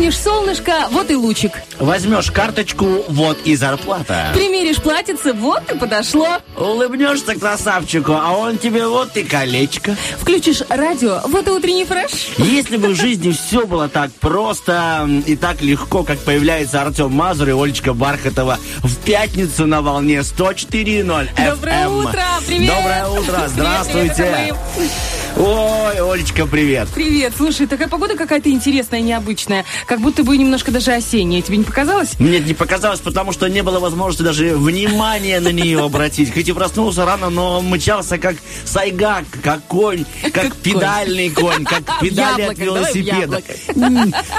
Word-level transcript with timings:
Вспомнишь 0.00 0.18
солнышко, 0.18 0.88
вот 0.92 1.10
и 1.10 1.14
лучик. 1.14 1.52
Возьмешь 1.78 2.30
карточку, 2.30 3.04
вот 3.08 3.36
и 3.44 3.54
зарплата. 3.54 4.30
Примеришь 4.32 4.78
платьице, 4.78 5.34
вот 5.34 5.70
и 5.70 5.76
подошло. 5.76 6.38
Улыбнешься 6.56 7.38
красавчику, 7.38 8.12
а 8.14 8.30
он 8.32 8.56
тебе 8.56 8.86
вот 8.86 9.14
и 9.18 9.24
колечко. 9.24 9.94
Включишь 10.18 10.62
радио, 10.70 11.20
вот 11.26 11.46
и 11.48 11.50
утренний 11.50 11.84
фреш. 11.84 12.30
Если 12.38 12.78
бы 12.78 12.88
в 12.88 12.94
жизни 12.94 13.30
все 13.46 13.66
было 13.66 13.90
так 13.90 14.10
просто 14.12 15.06
и 15.26 15.36
так 15.36 15.60
легко, 15.60 16.02
как 16.02 16.18
появляется 16.20 16.80
Артем 16.80 17.12
Мазур 17.12 17.50
и 17.50 17.52
Олечка 17.52 17.92
Бархатова 17.92 18.58
в 18.78 18.96
пятницу 19.04 19.66
на 19.66 19.82
волне 19.82 20.20
104.0 20.20 21.28
Доброе 21.36 21.84
FM. 21.84 22.00
утро, 22.08 22.22
привет. 22.46 22.74
Доброе 22.74 23.06
утро, 23.06 23.32
Привет, 23.32 23.50
здравствуйте. 23.50 24.54
привет, 24.74 24.90
Ой, 25.36 26.12
Олечка, 26.12 26.46
привет. 26.46 26.88
Привет, 26.94 27.34
слушай, 27.36 27.66
такая 27.66 27.88
погода 27.88 28.16
какая-то 28.16 28.50
интересная, 28.50 29.00
необычная. 29.00 29.64
Как 29.90 29.98
будто 29.98 30.22
бы 30.22 30.38
немножко 30.38 30.70
даже 30.70 30.92
осенняя. 30.92 31.42
Тебе 31.42 31.56
не 31.56 31.64
показалось? 31.64 32.10
Мне 32.20 32.36
это 32.36 32.46
не 32.46 32.54
показалось, 32.54 33.00
потому 33.00 33.32
что 33.32 33.48
не 33.48 33.64
было 33.64 33.80
возможности 33.80 34.22
даже 34.22 34.56
внимания 34.56 35.40
на 35.40 35.48
нее 35.48 35.80
обратить. 35.84 36.32
Хоть 36.32 36.48
и 36.48 36.52
проснулся 36.52 37.04
рано, 37.04 37.28
но 37.28 37.60
мчался 37.60 38.16
как 38.16 38.36
сайгак, 38.64 39.24
как 39.42 39.66
конь, 39.66 40.04
как, 40.32 40.54
педальный 40.54 41.28
конь, 41.30 41.64
как 41.64 41.82
педали 42.00 42.42
от 42.42 42.58
велосипеда. 42.58 43.42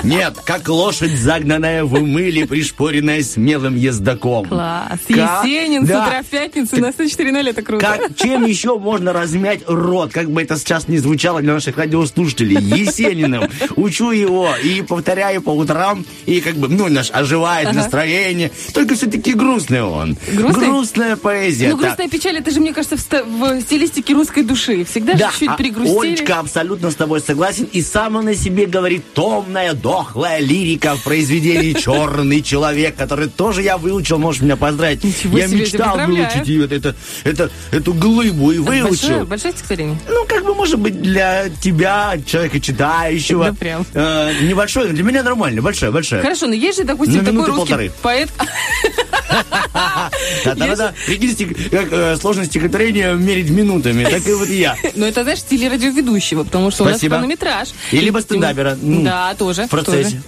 Нет, 0.04 0.38
как 0.46 0.70
лошадь, 0.70 1.20
загнанная 1.20 1.84
в 1.84 2.00
мыле, 2.00 2.48
пришпоренная 2.48 3.22
смелым 3.22 3.76
ездаком. 3.76 4.48
Класс. 4.48 5.02
Есенин 5.10 5.86
с 5.86 5.90
утра 5.90 6.22
в 6.24 6.28
пятницу 6.28 6.80
на 6.80 6.92
104.0, 6.92 7.50
это 7.50 7.62
круто. 7.62 8.00
Чем 8.16 8.46
еще 8.46 8.80
можно 8.80 9.12
размять 9.12 9.64
рот, 9.68 10.14
как 10.14 10.32
бы 10.32 10.44
это 10.44 10.56
сейчас 10.56 10.88
не 10.88 10.98
звучало 10.98 11.42
для 11.42 11.56
наших 11.56 11.76
радиослушателей? 11.76 12.56
Есениным. 12.56 13.50
Учу 13.76 14.12
его 14.12 14.56
и 14.64 14.82
повторяю 14.82 15.41
по 15.42 15.50
утрам, 15.52 16.06
и 16.26 16.40
как 16.42 16.56
бы, 16.56 16.68
ну, 16.68 16.88
наш 16.88 17.12
оживает 17.12 17.68
Ага. 17.70 17.78
настроение. 17.78 18.52
Только 18.74 18.96
все-таки 18.96 19.34
грустный 19.34 19.82
он. 19.84 20.18
Грустный? 20.32 20.68
Грустная 20.68 21.16
поэзия. 21.16 21.70
Ну, 21.70 21.78
так. 21.78 21.82
грустная 21.82 22.08
печаль, 22.10 22.38
это 22.38 22.52
же, 22.52 22.60
мне 22.60 22.74
кажется, 22.74 22.98
в, 22.98 23.00
ста- 23.02 23.24
в 23.24 23.62
стилистике 23.62 24.14
русской 24.14 24.44
души. 24.44 24.84
Всегда 24.86 25.14
Да, 25.14 25.32
же 25.32 25.40
чуть 25.40 25.50
а 25.50 25.56
пригрустили. 25.56 25.98
Олечка 26.00 26.40
абсолютно 26.40 26.92
с 26.92 26.96
тобой 26.96 27.22
согласен. 27.22 27.68
И 27.72 27.82
сама 27.82 28.22
на 28.22 28.36
себе 28.36 28.66
говорит 28.66 29.04
томная, 29.14 29.74
дохлая 29.74 30.40
лирика 30.40 30.96
в 30.96 31.04
произведении 31.04 31.74
«Черный 31.74 32.42
человек», 32.42 32.96
который 32.96 33.28
тоже 33.30 33.62
я 33.64 33.78
выучил, 33.78 34.18
можешь 34.20 34.42
меня 34.42 34.56
поздравить. 34.58 35.04
Ничего 35.04 35.38
я 35.38 35.48
себе, 35.48 35.62
мечтал 35.62 35.98
выучить 36.06 36.48
ее, 36.48 36.66
это, 36.66 36.96
это, 37.24 37.50
эту 37.72 37.94
глыбу 37.94 38.52
и 38.52 38.58
выучил. 38.60 38.88
Большое, 38.90 39.24
большое 39.26 39.54
стихотворение. 39.54 39.98
Ну, 40.10 40.26
как 40.28 40.44
бы, 40.46 40.54
может 40.56 40.80
быть, 40.80 41.02
для 41.02 41.46
тебя, 41.62 42.16
человека 42.26 42.60
читающего. 42.60 43.46
Да 43.46 43.54
прям. 43.54 43.86
э, 43.94 44.34
небольшой, 44.44 44.88
но 44.88 44.94
для 44.94 45.04
меня 45.04 45.24
нормально, 45.32 45.62
большое, 45.62 45.92
большое. 45.92 46.22
Хорошо, 46.22 46.48
но 46.48 46.54
есть 46.54 46.78
же, 46.78 46.84
допустим, 46.84 47.20
На 47.20 47.26
такой 47.26 47.46
русский 47.46 47.58
полторы. 47.58 47.92
поэт. 48.02 48.30
Да-да-да. 50.46 50.94
Прикинь, 51.06 51.32
стих- 51.32 51.70
как 51.70 51.88
э, 51.92 52.18
сложность 52.18 52.50
стихотворения 52.52 53.14
мерить 53.14 53.50
минутами, 53.50 54.04
так 54.04 54.28
и 54.28 54.34
вот 54.34 54.50
я. 54.50 54.76
Ну, 54.96 55.06
это, 55.06 55.24
знаешь, 55.24 55.40
в 55.40 55.42
стиле 55.44 55.70
радиоведущего, 55.70 56.44
потому 56.44 56.70
что 56.72 56.84
у 56.84 56.88
нас 56.88 57.00
хронометраж. 57.00 57.70
И 57.92 57.98
либо 57.98 58.20
стендапера. 58.20 58.78
Ну, 58.82 59.04
Да, 59.04 59.34
тоже. 59.36 59.66
В 59.66 59.70
процессе. 59.70 60.22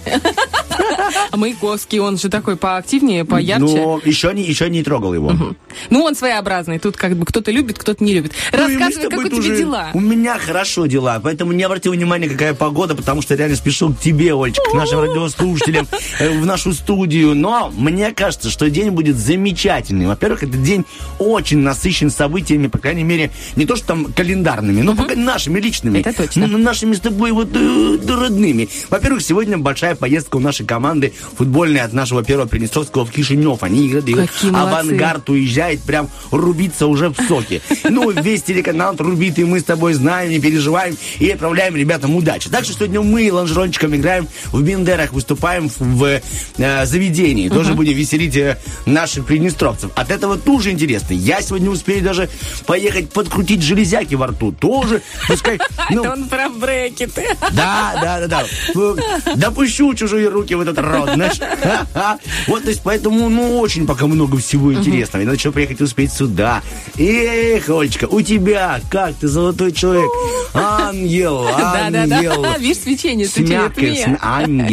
А 1.30 1.36
Маяковский, 1.36 1.98
он 1.98 2.18
же 2.18 2.28
такой 2.28 2.56
поактивнее, 2.56 3.24
поярче. 3.24 3.64
Но 3.64 4.00
еще 4.04 4.32
не, 4.32 4.42
еще 4.42 4.68
не 4.70 4.82
трогал 4.82 5.14
его. 5.14 5.32
Ну, 5.90 6.02
он 6.02 6.14
своеобразный. 6.14 6.78
Тут 6.78 6.96
как 6.96 7.16
бы 7.16 7.26
кто-то 7.26 7.50
любит, 7.50 7.78
кто-то 7.78 8.02
не 8.02 8.14
любит. 8.14 8.32
Ну, 8.52 8.58
Рассказывай, 8.58 9.10
как 9.10 9.20
у 9.20 9.28
тебя 9.28 9.56
дела? 9.56 9.90
У 9.94 10.00
меня 10.00 10.38
хорошо 10.38 10.86
дела, 10.86 11.20
поэтому 11.22 11.52
не 11.52 11.62
обрати 11.62 11.88
внимания, 11.88 12.28
какая 12.28 12.54
погода, 12.54 12.94
потому 12.94 13.22
что 13.22 13.34
реально 13.34 13.56
спешу 13.56 13.92
к 13.92 14.00
тебе, 14.00 14.34
Олечка, 14.34 14.62
к 14.70 14.74
нашим 14.94 15.00
радиослушателям, 15.00 15.88
э, 16.18 16.30
в 16.30 16.46
нашу 16.46 16.72
студию. 16.72 17.34
Но 17.34 17.72
мне 17.74 18.12
кажется, 18.12 18.50
что 18.50 18.70
день 18.70 18.90
будет 18.90 19.16
замечательный. 19.16 20.06
Во-первых, 20.06 20.44
этот 20.44 20.62
день 20.62 20.84
очень 21.18 21.58
насыщен 21.58 22.10
событиями, 22.10 22.68
по 22.68 22.78
крайней 22.78 23.04
мере, 23.04 23.30
не 23.56 23.66
то 23.66 23.76
что 23.76 23.86
там 23.86 24.06
календарными, 24.12 24.82
но 24.82 24.94
пока 24.94 25.14
нашими 25.14 25.60
личными. 25.60 25.98
Это 25.98 26.12
точно. 26.12 26.46
Нашими 26.46 26.94
с 26.94 27.00
тобой 27.00 27.32
вот 27.32 27.48
э, 27.54 27.98
родными. 28.08 28.68
Во-первых, 28.90 29.22
сегодня 29.22 29.58
большая 29.58 29.94
поездка 29.94 30.36
у 30.36 30.40
нашей 30.40 30.66
команды 30.66 31.12
футбольной 31.36 31.80
от 31.80 31.92
нашего 31.92 32.22
первого 32.22 32.46
Приднестровского 32.46 33.04
в 33.04 33.10
Кишинев. 33.10 33.62
Они 33.62 33.88
играют. 33.88 34.30
Авангард 34.42 35.28
уезжает 35.30 35.82
прям 35.82 36.08
рубиться 36.30 36.86
уже 36.86 37.08
в 37.08 37.16
соке. 37.28 37.60
Ну, 37.84 38.10
весь 38.10 38.42
телеканал 38.42 38.94
рубит, 38.96 39.38
и 39.38 39.44
мы 39.44 39.60
с 39.60 39.64
тобой 39.64 39.94
знаем, 39.94 40.30
не 40.30 40.40
переживаем, 40.40 40.96
и 41.18 41.30
отправляем 41.30 41.76
ребятам 41.76 42.14
удачи. 42.16 42.48
Так 42.48 42.64
что 42.64 42.74
сегодня 42.74 43.00
мы 43.00 43.32
лонжерончиком 43.32 43.94
играем, 43.96 44.28
в 44.52 44.62
Бендерах 44.84 45.12
выступаем 45.14 45.70
в, 45.78 46.20
э, 46.58 46.86
заведении. 46.86 47.48
Тоже 47.48 47.72
будем 47.72 47.94
веселить 47.94 48.36
э, 48.36 48.58
наших 48.84 49.24
приднестровцев. 49.24 49.90
От 49.96 50.10
этого 50.10 50.36
тоже 50.36 50.72
интересно. 50.72 51.14
Я 51.14 51.40
сегодня 51.40 51.70
успею 51.70 52.02
даже 52.04 52.28
поехать 52.66 53.08
подкрутить 53.10 53.62
железяки 53.62 54.14
во 54.14 54.26
рту. 54.26 54.52
Тоже, 54.52 55.00
пускай... 55.26 55.58
ну, 55.90 56.02
Это 56.02 56.12
он 56.12 56.28
про 56.28 56.50
брекеты. 56.50 57.24
да, 57.52 57.94
да, 58.00 58.20
да, 58.20 58.26
да. 58.26 58.44
Ну, 58.74 58.96
Допущу 59.36 59.94
чужие 59.94 60.28
руки 60.28 60.54
в 60.54 60.60
этот 60.60 60.78
рот, 60.78 61.10
знаешь. 61.14 61.40
Вот, 62.46 62.64
то 62.64 62.68
есть, 62.68 62.82
поэтому, 62.84 63.28
ну, 63.30 63.58
очень 63.58 63.86
пока 63.86 64.06
много 64.06 64.36
всего 64.36 64.74
интересного. 64.74 65.22
И 65.22 65.26
надо 65.26 65.38
еще 65.38 65.50
приехать 65.50 65.80
успеть 65.80 66.12
сюда. 66.12 66.62
Эх, 66.98 67.70
Олечка, 67.70 68.04
у 68.04 68.20
тебя, 68.20 68.80
как 68.90 69.14
ты, 69.14 69.28
золотой 69.28 69.72
человек. 69.72 70.10
Ангел, 70.52 71.46
ангел. 71.54 72.42
Да-да-да. 72.42 72.58
Видишь, 72.58 72.82
свечение 72.82 73.26
свечение. 73.26 73.96
см- 73.96 74.18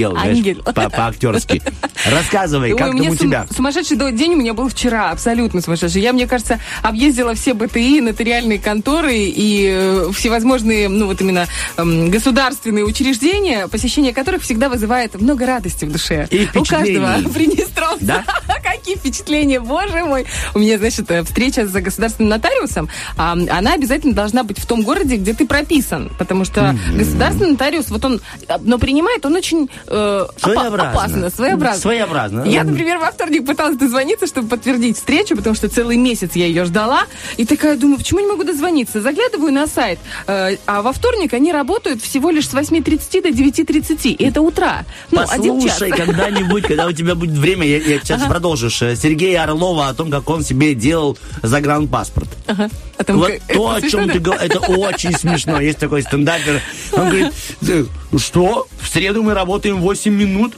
ангел, 0.10 0.18
Ангел. 0.18 0.64
по- 0.64 0.90
по-актерски. 0.90 1.62
Рассказывай, 2.10 2.72
как 2.76 2.92
там 2.92 3.00
у 3.10 3.16
тебя? 3.16 3.48
Сумасшедший 3.56 3.98
день 4.12 4.34
у 4.34 4.38
меня 4.38 4.54
был 4.54 4.68
вчера, 4.70 5.12
абсолютно 5.12 5.62
сумасшедший. 5.62 6.02
Я, 6.02 6.14
мне 6.14 6.28
кажется, 6.28 6.60
объездила 6.82 7.34
все 7.36 7.54
БТИ, 7.54 8.02
нотариальные 8.02 8.60
конторы 8.60 9.16
и 9.16 9.68
э, 9.72 10.10
всевозможные, 10.14 10.90
ну 10.90 11.06
вот 11.06 11.22
именно 11.22 11.48
эм, 11.78 12.10
государственные 12.10 12.86
учреждения, 12.86 13.68
посещение 13.68 14.14
которых 14.14 14.42
всегда 14.44 14.70
вызывает 14.70 15.20
много 15.20 15.46
радости 15.46 15.86
в 15.86 15.92
душе. 15.92 16.28
И 16.32 16.48
У 16.56 16.64
каждого 16.64 17.18
приднестровца. 17.34 18.06
Да? 18.06 18.26
Какие 18.64 18.96
впечатления, 18.96 19.60
боже 19.60 20.04
мой. 20.06 20.26
У 20.54 20.60
меня, 20.60 20.78
значит, 20.78 21.10
э, 21.12 21.24
встреча 21.24 21.68
за 21.68 21.82
государственным 21.82 22.30
нотариусом. 22.30 22.90
а, 23.18 23.34
она 23.34 23.74
обязательно 23.74 24.14
должна 24.14 24.44
быть 24.44 24.58
в 24.60 24.66
том 24.66 24.82
городе, 24.82 25.18
где 25.18 25.34
ты 25.34 25.46
прописан. 25.46 26.12
Потому 26.18 26.46
что 26.46 26.76
государственный 26.96 27.52
нотариус, 27.52 27.90
вот 27.90 28.04
он, 28.06 28.22
э, 28.48 28.58
но 28.62 28.78
принимает 28.80 29.26
он 29.26 29.36
очень 29.36 29.70
э, 29.92 30.28
Своеобразно. 30.38 30.90
опасно, 30.92 31.30
своеобразно. 31.30 31.82
Своеобразно. 31.82 32.44
Я, 32.44 32.64
например, 32.64 32.98
во 33.00 33.12
вторник 33.12 33.46
пыталась 33.46 33.78
дозвониться, 33.78 34.28
чтобы 34.28 34.48
подтвердить 34.48 34.98
встречу, 34.98 35.36
потому 35.36 35.56
что 35.56 35.70
целый 35.70 35.98
месяц 35.98 36.32
я 36.36 36.46
ее 36.46 36.66
ждала. 36.66 37.04
И 37.38 37.46
такая 37.46 37.78
думаю, 37.78 37.98
почему 37.98 38.20
не 38.22 38.28
могу 38.28 38.44
дозвониться? 38.44 39.02
Заглядываю 39.02 39.52
на 39.52 39.68
сайт, 39.68 40.00
э, 40.28 40.58
а 40.66 40.82
во 40.82 40.94
вторник 40.94 41.34
они 41.34 41.52
работают 41.52 42.02
всего 42.02 42.32
лишь 42.32 42.48
с 42.48 42.54
8.30 42.54 43.22
до 43.22 43.30
9.30. 43.30 44.10
И 44.10 44.24
это 44.24 44.42
утра. 44.42 44.86
Ну. 45.12 45.22
Послушай 45.22 45.92
когда-нибудь, 45.92 46.64
когда 46.64 46.88
у 46.88 46.92
тебя 46.92 47.16
будет 47.16 47.38
время, 47.38 47.66
я, 47.68 47.78
я 47.78 48.00
сейчас 48.00 48.24
продолжишь, 48.24 48.82
э, 48.82 48.96
Сергея 48.96 49.44
Орлова 49.44 49.90
о 49.90 49.94
том, 49.94 50.10
как 50.10 50.30
он 50.30 50.44
себе 50.44 50.74
делал 50.76 51.18
загранпаспорт. 51.44 52.30
Ага. 52.48 52.70
А 52.98 53.04
там 53.04 53.18
Вот 53.18 53.32
то, 53.54 53.72
о 53.72 53.82
чем 53.82 54.10
ты 54.10 54.20
говоришь, 54.20 54.44
это 54.52 54.60
очень 54.60 55.14
смешно. 55.18 55.60
Есть 55.60 55.80
такой 55.80 56.04
стендапер. 56.04 56.62
Он 56.94 57.10
говорит, 57.10 57.34
«Э, 57.68 57.86
что? 58.18 58.68
В 58.80 58.88
среду 58.88 59.24
мы 59.24 59.34
работаем 59.34 59.81
8 59.82 60.14
минут? 60.14 60.54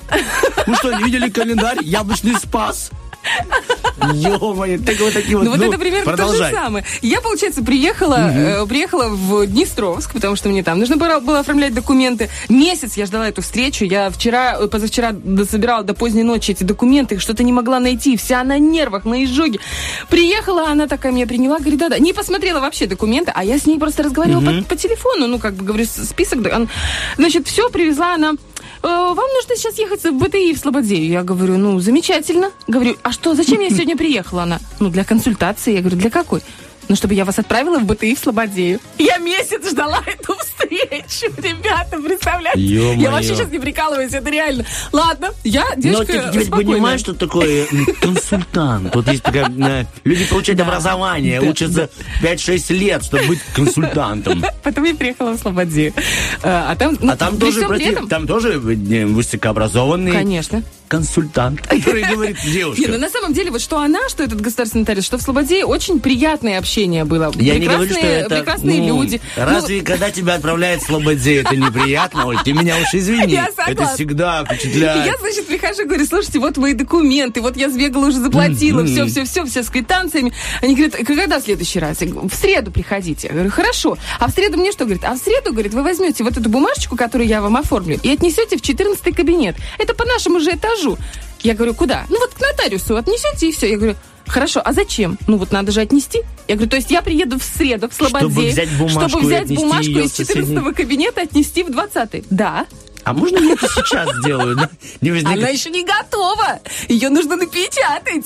Вы 0.68 0.76
что, 0.76 0.92
не 0.94 1.04
видели 1.04 1.30
календарь? 1.30 1.78
Яблочный 1.82 2.36
спас. 2.36 2.92
Ё-моё, 4.14 4.80
так 4.80 5.00
вот 5.00 5.14
такие 5.14 5.38
вот, 5.38 5.46
Ну 5.46 5.52
вот 5.52 5.60
ну, 5.60 5.70
это 5.70 5.78
примерно 5.78 6.04
то 6.04 6.12
же 6.12 6.18
продолжай. 6.18 6.52
самое. 6.54 6.86
Я, 7.02 7.22
получается, 7.22 7.64
приехала, 7.64 8.16
э, 8.16 8.66
приехала 8.66 9.08
в 9.08 9.46
Днестровск, 9.48 10.12
потому 10.12 10.36
что 10.36 10.50
мне 10.50 10.62
там 10.62 10.78
нужно 10.80 10.98
было, 10.98 11.20
было 11.20 11.40
оформлять 11.40 11.74
документы. 11.74 12.30
Месяц 12.50 12.98
я 12.98 13.06
ждала 13.06 13.30
эту 13.30 13.42
встречу. 13.42 13.86
Я 13.86 14.10
вчера, 14.10 14.58
э, 14.60 14.68
позавчера 14.68 15.16
собирала 15.50 15.84
до 15.84 15.94
поздней 15.94 16.24
ночи 16.24 16.52
эти 16.52 16.64
документы, 16.64 17.18
что-то 17.20 17.44
не 17.44 17.54
могла 17.54 17.80
найти. 17.80 18.18
Вся 18.18 18.44
на 18.44 18.58
нервах, 18.58 19.06
на 19.06 19.24
изжоге. 19.24 19.60
Приехала, 20.10 20.68
она 20.68 20.88
такая 20.88 21.14
меня 21.14 21.26
приняла, 21.28 21.60
говорит, 21.60 21.80
да-да. 21.80 22.00
Не 22.00 22.12
посмотрела 22.12 22.60
вообще 22.60 22.88
документы, 22.88 23.32
а 23.34 23.46
я 23.46 23.58
с 23.58 23.66
ней 23.66 23.80
просто 23.80 24.04
разговаривала 24.04 24.62
по, 24.62 24.70
по 24.70 24.76
телефону. 24.76 25.28
Ну, 25.28 25.40
как 25.40 25.54
бы, 25.54 25.64
говорю, 25.64 25.86
список. 25.86 26.40
Значит, 27.18 27.48
все, 27.48 27.70
привезла 27.70 28.16
она. 28.16 28.34
«Э, 28.84 28.88
Вам 28.88 29.28
нужно 29.34 29.56
сейчас 29.56 29.78
ехать 29.80 30.04
в 30.04 30.12
БТИ 30.18 30.54
в 30.54 30.60
Слободе. 30.60 31.06
Я 31.06 31.24
говорю, 31.24 31.58
ну, 31.58 31.80
замечательно. 31.80 32.52
Говорю, 32.68 32.96
а 33.04 33.12
что, 33.12 33.34
зачем 33.36 33.62
я 33.62 33.70
сегодня 33.70 33.96
приехала? 33.98 34.44
Она, 34.44 34.60
ну, 34.80 34.90
для 34.90 35.04
консультации. 35.04 35.74
Я 35.74 35.80
говорю, 35.80 35.98
для 35.98 36.10
какой? 36.10 36.42
Ну, 36.90 36.96
чтобы 36.96 37.14
я 37.14 37.26
вас 37.26 37.40
отправила 37.40 37.80
в 37.80 37.86
БТИ 37.86 38.16
в 38.16 38.20
Слободею. 38.20 38.80
Я 38.98 39.18
месяц 39.18 39.70
ждала 39.70 40.02
эту 40.06 40.36
встречу, 40.38 41.34
ребята, 41.38 41.98
представляете? 42.02 42.60
Ё-моё. 42.60 43.02
Я 43.02 43.12
вообще 43.12 43.36
сейчас 43.36 43.50
не 43.50 43.60
прикалываюсь, 43.60 44.14
это 44.14 44.30
реально. 44.30 44.66
Ладно, 44.92 45.30
я 45.44 45.66
Но 45.76 45.82
девушка 45.82 46.30
ты, 46.32 46.44
ты 46.46 46.52
понимаешь, 46.52 47.00
что 47.00 47.14
такое 47.14 47.66
консультант? 48.02 48.94
Вот 48.96 49.08
есть 49.08 49.24
такая... 49.24 49.50
э, 49.50 49.86
Люди 50.04 50.26
получают 50.28 50.60
образование, 50.62 51.40
Да, 51.42 51.48
учатся 51.48 51.90
5-6 52.22 52.74
лет, 52.74 53.04
чтобы 53.04 53.28
быть 53.28 53.40
консультантом. 53.56 54.44
Потом 54.64 54.84
я 54.84 54.94
приехала 54.96 55.32
в 55.32 55.40
Слободею. 55.40 55.94
А 56.44 56.72
а 56.72 56.76
там, 56.76 56.98
ну, 57.00 57.12
А 57.12 57.18
там 57.18 57.38
тоже, 57.38 57.68
прости, 57.68 57.96
там 58.10 58.28
тоже 58.28 58.54
э, 58.54 59.06
высокообразованный 59.06 60.12
Конечно. 60.12 60.64
Консультант, 60.94 61.62
который 61.68 62.04
говорит 62.04 62.38
Не, 62.46 62.64
ну 62.66 62.76
девушка. 62.76 62.98
на 63.00 63.10
самом 63.10 63.34
деле, 63.34 63.50
вот 63.50 63.62
что 63.62 63.80
она, 63.80 64.08
что 64.10 64.24
этот 64.24 64.40
государственный 64.40 64.82
нотариус, 64.82 65.06
что 65.06 65.18
в 65.18 65.24
Слободе 65.24 65.66
очень 65.66 66.00
приятное 66.00 66.60
общение 66.60 67.04
было. 67.04 67.32
Я 67.36 67.58
не 67.58 67.66
говорю, 67.66 67.86
что 67.86 67.96
Прекрасные- 67.96 68.20
это... 68.20 68.36
Прекрасные 68.36 68.82
ну, 68.82 69.02
люди. 69.02 69.22
Ну, 69.36 69.44
Разве 69.44 69.82
когда 69.82 70.12
тебя 70.12 70.36
отправляют 70.36 70.84
в 70.84 70.86
Слободе, 70.86 71.42
это 71.42 71.56
неприятно? 71.56 72.28
Оль, 72.28 72.38
ты 72.44 72.54
меня 72.54 72.76
уж 72.78 72.94
извини. 72.94 73.34
Я 73.34 73.50
Это 73.68 73.88
всегда 73.88 74.42
И 74.42 74.56
впечатляет. 74.56 75.06
я, 75.08 75.18
значит, 75.20 75.48
прихожу, 75.48 75.86
говорю, 75.86 76.06
слушайте, 76.06 76.38
вот 76.38 76.58
мои 76.58 76.74
документы, 76.74 77.42
вот 77.42 77.58
я 77.58 77.70
сбегала, 77.70 78.08
уже 78.08 78.20
заплатила, 78.20 78.86
все, 78.86 79.06
все, 79.08 79.26
все, 79.26 79.46
все 79.46 79.64
с 79.64 79.70
квитанциями. 79.70 80.32
Они 80.62 80.76
говорят, 80.76 80.96
когда 80.96 81.40
в 81.40 81.44
следующий 81.44 81.80
раз? 81.80 82.02
Я 82.02 82.08
говорю, 82.08 82.30
в 82.30 82.36
среду 82.36 82.72
приходите. 82.72 83.30
Я 83.30 83.34
говорю, 83.34 83.50
хорошо. 83.50 83.98
А 84.20 84.28
в 84.28 84.32
среду 84.32 84.60
мне 84.60 84.72
что? 84.72 84.84
Говорит, 84.86 85.04
а 85.06 85.16
в 85.16 85.18
среду, 85.18 85.54
говорит, 85.54 85.74
вы 85.74 85.82
возьмете 85.82 86.24
вот 86.24 86.38
эту 86.38 86.50
бумажечку, 86.50 86.96
которую 86.96 87.28
я 87.28 87.42
вам 87.42 87.58
оформлю, 87.58 88.00
и 88.04 88.10
отнесете 88.12 88.58
в 88.58 88.62
14 88.62 89.16
кабинет. 89.16 89.56
Это 89.80 89.96
по 89.96 90.06
нашему 90.06 90.40
же 90.40 90.52
этажу. 90.52 90.83
Я 91.42 91.54
говорю, 91.56 91.74
куда? 91.74 92.06
Ну 92.10 92.20
вот 92.20 92.34
к 92.34 92.40
нотариусу 92.40 92.96
отнесете, 92.96 93.50
и 93.50 93.52
все. 93.52 93.70
Я 93.70 93.78
говорю, 93.78 93.96
Хорошо, 94.26 94.62
а 94.64 94.72
зачем? 94.72 95.18
Ну 95.28 95.38
вот 95.38 95.52
надо 95.52 95.72
же 95.74 95.82
отнести. 95.82 96.22
Я 96.48 96.56
говорю, 96.56 96.70
то 96.70 96.78
есть 96.78 96.90
я 96.92 97.02
приеду 97.02 97.38
в 97.38 97.44
среду 97.44 97.90
в 97.90 97.94
Слободею, 97.94 98.32
Чтобы 98.32 98.48
взять 98.50 98.70
бумажку 98.78 99.10
чтобы 99.10 99.26
взять 99.28 99.54
бумажку 99.54 99.92
из 99.92 100.12
в 100.12 100.16
соседний- 100.16 100.44
14 100.56 100.76
кабинета 100.76 101.22
отнести 101.22 101.64
в 101.64 101.72
20 101.72 102.24
Да. 102.30 102.66
А 103.06 103.14
можно 103.14 103.38
я 103.40 103.54
это 103.54 103.68
сейчас 103.68 104.10
сделаю? 104.20 104.56
да? 104.56 104.70
Не 105.02 105.12
возникает- 105.12 105.40
Она 105.40 105.50
еще 105.50 105.70
не 105.70 105.84
готова. 105.84 106.60
Ее 106.88 107.10
нужно 107.10 107.36
напечатать. 107.36 108.26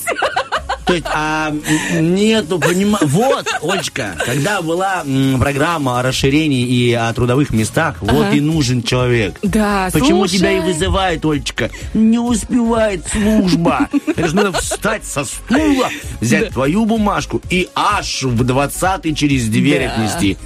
То 0.86 0.94
есть, 0.94 1.06
а, 1.12 1.52
нету, 2.00 2.58
понима... 2.58 2.98
Вот, 3.02 3.46
Олечка, 3.62 4.16
когда 4.24 4.62
была 4.62 5.02
м, 5.04 5.38
программа 5.38 5.98
о 6.00 6.02
расширении 6.02 6.66
и 6.66 6.92
о 6.94 7.12
трудовых 7.12 7.50
местах, 7.50 7.96
вот 8.00 8.26
Ага. 8.28 8.36
и 8.36 8.40
нужен 8.40 8.82
человек. 8.82 9.36
Да, 9.42 9.90
Почему 9.92 10.20
слушай. 10.26 10.38
тебя 10.38 10.52
и 10.52 10.60
вызывает, 10.60 11.24
Олечка? 11.26 11.70
Не 11.92 12.18
успевает 12.18 13.04
служба. 13.10 13.88
Это 14.06 14.28
же 14.28 14.34
надо 14.36 14.52
встать 14.52 15.04
со 15.04 15.24
стула, 15.24 15.90
взять 16.20 16.50
твою 16.50 16.86
бумажку 16.86 17.42
и 17.50 17.68
аж 17.74 18.22
в 18.22 18.44
20 18.44 19.14
через 19.14 19.46
дверь 19.48 19.88
Да. 19.88 19.92
отнести. 19.94 20.38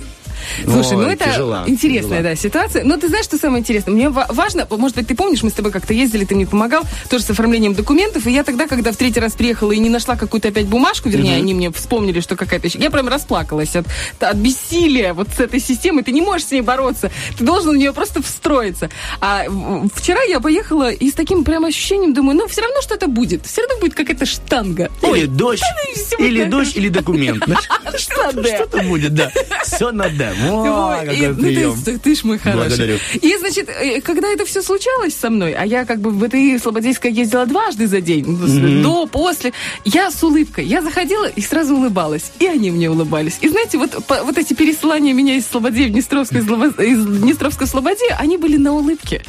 Слушай, 0.65 0.97
ну 0.97 1.03
это 1.05 1.25
тяжела, 1.25 1.65
интересная, 1.67 2.19
тяжела. 2.19 2.35
да, 2.35 2.37
ситуация. 2.37 2.85
Но 2.85 2.97
ты 2.97 3.09
знаешь, 3.09 3.25
что 3.25 3.39
самое 3.39 3.61
интересное? 3.61 3.93
Мне 3.95 4.09
ва- 4.09 4.27
важно, 4.29 4.67
может 4.71 4.97
быть, 4.97 5.07
ты 5.07 5.15
помнишь, 5.15 5.43
мы 5.43 5.51
с 5.51 5.55
тобой 5.55 5.73
как-то 5.73 5.93
ездили, 5.95 6.25
ты 6.25 6.35
мне 6.35 6.47
помогал, 6.47 6.83
тоже 7.09 7.25
с 7.25 7.31
оформлением 7.31 7.75
документов, 7.75 8.27
и 8.27 8.31
я 8.33 8.45
тогда, 8.45 8.67
когда 8.67 8.93
в 8.93 8.97
третий 8.97 9.21
раз 9.21 9.33
приехала 9.33 9.73
и 9.73 9.79
не 9.79 9.89
нашла 9.89 10.17
какую-то 10.17 10.49
опять 10.49 10.67
бумажку, 10.67 11.09
вернее, 11.09 11.37
они 11.37 11.55
мне 11.55 11.71
вспомнили, 11.71 12.21
что 12.21 12.37
какая-то 12.37 12.67
еще... 12.67 12.79
Я 12.79 12.91
прям 12.91 13.09
расплакалась 13.09 13.77
от, 13.77 13.87
от 14.21 14.37
бессилия 14.37 15.15
вот 15.15 15.29
с 15.37 15.41
этой 15.41 15.61
системой. 15.61 16.03
Ты 16.05 16.13
не 16.13 16.21
можешь 16.21 16.49
с 16.49 16.51
ней 16.51 16.61
бороться. 16.63 17.11
Ты 17.39 17.45
должен 17.45 17.73
в 17.73 17.77
нее 17.77 17.93
просто 17.93 18.23
встроиться. 18.23 18.91
А 19.21 19.45
вчера 19.95 20.23
я 20.23 20.41
поехала 20.41 20.91
и 20.91 21.11
с 21.11 21.15
таким 21.15 21.45
прям 21.45 21.65
ощущением 21.65 22.15
думаю, 22.15 22.37
ну, 22.37 22.49
все 22.49 22.63
равно 22.63 22.81
что-то 22.83 23.07
будет. 23.09 23.47
Все 23.47 23.63
равно 23.63 23.79
будет 23.81 23.95
какая-то 23.95 24.27
штанга. 24.27 24.91
Или 25.03 25.11
Ой, 25.11 25.27
дождь, 25.27 25.63
всё 25.95 26.17
или 26.17 26.45
дождь, 26.45 26.77
или 26.77 26.89
документ. 26.89 27.45
Что-то 27.99 28.83
будет, 28.83 29.15
да. 29.15 29.31
Все 29.65 29.91
на 29.93 30.09
Д. 30.35 30.49
О, 30.51 31.03
и- 31.13 31.27
ну, 31.29 31.35
прием. 31.35 31.83
ты, 31.85 31.99
ты 31.99 32.15
ж 32.15 32.25
мой 32.25 32.39
хороший. 32.39 32.69
Благодарю. 32.69 32.99
И, 33.21 33.37
значит, 33.39 33.69
э, 33.69 34.01
когда 34.01 34.29
это 34.29 34.45
все 34.45 34.63
случалось 34.63 35.15
со 35.15 35.31
мной, 35.31 35.53
а 35.53 35.65
я 35.65 35.85
как 35.85 36.01
бы 36.01 36.11
в 36.11 36.19
БТИ 36.19 36.59
Слободейская 36.59 37.13
ездила 37.13 37.47
дважды 37.47 37.87
за 37.87 38.01
день, 38.01 38.25
ну, 38.27 38.83
до, 38.83 39.07
после, 39.07 39.53
я 39.85 40.11
с 40.11 40.23
улыбкой, 40.23 40.65
я 40.65 40.83
заходила 40.83 41.27
и 41.27 41.41
сразу 41.41 41.77
улыбалась. 41.77 42.33
И 42.39 42.47
они 42.47 42.71
мне 42.71 42.91
улыбались. 42.91 43.39
И 43.41 43.49
знаете, 43.49 43.79
вот, 43.79 44.05
по- 44.07 44.23
вот 44.25 44.39
эти 44.39 44.55
пересылания 44.55 45.13
меня 45.15 45.37
из 45.37 45.47
Слободея 45.47 45.89
в 45.89 45.91
Днестровскую, 45.93 46.43
из, 46.43 47.05
Днестровской 47.23 47.67
Слободе, 47.67 48.07
они 48.19 48.37
были 48.37 48.57
на 48.57 48.73
улыбке. 48.73 49.23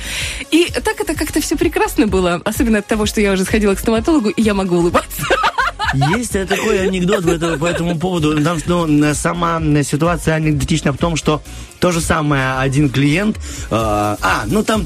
И 0.52 0.66
так 0.84 1.00
это 1.02 1.14
как-то 1.16 1.42
все 1.42 1.56
прекрасно 1.56 2.08
было, 2.08 2.42
особенно 2.46 2.80
от 2.80 2.88
того, 2.88 3.06
что 3.06 3.22
я 3.22 3.32
уже 3.34 3.44
сходила 3.46 3.76
к 3.76 3.80
стоматологу, 3.80 4.30
и 4.30 4.42
я 4.42 4.54
могу 4.54 4.78
улыбаться. 4.78 5.22
Есть 5.94 6.34
такой 6.48 6.88
анекдот 6.88 7.24
по 7.24 7.30
этому, 7.30 7.58
по 7.58 7.66
этому 7.66 8.00
поводу. 8.00 8.42
Там, 8.44 8.60
что 8.60 8.86
м, 8.86 9.14
сама 9.14 9.62
ситуация 9.84 10.36
анекдотична 10.36 10.92
в 10.94 10.98
том, 10.98 11.16
что 11.16 11.42
то 11.80 11.92
же 11.92 12.02
самое 12.02 12.54
один 12.60 12.90
клиент... 12.90 13.38
э, 13.38 13.42
а, 13.72 14.44
ну 14.48 14.64
там... 14.64 14.86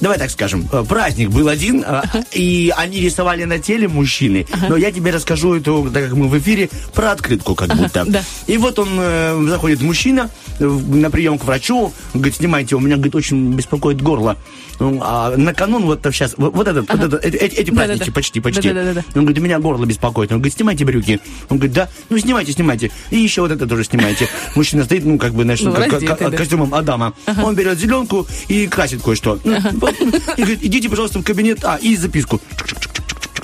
Давай 0.00 0.18
так 0.18 0.30
скажем, 0.30 0.66
э, 0.72 0.84
праздник 0.88 1.28
был 1.30 1.48
один, 1.48 1.84
э, 1.86 2.02
и 2.32 2.72
они 2.76 3.00
рисовали 3.00 3.44
на 3.44 3.58
теле 3.58 3.86
мужчины, 3.86 4.46
но 4.68 4.76
я 4.76 4.90
тебе 4.92 5.10
расскажу 5.10 5.54
эту, 5.54 5.90
так 5.92 6.04
как 6.04 6.12
мы 6.14 6.28
в 6.28 6.38
эфире, 6.38 6.70
про 6.94 7.12
открытку 7.12 7.54
как 7.54 7.74
будто. 7.76 8.04
да. 8.08 8.22
И 8.46 8.56
вот 8.56 8.78
он, 8.78 8.88
э, 8.98 9.44
заходит 9.48 9.82
мужчина 9.82 10.30
э, 10.58 10.64
на 10.66 11.10
прием 11.10 11.38
к 11.38 11.44
врачу, 11.44 11.92
говорит, 12.14 12.34
снимайте, 12.36 12.76
у 12.76 12.80
меня, 12.80 12.96
говорит, 12.96 13.14
очень 13.14 13.52
беспокоит 13.54 14.00
горло. 14.00 14.36
Ну, 14.78 14.98
А 15.02 15.36
на 15.36 15.52
канун 15.52 15.84
вот 15.84 16.00
сейчас, 16.10 16.32
вот, 16.38 16.54
вот 16.54 16.66
этот, 16.66 16.88
вот 16.88 16.98
этот, 17.02 17.22
эти, 17.22 17.36
эти- 17.36 17.54
эти 17.56 17.70
Да-да-да. 17.70 17.86
праздники 17.88 18.10
почти, 18.10 18.40
почти. 18.40 18.68
Да-да-да-да. 18.68 19.04
Он 19.14 19.22
говорит, 19.26 19.38
у 19.38 19.42
меня 19.42 19.58
горло 19.58 19.84
беспокоит. 19.84 20.32
Он 20.32 20.38
говорит, 20.38 20.54
снимайте 20.54 20.86
брюки. 20.86 21.20
Он 21.50 21.58
говорит, 21.58 21.74
да, 21.74 21.88
ну 22.08 22.18
снимайте, 22.18 22.52
снимайте. 22.52 22.90
И 23.10 23.18
еще 23.18 23.42
вот 23.42 23.50
это 23.50 23.66
тоже 23.66 23.84
снимайте. 23.84 24.26
Мужчина 24.54 24.84
стоит, 24.84 25.04
ну, 25.04 25.18
как 25.18 25.34
бы, 25.34 25.42
знаешь, 25.42 25.60
Ну, 25.60 25.72
как- 25.72 25.84
как- 25.84 25.92
раздетый, 25.92 26.16
как- 26.16 26.30
да. 26.30 26.36
костюмом 26.38 26.72
Адама. 26.74 27.12
Он 27.44 27.54
берет 27.54 27.78
зеленку 27.78 28.26
и 28.48 28.66
красит 28.66 29.02
кое-что. 29.02 29.38
Ну, 29.44 29.58
вот. 29.74 29.89
И 30.36 30.40
говорит, 30.42 30.60
идите, 30.62 30.88
пожалуйста, 30.88 31.18
в 31.18 31.22
кабинет. 31.24 31.64
А, 31.64 31.76
и 31.76 31.96
записку. 31.96 32.40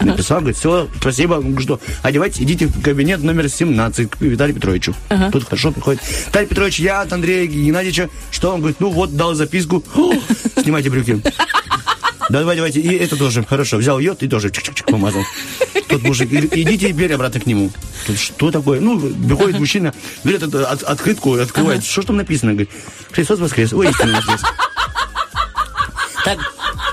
Написал, 0.01 0.39
говорит, 0.41 0.59
все, 0.59 0.89
спасибо. 1.01 1.43
Что, 1.61 1.81
одевайтесь, 2.03 2.43
идите 2.43 2.67
в 2.67 2.83
кабинет 2.83 3.23
номер 3.23 3.49
17 3.49 4.11
к 4.11 4.21
Виталию 4.21 4.55
Петровичу. 4.55 4.95
Тут 5.33 5.45
хорошо 5.45 5.73
приходит. 5.73 6.03
Виталий 6.27 6.47
Петрович, 6.47 6.79
я 6.79 7.01
от 7.01 7.13
Андрея 7.13 7.47
Геннадьевича. 7.47 8.11
Что? 8.31 8.53
Он 8.53 8.61
говорит, 8.61 8.79
ну 8.79 8.91
вот, 8.91 9.17
дал 9.17 9.35
записку. 9.35 9.83
О, 9.95 10.13
Снимайте 10.63 10.91
брюки. 10.91 11.23
Да, 12.29 12.41
давай, 12.41 12.57
давайте. 12.57 12.81
И 12.81 12.89
это 12.97 13.17
тоже. 13.17 13.45
Хорошо. 13.45 13.79
Взял 13.79 13.99
йод 13.99 14.23
и 14.23 14.29
тоже 14.29 14.49
чик-чик-чик 14.49 14.91
помазал. 14.91 15.23
Тот 15.89 16.03
мужик, 16.03 16.31
«И- 16.33 16.61
идите 16.63 16.89
теперь 16.93 17.13
обратно 17.15 17.39
к 17.41 17.47
нему. 17.47 17.71
Тут 18.07 18.19
что 18.19 18.51
такое? 18.51 18.81
Ну, 18.81 18.99
выходит 18.99 19.59
мужчина, 19.61 19.95
берет 20.25 20.43
эту 20.43 20.67
от- 20.67 20.83
открытку, 20.83 21.35
открывает. 21.35 21.85
Что 21.85 22.03
ж 22.03 22.07
там 22.07 22.17
написано? 22.17 22.53
Говорит, 22.53 22.71
Христос 23.13 23.39
воскрес. 23.39 23.73
Ой, 23.73 23.89
истинно 23.89 24.17
воскрес. 24.17 24.41
Так, 26.27 26.41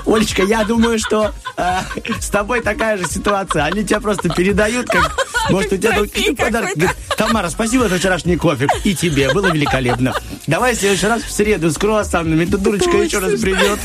Олечка, 0.06 0.44
я 0.44 0.62
думаю, 0.62 0.96
что 0.96 1.32
э, 1.56 1.80
с 2.20 2.28
тобой 2.28 2.60
такая 2.60 2.96
же 2.96 3.04
ситуация. 3.06 3.64
Они 3.64 3.84
тебя 3.84 3.98
просто 3.98 4.28
передают, 4.28 4.86
как... 4.86 5.10
Может, 5.50 5.72
у 5.72 5.76
тебя 5.76 5.90
какой-то. 5.90 6.50
Говорит, 6.50 6.90
Тамара, 7.16 7.48
спасибо 7.48 7.88
за 7.88 7.98
вчерашний 7.98 8.36
кофе. 8.36 8.68
И 8.84 8.94
тебе. 8.94 9.32
Было 9.32 9.50
великолепно. 9.50 10.14
Давай 10.46 10.76
в 10.76 10.78
следующий 10.78 11.08
раз 11.08 11.22
в 11.22 11.32
среду 11.32 11.72
с 11.72 11.76
круассанами. 11.76 12.44
Эта 12.44 12.58
дурочка 12.58 12.96
еще 12.96 13.18
раз 13.18 13.40
придет. 13.40 13.80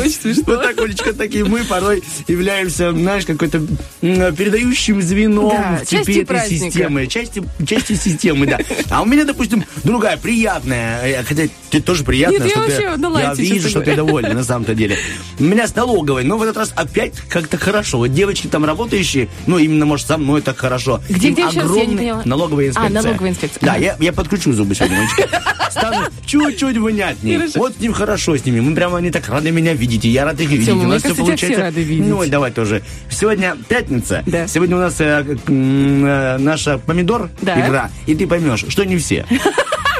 Очень 0.00 0.10
смешно. 0.10 0.42
Вот 0.46 0.62
так, 0.62 0.80
Олечка, 0.80 1.12
такие 1.12 1.44
мы 1.44 1.64
порой 1.64 2.02
являемся, 2.28 2.92
знаешь, 2.92 3.24
какой-то 3.26 3.60
передающим 4.00 5.00
звеном 5.02 5.48
Да, 5.50 5.80
в 5.82 5.86
цепи 5.86 6.12
этой 6.12 6.26
праздника. 6.26 6.64
системы. 6.66 7.06
Части, 7.06 7.42
части 7.66 7.94
системы, 7.94 8.46
да. 8.46 8.58
А 8.90 9.02
у 9.02 9.04
меня, 9.06 9.24
допустим, 9.24 9.64
другая, 9.84 10.16
приятная, 10.16 11.02
э, 11.04 11.22
хотя 11.24 11.44
ты 11.70 11.80
тоже 11.80 12.04
приятная, 12.04 12.40
Нет, 12.40 12.48
я 12.48 12.50
что 12.52 12.60
вообще 12.60 12.90
ты, 12.94 12.96
на 12.98 13.06
я 13.06 13.28
лайте, 13.28 13.42
вижу, 13.42 13.68
что 13.68 13.80
ты 13.80 13.94
довольна 13.96 14.34
на 14.34 14.44
самом-то 14.44 14.74
деле. 14.74 14.96
У 15.38 15.44
меня 15.44 15.66
с 15.66 15.74
налоговой, 15.74 16.24
но 16.24 16.36
в 16.38 16.42
этот 16.42 16.56
раз 16.56 16.72
опять 16.74 17.14
как-то 17.28 17.56
хорошо. 17.56 17.98
Вот 17.98 18.12
девочки 18.12 18.46
там 18.46 18.64
работающие, 18.64 19.28
ну, 19.46 19.58
именно, 19.58 19.86
может, 19.86 20.06
со 20.06 20.18
мной 20.18 20.42
так 20.42 20.58
хорошо. 20.58 21.00
Где, 21.08 21.28
Им 21.28 21.34
где 21.34 21.42
сейчас? 21.50 21.70
Я 21.76 21.86
не 21.86 21.96
поняла. 21.96 22.22
Налоговая 22.24 22.66
А, 22.66 22.68
инспекция. 22.68 23.02
налоговая 23.02 23.30
инспекция. 23.30 23.60
Да, 23.62 23.76
я, 23.76 23.96
я 24.00 24.12
подкручу 24.12 24.52
зубы 24.52 24.74
сегодня. 24.74 25.08
Стану 25.70 26.04
чуть-чуть. 26.26 26.76
Хорошо. 26.76 27.58
Вот 27.58 27.74
с 27.76 27.80
ним 27.80 27.92
хорошо 27.92 28.36
с 28.36 28.44
ними. 28.44 28.60
Мы 28.60 28.74
прямо, 28.74 28.98
они 28.98 29.10
так 29.10 29.28
рады 29.28 29.50
меня 29.50 29.72
видите, 29.82 30.08
я 30.08 30.24
рад 30.24 30.40
их 30.40 30.48
видеть. 30.48 30.66
Тёма, 30.66 30.84
у 30.84 30.86
нас 30.86 31.02
все 31.02 31.08
тебя 31.08 31.14
все 31.14 31.24
получается. 31.24 31.60
рады 31.60 31.82
видеть. 31.82 32.06
Ну, 32.06 32.24
давай 32.26 32.52
тоже. 32.52 32.82
Сегодня 33.10 33.56
пятница. 33.68 34.22
Да. 34.26 34.46
Сегодня 34.46 34.76
у 34.76 34.80
нас 34.80 35.00
э, 35.00 35.24
э, 35.48 36.36
наша 36.38 36.78
помидор 36.78 37.30
Да. 37.42 37.60
игра, 37.60 37.90
и 38.06 38.14
ты 38.14 38.26
поймешь, 38.28 38.64
что 38.68 38.84
не 38.84 38.96
все. 38.96 39.26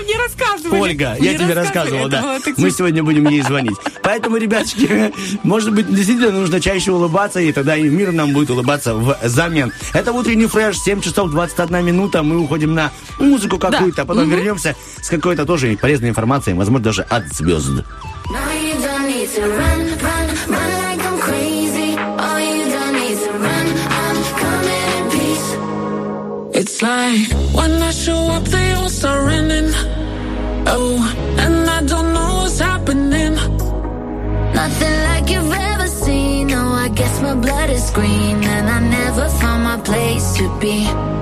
Мне 0.05 0.17
рассказывали. 0.19 0.81
Ольга, 0.81 1.17
я 1.21 1.35
тебе 1.39 1.55
рассказывал, 1.55 2.09
да. 2.09 2.39
Мы 2.57 2.71
сегодня 2.71 3.03
будем 3.05 3.29
ей 3.29 3.41
звонить. 3.43 3.77
Поэтому, 4.03 4.37
ребяточки, 4.37 5.13
может 5.45 5.73
быть, 5.73 5.93
действительно 5.93 6.33
нужно 6.33 6.61
чаще 6.61 6.91
улыбаться, 6.93 7.41
и 7.41 7.53
тогда 7.53 7.77
и 7.77 7.85
мир 7.85 8.11
нам 8.13 8.33
будет 8.33 8.51
улыбаться 8.51 8.95
взамен. 8.95 9.73
Это 9.95 10.13
утренний 10.13 10.47
фреш, 10.47 10.79
7 10.79 11.01
часов 11.01 11.31
21 11.31 11.85
минута. 11.85 12.23
Мы 12.23 12.39
уходим 12.39 12.75
на 12.75 12.91
музыку 13.21 13.59
какую-то, 13.59 14.03
а 14.03 14.05
потом 14.05 14.29
вернемся 14.29 14.75
с 15.01 15.09
какой-то 15.09 15.45
тоже 15.45 15.77
полезной 15.81 16.09
информацией, 16.09 16.57
возможно, 16.57 16.85
даже 16.85 17.03
от 17.03 17.33
звезд. 17.33 17.69
Don't 17.69 18.92
need 19.13 19.29
to 19.29 19.43
run, 19.43 19.81
run, 20.07 20.27
run 20.55 20.71
like 20.85 21.03
I'm 21.09 21.19
crazy. 21.27 21.91
Oh, 22.27 22.37
you 22.49 22.65
don't 22.77 22.95
need 23.01 23.19
to 23.25 23.33
run. 23.47 23.67
I'm 24.01 24.19
coming 24.43 24.85
in 24.97 25.05
peace. 25.15 25.49
It's 26.61 26.77
like 26.83 27.25
when 27.59 27.73
I 27.89 27.91
show 28.05 28.23
up, 28.37 28.45
they 28.45 28.73
all 28.73 28.89
start 28.89 29.21
running. 29.31 29.71
Oh, 30.75 30.97
and 31.45 31.57
I 31.77 31.81
don't 31.93 32.11
know 32.17 32.31
what's 32.41 32.59
happening. 32.59 33.35
Nothing 34.61 34.97
like 35.09 35.27
you've 35.33 35.55
ever 35.71 35.89
seen. 36.05 36.47
No, 36.49 36.63
I 36.85 36.89
guess 36.89 37.15
my 37.23 37.35
blood 37.35 37.71
is 37.71 37.91
green, 37.91 38.37
and 38.55 38.67
I 38.77 38.81
never 38.99 39.29
found 39.41 39.61
my 39.71 39.79
place 39.91 40.27
to 40.39 40.45
be. 40.61 41.22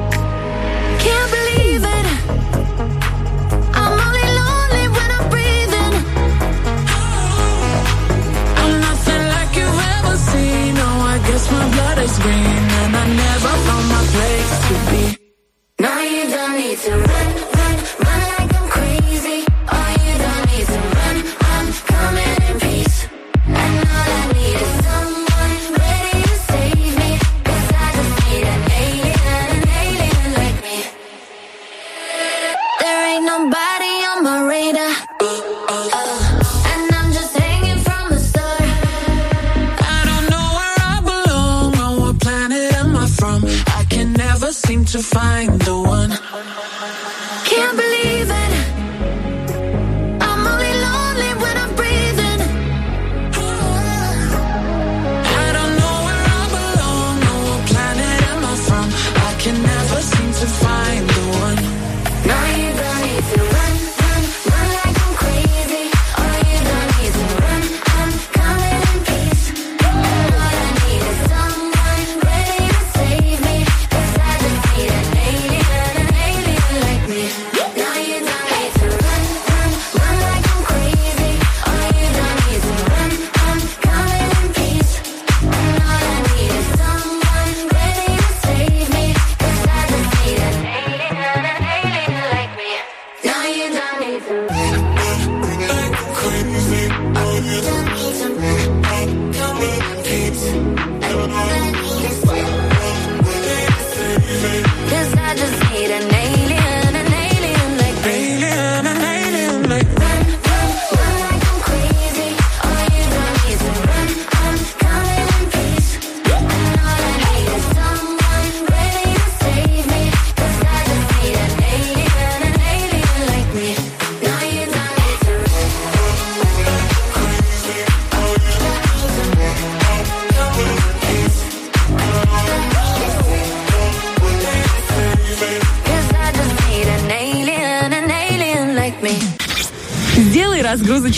Blood 12.19 12.71
and 12.83 12.97
I 12.97 13.07
never 13.07 13.55
found 13.67 13.87
my 13.89 14.03
place 14.15 14.53
to 14.69 14.75
be. 14.91 15.03
Now 15.79 16.01
you 16.01 16.31
don't 16.31 16.57
need 16.59 16.79
to 16.79 16.93
run 16.97 17.50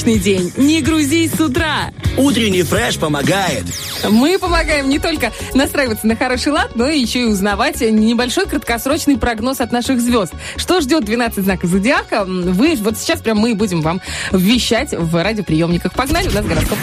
разгрузочный 0.02 0.18
день. 0.18 0.52
Не 0.56 0.80
грузись 0.80 1.32
с 1.32 1.40
утра. 1.40 1.90
Утренний 2.16 2.62
фреш 2.62 2.98
помогает. 2.98 3.64
Мы 4.08 4.38
помогаем 4.38 4.88
не 4.88 4.98
только 4.98 5.32
настраиваться 5.54 6.06
на 6.06 6.16
хороший 6.16 6.52
лад, 6.52 6.72
но 6.74 6.88
и 6.88 6.98
еще 6.98 7.22
и 7.22 7.24
узнавать 7.24 7.80
небольшой 7.80 8.46
краткосрочный 8.46 9.16
прогноз 9.16 9.60
от 9.60 9.72
наших 9.72 10.00
звезд. 10.00 10.32
Что 10.56 10.80
ждет 10.80 11.04
12 11.04 11.44
знаков 11.44 11.70
зодиака? 11.70 12.24
Вы 12.24 12.76
вот 12.76 12.98
сейчас 12.98 13.20
прям 13.20 13.38
мы 13.38 13.54
будем 13.54 13.80
вам 13.80 14.00
вещать 14.32 14.92
в 14.92 15.22
радиоприемниках. 15.22 15.94
Погнали, 15.94 16.28
у 16.28 16.32
нас 16.32 16.44
гороскоп. 16.44 16.78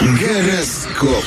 Гороскоп. 0.00 1.24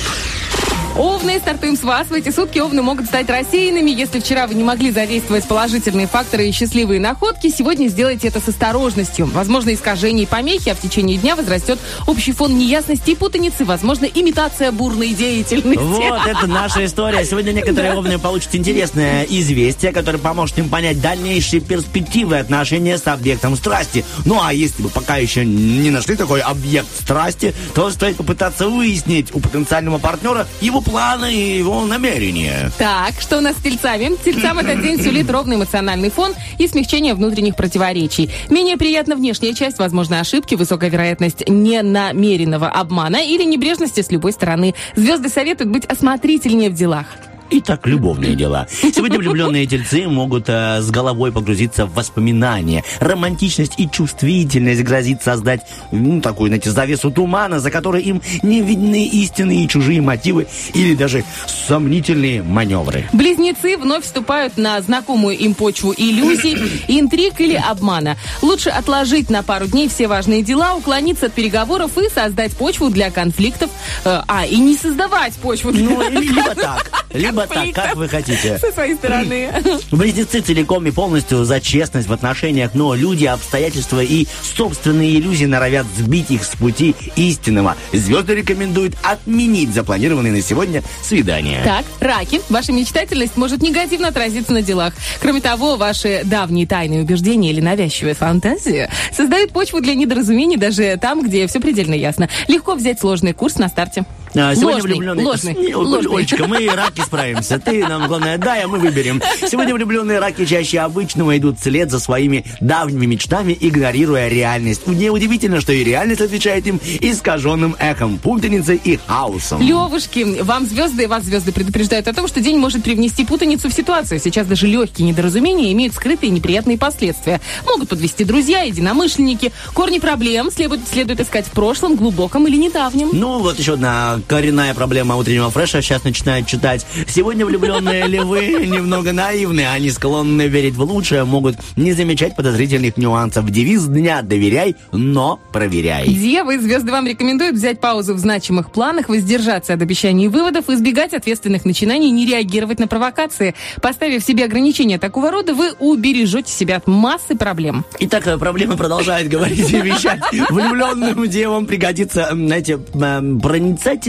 Овны, 1.19 1.37
стартуем 1.37 1.75
с 1.75 1.83
вас. 1.83 2.07
В 2.07 2.13
эти 2.13 2.29
сутки 2.29 2.59
овны 2.59 2.81
могут 2.81 3.07
стать 3.07 3.29
рассеянными. 3.29 3.91
Если 3.91 4.21
вчера 4.21 4.47
вы 4.47 4.53
не 4.53 4.63
могли 4.63 4.89
задействовать 4.89 5.45
положительные 5.45 6.07
факторы 6.07 6.47
и 6.47 6.53
счастливые 6.53 7.01
находки, 7.01 7.49
сегодня 7.49 7.89
сделайте 7.89 8.29
это 8.29 8.39
с 8.39 8.47
осторожностью. 8.47 9.25
Возможно, 9.25 9.73
искажения 9.73 10.23
и 10.23 10.25
помехи, 10.25 10.69
а 10.69 10.75
в 10.75 10.79
течение 10.79 11.17
дня 11.17 11.35
возрастет 11.35 11.77
общий 12.07 12.31
фон 12.31 12.57
неясности 12.57 13.11
и 13.11 13.15
путаницы. 13.15 13.65
Возможно, 13.65 14.05
имитация 14.05 14.71
бурной 14.71 15.09
деятельности. 15.09 15.83
Вот, 15.83 16.25
это 16.25 16.47
наша 16.47 16.85
история. 16.85 17.25
Сегодня 17.25 17.51
некоторые 17.51 17.93
овны 17.97 18.17
получат 18.17 18.55
интересное 18.55 19.23
известие, 19.23 19.91
которое 19.91 20.19
поможет 20.19 20.57
им 20.59 20.69
понять 20.69 21.01
дальнейшие 21.01 21.59
перспективы 21.59 22.37
отношения 22.37 22.97
с 22.97 23.05
объектом 23.07 23.57
страсти. 23.57 24.05
Ну, 24.23 24.39
а 24.41 24.53
если 24.53 24.83
вы 24.83 24.89
пока 24.89 25.17
еще 25.17 25.43
не 25.43 25.89
нашли 25.89 26.15
такой 26.15 26.39
объект 26.39 26.87
страсти, 26.97 27.53
то 27.75 27.89
стоит 27.91 28.15
попытаться 28.15 28.69
выяснить 28.69 29.35
у 29.35 29.41
потенциального 29.41 29.97
партнера 29.97 30.47
его 30.61 30.79
планы 31.09 31.33
и 31.33 31.57
его 31.57 31.85
намерения. 31.85 32.71
Так, 32.77 33.19
что 33.19 33.39
у 33.39 33.41
нас 33.41 33.57
с 33.57 33.61
тельцами? 33.61 34.15
Тельцам 34.23 34.59
этот 34.59 34.83
день 34.83 35.01
сулит 35.01 35.29
ровный 35.31 35.55
эмоциональный 35.55 36.11
фон 36.11 36.33
и 36.59 36.67
смягчение 36.67 37.15
внутренних 37.15 37.55
противоречий. 37.55 38.29
Менее 38.49 38.77
приятна 38.77 39.15
внешняя 39.15 39.55
часть, 39.55 39.79
возможно, 39.79 40.19
ошибки, 40.19 40.53
высокая 40.53 40.91
вероятность 40.91 41.47
ненамеренного 41.47 42.69
обмана 42.69 43.23
или 43.25 43.43
небрежности 43.43 44.01
с 44.01 44.11
любой 44.11 44.33
стороны. 44.33 44.75
Звезды 44.95 45.29
советуют 45.29 45.71
быть 45.71 45.85
осмотрительнее 45.85 46.69
в 46.69 46.75
делах. 46.75 47.07
Итак, 47.51 47.87
любовные 47.87 48.35
дела. 48.35 48.67
Сегодня 48.69 49.17
влюбленные 49.17 49.65
тельцы 49.65 50.07
могут 50.07 50.45
э, 50.49 50.81
с 50.81 50.91
головой 50.91 51.31
погрузиться 51.31 51.87
в 51.87 51.93
воспоминания. 51.95 52.83
Романтичность 52.99 53.73
и 53.77 53.89
чувствительность 53.89 54.83
грозит 54.83 55.23
создать 55.23 55.61
ну, 55.91 56.21
такую, 56.21 56.49
знаете, 56.49 56.69
завесу 56.69 57.09
тумана, 57.09 57.59
за 57.59 57.71
которой 57.71 58.03
им 58.03 58.21
не 58.43 58.61
видны 58.61 59.07
истинные 59.07 59.67
чужие 59.67 59.99
мотивы 60.01 60.47
или 60.75 60.93
даже 60.93 61.23
сомнительные 61.67 62.43
маневры. 62.43 63.09
Близнецы 63.13 63.77
вновь 63.77 64.03
вступают 64.03 64.57
на 64.57 64.79
знакомую 64.81 65.37
им 65.37 65.55
почву 65.55 65.93
иллюзий, 65.97 66.55
интриг 66.87 67.41
или 67.41 67.55
обмана. 67.55 68.15
Лучше 68.43 68.69
отложить 68.69 69.29
на 69.29 69.41
пару 69.41 69.65
дней 69.65 69.89
все 69.89 70.07
важные 70.07 70.43
дела, 70.43 70.75
уклониться 70.75 71.27
от 71.27 71.33
переговоров 71.33 71.97
и 71.97 72.09
создать 72.09 72.55
почву 72.55 72.89
для 72.89 73.09
конфликтов. 73.09 73.71
Э, 74.05 74.21
а, 74.27 74.45
и 74.45 74.57
не 74.57 74.77
создавать 74.77 75.33
почву 75.35 75.71
для 75.71 75.89
Ну, 75.89 76.09
либо 76.09 76.55
так, 76.55 77.05
либо 77.13 77.38
Либо 77.43 77.53
так, 77.53 77.73
как 77.73 77.95
вы 77.95 78.07
хотите. 78.07 78.57
Со 78.57 78.71
своей 78.71 78.95
стороны. 78.95 79.49
Близнецы 79.91 80.41
целиком 80.41 80.85
и 80.87 80.91
полностью 80.91 81.43
за 81.45 81.61
честность 81.61 82.07
в 82.07 82.13
отношениях, 82.13 82.71
но 82.73 82.95
люди, 82.95 83.25
обстоятельства 83.25 84.03
и 84.03 84.27
собственные 84.55 85.19
иллюзии 85.19 85.45
норовят 85.45 85.85
сбить 85.97 86.31
их 86.31 86.43
с 86.43 86.55
пути 86.55 86.95
истинного. 87.15 87.75
Звезды 87.93 88.35
рекомендуют 88.35 88.95
отменить 89.03 89.73
запланированные 89.73 90.33
на 90.33 90.41
сегодня 90.41 90.83
свидания. 91.03 91.61
Так, 91.63 91.85
раки, 91.99 92.41
ваша 92.49 92.71
мечтательность 92.71 93.37
может 93.37 93.61
негативно 93.61 94.09
отразиться 94.09 94.53
на 94.53 94.61
делах. 94.61 94.93
Кроме 95.21 95.41
того, 95.41 95.77
ваши 95.77 96.21
давние 96.23 96.67
тайные 96.67 97.01
убеждения 97.01 97.51
или 97.51 97.61
навязчивая 97.61 98.13
фантазия 98.13 98.89
создают 99.15 99.51
почву 99.51 99.81
для 99.81 99.95
недоразумений 99.95 100.57
даже 100.57 100.97
там, 101.01 101.21
где 101.21 101.47
все 101.47 101.59
предельно 101.59 101.93
ясно. 101.93 102.29
Легко 102.47 102.75
взять 102.75 102.99
сложный 102.99 103.33
курс 103.33 103.57
на 103.57 103.69
старте. 103.69 104.05
А, 104.35 104.53
сегодня 104.55 104.75
Ложный, 104.75 104.91
влюбленные... 104.91 105.25
ложный, 105.25 105.73
ложный. 105.73 106.17
Олечка, 106.17 106.47
мы 106.47 106.67
раки 106.67 107.01
справимся. 107.01 107.59
Ты 107.59 107.85
нам, 107.87 108.07
главное, 108.07 108.37
дай, 108.37 108.63
а 108.63 108.67
мы 108.67 108.77
выберем. 108.77 109.21
Сегодня 109.47 109.73
влюбленные 109.73 110.19
раки 110.19 110.45
чаще 110.45 110.79
обычного 110.79 111.37
идут 111.37 111.59
вслед 111.59 111.89
за 111.89 111.99
своими 111.99 112.45
давними 112.61 113.05
мечтами, 113.07 113.57
игнорируя 113.59 114.27
реальность. 114.27 114.85
Неудивительно, 114.87 115.61
что 115.61 115.73
и 115.73 115.83
реальность 115.83 116.21
отвечает 116.21 116.67
им 116.67 116.79
искаженным 116.99 117.75
эхом, 117.79 118.17
путаницей 118.19 118.79
и 118.83 118.97
хаосом. 118.97 119.61
Левушки, 119.61 120.41
вам 120.41 120.65
звезды, 120.65 121.07
вас 121.07 121.23
звезды 121.23 121.51
предупреждают 121.51 122.07
о 122.07 122.13
том, 122.13 122.27
что 122.27 122.39
день 122.39 122.57
может 122.57 122.83
привнести 122.83 123.25
путаницу 123.25 123.69
в 123.69 123.73
ситуацию. 123.73 124.19
Сейчас 124.19 124.45
даже 124.47 124.67
легкие 124.67 125.07
недоразумения 125.07 125.71
имеют 125.73 125.95
скрытые 125.95 126.29
неприятные 126.29 126.77
последствия. 126.77 127.41
Могут 127.65 127.89
подвести 127.89 128.23
друзья, 128.23 128.61
единомышленники. 128.61 129.51
Корни 129.73 129.99
проблем 129.99 130.51
следует, 130.51 130.87
следует 130.87 131.19
искать 131.19 131.45
в 131.47 131.51
прошлом, 131.51 131.95
глубоком 131.95 132.47
или 132.47 132.57
недавнем. 132.57 133.09
Ну, 133.13 133.39
вот 133.39 133.57
еще 133.57 133.73
одна 133.73 134.18
коренная 134.27 134.73
проблема 134.73 135.15
утреннего 135.15 135.49
фреша. 135.49 135.81
Сейчас 135.81 136.03
начинают 136.03 136.47
читать. 136.47 136.85
Сегодня 137.07 137.45
влюбленные 137.45 138.07
львы 138.07 138.65
немного 138.67 139.13
наивны. 139.13 139.65
Они 139.67 139.89
склонны 139.91 140.47
верить 140.47 140.75
в 140.75 140.81
лучшее, 140.81 141.23
могут 141.23 141.55
не 141.75 141.93
замечать 141.93 142.35
подозрительных 142.35 142.97
нюансов. 142.97 143.49
Девиз 143.49 143.85
дня 143.85 144.21
«Доверяй, 144.21 144.75
но 144.91 145.39
проверяй». 145.51 146.07
Девы, 146.07 146.59
звезды 146.59 146.91
вам 146.91 147.07
рекомендуют 147.07 147.55
взять 147.55 147.79
паузу 147.79 148.13
в 148.13 148.17
значимых 148.19 148.71
планах, 148.71 149.09
воздержаться 149.09 149.73
от 149.73 149.81
обещаний 149.81 150.25
и 150.25 150.27
выводов, 150.27 150.69
избегать 150.69 151.13
ответственных 151.13 151.65
начинаний, 151.65 152.11
не 152.11 152.25
реагировать 152.25 152.79
на 152.79 152.87
провокации. 152.87 153.55
Поставив 153.81 154.23
себе 154.23 154.45
ограничения 154.45 154.99
такого 154.99 155.31
рода, 155.31 155.53
вы 155.53 155.73
убережете 155.79 156.51
себя 156.51 156.77
от 156.77 156.87
массы 156.87 157.35
проблем. 157.35 157.85
Итак, 157.99 158.27
э, 158.27 158.37
проблема 158.37 158.77
продолжает 158.77 159.29
говорить 159.29 159.69
и 159.71 159.81
вещать. 159.81 160.19
Влюбленным 160.49 161.27
девам 161.27 161.65
пригодится, 161.65 162.29
знаете, 162.31 162.79
м, 162.93 163.39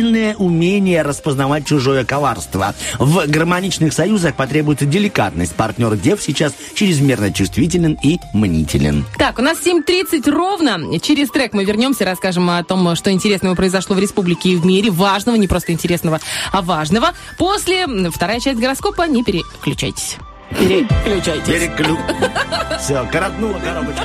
проницательное 0.00 0.35
умение 0.37 1.02
распознавать 1.02 1.66
чужое 1.66 2.04
коварство. 2.04 2.75
В 2.99 3.26
гармоничных 3.26 3.92
союзах 3.92 4.35
потребуется 4.35 4.87
деликатность. 4.87 5.54
Партнер 5.54 5.97
дев 5.97 6.23
сейчас 6.23 6.52
чрезмерно 6.75 7.33
чувствителен 7.33 7.99
и 8.02 8.19
мнителен. 8.33 9.04
Так, 9.19 9.38
у 9.38 9.42
нас 9.42 9.59
7.30 9.64 10.30
ровно. 10.30 10.99
Через 11.00 11.30
трек 11.30 11.52
мы 11.52 11.64
вернемся, 11.64 12.04
расскажем 12.04 12.49
о 12.50 12.62
том, 12.64 12.97
что 12.97 13.11
интересного 13.11 13.54
произошло 13.54 13.95
в 13.95 13.99
республике 13.99 14.50
и 14.50 14.57
в 14.57 14.64
мире. 14.64 14.90
Важного, 14.90 15.37
не 15.37 15.49
просто 15.49 15.73
интересного, 15.73 16.21
а 16.52 16.62
важного. 16.62 17.12
После 17.38 17.87
вторая 18.11 18.40
часть 18.40 18.59
гороскопа. 18.59 19.07
Не 19.07 19.23
переключайтесь. 19.23 20.16
Переключайтесь. 20.50 21.47
Переклю... 21.47 21.99
Все, 22.78 23.07
коротнула 23.12 23.59
коробочку. 23.59 24.04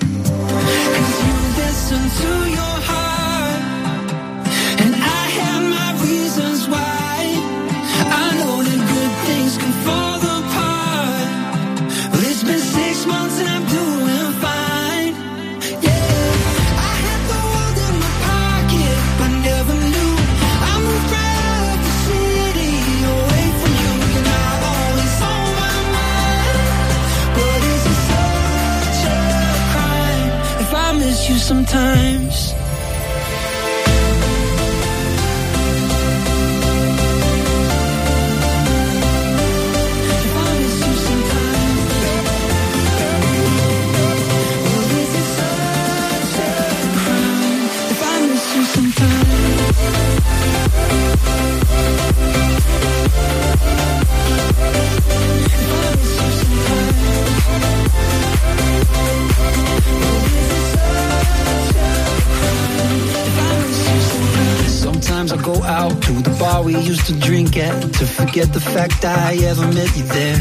into 2.11 2.49
you 2.49 2.50
some 31.51 31.65
time. 31.65 32.20
Used 66.91 67.05
to 67.05 67.17
drink 67.27 67.55
at 67.55 67.81
to 67.93 68.05
forget 68.05 68.51
the 68.51 68.59
fact 68.59 69.05
I 69.05 69.35
ever 69.51 69.65
met 69.77 69.91
you 69.95 70.03
there. 70.17 70.39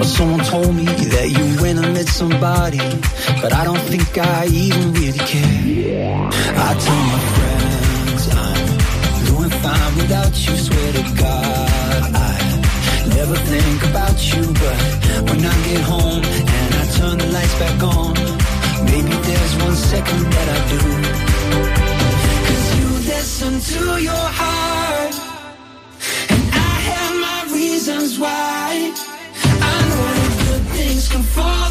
Or 0.00 0.04
someone 0.04 0.42
told 0.54 0.74
me 0.74 0.86
that 1.14 1.28
you 1.36 1.44
went 1.60 1.78
and 1.84 1.92
met 1.92 2.08
somebody, 2.08 2.84
but 3.42 3.52
I 3.52 3.62
don't 3.68 3.84
think 3.92 4.08
I 4.16 4.46
even 4.46 4.94
really 4.94 5.22
care. 5.32 6.30
I 6.68 6.70
tell 6.84 7.02
my 7.14 7.22
friends 7.36 8.22
I'm 8.46 8.68
doing 9.30 9.52
fine 9.64 9.92
without 10.00 10.34
you, 10.44 10.54
swear 10.66 10.92
to 10.98 11.04
God 11.24 12.02
I 12.28 12.32
never 13.18 13.36
think 13.52 13.78
about 13.90 14.16
you, 14.32 14.44
but 14.64 14.78
when 15.28 15.40
I 15.44 15.56
get 15.68 15.82
home 15.94 16.24
and 16.56 16.70
I 16.80 16.84
turn 16.98 17.16
the 17.18 17.28
lights 17.36 17.56
back 17.62 17.78
on, 17.96 18.14
maybe 18.92 19.14
there's 19.28 19.54
one 19.66 19.76
second 19.92 20.22
that 20.34 20.46
I 20.56 20.58
do. 20.72 22.01
Listen 23.22 23.60
to 23.60 24.02
your 24.02 24.26
heart, 24.40 25.14
and 26.28 26.42
I 26.52 26.74
have 26.90 27.14
my 27.20 27.54
reasons 27.54 28.18
why. 28.18 28.92
I 29.70 29.76
know 29.88 30.06
that 30.18 30.32
good 30.48 30.64
things 30.74 31.08
can 31.08 31.22
fall 31.22 31.70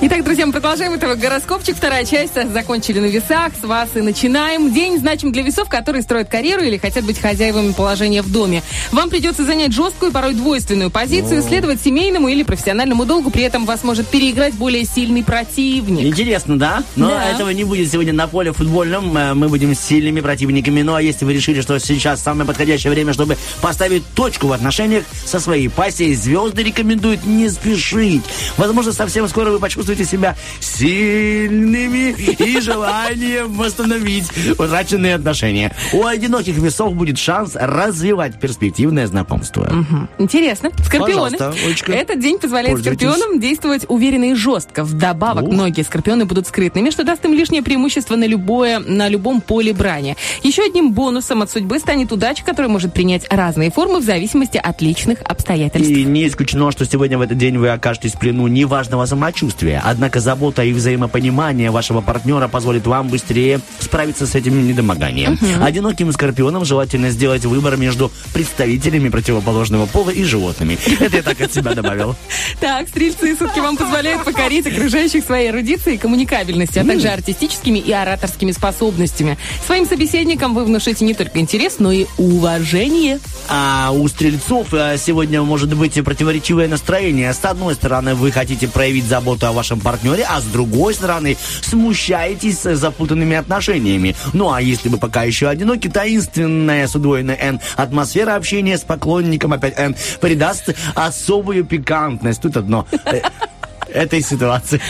Итак, 0.00 0.22
друзья, 0.22 0.46
мы 0.46 0.52
продолжаем 0.52 0.92
этого 0.92 1.16
гороскопчик. 1.16 1.74
Вторая 1.76 2.04
часть. 2.04 2.34
Закончили 2.52 3.00
на 3.00 3.06
весах. 3.06 3.50
С 3.60 3.64
вас 3.66 3.88
и 3.96 4.00
начинаем. 4.00 4.72
День 4.72 4.96
значим 5.00 5.32
для 5.32 5.42
весов, 5.42 5.68
которые 5.68 6.02
строят 6.02 6.28
карьеру 6.28 6.62
или 6.62 6.76
хотят 6.76 7.04
быть 7.04 7.18
хозяевами 7.20 7.72
положения 7.72 8.22
в 8.22 8.30
доме. 8.30 8.62
Вам 8.92 9.10
придется 9.10 9.44
занять 9.44 9.72
жесткую, 9.72 10.12
порой 10.12 10.34
двойственную 10.34 10.90
позицию, 10.90 11.42
следовать 11.42 11.80
семейному 11.80 12.28
или 12.28 12.44
профессиональному 12.44 13.06
долгу. 13.06 13.30
При 13.30 13.42
этом 13.42 13.66
вас 13.66 13.82
может 13.82 14.06
переиграть 14.06 14.54
более 14.54 14.84
сильный 14.84 15.24
противник. 15.24 16.04
Интересно, 16.04 16.56
да? 16.56 16.84
Но 16.94 17.08
Да. 17.08 17.24
этого 17.32 17.50
не 17.50 17.64
будет 17.64 17.90
сегодня 17.90 18.12
на 18.12 18.28
поле 18.28 18.52
футбольном. 18.52 19.16
Э, 19.16 19.34
Мы 19.34 19.48
будем 19.48 19.74
сильными 19.74 20.20
противниками. 20.20 20.82
Ну 20.82 20.94
а 20.94 21.02
если 21.02 21.24
вы 21.24 21.32
решили, 21.32 21.60
что 21.60 21.76
сейчас 21.80 22.22
самое 22.22 22.46
подходящее 22.46 22.92
время, 22.92 23.12
чтобы 23.14 23.36
поставить 23.60 24.04
точку 24.14 24.46
в 24.46 24.52
отношениях 24.52 25.02
со 25.26 25.40
своей 25.40 25.68
пассией, 25.68 26.14
звезды 26.14 26.62
рекомендуют 26.62 27.26
не 27.26 27.48
спешить. 27.48 28.22
Возможно, 28.56 28.92
совсем 28.92 29.26
скоро 29.28 29.50
вы 29.50 29.58
почувствуете 29.58 29.87
себя 29.94 30.36
сильными 30.60 32.12
и 32.12 32.60
желанием 32.60 33.52
восстановить 33.54 34.30
утраченные 34.58 35.14
отношения. 35.14 35.72
У 35.92 36.04
одиноких 36.04 36.56
весов 36.56 36.94
будет 36.94 37.18
шанс 37.18 37.52
развивать 37.54 38.38
перспективное 38.40 39.06
знакомство. 39.06 39.84
Интересно. 40.18 40.70
Скорпионы. 40.84 41.36
Этот 41.88 42.20
день 42.20 42.38
позволяет 42.38 42.80
скорпионам 42.80 43.40
действовать 43.40 43.84
уверенно 43.88 44.30
и 44.30 44.34
жестко. 44.34 44.84
Вдобавок, 44.84 45.44
О. 45.44 45.50
многие 45.50 45.82
скорпионы 45.82 46.24
будут 46.24 46.46
скрытными, 46.46 46.90
что 46.90 47.04
даст 47.04 47.24
им 47.24 47.32
лишнее 47.32 47.62
преимущество 47.62 48.16
на, 48.16 48.24
любое, 48.24 48.78
на 48.78 49.08
любом 49.08 49.40
поле 49.40 49.72
брани. 49.72 50.16
Еще 50.42 50.62
одним 50.62 50.92
бонусом 50.92 51.42
от 51.42 51.50
судьбы 51.50 51.78
станет 51.78 52.12
удача, 52.12 52.44
которая 52.44 52.70
может 52.70 52.92
принять 52.92 53.26
разные 53.30 53.70
формы 53.70 54.00
в 54.00 54.04
зависимости 54.04 54.56
от 54.56 54.80
личных 54.80 55.20
обстоятельств. 55.22 55.90
И 55.90 56.04
не 56.04 56.26
исключено, 56.26 56.70
что 56.70 56.84
сегодня 56.84 57.18
в 57.18 57.20
этот 57.20 57.38
день 57.38 57.58
вы 57.58 57.68
окажетесь 57.70 58.12
в 58.12 58.18
плену 58.18 58.46
неважного 58.46 59.06
самочувствия. 59.06 59.77
Однако 59.84 60.20
забота 60.20 60.62
и 60.62 60.72
взаимопонимание 60.72 61.70
вашего 61.70 62.00
партнера 62.00 62.48
позволит 62.48 62.86
вам 62.86 63.08
быстрее 63.08 63.60
справиться 63.80 64.26
с 64.26 64.34
этим 64.34 64.66
недомоганием. 64.66 65.38
Одиноким 65.62 66.12
скорпионам 66.12 66.64
желательно 66.64 67.10
сделать 67.10 67.44
выбор 67.44 67.76
между 67.76 68.10
представителями 68.32 69.08
противоположного 69.08 69.86
пола 69.86 70.10
и 70.10 70.24
животными. 70.24 70.78
Это 71.00 71.16
я 71.16 71.22
так 71.22 71.40
от 71.40 71.52
себя 71.52 71.74
добавил. 71.74 72.16
Так, 72.60 72.88
стрельцы 72.88 73.36
сутки 73.36 73.60
вам 73.60 73.76
позволяют 73.76 74.24
покорить 74.24 74.66
окружающих 74.66 75.24
своей 75.24 75.50
эрудицией 75.50 75.96
и 75.96 75.98
коммуникабельностью, 75.98 76.82
а 76.82 76.84
также 76.84 77.08
артистическими 77.08 77.78
и 77.78 77.92
ораторскими 77.92 78.52
способностями. 78.52 79.38
Своим 79.66 79.86
собеседникам 79.86 80.54
вы 80.54 80.64
внушите 80.64 81.04
не 81.04 81.14
только 81.14 81.38
интерес, 81.38 81.76
но 81.78 81.92
и 81.92 82.06
уважение. 82.16 83.20
А 83.48 83.90
у 83.92 84.08
стрельцов 84.08 84.72
э, 84.72 84.96
сегодня 84.98 85.42
может 85.42 85.74
быть 85.74 86.02
противоречивое 86.02 86.68
настроение. 86.68 87.32
С 87.32 87.44
одной 87.44 87.74
стороны, 87.74 88.14
вы 88.14 88.32
хотите 88.32 88.66
проявить 88.66 89.04
заботу 89.04 89.46
о 89.46 89.52
вашем 89.52 89.67
партнере, 89.76 90.26
а 90.28 90.40
с 90.40 90.44
другой 90.44 90.94
стороны, 90.94 91.36
смущаетесь 91.62 92.62
запутанными 92.62 93.36
отношениями. 93.36 94.14
Ну 94.32 94.52
а 94.52 94.60
если 94.60 94.88
вы 94.88 94.98
пока 94.98 95.22
еще 95.24 95.48
одиноки, 95.48 95.88
таинственная 95.88 96.86
с 96.86 96.94
удвоенной 96.94 97.36
N 97.36 97.60
атмосфера 97.76 98.34
общения 98.36 98.76
с 98.78 98.82
поклонником 98.82 99.52
опять 99.52 99.74
N 99.78 99.94
придаст 100.20 100.74
особую 100.94 101.64
пикантность. 101.64 102.42
Тут 102.42 102.56
одно. 102.56 102.86
э, 103.04 103.20
Этой 103.92 104.20
ситуации. 104.22 104.80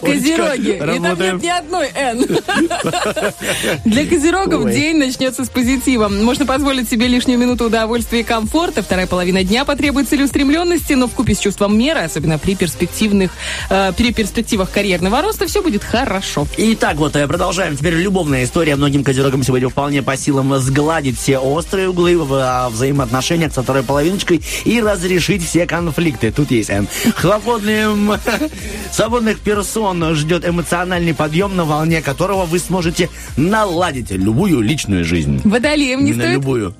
Козероги. 0.00 0.76
И 0.76 1.00
там 1.00 1.18
нет 1.18 1.42
ни 1.42 1.48
одной 1.48 1.88
«Н». 1.94 2.26
Для 3.84 4.06
козерогов 4.06 4.70
день 4.70 4.96
начнется 4.96 5.44
с 5.44 5.48
позитивом. 5.48 6.24
Можно 6.24 6.46
позволить 6.46 6.88
себе 6.88 7.06
лишнюю 7.06 7.38
минуту 7.38 7.66
удовольствия 7.66 8.20
и 8.20 8.22
комфорта. 8.22 8.82
Вторая 8.82 9.06
половина 9.06 9.44
дня 9.44 9.64
потребует 9.64 10.08
целеустремленности, 10.08 10.94
но 10.94 11.08
вкупе 11.08 11.34
с 11.34 11.38
чувством 11.38 11.78
меры, 11.78 12.00
особенно 12.00 12.38
при 12.38 12.54
перспективных, 12.54 13.30
э, 13.70 13.92
при 13.96 14.12
перспективах 14.12 14.70
карьерного 14.70 15.22
роста, 15.22 15.46
все 15.46 15.62
будет 15.62 15.84
хорошо. 15.84 16.46
Итак, 16.56 16.96
вот 16.96 17.16
э, 17.16 17.26
продолжаем. 17.26 17.76
Теперь 17.76 17.94
любовная 17.94 18.44
история. 18.44 18.76
Многим 18.76 19.04
козерогам 19.04 19.42
сегодня 19.42 19.68
вполне 19.68 20.02
по 20.02 20.16
силам 20.16 20.58
сгладить 20.58 21.18
все 21.18 21.38
острые 21.38 21.88
углы 21.88 22.18
в 22.18 22.34
э, 22.34 22.68
взаимоотношениях 22.70 23.52
со 23.52 23.62
второй 23.62 23.82
половиночкой 23.82 24.42
и 24.64 24.80
разрешить 24.80 25.44
все 25.46 25.66
конфликты. 25.66 26.32
Тут 26.32 26.50
есть 26.50 26.70
Н. 26.70 26.88
Хлопотным 27.14 28.14
свободных 28.92 29.40
персон 29.40 29.75
ждет 30.14 30.46
эмоциональный 30.46 31.14
подъем, 31.14 31.56
на 31.56 31.64
волне 31.64 32.02
которого 32.02 32.44
вы 32.44 32.58
сможете 32.58 33.08
наладить 33.36 34.10
любую 34.10 34.60
личную 34.60 35.04
жизнь. 35.04 35.40
Водолеем 35.44 36.04
не 36.04 36.10
Именно 36.10 36.22
стоит... 36.22 36.34
любую. 36.34 36.74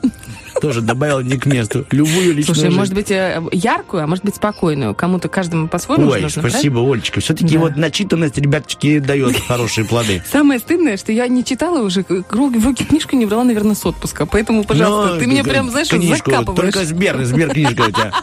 Тоже 0.60 0.80
добавил 0.80 1.20
не 1.20 1.36
к 1.36 1.46
месту. 1.46 1.86
Любую 1.90 2.28
личную 2.34 2.44
Слушай, 2.46 2.60
жизнь. 2.66 2.76
может 2.76 2.94
быть, 2.94 3.10
э, 3.10 3.42
яркую, 3.52 4.02
а 4.04 4.06
может 4.06 4.24
быть, 4.24 4.36
спокойную. 4.36 4.94
Кому-то, 4.94 5.28
каждому 5.28 5.68
по-своему 5.68 6.08
Ой, 6.10 6.22
нужно, 6.22 6.42
спасибо, 6.42 6.80
Олечка. 6.80 7.20
Все-таки 7.20 7.54
Да. 7.54 7.60
вот 7.60 7.76
начитанность, 7.76 8.38
ребяточки, 8.38 8.98
дает 8.98 9.38
хорошие 9.48 9.84
плоды. 9.86 10.22
Самое 10.30 10.58
стыдное, 10.60 10.96
что 10.96 11.12
я 11.12 11.28
не 11.28 11.44
читала 11.44 11.82
уже, 11.82 12.04
в 12.08 12.34
руки 12.66 12.84
книжку 12.84 13.16
не 13.16 13.26
брала, 13.26 13.44
наверное, 13.44 13.74
с 13.74 13.84
отпуска. 13.84 14.26
Поэтому, 14.26 14.64
пожалуйста, 14.64 15.14
Ну, 15.14 15.20
ты 15.20 15.26
меня 15.26 15.44
прям, 15.44 15.70
знаешь, 15.70 15.88
книжку, 15.88 16.30
закапываешь. 16.30 16.72
Только 16.74 16.86
Сбер, 16.86 17.22
Сбер 17.24 17.50
книжка 17.50 17.82
у 17.82 17.90
тебя. 17.90 18.12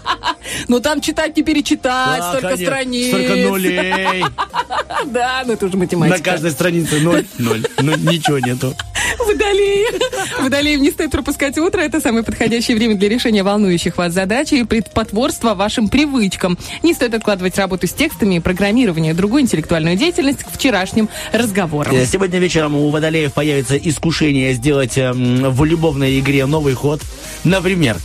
Ну 0.67 0.79
там 0.81 1.01
читать 1.01 1.35
не 1.37 1.41
перечитать, 1.43 2.19
Да, 2.19 2.29
столько 2.31 2.49
конечно, 2.49 2.65
страниц. 2.65 3.07
Столько 3.07 3.35
нулей. 3.49 4.25
Да, 5.07 5.43
ну 5.45 5.53
это 5.53 5.65
уже 5.65 5.77
математика. 5.77 6.17
На 6.17 6.23
каждой 6.23 6.51
странице 6.51 6.99
ноль, 6.99 7.25
ноль. 7.37 7.61
Ничего 7.81 8.39
нету. 8.39 8.73
Водолеи. 9.19 9.85
Водолеям 10.41 10.81
не 10.81 10.91
стоит 10.91 11.11
пропускать 11.11 11.57
утро. 11.57 11.81
Это 11.81 11.99
самое 12.23 12.25
подходящее 12.25 12.77
время 12.77 12.95
для 12.95 13.09
решения 13.09 13.43
волнующих 13.43 13.97
вас 13.97 14.13
задач 14.13 14.51
и 14.53 14.63
предпотворства 14.63 15.53
вашим 15.53 15.89
привычкам. 15.89 16.57
Не 16.81 16.93
стоит 16.93 17.13
откладывать 17.13 17.57
работу 17.57 17.87
с 17.87 17.91
текстами 17.91 18.35
и 18.35 18.39
программирование, 18.39 19.13
другую 19.13 19.43
интеллектуальную 19.43 19.95
деятельность 19.97 20.43
к 20.43 20.51
вчерашним 20.51 21.09
разговорам. 21.31 21.95
Э, 21.95 22.05
Сегодня 22.05 22.39
вечером 22.39 22.75
у 22.75 22.89
водолеев 22.89 23.33
появится 23.33 23.77
искушение 23.77 24.53
сделать 24.53 24.97
эм, 24.97 25.51
в 25.51 25.65
любовной 25.65 26.19
игре 26.19 26.45
новый 26.45 26.73
ход. 26.73 27.01
Например, 27.43 27.97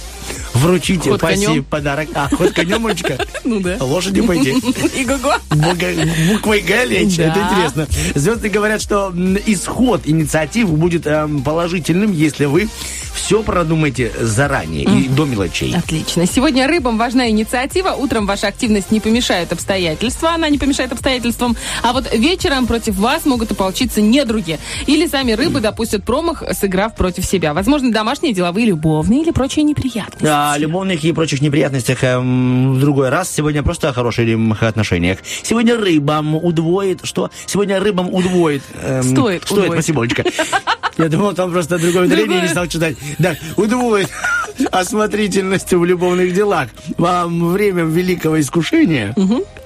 вручить 0.54 1.04
Ход 1.08 1.20
конем? 1.20 1.64
подарок. 1.64 2.08
А, 2.14 2.28
ход 2.34 2.52
конем, 2.52 2.86
Олечка? 2.86 3.18
Ну 3.44 3.60
да. 3.60 3.76
Лошади 3.80 4.20
пойти. 4.20 4.50
Иго-го. 5.00 5.32
Бога- 5.56 5.94
Буквой 6.32 6.60
Г 6.60 6.84
лечь. 6.84 7.18
Это 7.18 7.38
интересно. 7.40 7.86
Звезды 8.14 8.48
говорят, 8.48 8.82
что 8.82 9.12
исход 9.46 10.02
инициатив 10.04 10.68
будет 10.70 11.06
эм, 11.06 11.42
положительным, 11.42 12.12
если 12.12 12.44
вы 12.44 12.68
все 13.14 13.42
продумаете 13.42 14.12
заранее 14.20 14.84
и 14.84 15.08
до 15.08 15.24
мелочей. 15.24 15.74
Отлично. 15.74 16.24
Сегодня 16.26 16.66
рыбам 16.68 16.98
важна 16.98 17.28
инициатива. 17.28 17.90
Утром 17.90 18.26
ваша 18.26 18.46
активность 18.48 18.90
не 18.90 19.00
помешает 19.00 19.52
обстоятельства. 19.52 20.30
Она 20.34 20.48
не 20.48 20.58
помешает 20.58 20.92
обстоятельствам. 20.92 21.56
А 21.82 21.92
вот 21.92 22.12
вечером 22.14 22.66
против 22.66 22.94
вас 22.96 23.24
могут 23.26 23.50
ополчиться 23.52 24.00
недруги. 24.00 24.58
Или 24.86 25.06
сами 25.06 25.32
рыбы 25.32 25.60
допустят 25.60 26.04
промах, 26.04 26.42
сыграв 26.58 26.94
против 26.94 27.24
себя. 27.24 27.54
Возможно, 27.54 27.90
домашние, 27.92 28.32
деловые, 28.32 28.66
любовные 28.66 29.22
или 29.22 29.30
прочие 29.30 29.64
неприятности. 29.64 30.17
О 30.20 30.56
любовных 30.58 31.04
и 31.04 31.12
прочих 31.12 31.40
неприятностях 31.40 32.02
эм, 32.02 32.74
в 32.74 32.80
другой 32.80 33.08
раз. 33.08 33.30
Сегодня 33.32 33.62
просто 33.62 33.88
о 33.90 33.92
хороших 33.92 34.28
отношениях. 34.60 35.18
Сегодня 35.42 35.76
рыбам 35.76 36.34
удвоит... 36.34 37.00
Что? 37.04 37.30
Сегодня 37.46 37.78
рыбам 37.80 38.12
удвоит... 38.12 38.62
эм, 38.82 39.02
Стоит 39.02 39.44
Стоит, 39.44 39.50
удвоить. 39.50 39.72
спасибо, 39.72 40.02
Олечка. 40.02 40.24
Я 40.98 41.08
думал, 41.08 41.32
там 41.32 41.52
просто 41.52 41.78
другое 41.78 42.08
Другое. 42.08 42.42
не 42.42 42.48
стал 42.48 42.66
читать. 42.66 42.96
Да, 43.18 43.36
удвоит 43.56 44.10
осмотрительностью 44.72 45.78
в 45.78 45.84
любовных 45.84 46.34
делах. 46.34 46.68
Вам 46.96 47.52
время 47.52 47.84
великого 47.84 48.40
искушения... 48.40 49.14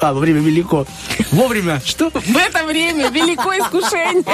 А, 0.01 0.13
во 0.13 0.21
время 0.21 0.41
велико... 0.41 0.87
Вовремя... 1.31 1.81
Что? 1.85 2.11
В 2.11 2.37
это 2.37 2.67
время 2.67 3.09
великое 3.09 3.61
искушение. 3.61 4.25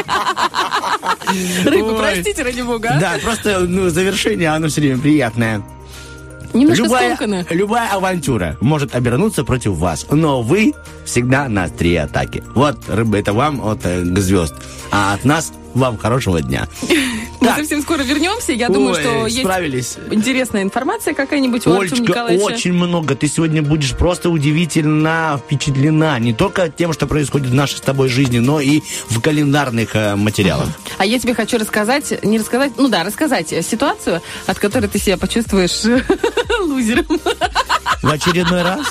Рыбы, 1.65 1.93
Ой. 1.93 1.99
простите, 1.99 2.43
ради 2.43 2.63
бога. 2.63 2.97
Да, 3.01 3.13
просто 3.23 3.61
ну, 3.61 3.89
завершение, 3.91 4.49
оно 4.49 4.67
все 4.69 4.81
время 4.81 4.99
приятное. 4.99 5.63
Немножко 6.55 6.85
Любая, 6.85 7.17
скомканно. 7.17 7.47
любая 7.51 7.91
авантюра 7.91 8.57
может 8.61 8.95
обернуться 8.95 9.45
против 9.45 9.73
вас, 9.73 10.07
но 10.11 10.43
вы 10.43 10.73
всегда 11.05 11.49
на 11.49 11.65
острие 11.65 12.03
атаки. 12.03 12.43
Вот, 12.55 12.79
рыбы, 12.89 13.19
это 13.19 13.33
вам 13.33 13.61
от 13.67 13.81
э, 13.85 14.05
звезд. 14.05 14.55
А 14.91 15.15
от 15.15 15.25
нас 15.25 15.53
вам 15.79 15.99
хорошего 15.99 16.43
дня. 16.43 16.69
Мы 17.41 17.49
совсем 17.49 17.83
скоро 17.83 18.03
вернемся. 18.03 18.53
Я 18.53 18.69
думаю, 18.69 18.95
что 18.95 19.29
справились. 19.29 19.97
есть 19.97 20.13
интересная 20.13 20.63
информация 20.63 21.15
какая-нибудь 21.15 21.67
у 21.67 21.79
Олечка, 21.79 22.01
Николаевича. 22.01 22.45
очень 22.45 22.73
много. 22.73 23.15
Ты 23.15 23.29
сегодня 23.29 23.63
будешь 23.63 23.97
просто 23.97 24.31
удивительно 24.31 25.41
впечатлена. 25.43 26.19
Не 26.19 26.35
только 26.35 26.69
тем, 26.69 26.93
что 26.93 27.07
происходит 27.07 27.49
в 27.49 27.55
нашей 27.55 27.79
с 27.79 27.81
тобой 27.81 28.09
жизни, 28.09 28.39
но 28.39 28.61
и 28.61 28.83
в 29.09 29.21
календарных 29.21 29.95
э, 29.95 30.17
материалах. 30.17 30.69
А 30.99 31.07
я 31.07 31.19
тебе 31.19 31.35
хочу 31.35 31.59
рассказать, 31.59 32.23
не 32.25 32.39
рассказать, 32.39 32.73
ну 32.77 32.89
да, 32.89 33.05
рассказать 33.05 33.49
ситуацию, 33.65 34.21
от 34.47 34.59
которой 34.59 34.89
ты 34.89 34.99
себя 34.99 35.17
почувствуешь 35.17 35.85
лузером. 36.61 37.07
В 38.03 38.11
очередной 38.11 38.63
раз? 38.63 38.87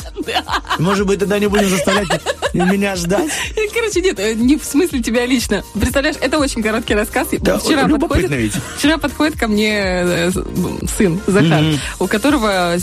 Может 0.80 1.06
быть, 1.06 1.20
тогда 1.20 1.40
не 1.40 1.48
будем 1.48 1.70
заставлять 1.70 2.10
меня 2.54 2.96
ждать. 2.96 3.30
Короче, 3.74 4.02
нет, 4.02 4.20
э, 4.20 4.34
не 4.34 4.58
в 4.58 4.64
смысле 4.64 5.02
тебя 5.02 5.26
лично. 5.26 5.64
Представляешь, 5.74 6.18
это 6.22 6.40
очень 6.40 6.62
короткий 6.64 6.96
рассказ. 6.96 7.28
Да, 7.40 7.58
вчера, 7.58 7.88
подходит, 7.88 8.32
ведь. 8.32 8.54
вчера 8.78 8.98
подходит 8.98 9.38
ко 9.38 9.48
мне 9.48 9.80
э, 9.82 10.32
сын 10.98 11.20
Захар, 11.28 11.64
у 12.00 12.08
которого 12.08 12.76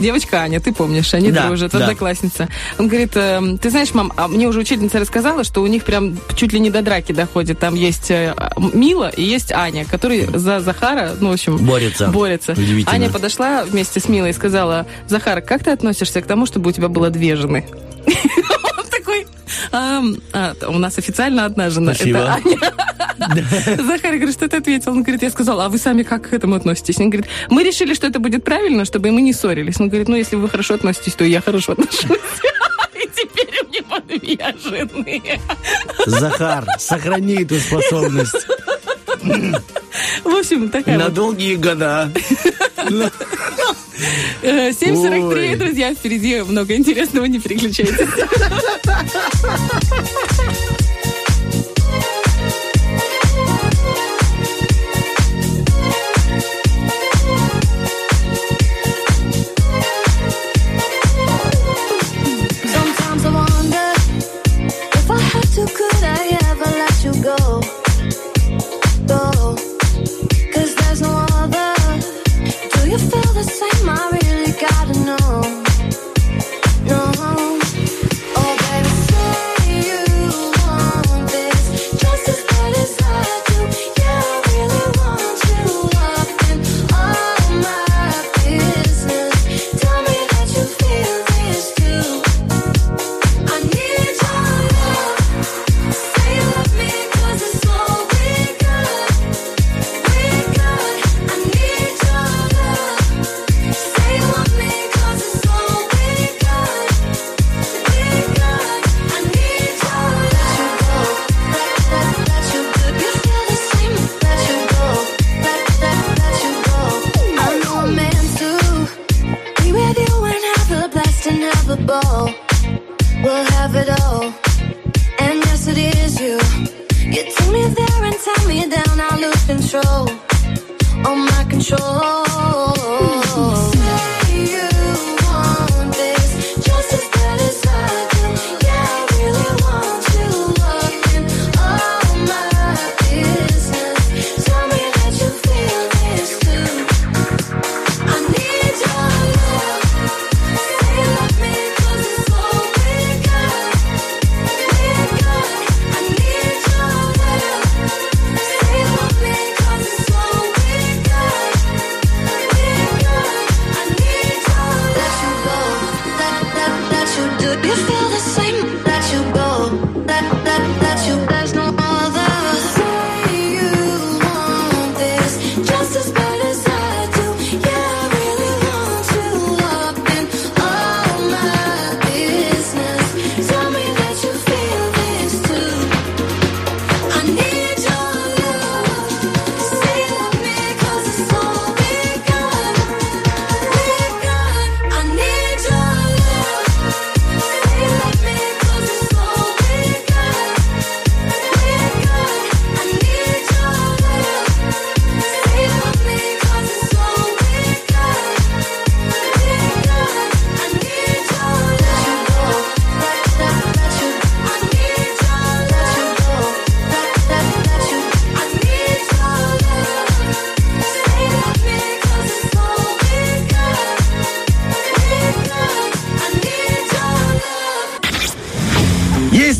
девочка 0.00 0.38
Аня, 0.38 0.60
ты 0.60 0.72
помнишь, 0.72 1.12
они 1.14 1.32
Да, 1.32 1.46
дружат, 1.46 1.72
да. 1.72 1.78
одноклассница. 1.78 2.48
Он 2.78 2.88
говорит, 2.88 3.12
э, 3.14 3.56
ты 3.60 3.70
знаешь, 3.70 3.94
мам, 3.94 4.12
а 4.16 4.28
мне 4.28 4.46
уже 4.48 4.60
учительница 4.60 4.98
рассказала, 4.98 5.44
что 5.44 5.62
у 5.62 5.66
них 5.66 5.84
прям 5.84 6.18
чуть 6.34 6.52
ли 6.52 6.60
не 6.60 6.70
до 6.70 6.82
драки 6.82 7.12
доходит. 7.12 7.58
Там 7.58 7.74
есть 7.74 8.10
э, 8.10 8.34
Мила 8.56 9.08
и 9.08 9.22
есть 9.22 9.52
Аня, 9.52 9.84
которые 9.84 10.26
за 10.38 10.60
Захара, 10.60 11.12
ну, 11.20 11.30
в 11.30 11.32
общем... 11.32 11.56
Борются. 11.58 12.08
Борются. 12.08 12.52
Удивительно. 12.52 12.94
Аня 12.94 13.10
подошла 13.10 13.64
вместе 13.64 14.00
с 14.00 14.08
Милой 14.08 14.30
и 14.30 14.32
сказала, 14.32 14.86
Захар, 15.08 15.40
как 15.40 15.64
ты 15.64 15.71
относишься 15.72 16.20
к 16.20 16.26
тому, 16.26 16.46
чтобы 16.46 16.70
у 16.70 16.72
тебя 16.72 16.88
было 16.88 17.10
две 17.10 17.36
жены? 17.36 17.66
Он 18.06 18.86
такой, 18.90 19.26
«Ам, 19.70 20.16
а, 20.32 20.54
у 20.68 20.78
нас 20.78 20.98
официально 20.98 21.44
одна 21.44 21.70
жена. 21.70 21.92
Это 21.92 22.34
Аня. 22.34 22.58
Захар 23.86 24.16
говорит, 24.16 24.32
что 24.32 24.48
ты 24.48 24.56
ответил? 24.56 24.92
Он 24.92 25.02
говорит, 25.02 25.22
я 25.22 25.30
сказала, 25.30 25.66
а 25.66 25.68
вы 25.68 25.78
сами 25.78 26.02
как 26.02 26.30
к 26.30 26.32
этому 26.32 26.54
относитесь? 26.56 26.98
Он 26.98 27.10
говорит, 27.10 27.30
мы 27.50 27.62
решили, 27.62 27.94
что 27.94 28.06
это 28.06 28.18
будет 28.18 28.44
правильно, 28.44 28.84
чтобы 28.84 29.10
мы 29.10 29.22
не 29.22 29.32
ссорились. 29.32 29.80
Он 29.80 29.88
говорит, 29.88 30.08
ну, 30.08 30.16
если 30.16 30.36
вы 30.36 30.48
хорошо 30.48 30.74
относитесь, 30.74 31.14
то 31.14 31.24
я 31.24 31.40
хорошо 31.40 31.72
отношусь. 31.72 32.04
И 32.94 33.08
теперь 33.14 33.54
у 33.62 33.70
него 33.70 33.98
две 34.06 34.54
жены. 34.62 35.22
Захар, 36.06 36.66
сохрани 36.78 37.42
эту 37.42 37.58
способность 37.58 38.46
В 40.24 40.28
общем, 40.28 40.68
такая 40.68 40.98
на 40.98 41.08
долгие 41.08 41.56
года. 41.56 42.10
Э, 44.42 44.70
7.43, 44.70 45.50
Ой. 45.50 45.56
друзья, 45.56 45.94
впереди 45.94 46.42
много 46.42 46.74
интересного, 46.74 47.26
не 47.26 47.38
переключайтесь. 47.38 48.08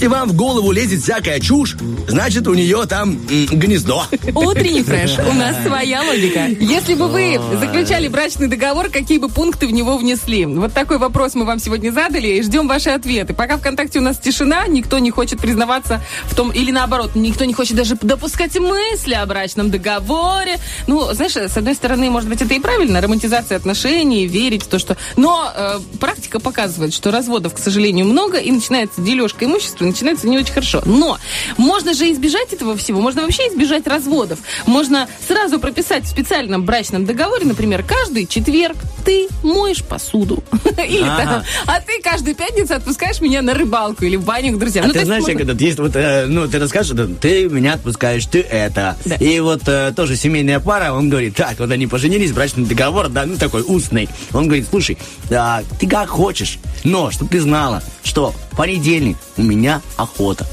Если 0.03 0.13
вам 0.13 0.31
в 0.31 0.35
голову 0.35 0.73
лезет 0.73 1.01
всякая 1.01 1.39
чушь, 1.39 1.77
значит, 2.09 2.49
у 2.49 2.55
нее 2.55 2.87
там 2.89 3.11
м, 3.31 3.47
гнездо. 3.47 4.05
Утренний 4.35 4.83
фреш. 4.83 5.17
У 5.17 5.33
нас 5.33 5.55
своя 5.65 6.03
логика. 6.03 6.47
Если 6.59 6.95
бы 6.95 7.07
вы 7.07 7.39
заключали 7.61 8.09
брачный 8.09 8.49
договор, 8.49 8.89
какие 8.89 9.19
бы 9.19 9.29
пункты 9.29 9.69
в 9.69 9.71
него 9.71 9.97
внесли? 9.97 10.45
Вот 10.45 10.73
такой 10.73 10.99
вопрос 10.99 11.37
мы 11.37 11.45
вам 11.45 11.61
сегодня 11.61 11.93
задали 11.93 12.27
и 12.27 12.43
ждем 12.43 12.67
ваши 12.67 12.91
ответы. 12.91 13.33
Пока 13.33 13.59
ВКонтакте 13.59 14.01
у 14.01 14.03
нас 14.03 14.19
тишина, 14.19 14.67
никто 14.67 14.99
не 14.99 15.13
хочет 15.13 15.39
признаваться 15.39 16.03
в 16.25 16.35
том, 16.35 16.51
или 16.51 16.73
наоборот, 16.73 17.13
никто 17.15 17.45
не 17.45 17.55
хочет 17.55 17.77
даже 17.77 17.95
допускать 17.95 18.59
мысли 18.59 19.15
о 19.15 19.25
брачном 19.25 19.71
договоре. 19.71 20.57
Ну, 20.89 21.13
знаешь, 21.13 21.37
с 21.37 21.57
одной 21.57 21.77
стороны, 21.77 22.11
может 22.11 22.29
быть, 22.29 22.43
это 22.43 22.53
и 22.53 22.59
правильно, 22.59 23.01
романтизация 23.01 23.57
отношений, 23.57 24.27
верить 24.27 24.65
в 24.65 24.67
то, 24.67 24.81
что... 24.81 24.97
Но 25.15 25.49
э, 25.55 25.79
практика 26.01 26.41
показывает, 26.41 26.93
что 26.93 27.13
разводов, 27.13 27.55
к 27.55 27.59
сожалению, 27.59 28.07
много, 28.07 28.39
и 28.39 28.51
начинается 28.51 29.01
дележка 29.01 29.45
имущества, 29.45 29.92
начинается 29.93 30.27
не 30.27 30.39
очень 30.39 30.53
хорошо. 30.53 30.83
Но 30.85 31.19
можно 31.57 31.95
же 31.95 32.11
избежать 32.13 32.53
этого 32.53 32.77
всего, 32.77 33.01
можно 33.01 33.23
вообще 33.23 33.43
избежать 33.49 33.87
разводов. 33.87 34.39
Можно 34.67 35.09
сразу 35.27 35.59
прописать 35.61 36.05
в 36.05 36.09
специальном 36.09 36.65
брачном 36.65 37.07
договоре, 37.07 37.45
например, 37.47 37.83
каждый 37.85 38.27
четверг 38.27 38.77
ты 39.05 39.29
моешь 39.43 39.83
посуду. 39.83 40.43
Или 40.89 41.05
там, 41.05 41.43
а 41.67 41.81
ты 41.81 42.01
каждую 42.03 42.35
пятницу 42.35 42.75
отпускаешь 42.75 43.21
меня 43.21 43.43
на 43.43 43.53
рыбалку 43.55 44.05
или 44.05 44.17
в 44.17 44.25
баню 44.25 44.53
к 44.57 44.59
друзьям. 44.59 44.85
А 44.85 44.89
Ну, 44.89 44.95
ты 44.95 45.05
знаешь, 45.05 45.23
можно- 45.23 45.41
этот 45.43 45.61
есть 45.61 45.79
вот, 45.79 45.97
э, 45.97 46.27
ну, 46.27 46.49
ты 46.49 46.59
расскажешь, 46.59 46.97
ты 47.21 47.49
меня 47.49 47.75
отпускаешь, 47.75 48.25
ты 48.27 48.41
это. 48.41 48.97
Да. 49.05 49.17
И 49.17 49.41
вот 49.41 49.63
э, 49.67 49.93
тоже 49.95 50.17
семейная 50.17 50.61
пара, 50.61 50.93
он 50.93 51.09
говорит, 51.11 51.35
так, 51.37 51.59
вот 51.59 51.71
они 51.71 51.87
поженились, 51.87 52.33
брачный 52.33 52.65
договор, 52.65 53.09
да, 53.09 53.27
ну, 53.27 53.37
такой 53.37 53.63
устный. 53.63 54.09
Он 54.33 54.47
говорит, 54.47 54.67
слушай, 54.71 54.97
да, 55.29 55.63
ты 55.81 55.89
как 55.89 56.09
хочешь, 56.09 56.59
но, 56.85 57.11
чтобы 57.11 57.31
ты 57.31 57.41
знала, 57.41 57.83
что 58.05 58.35
Понедельник 58.57 59.17
у 59.37 59.43
меня 59.43 59.81
охота. 59.97 60.47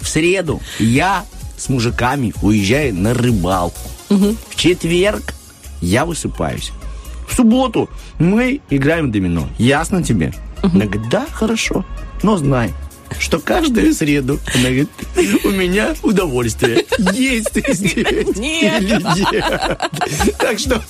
В 0.00 0.08
среду 0.08 0.60
я 0.78 1.24
с 1.56 1.68
мужиками 1.68 2.32
уезжаю 2.42 2.94
на 2.94 3.14
рыбалку. 3.14 3.78
В 4.08 4.56
четверг 4.56 5.34
я 5.80 6.04
высыпаюсь. 6.04 6.72
В 7.28 7.34
субботу 7.34 7.90
мы 8.18 8.60
играем 8.70 9.08
в 9.08 9.10
домино. 9.10 9.48
Ясно 9.58 10.02
тебе? 10.02 10.32
Она 10.62 10.86
говорит, 10.86 11.08
да, 11.10 11.26
хорошо, 11.32 11.84
но 12.22 12.36
знай, 12.36 12.72
что 13.18 13.38
каждую 13.38 13.92
среду 13.94 14.38
она 14.54 14.64
говорит, 14.64 14.88
у 15.44 15.50
меня 15.50 15.94
удовольствие. 16.02 16.84
Есть 17.12 17.50
здесь 17.74 18.36
Нет. 18.36 18.82
или. 18.82 19.02
Так 20.38 20.58
что, 20.58 20.82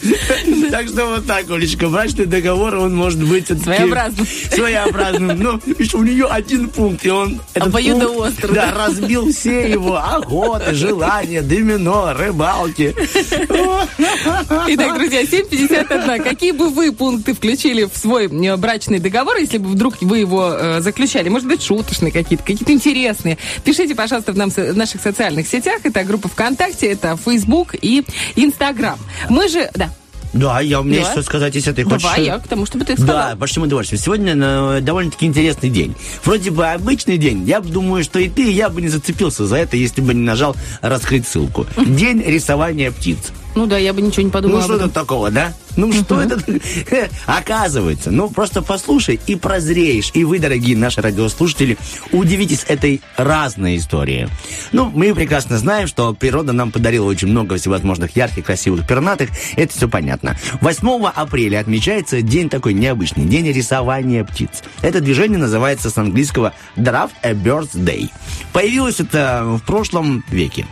так 0.71 0.89
что 0.89 1.07
вот 1.07 1.27
так, 1.27 1.51
Олечка, 1.51 1.89
брачный 1.89 2.27
договор, 2.27 2.77
он 2.77 2.95
может 2.95 3.23
быть 3.23 3.47
Своеобразным. 3.47 4.27
Своеобразным. 4.51 5.39
Но 5.39 5.61
у 5.95 6.03
нее 6.03 6.27
один 6.27 6.69
пункт, 6.69 7.05
и 7.05 7.11
он 7.11 7.41
Обоюдоострый, 7.55 8.55
да, 8.55 8.75
разбил 8.75 9.33
все 9.33 9.71
его 9.71 9.97
охоты, 9.97 10.75
желания, 10.75 11.43
домино, 11.43 12.13
рыбалки. 12.15 12.95
Итак, 14.69 14.99
друзья, 14.99 15.23
7.51. 15.23 16.23
Какие 16.23 16.53
бы 16.53 16.71
вы 16.71 16.93
пункты 16.93 17.35
включили 17.35 17.85
в 17.85 17.97
свой 17.97 18.27
э, 18.27 18.57
брачный 18.57 18.99
договор, 18.99 19.37
если 19.37 19.59
бы 19.59 19.69
вдруг 19.69 19.97
вы 20.01 20.19
его 20.19 20.53
э, 20.53 20.81
заключали? 20.81 21.29
Может 21.29 21.49
быть, 21.49 21.63
шуточные 21.63 22.13
какие-то, 22.23 22.45
какие-то 22.45 22.73
интересные. 22.73 23.39
Пишите, 23.65 23.95
пожалуйста, 23.95 24.33
в, 24.33 24.37
нам, 24.37 24.51
в 24.51 24.77
наших 24.77 25.01
социальных 25.03 25.47
сетях. 25.47 25.81
Это 25.85 26.03
группа 26.05 26.29
ВКонтакте, 26.29 26.87
это 26.93 27.17
Facebook 27.17 27.75
и 27.81 28.05
Инстаграм. 28.37 28.99
Мы 29.29 29.49
же... 29.49 29.71
Да. 29.75 29.91
Да, 30.33 30.61
я, 30.61 30.81
у 30.81 30.83
меня 30.83 30.97
Да? 30.97 31.01
есть 31.01 31.13
что 31.13 31.23
сказать, 31.23 31.55
если 31.55 31.73
ты 31.73 31.85
хочешь. 31.85 32.03
Давай, 32.03 32.25
я 32.25 32.39
к 32.39 32.47
тому, 32.47 32.67
чтобы 32.67 32.85
ты 32.85 32.95
сказал. 32.95 33.31
Да, 33.31 33.37
большим 33.37 33.63
удовольствием. 33.63 34.03
Сегодня 34.03 34.35
э, 34.37 34.81
довольно-таки 34.83 35.25
интересный 35.25 35.71
день. 35.71 35.95
Вроде 36.25 36.51
бы 36.51 36.67
обычный 36.67 37.17
день. 37.17 37.45
Я 37.45 37.61
думаю, 37.61 38.05
что 38.05 38.19
и 38.19 38.29
ты, 38.29 38.51
я 38.51 38.69
бы 38.69 38.83
не 38.83 38.89
зацепился 38.89 39.47
за 39.47 39.57
это, 39.57 39.77
если 39.77 40.03
бы 40.03 40.13
не 40.13 40.23
нажал 40.23 40.55
раскрыть 40.83 41.27
ссылку. 41.27 41.67
День 41.87 42.23
рисования 42.23 42.91
птиц. 42.91 43.19
Ну 43.57 43.67
да, 43.67 43.79
я 43.79 43.95
бы 43.95 44.03
ничего 44.03 44.23
не 44.23 44.27
Ну 44.27 44.33
подумала 44.33 44.61
об 44.61 44.65
что 44.67 44.77
это 44.77 44.89
такого, 44.91 45.31
да? 45.31 45.55
Ну 45.77 45.91
что 45.91 46.21
это? 46.21 46.39
Оказывается, 47.27 48.11
ну 48.11 48.29
просто 48.29 48.61
послушай 48.61 49.19
и 49.27 49.35
прозреешь. 49.35 50.11
И 50.13 50.25
вы, 50.25 50.39
дорогие 50.39 50.77
наши 50.77 51.01
радиослушатели, 51.01 51.79
удивитесь 52.13 52.67
этой 52.69 53.01
разной 53.17 53.79
истории. 53.79 54.29
Ну, 54.73 54.91
мы 54.95 55.15
прекрасно 55.15 55.57
знаем, 55.57 55.89
что 55.89 56.13
природа 56.13 56.53
нам 56.53 56.71
подарила 56.71 57.07
очень 57.07 57.29
много 57.29 57.57
всевозможных 57.57 58.15
ярких, 58.15 58.45
красивых 58.45 58.87
пернатых. 58.87 59.31
Это 59.57 59.73
все 59.73 59.89
понятно. 59.89 60.37
8 60.61 61.07
апреля 61.15 61.61
отмечается 61.61 62.21
день 62.21 62.51
такой 62.51 62.75
необычный, 62.75 63.25
день 63.25 63.51
рисования 63.51 64.23
птиц. 64.25 64.63
Это 64.83 65.01
движение 65.01 65.39
называется 65.39 65.89
с 65.89 65.97
английского 65.97 66.53
Draft 66.77 67.13
a 67.23 67.33
Bird's 67.33 67.75
Day. 67.75 68.11
Появилось 68.53 69.01
это 69.01 69.45
в 69.45 69.63
прошлом 69.65 70.25
веке. 70.31 70.67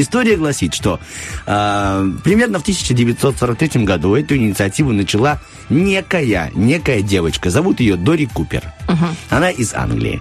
История 0.00 0.36
гласит, 0.36 0.74
что 0.74 1.00
э, 1.46 2.10
примерно 2.22 2.58
в 2.58 2.62
1943 2.62 3.84
году 3.84 4.14
эту 4.14 4.36
инициативу 4.36 4.92
начала 4.92 5.40
некая, 5.68 6.50
некая 6.54 7.02
девочка. 7.02 7.50
Зовут 7.50 7.80
ее 7.80 7.96
Дори 7.96 8.26
Купер. 8.26 8.62
Она 9.28 9.50
из 9.50 9.74
Англии. 9.74 10.20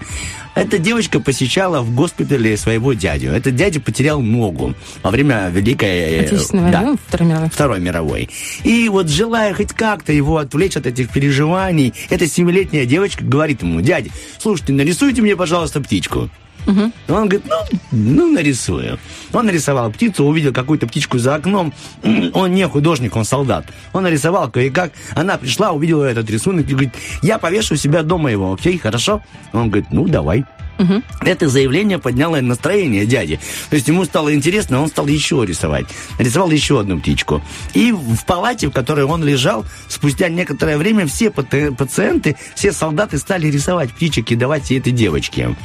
Эта 0.55 0.79
девочка 0.79 1.19
посещала 1.19 1.81
в 1.81 1.93
госпитале 1.93 2.57
своего 2.57 2.93
дядю. 2.93 3.29
Этот 3.29 3.55
дядя 3.55 3.79
потерял 3.79 4.19
ногу 4.21 4.73
во 5.03 5.11
время 5.11 5.49
Великой... 5.49 5.87
э, 5.87 6.25
Отечественной 6.25 6.71
да, 6.71 6.81
войны, 6.81 6.97
Второй 7.07 7.27
мировой. 7.27 7.49
Второй 7.49 7.79
мировой. 7.79 8.29
И 8.63 8.89
вот 8.89 9.07
желая 9.07 9.53
хоть 9.53 9.73
как-то 9.73 10.11
его 10.11 10.37
отвлечь 10.37 10.75
от 10.75 10.87
этих 10.87 11.09
переживаний, 11.09 11.93
эта 12.09 12.25
семилетняя 12.27 12.85
девочка 12.85 13.23
говорит 13.23 13.61
ему, 13.61 13.81
дядя, 13.81 14.09
слушайте, 14.39 14.73
нарисуйте 14.73 15.21
мне, 15.21 15.35
пожалуйста, 15.35 15.79
птичку. 15.79 16.31
И 16.67 17.12
Он 17.12 17.30
говорит, 17.30 17.43
ну, 17.45 17.80
ну, 17.91 18.32
нарисую. 18.32 18.99
Он 19.34 19.45
нарисовал 19.45 19.91
птицу, 19.91 20.25
увидел 20.25 20.53
какую-то 20.53 20.88
птичку 20.88 21.17
за 21.17 21.36
окном. 21.36 21.73
Он 22.34 22.53
не 22.53 22.67
художник, 22.67 23.15
он 23.15 23.25
солдат. 23.25 23.65
Он 23.93 24.03
нарисовал 24.03 24.49
кое-как. 24.51 24.91
Она 25.15 25.38
пришла, 25.38 25.71
увидела 25.71 26.06
этот 26.06 26.30
рисунок 26.30 26.67
и 26.67 26.71
говорит, 26.71 26.93
я 27.21 27.38
повешу 27.38 27.75
у 27.75 27.77
себя 27.77 28.03
дома 28.03 28.32
его, 28.32 28.53
окей, 28.53 28.77
хорошо? 28.77 29.21
Он 29.53 29.69
говорит, 29.69 29.88
ну, 29.91 30.08
давай. 30.08 30.45
Это 31.21 31.49
заявление 31.49 31.97
подняло 31.97 32.39
настроение 32.39 33.06
дяди. 33.06 33.39
То 33.69 33.75
есть 33.75 33.88
ему 33.88 34.06
стало 34.06 34.34
интересно, 34.34 34.82
он 34.82 34.88
стал 34.89 35.08
еще 35.08 35.43
рисовать. 35.45 35.88
Нарисовал 36.19 36.51
еще 36.51 36.80
одну 36.80 36.99
птичку. 36.99 37.41
И 37.73 37.91
в 37.91 38.25
палате, 38.25 38.67
в 38.67 38.71
которой 38.71 39.06
он 39.06 39.23
лежал, 39.23 39.65
спустя 39.88 40.30
некоторое 40.30 40.77
время 40.77 41.08
все 41.08 41.32
пациенты, 41.32 42.36
все 42.56 42.71
солдаты 42.71 43.17
стали 43.17 43.47
рисовать 43.47 43.91
птичек 43.91 44.32
и 44.32 44.36
давать 44.36 44.69
ей 44.69 44.80
этой 44.80 44.91
девочке. 44.91 45.56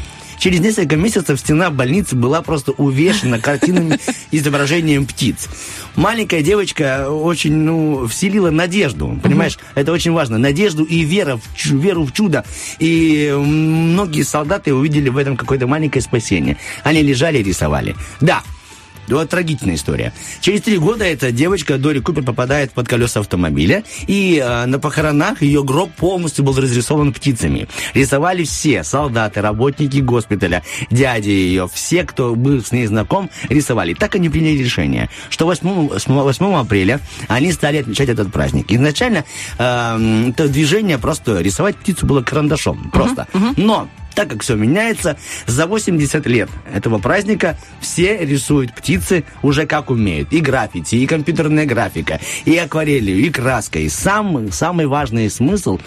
Через 0.42 0.58
несколько 0.58 0.96
месяцев 0.96 1.38
стена 1.38 1.70
больницы 1.70 2.16
была 2.16 2.42
просто 2.42 2.72
увешана 2.72 3.38
картинами 3.38 4.00
изображением 4.32 5.06
птиц. 5.06 5.48
Маленькая 5.94 6.42
девочка 6.42 7.08
очень, 7.10 7.54
ну, 7.54 8.08
вселила 8.08 8.50
надежду, 8.50 9.20
понимаешь? 9.22 9.56
Это 9.76 9.92
очень 9.92 10.10
важно. 10.10 10.38
Надежду 10.38 10.82
и 10.82 11.04
вера 11.04 11.36
в 11.36 11.76
веру 11.76 12.04
в 12.04 12.12
чудо. 12.12 12.44
И 12.80 13.32
многие 13.38 14.24
солдаты 14.24 14.74
увидели 14.74 15.10
в 15.10 15.16
этом 15.16 15.36
какое-то 15.36 15.68
маленькое 15.68 16.02
спасение. 16.02 16.56
Они 16.82 17.02
лежали 17.02 17.38
и 17.38 17.44
рисовали. 17.44 17.94
Да, 18.20 18.42
вот 19.08 19.28
трагичная 19.28 19.74
история. 19.74 20.12
Через 20.40 20.62
три 20.62 20.78
года 20.78 21.04
эта 21.04 21.32
девочка 21.32 21.78
Дори 21.78 22.00
Купер 22.00 22.22
попадает 22.22 22.72
под 22.72 22.88
колеса 22.88 23.20
автомобиля, 23.20 23.84
и 24.06 24.42
э, 24.42 24.66
на 24.66 24.78
похоронах 24.78 25.42
ее 25.42 25.64
гроб 25.64 25.92
полностью 25.92 26.44
был 26.44 26.58
разрисован 26.58 27.12
птицами. 27.12 27.68
Рисовали 27.94 28.44
все, 28.44 28.84
солдаты, 28.84 29.40
работники 29.40 29.98
госпиталя, 29.98 30.62
дяди 30.90 31.30
ее, 31.30 31.68
все, 31.72 32.04
кто 32.04 32.34
был 32.34 32.62
с 32.62 32.72
ней 32.72 32.86
знаком, 32.86 33.30
рисовали. 33.48 33.94
Так 33.94 34.14
они 34.14 34.28
приняли 34.28 34.62
решение, 34.62 35.08
что 35.30 35.46
8, 35.46 35.88
8 36.06 36.54
апреля 36.54 37.00
они 37.28 37.52
стали 37.52 37.78
отмечать 37.78 38.08
этот 38.08 38.32
праздник. 38.32 38.66
Изначально 38.70 39.24
э, 39.58 40.28
это 40.30 40.48
движение 40.48 40.98
просто 40.98 41.40
рисовать 41.40 41.76
птицу 41.76 42.06
было 42.06 42.22
карандашом, 42.22 42.90
просто. 42.90 43.26
Но 43.56 43.88
так 44.14 44.28
как 44.28 44.42
все 44.42 44.56
меняется, 44.56 45.16
за 45.46 45.66
80 45.66 46.26
лет 46.26 46.48
этого 46.72 46.98
праздника 46.98 47.58
все 47.80 48.24
рисуют 48.24 48.74
птицы 48.74 49.24
уже 49.42 49.66
как 49.66 49.90
умеют. 49.90 50.32
И 50.32 50.40
граффити, 50.40 50.96
и 50.96 51.06
компьютерная 51.06 51.66
графика, 51.66 52.20
и 52.44 52.56
акварелью, 52.56 53.18
и 53.18 53.30
краской. 53.30 53.84
И 53.84 53.88
самый, 53.88 54.52
самый 54.52 54.86
важный 54.86 55.30
смысл 55.30 55.78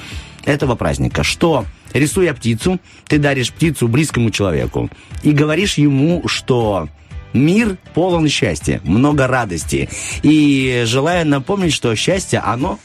этого 0.45 0.75
праздника, 0.75 1.23
что 1.23 1.65
рисуя 1.93 2.33
птицу, 2.33 2.79
ты 3.07 3.17
даришь 3.17 3.51
птицу 3.51 3.87
близкому 3.87 4.29
человеку 4.31 4.89
и 5.23 5.31
говоришь 5.31 5.75
ему, 5.75 6.27
что 6.27 6.89
мир 7.33 7.77
полон 7.93 8.27
счастья, 8.27 8.81
много 8.83 9.27
радости. 9.27 9.89
И 10.23 10.83
желаю 10.85 11.27
напомнить, 11.27 11.73
что 11.73 11.93
счастье, 11.95 12.39
оно 12.39 12.79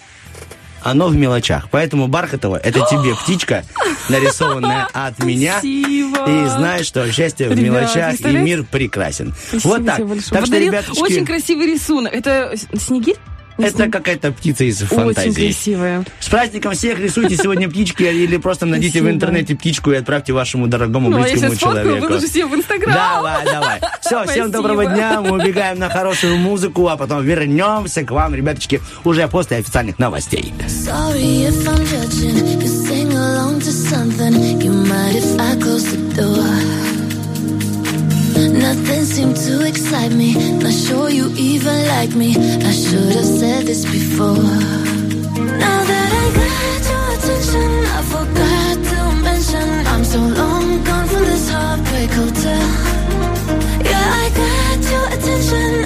оно 0.82 1.08
в 1.08 1.16
мелочах. 1.16 1.68
Поэтому 1.70 2.08
Бархатова, 2.08 2.56
это 2.56 2.80
тебе 2.90 3.14
птичка, 3.14 3.64
нарисованная 4.08 4.88
от 4.92 5.18
меня. 5.22 5.58
Спасибо. 5.58 6.24
И 6.28 6.46
знаешь, 6.48 6.86
что 6.86 7.10
счастье 7.12 7.48
в 7.48 7.52
Ребят, 7.52 7.64
мелочах, 7.64 8.20
и 8.20 8.36
мир 8.36 8.64
прекрасен. 8.64 9.34
Спасибо 9.48 9.68
вот 9.68 9.86
так. 9.86 10.00
Так 10.30 10.46
что, 10.46 10.58
ребятушки, 10.58 11.00
Очень 11.00 11.26
красивый 11.26 11.66
рисунок. 11.66 12.12
Это 12.12 12.54
снегирь? 12.76 13.16
Это 13.62 13.88
какая-то 13.88 14.32
птица 14.32 14.64
из 14.64 14.82
Очень 14.82 14.96
фантазии. 14.96 15.44
красивая. 15.46 16.04
С 16.20 16.28
праздником 16.28 16.72
всех 16.72 16.98
рисуйте 16.98 17.36
сегодня 17.36 17.68
птички 17.68 18.02
или 18.02 18.36
просто 18.36 18.66
найдите 18.66 19.02
в 19.02 19.08
интернете 19.10 19.54
птичку 19.54 19.90
и 19.92 19.96
отправьте 19.96 20.32
вашему 20.32 20.66
дорогому 20.66 21.10
Ну, 21.10 21.16
а 21.22 21.26
я 21.28 21.32
близкому 21.34 21.56
человеку. 21.56 22.06
выложу 22.06 22.26
себе 22.26 22.46
в 22.46 22.54
Инстаграм. 22.54 22.94
Давай, 22.94 23.44
давай. 23.44 23.80
Все, 24.00 24.24
всем 24.26 24.50
доброго 24.50 24.86
дня. 24.86 25.20
Мы 25.20 25.32
убегаем 25.32 25.78
на 25.78 25.88
хорошую 25.88 26.36
музыку, 26.38 26.88
а 26.88 26.96
потом 26.96 27.24
вернемся 27.24 28.02
к 28.04 28.10
вам, 28.10 28.34
ребяточки, 28.34 28.80
уже 29.04 29.26
после 29.28 29.58
официальных 29.58 29.98
новостей. 29.98 30.52
Sorry 30.66 31.48
if 31.48 31.66
I'm 31.66 31.84
judging. 31.86 32.60
You 32.60 32.66
sing 32.66 33.12
along 33.12 33.60
to 33.60 33.70
something. 33.70 34.60
You 34.60 34.72
might 34.72 35.16
if 35.16 35.38
I 35.40 35.56
close 35.60 35.84
the 35.90 36.14
door. 36.16 36.89
Nothing 38.60 39.04
seemed 39.04 39.36
to 39.46 39.66
excite 39.66 40.12
me. 40.12 40.34
Not 40.58 40.72
sure 40.72 41.08
you 41.10 41.32
even 41.36 41.78
like 41.88 42.14
me. 42.14 42.36
I 42.36 42.72
should 42.72 43.12
have 43.16 43.24
said 43.24 43.66
this 43.66 43.84
before. 43.84 44.36
Now 45.64 45.80
that 45.90 46.10
I 46.22 46.26
got 46.40 46.80
your 46.92 47.06
attention, 47.16 47.70
I 47.98 48.00
forgot 48.14 48.76
to 48.90 49.00
mention 49.22 49.86
I'm 49.86 50.04
so 50.04 50.20
long 50.20 50.84
gone 50.84 51.08
from 51.08 51.24
this 51.24 51.50
heartbreak 51.50 52.10
hotel. 52.10 52.66
Yeah, 53.88 54.22
I 54.22 54.26
got 54.40 54.78
your 54.92 55.06
attention, 55.14 55.79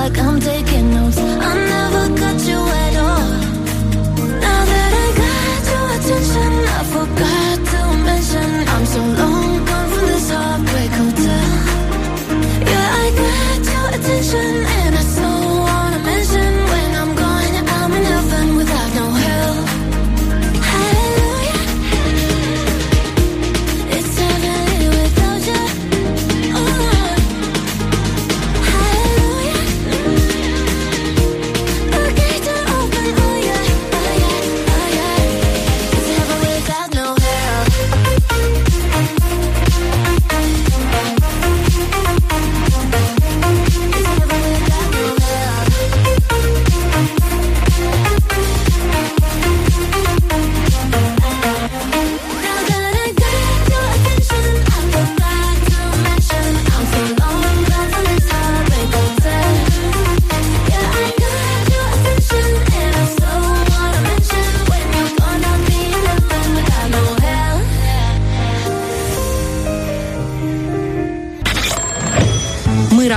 like 0.00 0.18
I'm 0.18 0.38
dead. 0.38 0.59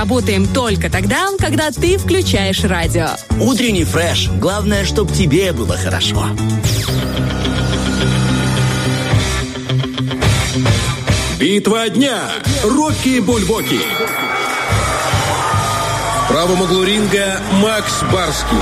Работаем 0.04 0.46
только 0.46 0.90
тогда, 0.90 1.28
когда 1.38 1.70
ты 1.70 1.96
включаешь 1.96 2.62
радио. 2.62 3.08
Утренний 3.40 3.84
фреш. 3.84 4.28
Главное, 4.38 4.84
чтобы 4.84 5.10
тебе 5.10 5.50
было 5.54 5.78
хорошо. 5.78 6.26
Битва 11.38 11.88
дня. 11.88 12.20
Рокки 12.64 13.20
Бульбоки. 13.20 13.80
В 16.24 16.28
правом 16.28 16.60
углу 16.60 16.84
ринга 16.84 17.40
Макс 17.62 18.02
Барский. 18.12 18.58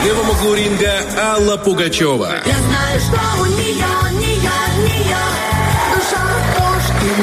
В 0.00 0.04
левом 0.04 0.30
углу 0.30 0.54
ринга 0.54 1.04
Алла 1.16 1.56
Пугачева. 1.58 2.38
Я 2.44 2.58
знаю, 2.58 3.00
что 3.00 3.40
у 3.40 3.46
нее, 3.46 4.03
К 7.14 7.20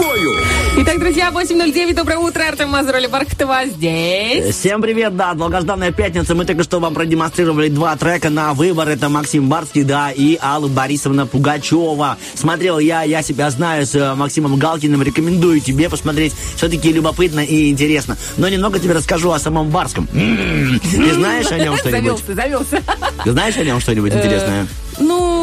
бою. 0.00 0.34
Итак, 0.78 0.98
друзья, 0.98 1.28
8.09, 1.30 1.92
доброе 1.94 2.16
утро, 2.16 2.42
Артем 2.48 2.70
Мазуроли 2.70 3.06
Бархтова 3.06 3.66
здесь. 3.66 4.54
Всем 4.54 4.80
привет, 4.80 5.14
да, 5.14 5.34
долгожданная 5.34 5.92
пятница. 5.92 6.34
Мы 6.34 6.46
только 6.46 6.62
что 6.62 6.80
вам 6.80 6.94
продемонстрировали 6.94 7.68
два 7.68 7.96
трека 7.96 8.30
на 8.30 8.54
выбор. 8.54 8.88
Это 8.88 9.10
Максим 9.10 9.50
Барский, 9.50 9.82
да, 9.82 10.10
и 10.10 10.38
Алла 10.40 10.68
Борисовна 10.68 11.26
Пугачева. 11.26 12.16
Смотрел 12.32 12.78
я, 12.78 13.02
я 13.02 13.20
себя 13.20 13.50
знаю 13.50 13.84
с 13.84 13.94
э, 13.94 14.14
Максимом 14.14 14.56
Галкиным. 14.56 15.02
Рекомендую 15.02 15.60
тебе 15.60 15.90
посмотреть. 15.90 16.32
Все-таки 16.56 16.90
любопытно 16.92 17.40
и 17.40 17.68
интересно. 17.68 18.16
Но 18.38 18.48
немного 18.48 18.78
тебе 18.78 18.94
расскажу 18.94 19.32
о 19.32 19.38
самом 19.38 19.68
Барском. 19.68 20.08
М-м-м. 20.14 20.80
Ты 20.80 21.12
знаешь 21.12 21.50
о 21.52 21.58
нем 21.58 21.76
что-нибудь? 21.78 22.24
Завелся, 22.26 22.34
завелся. 22.34 22.82
Ты 23.22 23.32
знаешь 23.32 23.56
о 23.58 23.64
нем 23.64 23.80
что-нибудь 23.80 24.14
интересное? 24.14 24.66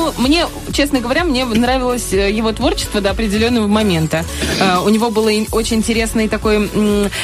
Ну, 0.05 0.13
мне, 0.19 0.45
честно 0.71 0.99
говоря, 0.99 1.23
мне 1.23 1.45
нравилось 1.45 2.13
э, 2.13 2.31
его 2.31 2.51
творчество 2.51 3.01
до 3.01 3.09
определенного 3.09 3.65
момента. 3.65 4.23
Э, 4.59 4.77
У 4.85 4.89
него 4.89 5.09
был 5.09 5.25
очень 5.51 5.77
интересный 5.77 6.27
такой 6.27 6.69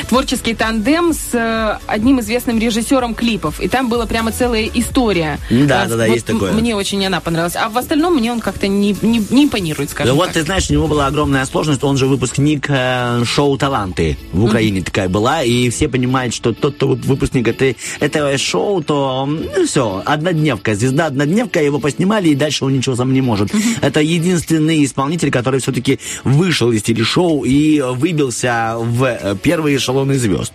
творческий 0.09 0.55
тандем 0.55 1.13
с 1.13 1.29
э, 1.33 1.77
одним 1.85 2.19
известным 2.21 2.57
режиссером 2.57 3.13
клипов. 3.13 3.59
И 3.59 3.67
там 3.67 3.87
была 3.87 4.07
прямо 4.07 4.31
целая 4.31 4.67
история. 4.73 5.37
Да, 5.51 5.85
да, 5.85 5.95
да, 5.95 6.07
вот 6.07 6.13
есть 6.13 6.25
такое. 6.25 6.53
Мне 6.53 6.75
очень 6.75 7.05
она 7.05 7.19
понравилась. 7.19 7.55
А 7.55 7.69
в 7.69 7.77
остальном 7.77 8.15
мне 8.15 8.31
он 8.31 8.39
как-то 8.39 8.67
не, 8.67 8.95
не, 9.03 9.23
не 9.29 9.43
импонирует, 9.43 9.89
Да 9.89 9.93
скажем 9.93 10.15
вот, 10.15 10.25
так. 10.25 10.33
ты 10.33 10.41
знаешь, 10.43 10.67
у 10.71 10.73
него 10.73 10.87
была 10.87 11.05
огромная 11.05 11.45
сложность. 11.45 11.83
Он 11.83 11.97
же 11.97 12.07
выпускник 12.07 12.65
э, 12.67 13.23
шоу 13.25 13.59
«Таланты» 13.59 14.17
в 14.33 14.43
Украине 14.43 14.81
такая 14.81 15.07
была. 15.07 15.43
И 15.43 15.69
все 15.69 15.87
понимают, 15.87 16.33
что 16.33 16.51
тот, 16.51 16.75
кто 16.77 16.87
вы- 16.87 16.95
выпускник 16.95 17.47
этой, 17.47 17.77
этого 17.99 18.35
шоу, 18.39 18.81
то 18.81 19.27
ну, 19.27 19.65
все, 19.67 20.01
однодневка. 20.03 20.73
Звезда 20.73 21.05
однодневка, 21.07 21.61
его 21.61 21.79
поснимали, 21.79 22.29
и 22.29 22.35
дальше 22.35 22.65
он 22.65 22.70
ничего 22.71 22.95
сам 22.95 23.13
не 23.13 23.21
может. 23.21 23.51
Это 23.81 24.01
единственный 24.01 24.83
исполнитель, 24.83 25.31
который 25.31 25.59
все-таки 25.59 25.99
вышел 26.23 26.71
из 26.71 26.83
телешоу 26.83 27.43
и 27.43 27.81
выбился 27.81 28.75
в 28.77 29.03
э, 29.03 29.35
первые 29.41 29.77
эшелоны 29.77 30.17
звезд. 30.17 30.53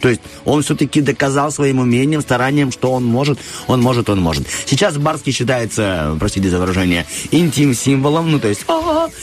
То 0.00 0.08
есть 0.08 0.20
он 0.44 0.62
все-таки 0.62 1.00
доказал 1.00 1.50
своим 1.50 1.78
умением, 1.78 2.20
старанием, 2.20 2.72
что 2.72 2.92
он 2.92 3.04
может, 3.04 3.38
он 3.66 3.80
может, 3.80 4.08
он 4.10 4.20
может. 4.20 4.46
Сейчас 4.66 4.96
Барский 4.96 5.32
считается, 5.32 6.16
простите 6.18 6.50
за 6.50 6.58
выражение, 6.58 7.06
интим-символом, 7.30 8.30
ну 8.30 8.38
то 8.38 8.48
есть 8.48 8.62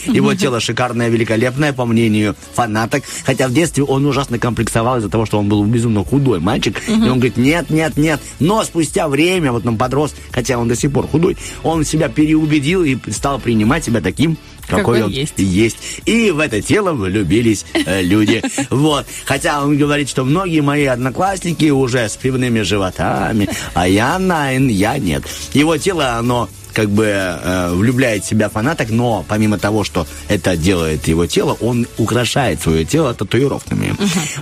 его 0.05 0.33
тело 0.35 0.59
шикарное, 0.59 1.09
великолепное, 1.09 1.73
по 1.73 1.85
мнению 1.85 2.35
фанаток. 2.53 3.03
Хотя 3.25 3.47
в 3.47 3.53
детстве 3.53 3.83
он 3.83 4.05
ужасно 4.05 4.39
комплексовал 4.39 4.97
из-за 4.97 5.09
того, 5.09 5.25
что 5.25 5.39
он 5.39 5.47
был 5.49 5.63
безумно 5.65 6.03
худой 6.03 6.39
мальчик. 6.39 6.81
И 6.87 6.91
он 6.91 7.15
говорит, 7.15 7.37
нет, 7.37 7.69
нет, 7.69 7.97
нет. 7.97 8.19
Но 8.39 8.63
спустя 8.63 9.07
время, 9.07 9.51
вот 9.51 9.65
он 9.65 9.77
подрос, 9.77 10.13
хотя 10.31 10.57
он 10.57 10.67
до 10.67 10.75
сих 10.75 10.91
пор 10.91 11.07
худой, 11.07 11.37
он 11.63 11.83
себя 11.83 12.09
переубедил 12.29 12.83
и 12.83 12.95
стал 13.11 13.39
принимать 13.39 13.83
себя 13.83 14.01
таким, 14.01 14.37
какой, 14.67 14.99
Какой 14.99 15.03
он 15.03 15.09
есть. 15.09 15.33
есть. 15.37 15.77
И 16.05 16.29
в 16.29 16.37
это 16.37 16.61
тело 16.61 16.93
влюбились 16.93 17.65
э, 17.73 18.03
люди. 18.03 18.43
Вот. 18.69 19.07
Хотя 19.25 19.63
он 19.63 19.77
говорит, 19.77 20.09
что 20.09 20.23
многие 20.23 20.61
мои 20.61 20.85
одноклассники 20.85 21.71
уже 21.71 22.07
с 22.07 22.15
пивными 22.17 22.61
животами, 22.61 23.49
а 23.73 23.87
я 23.87 24.19
найн, 24.19 24.67
я 24.67 24.99
нет. 24.99 25.23
Его 25.53 25.77
тело, 25.77 26.17
оно 26.17 26.49
как 26.73 26.89
бы 26.89 27.05
э, 27.05 27.73
влюбляет 27.73 28.23
в 28.23 28.27
себя 28.27 28.49
фанаток, 28.49 28.89
но 28.89 29.25
помимо 29.27 29.57
того, 29.57 29.83
что 29.83 30.07
это 30.27 30.55
делает 30.57 31.07
его 31.07 31.25
тело, 31.25 31.57
он 31.61 31.87
украшает 31.97 32.61
свое 32.61 32.85
тело 32.85 33.13
татуировками. 33.13 33.95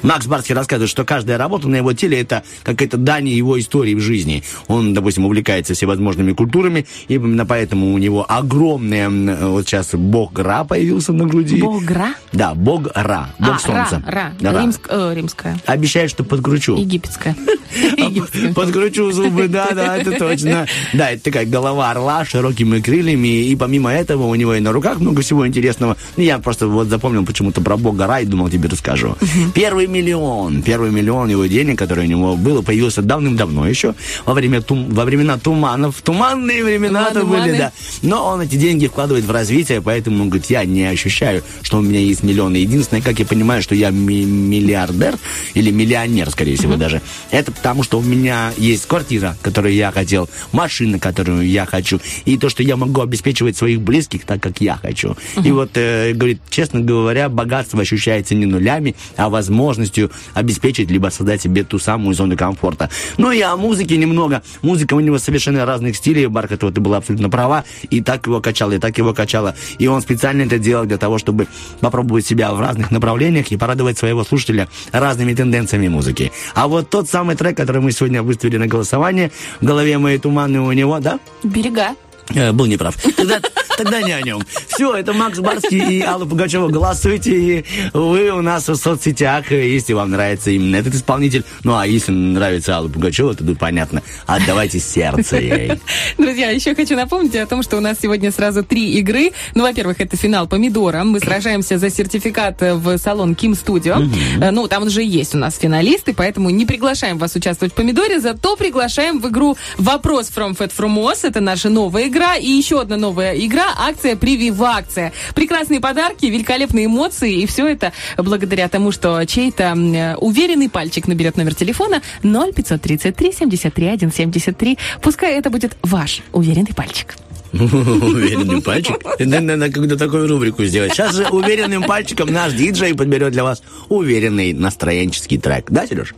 Макс 0.03 0.25
Барский 0.25 0.55
рассказывает, 0.55 0.89
что 0.89 1.05
каждая 1.05 1.38
работа 1.38 1.67
на 1.67 1.75
его 1.75 1.93
теле 1.93 2.19
это 2.19 2.43
какая-то 2.63 2.97
дань 2.97 3.28
его 3.28 3.59
истории 3.59 3.95
в 3.95 3.99
жизни. 3.99 4.43
Он, 4.67 4.93
допустим, 4.93 5.25
увлекается 5.25 5.73
всевозможными 5.73 6.34
культурами, 6.34 6.86
и 7.07 7.15
именно 7.15 7.45
поэтому 7.45 7.93
у 7.93 7.97
него 7.97 8.25
огромная, 8.28 9.09
вот 9.09 9.67
сейчас 9.67 9.89
бог 9.93 10.38
Ра 10.38 10.63
появился 10.63 11.13
на 11.13 11.25
груди. 11.25 11.61
Бог-Ра? 11.61 12.13
Да, 12.32 12.53
бог 12.53 12.88
Ра, 12.93 13.30
бог 13.39 13.55
а, 13.55 13.59
солнца. 13.59 14.03
Ра, 14.05 14.34
Ра. 14.41 14.51
Ра. 14.51 14.61
Римск- 14.63 14.88
э, 14.89 15.13
римская. 15.15 15.57
Обещаю, 15.65 16.09
что 16.09 16.23
подкручу. 16.23 16.75
Египетская. 16.75 17.36
Египетская. 17.97 18.53
Подкручу 18.53 19.11
зубы, 19.11 19.47
да, 19.47 19.69
да, 19.71 19.97
это 19.97 20.11
точно. 20.17 20.67
Да, 20.93 21.11
это 21.11 21.23
такая 21.23 21.45
голова 21.45 21.91
орла 21.91 22.16
широкими 22.26 22.80
крыльями, 22.80 23.28
и 23.49 23.55
помимо 23.55 23.91
этого 23.91 24.24
у 24.28 24.36
него 24.36 24.53
и 24.55 24.59
на 24.59 24.72
руках 24.72 24.99
много 24.99 25.22
всего 25.22 25.47
интересного. 25.47 25.97
Ну, 26.15 26.24
Я 26.24 26.39
просто 26.39 26.68
вот 26.68 26.88
запомнил 26.88 27.26
почему-то 27.26 27.61
про 27.61 27.78
бога 27.78 28.07
Ра 28.07 28.22
и 28.22 28.26
думал, 28.26 28.49
тебе 28.49 28.70
расскажу. 28.70 29.15
Первый 29.53 29.88
миллион, 29.88 30.61
первый 30.61 30.91
миллион 30.91 31.30
его 31.30 31.45
денег, 31.45 31.78
который 31.78 32.05
у 32.05 32.07
него 32.07 32.36
было, 32.36 32.61
появился 32.61 33.01
давным-давно 33.01 33.68
еще, 33.68 33.93
во, 34.26 34.34
время 34.34 34.61
тум- 34.61 34.89
во 34.89 35.05
времена 35.05 35.38
туманов. 35.38 36.01
Туманные 36.01 36.63
времена-то 36.63 37.22
Туманы, 37.22 37.30
были, 37.30 37.41
туманы. 37.43 37.57
да. 37.57 37.72
Но 38.01 38.26
он 38.28 38.41
эти 38.41 38.55
деньги 38.55 38.88
вкладывает 38.88 39.26
в 39.26 39.32
развитие, 39.32 39.82
поэтому, 39.82 40.24
он 40.24 40.30
говорит, 40.30 40.49
я 40.49 40.63
не 40.65 40.84
ощущаю, 40.86 41.43
что 41.61 41.78
у 41.78 41.82
меня 41.82 41.99
есть 41.99 42.24
миллионы. 42.24 42.57
Единственное, 42.57 43.01
как 43.01 43.20
я 43.20 43.26
понимаю, 43.26 43.61
что 43.61 43.76
я 43.76 43.89
ми- 43.89 44.26
миллиардер 44.26 45.18
или 45.53 45.72
миллионер, 45.72 46.30
скорее 46.30 46.55
всего, 46.57 46.76
даже, 46.76 47.01
это 47.32 47.51
потому, 47.51 47.84
что 47.84 47.99
у 47.99 48.01
меня 48.01 48.51
есть 48.57 48.86
квартира, 48.86 49.38
которую 49.41 49.74
я 49.74 49.91
хотел, 49.91 50.30
машина, 50.51 50.99
которую 50.99 51.47
я 51.47 51.65
хочу, 51.65 51.99
и 52.25 52.37
то, 52.37 52.49
что 52.49 52.63
я 52.63 52.75
могу 52.75 53.01
обеспечивать 53.01 53.57
своих 53.57 53.81
близких 53.81 54.25
так, 54.25 54.41
как 54.41 54.61
я 54.61 54.77
хочу. 54.77 55.15
И 55.43 55.51
вот, 55.51 55.71
э, 55.75 56.13
говорит, 56.13 56.41
честно 56.49 56.79
говоря, 56.81 57.29
богатство 57.29 57.81
ощущается 57.81 58.35
не 58.35 58.45
нулями, 58.45 58.95
а 59.15 59.29
возможностью 59.29 60.11
обеспечить 60.33 60.89
либо 60.91 61.09
создать 61.09 61.41
себе 61.41 61.63
ту 61.63 61.79
самую 61.79 62.13
зону 62.13 62.37
комфорта. 62.37 62.89
Ну 63.17 63.31
и 63.31 63.41
о 63.41 63.55
музыке 63.57 63.97
немного. 63.97 64.41
Музыка 64.61 64.93
у 64.93 64.99
него 64.99 65.19
совершенно 65.19 65.65
разных 65.65 65.95
стилей. 65.95 66.27
Бархатова, 66.27 66.71
ты 66.71 66.81
была 66.81 66.97
абсолютно 66.97 67.29
права. 67.29 67.63
И 67.89 68.01
так 68.01 68.27
его 68.27 68.41
качало, 68.41 68.73
и 68.73 68.79
так 68.79 68.97
его 68.97 69.13
качало. 69.13 69.55
И 69.79 69.87
он 69.87 70.01
специально 70.01 70.43
это 70.43 70.57
делал 70.59 70.85
для 70.85 70.97
того, 70.97 71.17
чтобы 71.17 71.47
попробовать 71.79 72.25
себя 72.25 72.53
в 72.53 72.59
разных 72.59 72.91
направлениях 72.91 73.51
и 73.51 73.57
порадовать 73.57 73.97
своего 73.97 74.23
слушателя 74.23 74.67
разными 74.91 75.33
тенденциями 75.33 75.87
музыки. 75.87 76.31
А 76.53 76.67
вот 76.67 76.89
тот 76.89 77.09
самый 77.09 77.35
трек, 77.35 77.57
который 77.57 77.81
мы 77.81 77.91
сегодня 77.91 78.23
выставили 78.23 78.57
на 78.57 78.67
голосование, 78.67 79.31
в 79.61 79.65
голове 79.65 79.97
моей 79.97 80.17
туманной 80.17 80.59
у 80.59 80.71
него, 80.71 80.99
да? 80.99 81.19
Берега. 81.43 81.95
Э, 82.36 82.51
был 82.51 82.65
неправ. 82.65 82.95
Тогда, 83.15 83.41
тогда 83.78 84.01
не 84.01 84.11
о 84.11 84.21
нем. 84.21 84.41
Все, 84.67 84.93
это 84.95 85.13
Макс 85.13 85.39
Барский 85.39 85.99
и 85.99 86.01
Алла 86.01 86.25
Пугачева. 86.25 86.67
Голосуйте, 86.67 87.32
и 87.59 87.65
вы 87.93 88.30
у 88.32 88.41
нас 88.41 88.67
в 88.67 88.75
соцсетях, 88.75 89.51
э, 89.51 89.69
если 89.69 89.93
вам 89.93 90.11
нравится 90.11 90.51
именно 90.51 90.75
этот 90.78 90.95
исполнитель. 90.95 91.43
Ну, 91.63 91.78
а 91.78 91.86
если 91.88 92.11
нравится 92.11 92.75
Алла 92.75 92.89
Пугачева, 92.89 93.36
то 93.36 93.45
тут 93.45 93.59
понятно. 93.59 94.01
Отдавайте 94.25 94.80
сердце 94.80 95.38
ей. 95.38 95.71
Друзья, 96.17 96.49
еще 96.49 96.75
хочу 96.75 96.95
напомнить 96.95 97.36
о 97.36 97.45
том, 97.45 97.63
что 97.63 97.78
у 97.78 97.80
нас 97.80 97.97
сегодня 98.01 98.32
сразу 98.32 98.63
три 98.63 98.93
игры. 98.93 99.32
Ну, 99.55 99.63
во-первых, 99.63 100.01
это 100.01 100.17
финал 100.17 100.47
помидора. 100.47 101.03
Мы 101.03 101.19
сражаемся 101.19 101.78
за 101.78 101.89
сертификат 101.89 102.61
в 102.61 102.97
салон 102.97 103.36
Ким 103.36 103.55
Студио. 103.55 104.01
Э, 104.41 104.51
Ну, 104.51 104.67
там 104.67 104.84
уже 104.84 105.03
есть 105.03 105.36
у 105.36 105.38
нас 105.38 105.57
финалисты, 105.57 106.13
поэтому 106.13 106.49
не 106.49 106.65
приглашаем 106.65 107.17
вас 107.17 107.36
участвовать 107.36 107.73
в 107.73 107.75
помидоре, 107.75 108.19
зато 108.19 108.55
приглашаем 108.55 109.19
в 109.19 109.28
игру 109.30 109.55
Вопрос 109.78 110.32
from 110.36 110.57
Fat 110.57 110.71
from 110.75 110.95
Oz. 110.97 111.19
Это 111.23 111.41
наша 111.41 111.69
новая 111.69 112.07
игра. 112.07 112.36
И 112.36 112.49
еще 112.49 112.82
одна 112.82 112.97
новая 112.97 113.34
игра 113.36 113.66
акция 113.78 114.15
Прививакция. 114.15 115.13
Прекрасные 115.36 115.80
подарки, 115.80 116.26
великолепные 116.26 116.86
эмоции. 116.86 117.41
И 117.41 117.45
все 117.45 117.68
это 117.68 117.93
благодаря 118.18 118.68
тому, 118.70 118.91
что 118.91 119.24
чей-то 119.26 120.15
уверенный 120.20 120.70
пальчик 120.70 121.07
наберет 121.07 121.38
номер 121.38 121.55
телефона 121.55 122.01
0533 122.24 123.34
73 123.34 123.97
173. 124.09 124.78
Пускай 125.01 125.34
это 125.36 125.49
будет 125.49 125.78
ваш 125.84 126.22
уверенный 126.34 126.74
пальчик. 126.76 127.15
Уверенный 127.53 128.61
пальчик. 128.61 128.97
Надо 129.20 129.72
когда 129.72 129.95
такую 129.95 130.28
рубрику 130.28 130.65
сделать. 130.65 130.93
Сейчас 130.93 131.15
же 131.15 131.28
уверенным 131.28 131.84
пальчиком 131.84 132.32
наш 132.32 132.53
диджей 132.53 132.93
подберет 132.93 133.32
для 133.32 133.43
вас 133.43 133.63
уверенный 133.89 134.53
настроенческий 134.53 135.38
трек. 135.38 135.72
Да, 135.72 135.88
Сереж? 135.88 136.13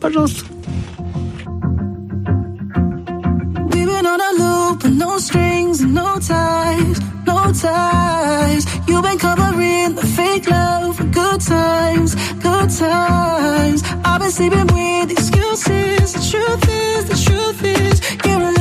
Пожалуйста. 0.00 0.44
On 4.12 4.20
a 4.20 4.32
loop 4.42 4.82
with 4.82 4.92
no 4.92 5.16
strings 5.16 5.80
and 5.80 5.94
no 5.94 6.18
ties, 6.18 7.00
no 7.26 7.50
ties. 7.52 8.64
You've 8.86 9.02
been 9.02 9.18
covering 9.18 9.94
the 9.94 10.06
fake 10.16 10.50
love 10.50 10.96
for 10.96 11.04
good 11.04 11.40
times, 11.40 12.14
good 12.46 12.68
times. 12.68 13.82
I've 14.04 14.20
been 14.20 14.30
sleeping 14.30 14.66
with 14.66 15.12
excuses. 15.12 16.12
The 16.12 16.22
truth 16.30 16.64
is, 16.68 17.00
the 17.12 17.18
truth 17.26 17.60
is, 17.64 17.96
you're 18.26 18.42
a 18.50 18.52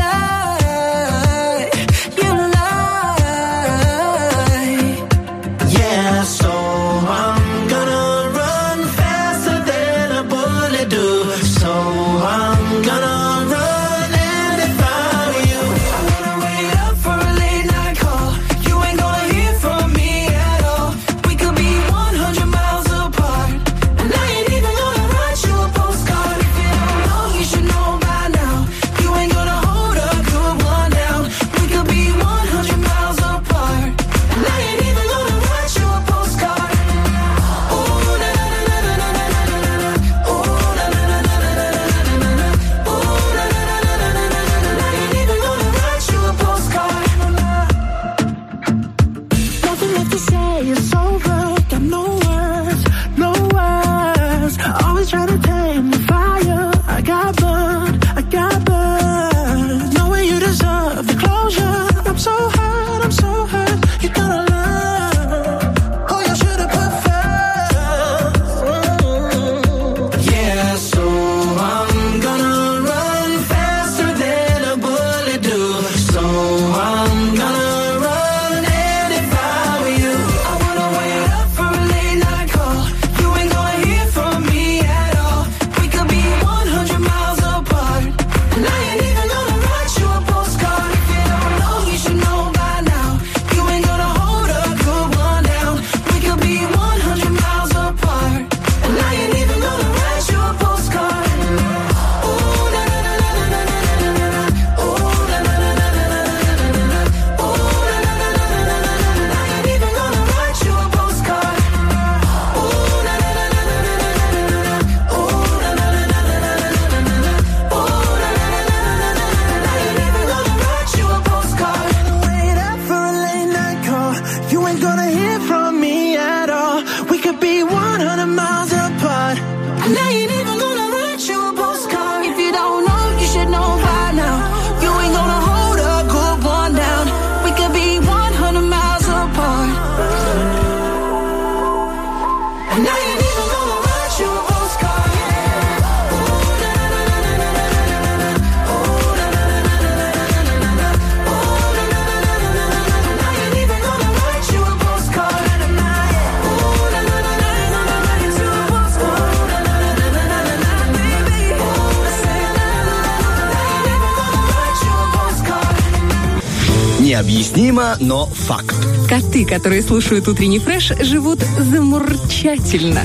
которые 169.51 169.81
слушают 169.81 170.29
утренний 170.29 170.59
фреш, 170.59 170.93
живут 171.01 171.39
замурчательно. 171.39 173.01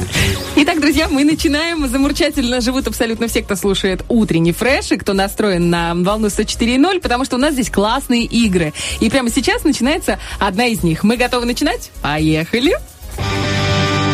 Итак, 0.55 0.81
друзья, 0.81 1.09
мы 1.09 1.25
начинаем. 1.25 1.89
Замурчательно 1.89 2.61
живут 2.61 2.87
абсолютно 2.87 3.27
все, 3.27 3.43
кто 3.43 3.57
слушает 3.57 4.05
утренний 4.09 4.53
фреш 4.53 4.93
и 4.93 4.97
кто 4.97 5.13
настроен 5.13 5.71
на 5.71 5.93
волну 5.97 6.29
104.0, 6.29 7.01
потому 7.01 7.25
что 7.25 7.35
у 7.35 7.41
нас 7.41 7.55
здесь 7.55 7.69
классные 7.69 8.23
игры. 8.23 8.73
И 9.01 9.11
прямо 9.11 9.29
сейчас 9.29 9.65
начинается 9.65 10.21
одна 10.39 10.67
из 10.67 10.85
них. 10.85 11.03
Мы 11.03 11.17
готовы 11.17 11.47
начинать? 11.47 11.91
Поехали! 12.01 12.77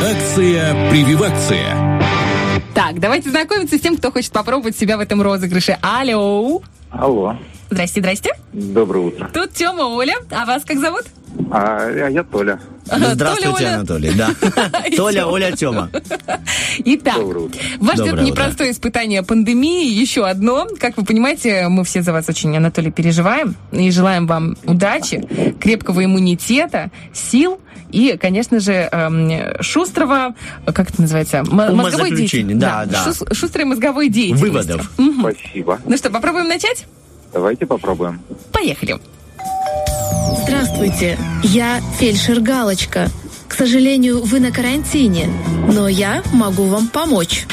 Акция 0.02 0.90
«Прививакция». 0.90 2.00
Так, 2.74 2.98
давайте 2.98 3.28
знакомиться 3.28 3.76
с 3.76 3.80
тем, 3.80 3.98
кто 3.98 4.10
хочет 4.10 4.32
попробовать 4.32 4.74
себя 4.78 4.96
в 4.96 5.00
этом 5.00 5.20
розыгрыше. 5.20 5.76
Алло! 5.82 6.62
Алло, 6.90 7.36
Здрасте, 7.68 8.00
здрасте. 8.00 8.30
доброе 8.54 9.04
утро. 9.06 9.30
Тут 9.34 9.52
Тёма, 9.52 9.82
Оля. 9.82 10.14
А 10.30 10.46
вас 10.46 10.64
как 10.64 10.78
зовут? 10.78 11.04
А, 11.54 11.86
а 11.86 12.08
я 12.08 12.24
Толя. 12.24 12.58
Здравствуйте, 12.86 13.50
Толя, 13.52 13.66
Оля. 13.68 13.74
Анатолий. 13.74 14.12
Да. 14.14 14.30
Толя. 14.96 15.26
Оля, 15.26 15.52
Тёма. 15.52 15.90
Итак, 16.78 17.16
Доброе 17.16 17.44
утро. 17.44 17.60
вас 17.78 18.00
ждет 18.00 18.22
непростое 18.22 18.70
испытание 18.70 19.22
пандемии, 19.22 19.86
еще 19.86 20.26
одно. 20.26 20.66
Как 20.80 20.96
вы 20.96 21.04
понимаете, 21.04 21.68
мы 21.68 21.84
все 21.84 22.00
за 22.02 22.12
вас 22.12 22.26
очень, 22.28 22.56
Анатолий, 22.56 22.90
переживаем 22.90 23.54
и 23.70 23.90
желаем 23.90 24.26
вам 24.26 24.56
удачи, 24.64 25.54
крепкого 25.60 26.04
иммунитета, 26.04 26.90
сил 27.12 27.60
и, 27.90 28.16
конечно 28.18 28.58
же, 28.58 28.72
эм, 28.90 29.30
шустрого, 29.60 30.34
как 30.64 30.88
это 30.90 31.02
называется, 31.02 31.44
мозговой 31.44 32.10
деятельности. 32.16 32.54
да, 32.58 32.86
да. 32.86 33.04
Шус- 33.06 33.34
шустрой 33.34 33.66
мозговой 33.66 34.08
деятельности. 34.08 34.46
Выводов. 34.46 34.90
Спасибо. 35.20 35.78
Ну 35.84 35.96
что, 35.98 36.08
попробуем 36.08 36.48
начать? 36.48 36.86
Давайте 37.34 37.66
попробуем. 37.66 38.20
Поехали. 38.52 38.96
Здравствуйте, 40.44 41.18
я 41.42 41.80
фельдшер 41.98 42.40
Галочка. 42.40 43.08
К 43.48 43.54
сожалению, 43.54 44.22
вы 44.22 44.40
на 44.40 44.50
карантине, 44.50 45.28
но 45.72 45.88
я 45.88 46.22
могу 46.32 46.64
вам 46.64 46.88
помочь. 46.88 47.46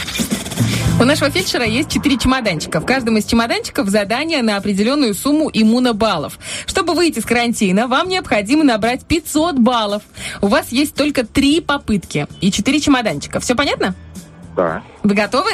У 1.00 1.06
нашего 1.06 1.30
фельдшера 1.30 1.66
есть 1.66 1.90
четыре 1.90 2.18
чемоданчика. 2.18 2.82
В 2.82 2.86
каждом 2.86 3.18
из 3.18 3.26
чемоданчиков 3.26 3.88
задание 3.88 4.42
на 4.42 4.58
определенную 4.58 5.14
сумму 5.14 5.50
иммунобаллов. 5.52 6.38
Чтобы 6.66 6.94
выйти 6.94 7.20
с 7.20 7.26
карантина, 7.26 7.88
вам 7.88 8.10
необходимо 8.10 8.66
набрать 8.66 9.06
500 9.06 9.58
баллов. 9.60 10.04
У 10.42 10.48
вас 10.48 10.74
есть 10.74 10.96
только 10.96 11.26
три 11.26 11.62
попытки 11.62 12.28
и 12.42 12.52
четыре 12.52 12.82
чемоданчика. 12.82 13.40
Все 13.40 13.56
понятно? 13.56 13.96
Да. 14.58 14.84
Вы 15.04 15.16
готовы? 15.16 15.52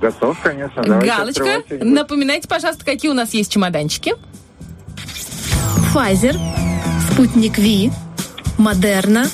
Готов, 0.00 0.38
конечно. 0.40 0.82
Давайте 0.82 1.06
Галочка, 1.06 1.62
напоминайте, 1.84 2.48
пожалуйста, 2.48 2.84
какие 2.84 3.10
у 3.10 3.14
нас 3.14 3.34
есть 3.34 3.52
чемоданчики. 3.52 4.14
Pfizer, 5.92 6.36
Спутник 7.10 7.58
Ви, 7.58 7.90
Модерна, 8.58 9.26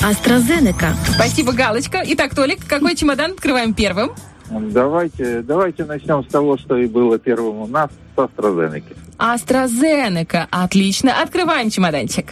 AstraZeneca. 0.00 0.94
Спасибо, 1.14 1.52
Галочка. 1.52 2.02
Итак, 2.04 2.34
Толик, 2.34 2.66
какой 2.66 2.94
чемодан 2.94 3.32
открываем 3.32 3.74
первым? 3.74 4.10
Давайте, 4.50 5.42
давайте 5.42 5.84
начнем 5.84 6.22
с 6.24 6.26
того, 6.26 6.58
что 6.58 6.76
и 6.76 6.86
было 6.86 7.18
первым 7.18 7.62
у 7.62 7.66
нас, 7.66 7.90
с 8.14 8.18
AstraZeneca. 8.18 8.96
AstraZeneca. 9.18 10.46
Отлично. 10.50 11.22
Открываем 11.22 11.70
чемоданчик. 11.70 12.26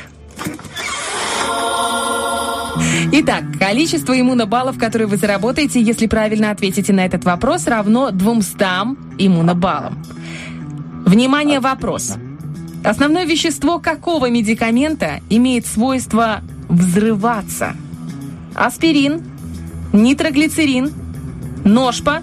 Итак, 3.13 3.45
количество 3.59 4.19
иммунобаллов, 4.19 4.79
которые 4.79 5.09
вы 5.09 5.17
заработаете, 5.17 5.81
если 5.81 6.07
правильно 6.07 6.51
ответите 6.51 6.93
на 6.93 7.05
этот 7.05 7.25
вопрос, 7.25 7.67
равно 7.67 8.11
200 8.11 8.65
иммунобаллам. 9.19 10.03
Внимание, 11.07 11.61
вопрос. 11.61 12.15
Основное 12.85 13.25
вещество 13.27 13.79
какого 13.79 14.31
медикамента 14.31 15.21
имеет 15.29 15.67
свойство 15.67 16.41
взрываться? 16.69 17.77
Аспирин, 18.55 19.23
нитроглицерин, 19.93 20.93
ножпа, 21.65 22.23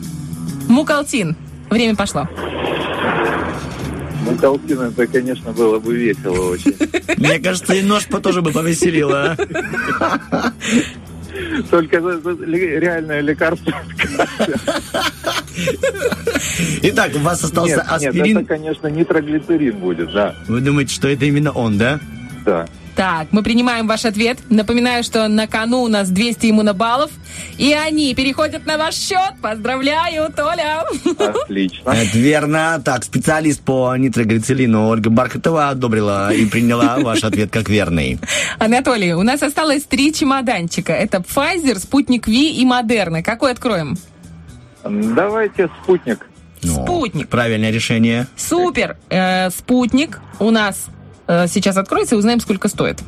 мукалтин. 0.68 1.36
Время 1.70 1.96
пошло. 1.96 2.28
Толкин, 4.42 4.82
это, 4.82 5.08
конечно, 5.08 5.52
было 5.52 5.80
бы 5.80 5.96
весело 5.96 6.52
очень. 6.52 6.76
Мне 7.18 7.40
кажется, 7.40 7.74
и 7.74 7.82
нож 7.82 8.06
тоже 8.06 8.42
бы 8.42 8.52
повеселило. 8.52 9.38
Только 11.70 11.98
реальное 11.98 13.22
лекарство. 13.22 13.74
Итак, 16.84 17.12
у 17.16 17.20
вас 17.20 17.44
остался 17.44 17.78
Нет, 17.78 17.86
нет, 17.86 17.92
аспирин. 17.92 18.38
это, 18.38 18.48
конечно, 18.48 18.88
нитроглицерин 18.88 19.78
будет, 19.78 20.12
да. 20.14 20.36
Вы 20.48 20.62
думаете, 20.62 20.94
что 20.94 21.08
это 21.08 21.26
именно 21.26 21.52
он, 21.52 21.78
да? 21.78 22.00
Да. 22.46 22.68
Так, 22.98 23.28
мы 23.30 23.44
принимаем 23.44 23.86
ваш 23.86 24.06
ответ. 24.06 24.40
Напоминаю, 24.50 25.04
что 25.04 25.28
на 25.28 25.46
кону 25.46 25.84
у 25.84 25.88
нас 25.88 26.10
200 26.10 26.50
иммунобаллов. 26.50 27.12
И 27.60 27.72
они 27.72 28.16
переходят 28.16 28.66
на 28.66 28.80
ваш 28.80 28.96
счет. 28.96 29.36
Поздравляю, 29.40 30.34
Толя! 30.36 30.84
Отлично. 31.20 31.92
Это 31.92 32.18
верно. 32.18 32.82
Так, 32.84 33.04
специалист 33.04 33.62
по 33.62 33.96
нитроглицерину 33.96 34.88
Ольга 34.88 35.12
Бархатова 35.12 35.70
одобрила 35.70 36.34
и 36.34 36.48
приняла 36.48 36.98
ваш 36.98 37.24
ответ 37.24 37.52
как 37.52 37.70
верный. 37.70 38.18
Анатолий, 38.58 39.14
у 39.14 39.22
нас 39.22 39.44
осталось 39.44 39.84
три 39.84 40.12
чемоданчика. 40.12 40.92
Это 40.94 41.20
Pfizer, 41.20 41.78
Спутник 41.78 42.28
Ви 42.28 42.50
и 42.60 42.66
Модерна. 42.66 43.22
Какой 43.22 43.52
откроем? 43.52 43.96
Давайте 44.84 45.70
спутник. 45.84 46.26
Ну, 46.64 46.84
Спутник. 46.84 47.30
Правильное 47.30 47.70
решение. 47.70 48.26
Супер! 48.36 48.98
Э, 49.12 49.52
спутник 49.52 50.20
у 50.40 50.50
нас 50.50 50.88
сейчас 51.28 51.78
откроется 51.78 52.16
и 52.16 52.18
узнаем, 52.18 52.40
сколько 52.40 52.68
стоит. 52.68 53.02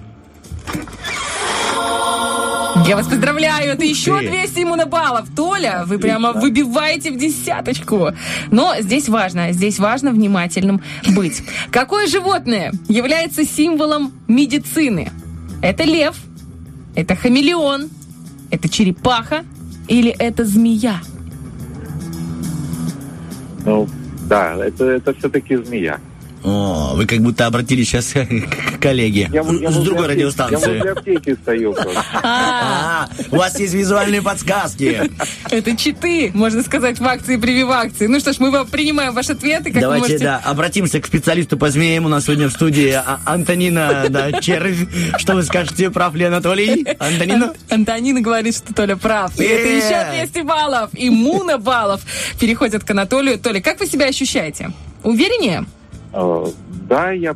Я 2.86 2.96
вас 2.96 3.08
поздравляю, 3.08 3.74
это 3.74 3.84
еще 3.84 4.20
Ты. 4.20 4.30
200 4.30 4.64
иммунобаллов. 4.64 5.28
Толя, 5.36 5.84
вы 5.86 6.00
прямо 6.00 6.34
выбиваете 6.34 7.12
в 7.12 7.18
десяточку. 7.18 8.10
Но 8.52 8.76
здесь 8.80 9.10
важно, 9.10 9.52
здесь 9.52 9.80
важно 9.80 10.12
внимательным 10.12 10.82
быть. 11.16 11.44
Какое 11.72 12.08
животное 12.08 12.72
является 12.88 13.44
символом 13.44 14.14
медицины? 14.28 15.12
Это 15.62 15.84
лев, 15.84 16.16
это 16.96 17.16
хамелеон, 17.16 17.90
это 18.50 18.70
черепаха 18.70 19.44
или 19.88 20.12
это 20.12 20.46
змея? 20.46 21.02
Ну, 23.66 23.88
да, 24.28 24.56
это, 24.56 24.86
это 24.86 25.14
все-таки 25.14 25.56
змея. 25.58 26.00
О, 26.44 26.94
вы 26.96 27.06
как 27.06 27.20
будто 27.20 27.46
обратились 27.46 27.90
сейчас 27.90 28.14
к 28.14 28.80
коллеге 28.82 29.30
Я, 29.34 29.42
я 29.42 29.72
с 29.72 29.76
другой 29.76 30.06
аптеки- 30.06 30.08
Я 30.08 30.08
радиостанции. 30.08 30.56
возле 30.78 30.92
аптеки 30.92 31.36
стою 31.42 31.74
просто. 31.74 32.04
А, 32.24 33.10
у 33.32 33.36
вас 33.38 33.60
есть 33.60 33.74
визуальные 33.74 34.22
подсказки. 34.22 35.02
Это 35.50 35.76
читы, 35.76 36.32
можно 36.34 36.64
сказать, 36.64 37.00
в 37.00 37.06
акции 37.06 37.38
прививакции. 37.38 38.08
Ну 38.08 38.20
что 38.20 38.34
ж, 38.34 38.40
мы 38.40 38.66
принимаем 38.66 39.14
ваш 39.14 39.30
ответ. 39.30 39.62
И 39.62 39.72
как 39.72 39.76
вы 39.76 39.82
Давайте, 39.82 40.02
можете... 40.04 40.24
да, 40.24 40.38
обратимся 40.46 41.00
к 41.02 41.06
специалисту 41.08 41.58
по 41.58 41.70
змеям. 41.70 42.06
У 42.06 42.10
нас 42.10 42.26
сегодня 42.26 42.48
в 42.50 42.52
студии 42.54 42.90
А- 42.92 43.20
Антонина, 43.26 44.06
да, 44.10 44.32
Червь. 44.42 44.88
Что 45.18 45.36
вы 45.36 45.44
скажете, 45.44 45.90
прав 45.90 46.16
ли 46.16 46.26
Анатолий? 46.26 46.86
Антонина? 47.00 47.46
Ан- 47.70 47.80
Антонина 47.80 48.22
говорит, 48.22 48.56
что 48.56 48.74
Толя 48.74 48.96
прав. 48.96 49.38
И 49.40 49.44
это 49.44 49.68
еще 49.68 50.26
200 50.32 50.46
баллов. 50.46 50.90
Иммунобаллов 50.94 52.02
переходят 52.40 52.84
к 52.84 52.92
Анатолию. 52.92 53.38
Толя, 53.40 53.62
как 53.62 53.80
вы 53.80 53.88
себя 53.88 54.06
ощущаете? 54.08 54.72
Увереннее? 55.04 55.66
Э, 56.14 56.46
Да, 56.88 57.12
я 57.12 57.36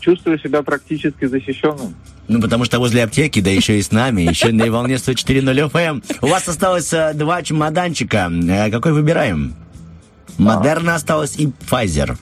чувствую 0.00 0.38
себя 0.38 0.62
практически 0.62 1.24
защищенным. 1.26 1.94
Ну, 2.28 2.40
потому 2.40 2.64
что 2.64 2.78
возле 2.78 3.02
аптеки, 3.04 3.40
да 3.40 3.50
еще 3.50 3.78
и 3.78 3.82
с 3.82 3.90
нами, 3.90 4.22
еще 4.22 4.52
на 4.52 4.70
волне 4.70 4.94
104.0 4.94 5.70
FM. 5.70 6.04
У 6.22 6.26
вас 6.28 6.48
осталось 6.48 6.92
э, 6.92 7.12
два 7.14 7.42
чемоданчика. 7.42 8.30
Э, 8.48 8.70
Какой 8.70 8.92
выбираем? 8.92 9.54
Модерна 10.38 10.94
осталось 10.94 11.36
и 11.36 11.46
Pfizer. 11.68 12.16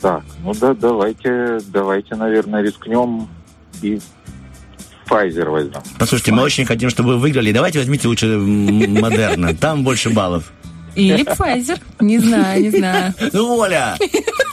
Так, 0.00 0.22
ну 0.42 0.54
да, 0.54 0.74
давайте, 0.74 1.58
давайте, 1.72 2.14
наверное, 2.14 2.62
рискнем 2.62 3.28
и 3.82 4.00
Pfizer 5.08 5.48
возьмем. 5.50 5.80
Послушайте, 5.98 6.32
мы 6.32 6.42
очень 6.42 6.64
хотим, 6.64 6.90
чтобы 6.90 7.14
вы 7.14 7.18
выиграли. 7.18 7.52
Давайте 7.52 7.78
возьмите 7.78 8.08
лучше 8.08 8.26
Модерна. 8.38 9.54
Там 9.54 9.84
больше 9.84 10.10
баллов. 10.10 10.52
Или 10.98 11.24
Pfizer? 11.24 11.80
Не 12.00 12.18
знаю, 12.18 12.62
не 12.62 12.70
знаю. 12.70 13.14
Ну, 13.32 13.56
Оля, 13.58 13.96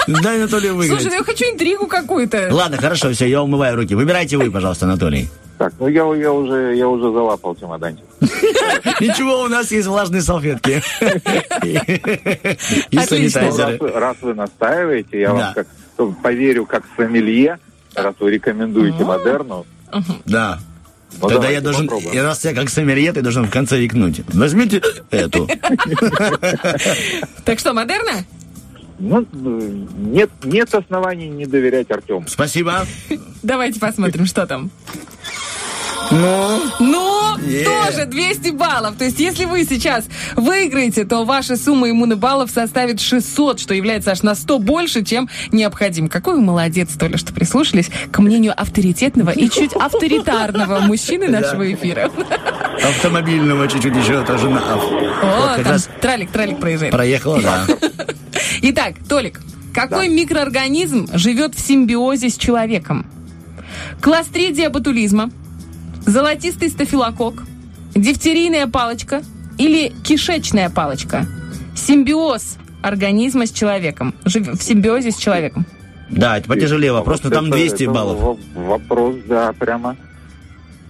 дай 0.08 0.38
Анатолию 0.38 0.76
выиграть. 0.76 1.02
Слушай, 1.02 1.14
ну 1.14 1.20
я 1.20 1.24
хочу 1.24 1.46
интригу 1.46 1.88
какую-то. 1.88 2.50
Ладно, 2.52 2.78
хорошо, 2.78 3.12
все, 3.12 3.28
я 3.28 3.42
умываю 3.42 3.76
руки. 3.76 3.96
Выбирайте 3.96 4.38
вы, 4.38 4.52
пожалуйста, 4.52 4.86
Анатолий. 4.86 5.30
Так, 5.58 5.74
ну 5.80 5.88
я, 5.88 6.04
я 6.16 6.32
уже, 6.34 6.76
я 6.76 6.88
уже 6.88 7.12
залапал 7.14 7.56
чемоданчик. 7.56 8.04
Ничего, 9.00 9.44
у 9.44 9.48
нас 9.48 9.72
есть 9.72 9.88
влажные 9.88 10.22
салфетки. 10.22 10.84
И 11.64 12.98
Отлично. 12.98 13.42
Ну, 13.42 13.52
санитайзеры. 13.52 13.78
раз, 13.94 14.18
вы- 14.22 14.34
настаиваете, 14.34 15.20
я 15.22 15.34
вам 15.34 15.54
как 15.54 15.68
то 15.98 16.14
поверю 16.22 16.66
как 16.66 16.84
сомелье, 16.98 17.58
раз 17.96 18.16
вы 18.20 18.32
рекомендуете 18.32 19.04
модерну. 19.06 19.66
Да. 20.26 20.60
Ну, 21.22 21.30
Тогда 21.30 21.50
я 21.50 21.62
должен, 21.62 21.88
попробуем. 21.88 22.14
и 22.14 22.18
раз 22.20 22.44
я 22.46 22.54
как 22.54 22.70
сомелье, 22.70 23.12
ты 23.14 23.22
должен 23.22 23.46
в 23.46 23.52
конце 23.52 23.86
икнуть. 23.86 24.22
Возьмите 24.34 24.82
эту. 25.12 25.48
Так 27.46 27.60
что, 27.60 27.74
Модерна? 27.74 28.26
Ну, 29.00 29.26
нет, 29.34 30.30
нет 30.44 30.74
оснований 30.74 31.28
не 31.28 31.46
доверять 31.46 31.92
Артему. 31.92 32.26
Спасибо. 32.28 32.86
Давайте 33.44 33.80
посмотрим, 33.80 34.26
что 34.26 34.46
там. 34.48 34.72
Ну, 36.12 36.62
Ну, 36.80 37.38
Е. 37.46 37.64
тоже 37.66 38.06
200 38.06 38.50
баллов. 38.52 38.96
То 38.98 39.06
есть, 39.06 39.20
если 39.20 39.46
вы 39.46 39.64
сейчас 39.66 40.06
выиграете, 40.36 41.04
то 41.06 41.24
ваша 41.26 41.58
сумма 41.58 41.90
иммунобаллов 41.90 42.50
составит 42.52 43.00
600, 43.02 43.60
что 43.60 43.74
является 43.74 44.12
аж 44.12 44.22
на 44.24 44.36
100 44.36 44.60
больше, 44.60 45.04
чем 45.04 45.30
необходим. 45.52 46.08
Какой 46.08 46.36
вы 46.36 46.42
молодец, 46.42 46.90
Толя, 46.98 47.18
что 47.18 47.34
прислушались 47.34 47.90
к 48.12 48.20
мнению 48.20 48.54
авторитетного 48.60 49.32
и 49.32 49.50
чуть 49.50 49.74
авторитарного 49.74 50.80
мужчины 50.82 51.28
нашего 51.28 51.72
эфира. 51.74 52.12
автомобильного 52.84 53.68
чуть-чуть 53.68 53.96
еще 53.96 54.24
тоже 54.26 54.50
на... 54.50 54.62
Вот 54.76 55.24
О, 55.24 55.56
там 55.58 55.66
раз 55.66 55.90
тралик-тралик 56.02 56.60
проезжает. 56.60 56.92
проехала, 56.92 57.42
да. 57.42 57.66
Итак, 58.62 58.94
Толик, 59.08 59.42
какой 59.74 60.08
микроорганизм 60.10 61.08
живет 61.14 61.56
в 61.56 61.60
симбиозе 61.66 62.30
с 62.30 62.38
человеком? 62.38 63.06
Кластридия 64.02 64.70
ботулизма, 64.70 65.30
золотистый 66.06 66.70
стафилококк, 66.70 67.44
дифтерийная 67.96 68.68
палочка 68.68 69.24
или 69.58 69.92
кишечная 70.04 70.70
палочка? 70.70 71.26
Симбиоз 71.76 72.58
организма 72.82 73.46
с 73.48 73.52
человеком. 73.52 74.14
Жив- 74.26 74.60
В 74.60 74.64
симбиозе 74.64 75.12
с 75.12 75.18
человеком. 75.18 75.66
Да, 76.10 76.38
это 76.38 76.48
потяжелее 76.48 76.94
вопрос, 76.94 77.22
но 77.24 77.30
там 77.32 77.46
это- 77.48 77.56
200 77.58 77.84
это 77.84 77.92
баллов. 77.92 78.20
во- 78.20 78.38
Вопрос, 78.78 79.16
да, 79.28 79.52
прямо. 79.54 79.98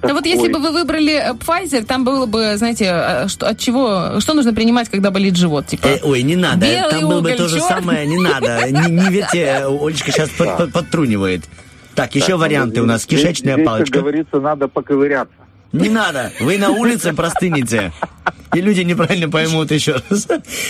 А 0.02 0.10
вот 0.14 0.26
если 0.28 0.52
бы 0.52 0.60
вы 0.60 0.72
выбрали 0.72 1.14
э, 1.14 1.34
Pfizer, 1.34 1.84
там 1.84 2.04
было 2.04 2.28
бы, 2.28 2.58
знаете, 2.58 2.86
э, 2.92 3.28
что, 3.28 3.48
от 3.48 3.58
чего, 3.58 4.20
что 4.20 4.34
нужно 4.36 4.54
принимать, 4.54 4.88
когда 4.90 5.10
болит 5.10 5.36
живот? 5.36 5.66
Типа, 5.68 5.88
Э, 5.88 6.00
ой, 6.04 6.22
не 6.22 6.36
надо. 6.36 6.68
Белый 6.68 6.92
Там 6.92 7.02
было 7.02 7.22
бы 7.22 7.30
уголь, 7.30 7.38
то 7.38 7.48
же 7.48 7.58
чёрный. 7.60 7.76
самое. 7.76 8.06
Не 8.06 8.18
надо. 8.18 8.70
Не, 8.70 8.92
не 8.92 9.10
верьте, 9.10 9.40
э, 9.40 9.66
Олечка 9.68 10.12
сейчас 10.12 10.30
под- 10.30 10.58
под- 10.58 10.74
подтрунивает. 10.74 11.46
Так, 11.96 12.14
еще 12.16 12.28
Так, 12.34 12.40
варианты 12.40 12.82
у 12.82 12.86
нас. 12.86 13.06
Кишечная 13.06 13.54
здесь, 13.56 13.66
палочка. 13.66 13.94
как 13.94 14.02
говорится, 14.02 14.40
надо 14.40 14.68
поковыряться. 14.68 15.34
Не 15.72 15.90
надо. 15.90 16.32
Вы 16.40 16.58
на 16.58 16.70
улице 16.70 17.14
простынете. 17.14 17.92
И 18.54 18.62
люди 18.62 18.82
неправильно 18.82 19.30
поймут 19.30 19.72
еще 19.72 19.98
раз. 20.10 20.28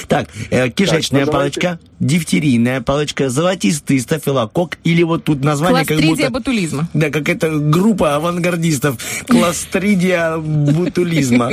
Так, 0.07 0.27
э, 0.49 0.69
кишечная 0.69 1.25
ну, 1.25 1.31
палочка, 1.31 1.79
дифтерийная 1.99 2.81
палочка, 2.81 3.29
золотистый 3.29 3.99
стафилококк 3.99 4.77
или 4.83 5.03
вот 5.03 5.23
тут 5.23 5.43
название 5.43 5.85
как 5.85 5.97
кластридия 5.97 6.29
будто... 6.29 6.31
ботулизма. 6.31 6.89
Да, 6.93 7.09
как 7.09 7.29
это 7.29 7.51
группа 7.51 8.15
авангардистов. 8.15 8.97
Кластридия 9.27 10.37
бутулизма. 10.37 11.51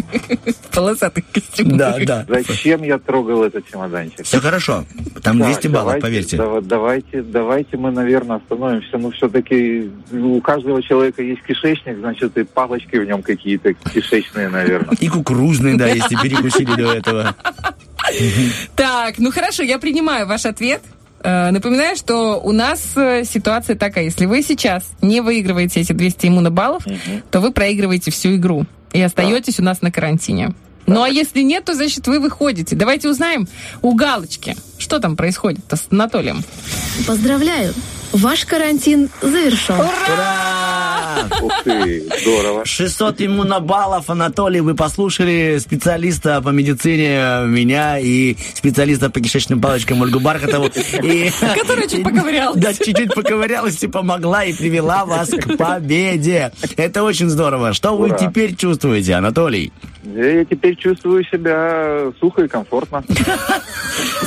Полосатый 0.72 1.24
костюм. 1.32 1.76
Да, 1.76 1.98
да. 2.04 2.26
Зачем 2.28 2.82
я 2.82 2.98
трогал 2.98 3.44
этот 3.44 3.68
чемоданчик? 3.70 4.24
Все 4.24 4.40
хорошо. 4.40 4.84
Там 5.22 5.38
Так, 5.38 5.48
200 5.48 5.66
баллов, 5.68 6.00
поверьте. 6.00 6.36
дава- 6.36 6.62
Давайте, 6.62 7.22
давайте 7.22 7.76
мы, 7.76 7.90
наверное, 7.90 8.36
остановимся. 8.36 8.96
Ну, 8.98 9.10
все-таки 9.10 9.90
у 10.12 10.40
каждого 10.40 10.82
человека 10.82 11.22
есть 11.22 11.42
кишечник, 11.42 11.98
значит, 11.98 12.36
и 12.38 12.44
палочки 12.44 12.96
в 12.96 13.04
нем 13.04 13.22
какие-то 13.22 13.74
кишечные, 13.74 14.48
наверное. 14.48 14.96
И 15.00 15.08
кукурузный, 15.08 15.76
да, 15.76 15.91
если 15.94 16.16
перекусили 16.16 16.74
до 16.74 16.92
этого. 16.92 17.36
Так, 18.76 19.18
ну 19.18 19.30
хорошо, 19.30 19.62
я 19.62 19.78
принимаю 19.78 20.26
ваш 20.26 20.44
ответ. 20.46 20.82
Э, 21.22 21.50
Напоминаю, 21.50 21.96
что 21.96 22.40
у 22.40 22.52
нас 22.52 22.92
э, 22.96 23.24
ситуация 23.24 23.76
такая. 23.76 24.04
Если 24.04 24.26
вы 24.26 24.42
сейчас 24.42 24.90
не 25.00 25.20
выигрываете 25.20 25.80
эти 25.80 25.92
200 25.92 26.26
иммунобаллов, 26.26 26.84
то 27.30 27.40
вы 27.40 27.52
проигрываете 27.52 28.10
всю 28.10 28.36
игру 28.36 28.66
и 28.92 29.00
остаетесь 29.00 29.60
у 29.60 29.62
нас 29.62 29.82
на 29.82 29.90
карантине. 29.92 30.52
Ну 30.86 31.02
а 31.02 31.08
если 31.08 31.42
нет, 31.42 31.64
то 31.64 31.74
значит 31.74 32.06
вы 32.08 32.18
выходите. 32.18 32.74
Давайте 32.74 33.08
узнаем 33.08 33.46
у 33.82 33.94
Галочки, 33.94 34.56
что 34.78 34.98
там 34.98 35.16
происходит 35.16 35.60
с 35.70 35.86
Анатолием. 35.90 36.42
Поздравляю! 37.06 37.72
Ваш 38.12 38.44
карантин 38.44 39.08
завершен. 39.20 39.74
Ура! 39.74 41.28
Ух 41.40 41.52
ты, 41.64 42.04
здорово. 42.20 42.64
600 42.64 43.20
иммунобаллов, 43.22 44.10
Анатолий, 44.10 44.60
вы 44.60 44.74
послушали 44.74 45.58
специалиста 45.58 46.40
по 46.42 46.50
медицине, 46.50 47.46
меня 47.46 47.98
и 47.98 48.36
специалиста 48.54 49.10
по 49.10 49.20
кишечным 49.20 49.60
палочкам 49.60 50.00
Ольгу 50.02 50.20
Бархатову. 50.20 50.66
И, 51.02 51.30
Которая 51.58 51.88
чуть 51.88 52.02
поковырялась. 52.02 52.56
Да, 52.60 52.72
чуть-чуть 52.72 53.14
поковырялась 53.14 53.82
и 53.82 53.86
помогла, 53.88 54.44
и 54.44 54.52
привела 54.52 55.04
вас 55.04 55.30
к 55.30 55.56
победе. 55.56 56.52
Это 56.76 57.02
очень 57.02 57.28
здорово. 57.28 57.72
Что 57.72 57.96
вы 57.96 58.08
Ура. 58.08 58.18
теперь 58.18 58.54
чувствуете, 58.56 59.14
Анатолий? 59.14 59.72
Я 60.04 60.44
теперь 60.44 60.76
чувствую 60.76 61.24
себя 61.24 62.12
сухо 62.18 62.42
и 62.42 62.48
комфортно. 62.48 63.04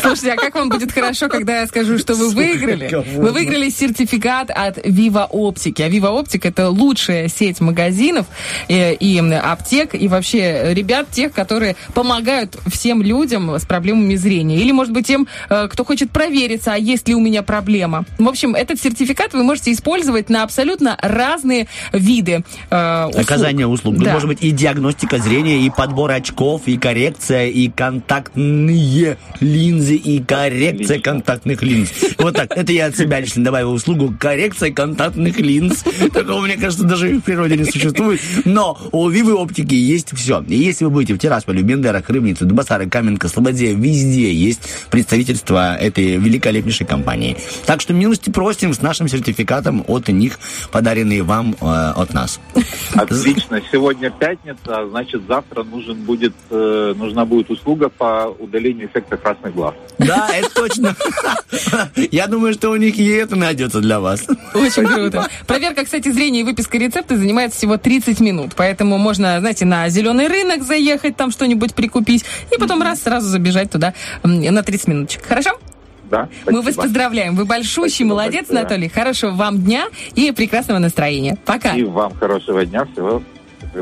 Слушайте, 0.01 0.33
а 0.33 0.35
как 0.37 0.55
вам 0.55 0.69
будет 0.69 0.91
хорошо, 0.91 1.27
когда 1.27 1.59
я 1.59 1.67
скажу, 1.67 1.97
что 1.97 2.15
вы 2.15 2.29
выиграли? 2.29 2.89
Вы 3.17 3.31
выиграли 3.31 3.69
сертификат 3.75 4.49
от 4.49 4.77
Viva 4.77 5.27
Оптики. 5.29 5.81
А 5.81 5.89
Viva 5.89 6.09
Оптик 6.17 6.45
это 6.45 6.69
лучшая 6.69 7.27
сеть 7.27 7.61
магазинов 7.61 8.25
э, 8.67 8.93
и 8.93 9.17
м, 9.17 9.33
аптек, 9.33 9.95
и 9.95 10.07
вообще 10.07 10.73
ребят 10.73 11.09
тех, 11.11 11.33
которые 11.33 11.75
помогают 11.93 12.57
всем 12.67 13.01
людям 13.01 13.55
с 13.55 13.65
проблемами 13.65 14.15
зрения. 14.15 14.57
Или, 14.57 14.71
может 14.71 14.93
быть, 14.93 15.07
тем, 15.07 15.27
э, 15.49 15.67
кто 15.71 15.83
хочет 15.83 16.11
провериться, 16.11 16.73
а 16.73 16.77
есть 16.77 17.07
ли 17.07 17.15
у 17.15 17.19
меня 17.19 17.43
проблема. 17.43 18.05
В 18.17 18.27
общем, 18.27 18.55
этот 18.55 18.79
сертификат 18.81 19.33
вы 19.33 19.43
можете 19.43 19.71
использовать 19.71 20.29
на 20.29 20.43
абсолютно 20.43 20.97
разные 21.01 21.67
виды 21.91 22.43
э, 22.69 23.05
услуг. 23.09 23.23
Оказание 23.23 23.67
услуг. 23.67 23.97
Да. 23.97 24.13
Может 24.13 24.27
быть, 24.27 24.43
и 24.43 24.51
диагностика 24.51 25.17
зрения, 25.17 25.59
и 25.59 25.69
подбор 25.69 26.11
очков, 26.11 26.63
и 26.65 26.77
коррекция, 26.77 27.47
и 27.47 27.69
контактные 27.69 29.17
линзы, 29.39 29.95
и 29.95 30.23
коррекция 30.23 30.99
контактных 30.99 31.61
линз. 31.61 31.89
Вот 32.17 32.35
так. 32.35 32.55
Это 32.55 32.71
я 32.71 32.87
от 32.87 32.95
себя 32.95 33.19
лично 33.19 33.43
добавил 33.43 33.64
услугу 33.67 34.13
коррекция 34.19 34.71
контактных 34.71 35.39
линз. 35.39 35.83
Такого, 36.13 36.41
мне 36.41 36.57
кажется, 36.57 36.85
даже 36.85 37.17
в 37.17 37.21
природе 37.21 37.57
не 37.57 37.65
существует. 37.65 38.21
Но 38.45 38.77
у 38.91 39.09
Вивы 39.09 39.33
оптики 39.33 39.73
есть 39.73 40.15
все. 40.15 40.43
И 40.47 40.55
если 40.55 40.85
вы 40.85 40.91
будете 40.91 41.13
в 41.13 41.19
Тирасполе, 41.19 41.61
в 41.61 41.65
Бендерах, 41.65 42.09
Рыбнице, 42.09 42.45
Дубасары, 42.45 42.89
Каменка, 42.89 43.27
Слободе, 43.27 43.73
везде 43.73 44.33
есть 44.33 44.61
представительство 44.89 45.75
этой 45.75 46.17
великолепнейшей 46.17 46.85
компании. 46.85 47.37
Так 47.65 47.81
что 47.81 47.93
милости 47.93 48.29
просим 48.29 48.73
с 48.73 48.81
нашим 48.81 49.07
сертификатом 49.07 49.83
от 49.87 50.07
них, 50.07 50.39
подаренный 50.71 51.21
вам 51.21 51.55
э, 51.59 51.65
от 51.65 52.13
нас. 52.13 52.39
Отлично. 52.93 53.61
Сегодня 53.71 54.11
пятница, 54.11 54.59
а 54.67 54.87
значит 54.87 55.23
завтра 55.27 55.63
нужен 55.63 55.97
будет, 56.01 56.33
э, 56.49 56.93
нужна 56.95 57.25
будет 57.25 57.49
услуга 57.49 57.89
по 57.89 58.33
удалению 58.39 58.87
эффекта 58.87 59.17
красных 59.17 59.53
глаз. 59.53 59.73
Да, 59.97 60.29
это 60.33 60.49
точно. 60.53 60.95
Я 62.11 62.27
думаю, 62.27 62.53
что 62.53 62.69
у 62.69 62.75
них 62.75 62.97
и 62.97 63.07
это 63.07 63.35
найдется 63.55 63.79
для 63.79 63.99
вас. 63.99 64.27
Очень 64.53 64.85
круто. 64.93 65.27
Проверка, 65.47 65.85
кстати, 65.85 66.11
зрения 66.11 66.41
и 66.41 66.43
выписка 66.43 66.77
рецепта 66.77 67.17
занимает 67.17 67.53
всего 67.53 67.77
30 67.77 68.19
минут. 68.19 68.51
Поэтому 68.55 68.97
можно, 68.97 69.39
знаете, 69.39 69.65
на 69.65 69.87
зеленый 69.89 70.27
рынок 70.27 70.63
заехать, 70.63 71.15
там 71.15 71.31
что-нибудь 71.31 71.73
прикупить, 71.73 72.25
и 72.53 72.59
потом 72.59 72.81
раз 72.81 73.01
сразу 73.01 73.27
забежать 73.29 73.71
туда 73.71 73.93
на 74.23 74.61
30 74.61 74.87
минуточек. 74.87 75.25
Хорошо? 75.25 75.51
Да, 76.11 76.29
Мы 76.45 76.53
вас 76.57 76.63
спасибо. 76.65 76.83
поздравляем. 76.83 77.35
Вы 77.35 77.45
большущий 77.45 77.89
Спасибо 77.89 78.09
молодец, 78.09 78.41
большое. 78.41 78.59
Анатолий. 78.59 78.89
Хорошего 78.89 79.31
вам 79.31 79.63
дня 79.63 79.87
и 80.13 80.31
прекрасного 80.31 80.77
настроения. 80.77 81.35
Пока. 81.45 81.71
И 81.73 81.83
вам 81.83 82.13
хорошего 82.13 82.63
дня, 82.65 82.85
всего 82.93 83.23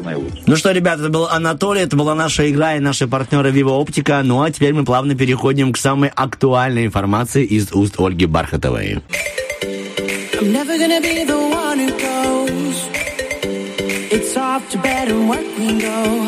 наилучшего. 0.02 0.44
Ну 0.46 0.56
что, 0.56 0.72
ребята, 0.72 1.02
это 1.04 1.10
был 1.10 1.28
Анатолий, 1.28 1.82
это 1.82 1.96
была 1.96 2.16
наша 2.16 2.50
игра 2.50 2.76
и 2.76 2.80
наши 2.80 3.08
партнеры 3.08 3.52
Viva 3.52 3.72
Оптика. 3.72 4.22
Ну 4.24 4.42
а 4.42 4.52
теперь 4.52 4.74
мы 4.74 4.86
плавно 4.86 5.16
переходим 5.16 5.74
к 5.74 5.78
самой 5.78 6.10
актуальной 6.10 6.86
информации 6.86 7.46
из 7.46 7.72
уст 7.74 7.96
Ольги 8.00 8.26
Бархатовой. 8.26 9.02
I'm 10.44 10.52
never 10.52 10.78
gonna 10.78 11.00
be 11.00 11.24
the 11.24 11.38
one 11.38 11.80
who 11.80 11.92
goes. 12.00 12.90
It's 14.12 14.36
off 14.36 14.70
to 14.72 14.78
bed 14.80 15.08
and 15.10 15.30
work 15.30 15.46
we 15.58 15.80
go. 15.80 16.28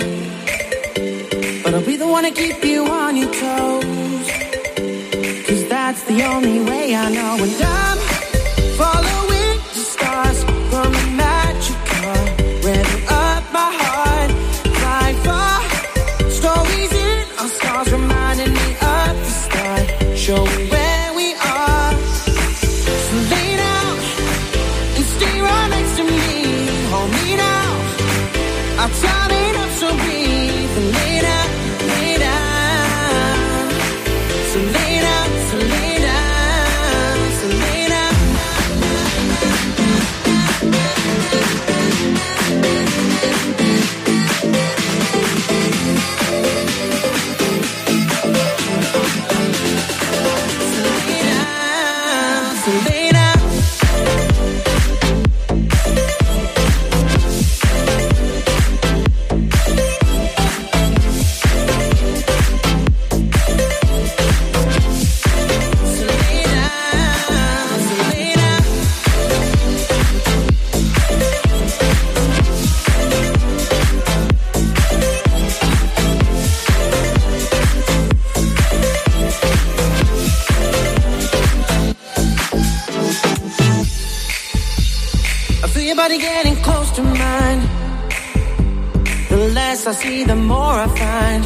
But 1.63 1.73
I'll 1.73 1.85
be 1.85 1.97
the 1.97 2.07
one 2.07 2.23
to 2.23 2.31
keep 2.31 2.63
you 2.63 2.85
on 2.85 3.17
your 3.17 3.31
toes. 3.33 4.27
Cause 5.47 5.67
that's 5.67 6.03
the 6.03 6.23
only 6.23 6.59
way 6.63 6.95
I 6.95 7.09
know. 7.11 7.43
And 7.43 7.61
I'm 7.61 8.04
I 89.87 89.91
see, 89.91 90.23
the 90.23 90.35
more 90.35 90.73
I 90.73 90.87
find. 90.87 91.45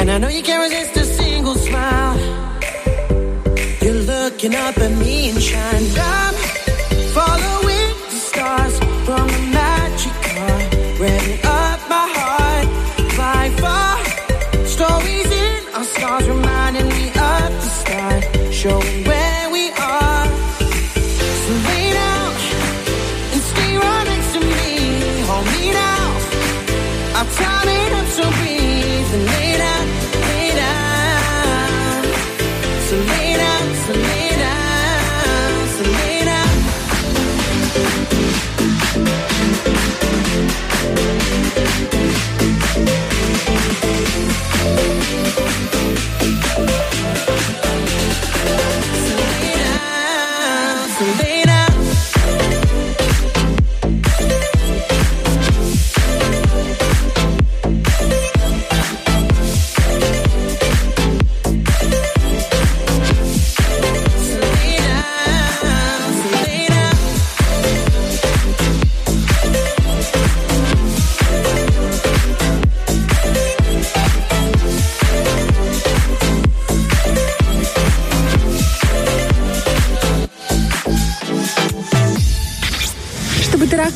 And 0.00 0.10
I 0.10 0.18
know 0.18 0.26
you 0.26 0.42
can't 0.42 0.60
resist 0.60 0.96
a 0.96 1.04
single 1.04 1.54
smile. 1.54 2.18
You're 3.80 4.02
looking 4.14 4.56
up 4.56 4.76
at 4.78 4.90
me 4.98 5.30
and 5.30 5.40
shine. 5.40 6.33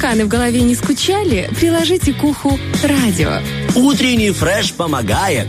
Тараканы 0.09 0.25
в 0.25 0.29
голове 0.29 0.63
не 0.63 0.75
скучали, 0.75 1.51
приложите 1.59 2.15
к 2.15 2.25
уху 2.25 2.59
радио. 2.83 3.31
Утренний 3.75 4.31
фреш 4.31 4.73
помогает. 4.73 5.47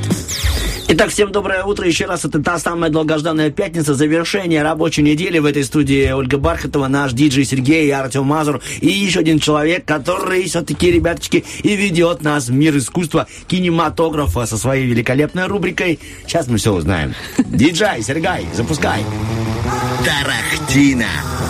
Итак, 0.90 1.12
всем 1.12 1.32
доброе 1.32 1.64
утро. 1.64 1.88
Еще 1.88 2.06
раз, 2.06 2.26
это 2.26 2.42
та 2.44 2.60
самая 2.60 2.90
долгожданная 2.90 3.52
пятница, 3.52 3.94
завершение 3.94 4.62
рабочей 4.64 5.02
недели. 5.02 5.40
В 5.40 5.46
этой 5.46 5.64
студии 5.64 6.12
Ольга 6.12 6.38
Бархатова, 6.38 6.88
наш 6.88 7.14
диджей 7.14 7.46
Сергей 7.46 7.88
и 7.88 7.92
Артем 7.92 8.26
Мазур. 8.26 8.60
И 8.82 8.90
еще 8.90 9.20
один 9.20 9.40
человек, 9.40 9.86
который 9.86 10.46
все-таки, 10.46 10.92
ребяточки, 10.92 11.46
и 11.64 11.76
ведет 11.76 12.22
нас 12.22 12.48
в 12.48 12.52
мир 12.52 12.76
искусства 12.76 13.28
кинематографа 13.48 14.46
со 14.46 14.58
своей 14.58 14.88
великолепной 14.88 15.46
рубрикой. 15.46 16.00
Сейчас 16.26 16.48
мы 16.48 16.58
все 16.58 16.74
узнаем. 16.74 17.14
Диджей, 17.38 18.02
Сергей, 18.02 18.48
запускай. 18.54 19.06
Тарахтина. 20.06 21.08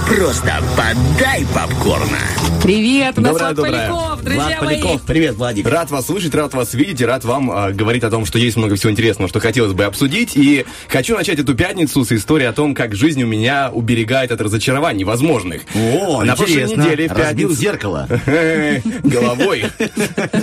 Просто 0.08 0.54
подай 0.76 1.46
попкорна. 1.54 2.18
Привет, 2.64 3.18
у 3.18 3.22
нас 3.22 3.32
Доброе, 3.32 3.46
Влад 3.46 3.56
доброе. 3.56 3.72
Поляков, 3.88 4.24
друзья 4.24 4.42
Влад 4.44 4.62
мои. 4.64 4.82
Поляков, 4.82 5.02
привет, 5.04 5.36
Владик. 5.36 5.68
Рад 5.68 5.92
вас 5.92 6.06
слышать, 6.08 6.34
рад 6.36 6.54
вас 6.54 6.74
видеть 6.74 7.00
и 7.02 7.06
рад 7.06 7.24
вам 7.24 7.52
э, 7.52 7.72
говорить 7.74 8.04
о 8.04 8.10
том, 8.10 8.26
что 8.26 8.40
есть 8.40 8.58
много 8.58 8.76
всего 8.76 8.92
интересного, 8.92 9.30
что 9.30 9.40
хотелось 9.40 9.74
бы 9.74 9.86
обсудить. 9.86 10.36
И 10.36 10.66
хочу 10.90 11.16
начать 11.16 11.40
эту 11.40 11.54
пятницу 11.56 12.04
с 12.04 12.12
истории 12.12 12.46
о 12.46 12.54
том, 12.54 12.74
как 12.74 12.96
жизнь 12.96 13.22
у 13.24 13.28
меня 13.28 13.70
уберегает 13.72 14.32
от 14.32 14.42
разочарований 14.42 15.04
возможных. 15.04 15.62
О, 15.76 16.24
На 16.24 16.36
прошлой 16.36 16.64
интересно. 16.64 16.82
неделе 16.84 17.08
в 17.08 17.12
Разбил 17.12 17.50
пятницу- 17.50 17.62
зеркало. 17.62 18.08
Головой. 19.04 19.66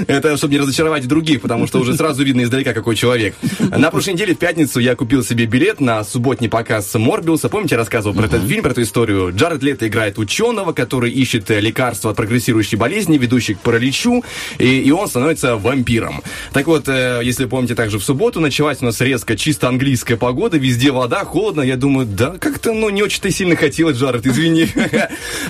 Это 0.06 0.36
чтобы 0.36 0.54
не 0.54 0.60
разочаровать 0.60 1.06
других, 1.08 1.42
потому 1.42 1.66
что 1.66 1.80
уже 1.80 1.94
сразу 1.96 2.22
видно 2.24 2.42
издалека, 2.44 2.72
какой 2.72 2.94
человек. 2.96 3.34
На 3.58 3.90
прошлой 3.90 4.14
неделе 4.14 4.34
в 4.34 4.38
пятницу 4.38 4.78
я 4.80 4.94
купил 4.94 5.24
себе 5.24 5.46
билет 5.46 5.80
на 5.80 6.04
субботний 6.04 6.48
показ 6.48 6.94
Морбиуса. 6.94 7.48
Помните, 7.48 7.74
я 7.74 7.78
рассказывал 7.96 8.16
про 8.16 8.26
этот 8.26 8.48
фильм, 8.48 8.62
про 8.62 8.70
эту 8.72 8.82
историю? 8.82 9.32
Джаред 9.34 9.62
Лето 9.62 9.88
играет 9.88 10.18
ученого, 10.18 10.72
который 10.72 11.10
ищет 11.10 11.50
э, 11.50 11.60
лекарства 11.60 12.10
от 12.10 12.16
прогрессирующей 12.16 12.76
болезни, 12.76 13.16
ведущей 13.16 13.54
к 13.54 13.60
параличу, 13.60 14.22
и, 14.58 14.80
и 14.80 14.90
он 14.90 15.08
становится 15.08 15.56
вампиром. 15.56 16.22
Так 16.52 16.66
вот, 16.66 16.88
э, 16.88 17.20
если 17.22 17.46
помните, 17.46 17.74
также 17.74 17.98
в 17.98 18.04
субботу 18.04 18.40
началась 18.40 18.82
у 18.82 18.84
нас 18.84 19.00
резко 19.00 19.36
чисто 19.36 19.68
английская 19.68 20.16
погода, 20.16 20.58
везде 20.58 20.90
вода, 20.90 21.24
холодно. 21.24 21.62
Я 21.62 21.76
думаю, 21.76 22.06
да, 22.06 22.34
как-то, 22.38 22.72
ну, 22.72 22.90
не 22.90 23.02
очень-то 23.02 23.30
сильно 23.30 23.56
хотелось, 23.56 23.96
Джаред, 23.96 24.26
извини. 24.26 24.68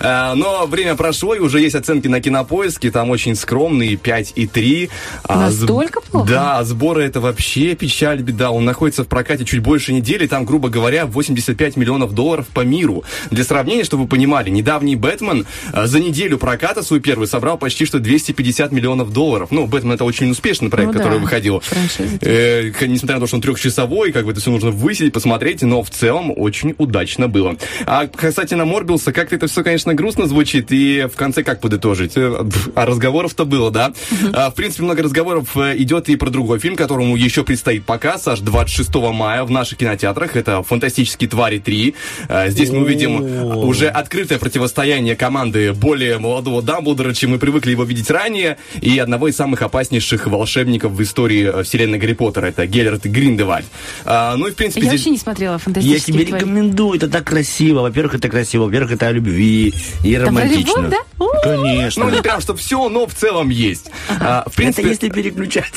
А, 0.00 0.34
Но 0.36 0.66
время 0.66 0.94
прошло, 0.94 1.34
и 1.34 1.40
уже 1.40 1.60
есть 1.60 1.74
оценки 1.74 2.06
на 2.06 2.20
кинопоиске, 2.20 2.90
там 2.90 3.10
очень 3.10 3.34
скромные, 3.34 3.94
5,3. 3.94 4.88
А 5.24 5.48
сб- 5.48 5.60
Настолько 5.60 6.00
плохо? 6.00 6.28
Да, 6.28 6.58
а 6.58 6.64
сборы 6.64 7.02
это 7.02 7.20
вообще 7.20 7.74
печаль, 7.74 8.22
беда. 8.22 8.50
Он 8.50 8.64
находится 8.64 9.02
в 9.02 9.08
прокате 9.08 9.44
чуть 9.44 9.60
больше 9.60 9.92
недели, 9.92 10.26
там, 10.26 10.44
грубо 10.44 10.68
говоря, 10.68 11.06
85 11.06 11.76
миллионов 11.76 12.14
долларов 12.14 12.35
по 12.44 12.60
миру. 12.60 13.04
Для 13.30 13.44
сравнения, 13.44 13.84
чтобы 13.84 14.02
вы 14.04 14.08
понимали, 14.08 14.50
недавний 14.50 14.96
Бэтмен 14.96 15.46
а, 15.72 15.86
за 15.86 16.00
неделю 16.00 16.38
проката 16.38 16.82
свой 16.82 17.00
первый 17.00 17.28
собрал 17.28 17.56
почти 17.58 17.84
что 17.86 17.98
250 17.98 18.72
миллионов 18.72 19.12
долларов. 19.12 19.48
Ну, 19.50 19.66
Бэтмен 19.66 19.92
это 19.92 20.04
очень 20.04 20.30
успешный 20.30 20.68
проект, 20.68 20.88
Ну 20.88 20.98
да, 20.98 20.98
который 21.04 21.18
выходил. 21.20 21.60
франшиза. 21.60 22.18
Э, 22.20 22.70
несмотря 22.86 23.16
на 23.16 23.20
то, 23.20 23.26
что 23.26 23.36
он 23.36 23.42
трехчасовой, 23.42 24.12
как 24.12 24.24
бы 24.24 24.32
это 24.32 24.40
все 24.40 24.50
нужно 24.50 24.70
высидеть, 24.70 25.12
посмотреть, 25.12 25.62
но 25.62 25.82
в 25.82 25.90
целом 25.90 26.32
очень 26.36 26.74
удачно 26.78 27.28
было. 27.28 27.56
А 27.86 28.06
касательно 28.06 28.64
Морбиуса, 28.64 29.12
как-то 29.12 29.36
это 29.36 29.46
все, 29.46 29.62
конечно, 29.62 29.94
грустно 29.94 30.26
звучит, 30.26 30.66
и 30.70 31.06
в 31.12 31.16
конце 31.16 31.42
как 31.42 31.60
подытожить? 31.60 32.12
Э, 32.16 32.44
А 32.74 32.86
разговоров-то 32.86 33.44
было, 33.44 33.70
да? 33.70 33.92
А, 34.32 34.50
в 34.50 34.54
принципе, 34.54 34.82
много 34.84 35.02
разговоров 35.02 35.56
э, 35.56 35.74
идет 35.78 36.08
и 36.08 36.16
про 36.16 36.30
другой 36.30 36.58
фильм, 36.58 36.76
которому 36.76 37.16
еще 37.16 37.44
предстоит 37.44 37.84
показ, 37.84 38.26
аж 38.28 38.40
26 38.40 38.94
мая 39.12 39.44
в 39.44 39.50
наших 39.50 39.78
кинотеатрах. 39.78 40.36
Это 40.36 40.62
«Фантастические 40.62 41.28
твари 41.28 41.60
3». 41.64 41.94
А, 42.28 42.48
Здесь 42.48 42.70
мы 42.70 42.80
увидим 42.82 43.56
уже 43.56 43.88
открытое 43.88 44.38
противостояние 44.38 45.16
команды 45.16 45.72
более 45.72 46.18
молодого 46.18 46.62
Дамблдора, 46.62 47.12
чем 47.14 47.30
мы 47.32 47.38
привыкли 47.38 47.70
его 47.72 47.84
видеть 47.84 48.10
ранее, 48.10 48.58
и 48.80 48.98
одного 48.98 49.28
из 49.28 49.36
самых 49.36 49.62
опаснейших 49.62 50.26
волшебников 50.26 50.92
в 50.92 51.02
истории 51.02 51.50
э, 51.60 51.62
вселенной 51.62 51.98
Гарри 51.98 52.14
Поттера. 52.14 52.46
Это 52.46 52.66
Геллерт 52.66 53.04
Гриндевальд. 53.04 53.66
А, 54.04 54.36
ну 54.36 54.46
и, 54.48 54.50
в 54.50 54.54
принципе, 54.56 54.82
Я 54.82 54.88
здесь- 54.88 55.00
вообще 55.00 55.10
не 55.10 55.18
смотрела 55.18 55.52
Я 55.54 55.58
фантастические 55.58 56.14
тебе 56.16 56.26
твари. 56.26 56.40
рекомендую, 56.42 56.96
это 56.98 57.08
так 57.08 57.24
красиво. 57.24 57.80
Во-первых, 57.82 58.14
это 58.16 58.28
красиво, 58.28 58.64
во-первых, 58.64 58.92
это 58.92 59.08
о 59.08 59.12
любви 59.12 59.74
и 60.04 60.16
романтично. 60.16 60.80
любовь, 60.82 60.90
да? 60.90 60.98
О, 61.24 61.26
Конечно. 61.42 62.04
Ну, 62.04 62.10
не 62.10 62.22
прям, 62.22 62.40
что 62.40 62.54
все, 62.56 62.88
но 62.88 63.06
в 63.06 63.14
целом 63.14 63.48
есть. 63.50 63.90
А, 64.20 64.44
в 64.48 64.54
принципе, 64.54 64.82
Это 64.82 64.90
если 64.90 65.08
переключать. 65.08 65.72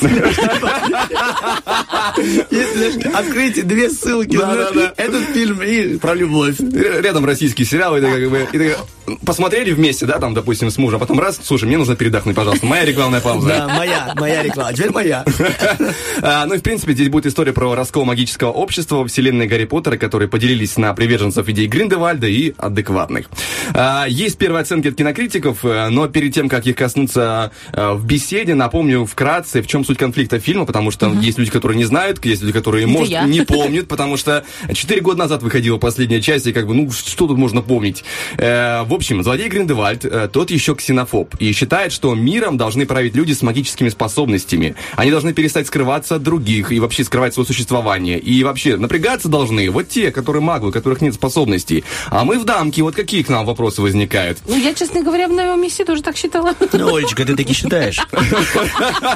Если 2.50 3.08
открыть 3.14 3.66
две 3.66 3.90
ссылки 3.90 4.36
этот 4.96 5.24
фильм 5.34 5.62
и 5.62 5.96
про 5.98 6.14
любовь. 6.14 6.39
Р- 6.44 7.02
рядом 7.02 7.24
российский 7.24 7.64
сериал, 7.64 7.96
и, 7.96 8.00
как 8.00 8.30
бы, 8.30 8.48
и 8.52 8.58
так, 8.58 8.78
посмотрели 9.24 9.72
вместе, 9.72 10.06
да, 10.06 10.18
там, 10.18 10.34
допустим, 10.34 10.70
с 10.70 10.78
мужем, 10.78 10.96
а 10.96 11.00
потом 11.00 11.20
раз, 11.20 11.40
слушай, 11.42 11.64
мне 11.64 11.78
нужно 11.78 11.96
передохнуть, 11.96 12.36
пожалуйста, 12.36 12.66
моя 12.66 12.84
рекламная 12.84 13.20
пауза. 13.20 13.48
Да, 13.48 13.68
моя, 13.68 14.14
моя 14.16 14.42
реклама. 14.42 14.72
Теперь 14.72 14.90
моя. 14.90 15.24
А, 16.22 16.44
ну 16.44 16.54
и, 16.54 16.58
в 16.58 16.62
принципе, 16.62 16.92
здесь 16.92 17.08
будет 17.08 17.26
история 17.26 17.52
про 17.52 17.74
раскол 17.74 18.04
магического 18.04 18.50
общества 18.50 18.96
во 18.96 19.06
вселенной 19.06 19.46
Гарри 19.46 19.64
Поттера, 19.64 19.96
которые 19.96 20.28
поделились 20.28 20.76
на 20.76 20.92
приверженцев 20.92 21.48
идей 21.48 21.66
Гриндевальда 21.66 22.26
и 22.26 22.52
адекватных. 22.58 23.30
А, 23.72 24.04
есть 24.06 24.36
первые 24.36 24.62
оценки 24.62 24.88
от 24.88 24.96
кинокритиков, 24.96 25.64
э, 25.64 25.88
но 25.88 26.08
перед 26.08 26.34
тем, 26.34 26.48
как 26.48 26.66
их 26.66 26.76
коснуться 26.76 27.52
э, 27.72 27.92
в 27.92 28.04
беседе, 28.04 28.54
напомню 28.54 29.06
вкратце, 29.06 29.62
в 29.62 29.66
чем 29.66 29.84
суть 29.84 29.98
конфликта 29.98 30.38
фильма, 30.40 30.66
потому 30.66 30.90
что 30.90 31.10
есть 31.12 31.38
люди, 31.38 31.50
которые 31.50 31.78
не 31.78 31.84
знают, 31.84 32.22
есть 32.24 32.42
люди, 32.42 32.52
которые, 32.52 32.86
может, 32.86 33.26
не 33.26 33.40
помнят, 33.42 33.88
потому 33.88 34.16
что 34.16 34.44
4 34.72 35.00
года 35.00 35.20
назад 35.20 35.42
выходила 35.42 35.78
последняя 35.78 36.20
часть, 36.20 36.29
и 36.30 36.52
как 36.52 36.66
бы, 36.66 36.74
ну, 36.74 36.90
что 36.90 37.26
тут 37.26 37.36
можно 37.36 37.62
помнить? 37.62 38.04
Э, 38.38 38.82
в 38.84 38.94
общем, 38.94 39.22
злодей 39.22 39.48
Гриндевальд, 39.48 40.04
э, 40.04 40.28
тот 40.32 40.50
еще 40.50 40.74
ксенофоб, 40.74 41.34
и 41.38 41.52
считает, 41.52 41.92
что 41.92 42.14
миром 42.14 42.56
должны 42.56 42.86
править 42.86 43.14
люди 43.14 43.32
с 43.32 43.42
магическими 43.42 43.88
способностями. 43.88 44.74
Они 44.96 45.10
должны 45.10 45.32
перестать 45.32 45.66
скрываться 45.66 46.16
от 46.16 46.22
других 46.22 46.72
и 46.72 46.80
вообще 46.80 47.04
скрывать 47.04 47.34
свое 47.34 47.46
существование. 47.46 48.18
И 48.18 48.44
вообще 48.44 48.76
напрягаться 48.76 49.28
должны 49.28 49.70
вот 49.70 49.88
те, 49.88 50.10
которые 50.10 50.42
маглы, 50.42 50.70
у 50.70 50.72
которых 50.72 51.00
нет 51.00 51.14
способностей. 51.14 51.84
А 52.08 52.24
мы 52.24 52.38
в 52.38 52.44
дамке, 52.44 52.82
вот 52.82 52.94
какие 52.94 53.22
к 53.22 53.28
нам 53.28 53.46
вопросы 53.46 53.82
возникают? 53.82 54.38
Ну, 54.46 54.56
я, 54.56 54.74
честно 54.74 55.02
говоря, 55.02 55.28
в 55.28 55.32
новом 55.32 55.60
месте 55.62 55.84
тоже 55.84 56.02
так 56.02 56.16
считала. 56.16 56.54
Ну, 56.72 56.94
Олечка, 56.96 57.24
ты 57.24 57.36
таки 57.36 57.52
считаешь. 57.52 57.98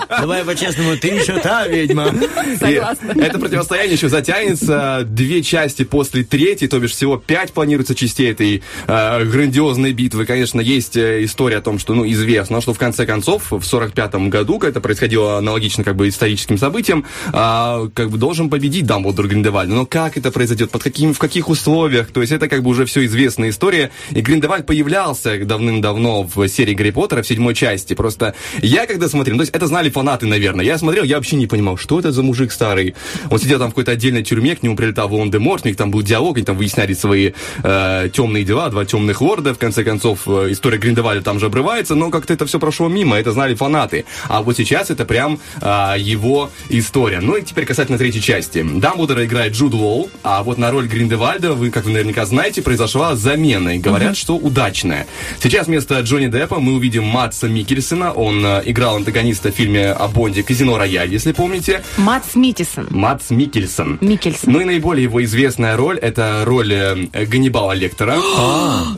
Давай 0.08 0.44
по-честному, 0.44 0.96
ты 0.96 1.08
еще 1.08 1.38
та 1.38 1.66
ведьма. 1.66 2.12
Согласна. 2.58 3.12
Это 3.12 3.38
противостояние 3.38 3.94
еще 3.94 4.08
затянется. 4.08 5.02
Две 5.04 5.42
части 5.42 5.84
после 5.84 6.24
третьей, 6.24 6.68
то 6.68 6.78
бишь 6.78 6.94
всего 7.04 7.18
пять 7.18 7.52
планируется 7.52 7.94
частей 7.94 8.30
этой 8.30 8.62
э, 8.86 9.24
грандиозной 9.24 9.92
битвы. 9.92 10.24
Конечно, 10.24 10.58
есть 10.58 10.96
э, 10.96 11.22
история 11.24 11.58
о 11.58 11.60
том, 11.60 11.78
что, 11.78 11.92
ну, 11.92 12.10
известно, 12.10 12.62
что 12.62 12.72
в 12.72 12.78
конце 12.78 13.04
концов, 13.04 13.52
в 13.52 13.62
45 13.62 14.14
году, 14.30 14.58
когда 14.58 14.70
это 14.70 14.80
происходило 14.80 15.36
аналогично 15.36 15.84
как 15.84 15.96
бы 15.96 16.08
историческим 16.08 16.56
событиям, 16.56 17.04
а, 17.34 17.88
как 17.92 18.08
бы 18.08 18.16
должен 18.16 18.48
победить 18.48 18.86
Дамблдор 18.86 19.28
Гриндевальд. 19.28 19.68
Но 19.68 19.84
как 19.84 20.16
это 20.16 20.30
произойдет, 20.30 20.70
под 20.70 20.82
какими, 20.82 21.12
в 21.12 21.18
каких 21.18 21.50
условиях, 21.50 22.10
то 22.10 22.22
есть 22.22 22.32
это 22.32 22.48
как 22.48 22.62
бы 22.62 22.70
уже 22.70 22.86
все 22.86 23.04
известная 23.04 23.50
история. 23.50 23.90
И 24.10 24.22
Гриндевальд 24.22 24.64
появлялся 24.64 25.36
давным-давно 25.44 26.22
в 26.22 26.48
серии 26.48 26.72
Гарри 26.72 26.90
Поттера 26.90 27.22
в 27.22 27.26
седьмой 27.26 27.54
части. 27.54 27.92
Просто 27.92 28.34
я 28.62 28.86
когда 28.86 29.10
смотрел, 29.10 29.36
то 29.36 29.42
есть 29.42 29.54
это 29.54 29.66
знали 29.66 29.90
фанаты, 29.90 30.24
наверное. 30.24 30.64
Я 30.64 30.78
смотрел, 30.78 31.04
я 31.04 31.16
вообще 31.16 31.36
не 31.36 31.46
понимал, 31.46 31.76
что 31.76 31.98
это 31.98 32.12
за 32.12 32.22
мужик 32.22 32.50
старый. 32.50 32.94
Он 33.30 33.38
сидел 33.38 33.58
там 33.58 33.68
в 33.68 33.70
какой-то 33.72 33.92
отдельной 33.92 34.22
тюрьме, 34.22 34.56
к 34.56 34.62
нему 34.62 34.74
прилетал 34.74 35.10
Волан-де-Морт, 35.10 35.66
у 35.66 35.68
них 35.68 35.76
там 35.76 35.90
был 35.90 36.00
диалог, 36.00 36.38
они 36.38 36.46
там 36.46 36.56
выясняли 36.56 36.93
свои 36.98 37.32
э, 37.62 38.08
темные 38.12 38.44
дела, 38.44 38.68
два 38.70 38.84
темных 38.84 39.20
лорда. 39.20 39.54
В 39.54 39.58
конце 39.58 39.84
концов, 39.84 40.20
э, 40.26 40.48
история 40.50 40.78
Гриндевальда 40.78 41.22
там 41.22 41.38
же 41.38 41.46
обрывается, 41.46 41.94
но 41.94 42.10
как-то 42.10 42.32
это 42.32 42.46
все 42.46 42.58
прошло 42.58 42.88
мимо, 42.88 43.16
это 43.16 43.32
знали 43.32 43.54
фанаты. 43.54 44.04
А 44.28 44.42
вот 44.42 44.56
сейчас 44.56 44.90
это 44.90 45.04
прям 45.04 45.38
э, 45.60 45.94
его 45.98 46.50
история. 46.68 47.20
Ну 47.20 47.36
и 47.36 47.42
теперь 47.42 47.66
касательно 47.66 47.98
третьей 47.98 48.22
части. 48.22 48.62
Дамблдора 48.62 49.24
играет 49.24 49.54
Джуд 49.54 49.74
Лоу, 49.74 50.10
а 50.22 50.42
вот 50.42 50.58
на 50.58 50.70
роль 50.70 50.86
Гриндевальда, 50.86 51.54
вы, 51.54 51.70
как 51.70 51.84
вы 51.84 51.92
наверняка 51.92 52.24
знаете, 52.26 52.62
произошла 52.62 53.16
замена, 53.16 53.76
и 53.76 53.78
говорят, 53.78 54.16
что 54.16 54.36
удачная. 54.36 55.06
Сейчас 55.42 55.66
вместо 55.66 56.00
Джонни 56.00 56.28
Деппа 56.28 56.60
мы 56.60 56.74
увидим 56.74 57.04
Матса 57.04 57.48
Микельсона, 57.48 58.12
он 58.12 58.44
э, 58.44 58.62
играл 58.66 58.96
антагониста 58.96 59.50
в 59.52 59.54
фильме 59.54 59.90
о 59.92 60.08
Бонде 60.08 60.42
«Казино 60.42 60.78
Рояль», 60.78 61.12
если 61.12 61.32
помните. 61.32 61.82
Матс 61.96 62.34
Митисон. 62.34 62.86
Матс 62.90 63.30
Микельсон. 63.30 63.98
Микельсон. 64.00 64.52
Ну 64.52 64.60
и 64.60 64.64
наиболее 64.64 65.04
его 65.04 65.22
известная 65.24 65.76
роль 65.76 65.98
это 65.98 66.42
роль 66.44 66.72
э, 67.12 67.24
Ганнибала 67.26 67.72
Лектора. 67.72 68.16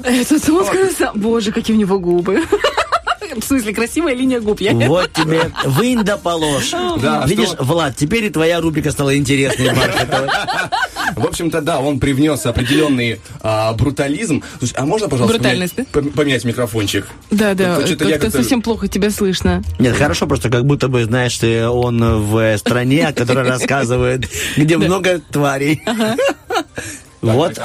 Это 0.05 0.35
он 0.35 0.67
сказал, 0.67 1.13
боже, 1.15 1.53
какие 1.53 1.77
у 1.77 1.79
него 1.79 1.99
губы. 1.99 2.43
В 3.37 3.45
смысле, 3.45 3.75
красивая 3.75 4.15
линия 4.15 4.41
губ. 4.41 4.61
Я 4.61 4.73
Вот 4.73 5.13
тебе 5.13 5.51
вынь 5.65 6.03
да 6.05 6.17
положь. 6.17 6.71
Да, 6.71 7.25
Видишь, 7.27 7.49
что- 7.49 7.65
Влад, 7.65 7.95
теперь 7.97 8.25
и 8.25 8.31
твоя 8.31 8.61
рубрика 8.61 8.91
стала 8.91 9.15
интересной. 9.17 9.75
бархатовой. 9.75 10.29
В 11.17 11.27
общем-то, 11.27 11.61
да, 11.61 11.81
он 11.81 12.01
привнес 12.01 12.47
определенный 12.47 13.21
а, 13.43 13.73
брутализм. 13.75 14.43
Слушай, 14.59 14.75
а 14.79 14.87
можно, 14.87 15.09
пожалуйста, 15.09 15.39
Брутальность, 15.39 15.75
поменять, 15.75 15.93
пом- 15.93 16.11
поменять 16.17 16.45
микрофончик? 16.45 17.07
Да, 17.31 17.53
да, 17.55 17.77
как-то 17.77 18.09
как-то- 18.09 18.31
совсем 18.31 18.63
плохо 18.63 18.89
тебя 18.89 19.11
слышно. 19.11 19.63
Нет, 19.79 19.97
хорошо, 19.97 20.27
просто 20.27 20.49
как 20.49 20.65
будто 20.65 20.89
бы, 20.89 21.05
знаешь, 21.05 21.37
ты, 21.37 21.67
он 21.69 22.23
в 22.23 22.57
стране, 22.59 23.13
которая 23.15 23.47
рассказывает, 23.47 24.29
где 24.57 24.79
много 24.79 25.21
тварей. 25.31 25.83
Вот. 27.35 27.59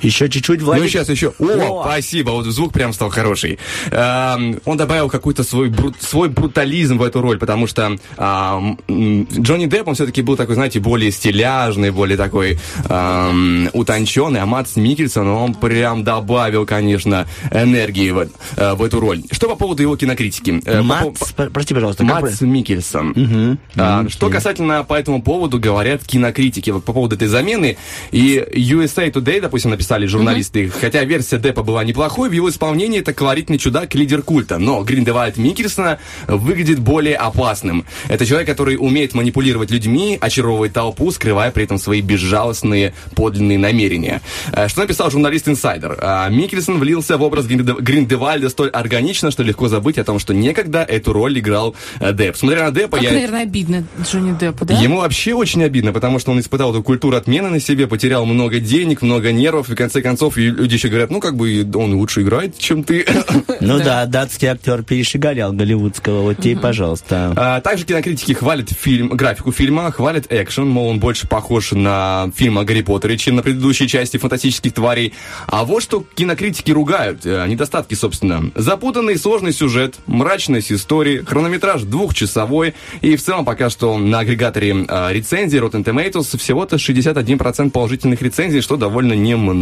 Еще 0.00 0.28
чуть-чуть, 0.28 0.60
Ну, 0.60 0.66
Владик. 0.66 0.88
сейчас 0.90 1.08
еще. 1.08 1.32
О, 1.38 1.44
О. 1.44 1.82
спасибо, 1.84 2.30
вот 2.30 2.46
звук 2.46 2.72
прям 2.72 2.92
стал 2.92 3.10
хороший. 3.10 3.58
Эм, 3.90 4.60
он 4.64 4.76
добавил 4.76 5.08
какой-то 5.08 5.42
свой, 5.44 5.68
брут- 5.70 5.96
свой 6.00 6.28
брутализм 6.28 6.98
в 6.98 7.02
эту 7.02 7.20
роль, 7.20 7.38
потому 7.38 7.66
что 7.66 7.96
ам, 8.16 8.78
м, 8.88 9.26
Джонни 9.30 9.66
Депп, 9.66 9.88
он 9.88 9.94
все-таки 9.94 10.22
был 10.22 10.36
такой, 10.36 10.54
знаете, 10.56 10.80
более 10.80 11.10
стиляжный, 11.10 11.90
более 11.90 12.16
такой 12.16 12.58
ам, 12.88 13.68
утонченный, 13.72 14.40
а 14.40 14.46
Матс 14.46 14.76
Микельсон, 14.76 15.28
он 15.28 15.54
прям 15.54 16.04
добавил, 16.04 16.66
конечно, 16.66 17.26
энергии 17.50 18.10
в, 18.10 18.28
э, 18.56 18.74
в 18.74 18.82
эту 18.82 19.00
роль. 19.00 19.22
Что 19.30 19.48
по 19.48 19.56
поводу 19.56 19.82
его 19.82 19.96
кинокритики? 19.96 20.60
Э, 20.64 20.78
по 20.78 20.82
Матс, 20.82 21.32
пр- 21.32 21.50
прости, 21.50 21.74
пожалуйста. 21.74 22.04
Матс 22.04 22.40
Микельсон. 22.40 23.58
А, 23.76 24.06
Что 24.08 24.28
касательно 24.30 24.84
по 24.84 24.94
этому 24.94 25.22
поводу 25.22 25.58
говорят 25.58 26.04
кинокритики 26.04 26.70
вот 26.70 26.84
по 26.84 26.92
поводу 26.92 27.16
этой 27.16 27.28
замены. 27.28 27.76
И 28.10 28.44
USA 28.54 29.10
Today, 29.10 29.40
допустим, 29.40 29.72
написали 29.94 30.06
журналисты, 30.06 30.68
хотя 30.70 31.04
версия 31.04 31.38
Деппа 31.38 31.62
была 31.62 31.84
неплохой, 31.84 32.28
в 32.28 32.32
его 32.32 32.48
исполнении 32.48 33.00
это 33.00 33.12
колоритный 33.12 33.58
чудак, 33.58 33.94
лидер 33.94 34.22
культа. 34.22 34.58
Но 34.58 34.82
Гриндевальд 34.82 35.36
Микельсона 35.36 35.98
выглядит 36.26 36.78
более 36.80 37.16
опасным. 37.16 37.84
Это 38.08 38.26
человек, 38.26 38.48
который 38.48 38.76
умеет 38.76 39.14
манипулировать 39.14 39.70
людьми, 39.70 40.18
очаровывать 40.20 40.72
толпу, 40.72 41.10
скрывая 41.12 41.50
при 41.50 41.64
этом 41.64 41.78
свои 41.78 42.00
безжалостные 42.00 42.94
подлинные 43.14 43.58
намерения. 43.58 44.20
Э, 44.52 44.68
Что 44.68 44.80
написал 44.80 45.10
журналист 45.10 45.48
Инсайдер? 45.48 45.96
А, 46.00 46.28
Микельсон 46.28 46.78
влился 46.78 47.16
в 47.16 47.22
образ 47.22 47.46
Гринде- 47.46 47.80
Гриндевальда 47.80 48.48
столь 48.48 48.70
органично, 48.70 49.30
что 49.30 49.42
легко 49.42 49.68
забыть 49.68 49.98
о 49.98 50.04
том, 50.04 50.18
что 50.18 50.34
некогда 50.34 50.82
эту 50.82 51.12
роль 51.12 51.38
играл 51.38 51.74
э, 52.00 52.12
Депп. 52.12 52.36
Смотря 52.36 52.64
на 52.64 52.70
Деппа, 52.72 52.96
Как, 52.96 53.04
я... 53.04 53.12
наверное, 53.12 53.42
обидно 53.42 53.84
Джонни 54.02 54.36
Деппу, 54.38 54.64
да? 54.64 54.74
Ему 54.74 54.98
вообще 54.98 55.34
очень 55.34 55.62
обидно, 55.62 55.92
потому 55.92 56.18
что 56.18 56.32
он 56.32 56.40
испытал 56.40 56.70
эту 56.72 56.82
культуру 56.82 57.16
отмены 57.16 57.48
на 57.50 57.60
себе, 57.60 57.86
потерял 57.86 58.24
много 58.26 58.58
денег, 58.58 59.02
много 59.02 59.30
нервов, 59.32 59.68
в 59.74 59.76
конце 59.76 60.00
концов 60.02 60.36
люди 60.36 60.74
еще 60.74 60.88
говорят, 60.88 61.10
ну 61.10 61.20
как 61.20 61.36
бы 61.36 61.68
он 61.74 61.94
лучше 61.94 62.22
играет, 62.22 62.56
чем 62.58 62.84
ты. 62.84 63.04
Ну 63.60 63.78
да, 63.78 64.04
датский 64.06 64.48
актер 64.48 64.82
перешаголял 64.82 65.52
голливудского. 65.52 66.22
Вот 66.22 66.38
тебе, 66.38 66.56
пожалуйста. 66.56 67.32
А, 67.34 67.60
Также 67.60 67.84
кинокритики 67.84 68.32
хвалят 68.32 68.70
фильм, 68.70 69.08
графику 69.08 69.52
фильма, 69.52 69.90
хвалят 69.90 70.26
экшен, 70.28 70.68
мол, 70.68 70.88
он 70.88 71.00
больше 71.00 71.26
похож 71.26 71.72
на 71.72 72.30
фильм 72.34 72.58
о 72.58 72.64
Гарри 72.64 72.82
Поттере, 72.82 73.16
чем 73.16 73.36
на 73.36 73.42
предыдущей 73.42 73.88
части 73.88 74.18
фантастических 74.18 74.72
тварей. 74.72 75.14
А 75.46 75.64
вот 75.64 75.82
что 75.82 76.04
кинокритики 76.14 76.70
ругают, 76.72 77.24
э, 77.24 77.46
недостатки, 77.48 77.94
собственно. 77.94 78.50
Запутанный 78.54 79.16
сложный 79.16 79.52
сюжет, 79.52 79.96
мрачность 80.06 80.70
истории, 80.70 81.18
хронометраж 81.18 81.82
двухчасовой, 81.82 82.74
и 83.00 83.16
в 83.16 83.22
целом 83.22 83.44
пока 83.44 83.70
что 83.70 83.96
на 83.96 84.20
агрегаторе 84.20 84.84
э, 84.86 85.12
рецензий 85.12 85.58
Rotten 85.58 85.84
Tomatoes 85.84 86.36
всего-то 86.36 86.76
61% 86.76 87.70
положительных 87.70 88.20
рецензий, 88.20 88.60
что 88.60 88.76
довольно 88.76 89.14
немного. 89.14 89.54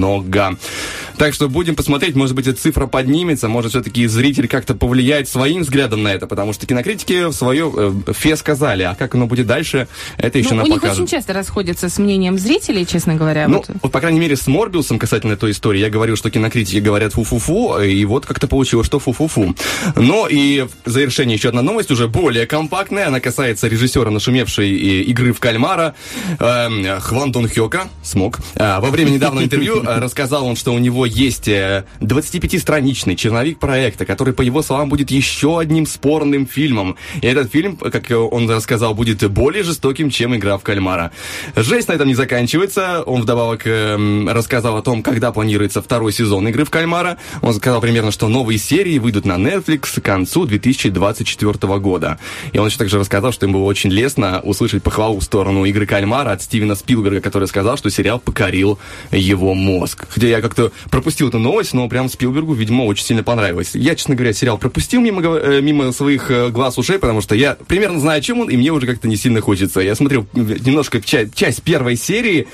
Так 1.17 1.35
что 1.35 1.49
будем 1.49 1.77
посмотреть, 1.77 2.17
может 2.17 2.35
быть, 2.35 2.47
эта 2.47 2.61
цифра 2.61 2.87
поднимется, 2.87 3.49
может, 3.49 3.71
все-таки 3.71 4.07
зритель 4.07 4.49
как-то 4.49 4.75
повлияет 4.75 5.29
своим 5.29 5.63
взглядом 5.63 6.03
на 6.03 6.09
это, 6.09 6.27
потому 6.27 6.53
что 6.53 6.67
кинокритики 6.67 7.31
свое 7.33 7.73
э, 7.75 8.13
фе 8.13 8.37
сказали, 8.37 8.83
а 8.83 8.95
как 8.95 9.15
оно 9.15 9.27
будет 9.27 9.47
дальше, 9.47 9.89
это 10.17 10.39
еще 10.39 10.51
Ну, 10.51 10.57
нам 10.57 10.67
у 10.67 10.69
них 10.73 10.83
очень 10.83 11.07
часто 11.07 11.33
расходятся 11.33 11.89
с 11.89 11.99
мнением 11.99 12.39
зрителей, 12.39 12.87
честно 12.87 13.15
говоря. 13.15 13.47
Ну, 13.49 13.59
вот. 13.59 13.71
вот, 13.83 13.93
по 13.93 14.01
крайней 14.01 14.21
мере, 14.21 14.37
с 14.37 14.47
Морбиусом 14.47 14.99
касательно 14.99 15.37
той 15.37 15.53
истории, 15.53 15.81
я 15.81 15.91
говорил, 15.91 16.17
что 16.17 16.31
кинокритики 16.31 16.79
говорят 16.79 17.13
фу-фу-фу, 17.13 17.81
и 17.81 18.05
вот 18.05 18.27
как-то 18.27 18.49
получилось, 18.49 18.87
что 18.87 18.99
фу-фу-фу. 18.99 19.55
Но 19.97 20.27
и 20.29 20.67
в 20.85 20.91
завершение 20.91 21.37
еще 21.37 21.51
одна 21.51 21.63
новость, 21.63 21.91
уже 21.91 22.09
более 22.09 22.47
компактная, 22.47 23.09
она 23.09 23.21
касается 23.21 23.69
режиссера 23.69 24.11
нашумевшей 24.11 24.71
э, 24.71 25.03
игры 25.03 25.33
в 25.33 25.41
кальмара, 25.41 25.95
эм, 26.39 27.01
Хван 27.01 27.33
Дон 27.33 27.49
Хёка, 27.49 27.89
смог. 28.03 28.39
А, 28.57 28.81
Во 28.81 28.89
время 28.89 29.11
недавнего 29.11 29.45
интервью 29.45 29.83
э, 29.83 29.92
рассказал 30.01 30.47
он, 30.47 30.57
что 30.57 30.73
у 30.73 30.79
него 30.79 31.07
есть 31.07 31.49
э, 31.49 31.85
25-страничный 32.01 33.17
черновик 33.17 33.59
проекта, 33.59 34.05
который, 34.05 34.35
по 34.35 34.43
его 34.43 34.63
словам, 34.63 34.89
будет 34.89 35.11
еще 35.11 35.59
одним 35.59 35.87
спорным 35.87 36.47
фильмом. 36.47 36.97
И 37.21 37.27
этот 37.27 37.51
фильм, 37.51 37.77
как 37.77 38.11
он 38.11 38.49
рассказал, 38.51 38.95
будет 38.95 39.29
более 39.31 39.63
жестоким, 39.63 40.11
чем 40.11 40.37
игра 40.37 40.59
в 40.59 40.63
кальмара. 40.63 41.13
Жесть 41.57 41.89
на 41.89 41.93
этом 41.93 42.09
не 42.09 42.15
заканчивается. 42.15 43.03
Он 43.03 43.23
вдобавок 43.23 43.67
эм, 43.67 44.29
рассказал 44.29 44.77
о 44.77 44.83
том, 44.83 45.03
когда 45.03 45.33
планируется 45.33 45.83
второй 45.83 46.13
сезон 46.13 46.49
игры 46.49 46.65
в 46.65 46.71
кальмара. 46.71 47.19
Он 47.41 47.55
сказал 47.55 47.81
примерно, 47.81 48.11
что 48.11 48.29
новые 48.29 48.59
серии 48.59 48.99
выйдут 48.99 49.25
на 49.25 49.35
Netflix 49.35 50.01
к 50.01 50.05
концу 50.05 50.47
2024 50.47 51.79
года. 51.79 52.19
И 52.53 52.59
он 52.59 52.67
еще 52.69 52.79
также 52.79 52.99
рассказал, 52.99 53.33
что 53.33 53.47
им 53.47 53.53
было 53.53 53.65
очень 53.65 53.91
лестно 53.91 54.41
услышать 54.43 54.83
похвалу 54.83 55.21
в 55.21 55.25
сторону 55.25 55.65
игры 55.65 55.87
кальмара 55.87 56.33
от 56.33 56.43
Стивена 56.43 56.75
Спилберга, 56.75 57.21
который 57.21 57.49
сказал, 57.49 57.77
что 57.77 57.91
сериал 57.91 58.19
покорил 58.19 58.79
его 59.11 59.55
мозг. 59.55 59.82
Хотя 60.09 60.27
я 60.27 60.41
как-то 60.41 60.73
пропустил 60.91 61.29
эту 61.29 61.39
новость, 61.39 61.75
но 61.75 61.89
прям 61.89 62.09
Спилбергу, 62.09 62.55
видимо, 62.55 62.85
очень 62.85 63.05
сильно 63.05 63.23
понравилось. 63.23 63.71
Я, 63.75 63.95
честно 63.95 64.15
говоря, 64.15 64.33
сериал 64.33 64.59
пропустил 64.59 65.01
мимо, 65.01 65.23
э, 65.37 65.61
мимо 65.61 65.93
своих 65.93 66.31
э, 66.31 66.49
глаз 66.51 66.79
ушей, 66.79 66.99
потому 66.99 67.21
что 67.21 67.35
я 67.35 67.57
примерно 67.67 68.01
знаю, 68.01 68.19
о 68.19 68.21
чем 68.23 68.41
он, 68.41 68.49
и 68.51 68.57
мне 68.57 68.71
уже 68.73 68.87
как-то 68.87 69.09
не 69.09 69.17
сильно 69.17 69.41
хочется. 69.41 69.81
Я 69.81 69.95
смотрел 69.95 70.27
немножко 70.35 71.01
ча- 71.01 71.27
часть 71.35 71.63
первой 71.63 71.97
серии, 71.97 72.47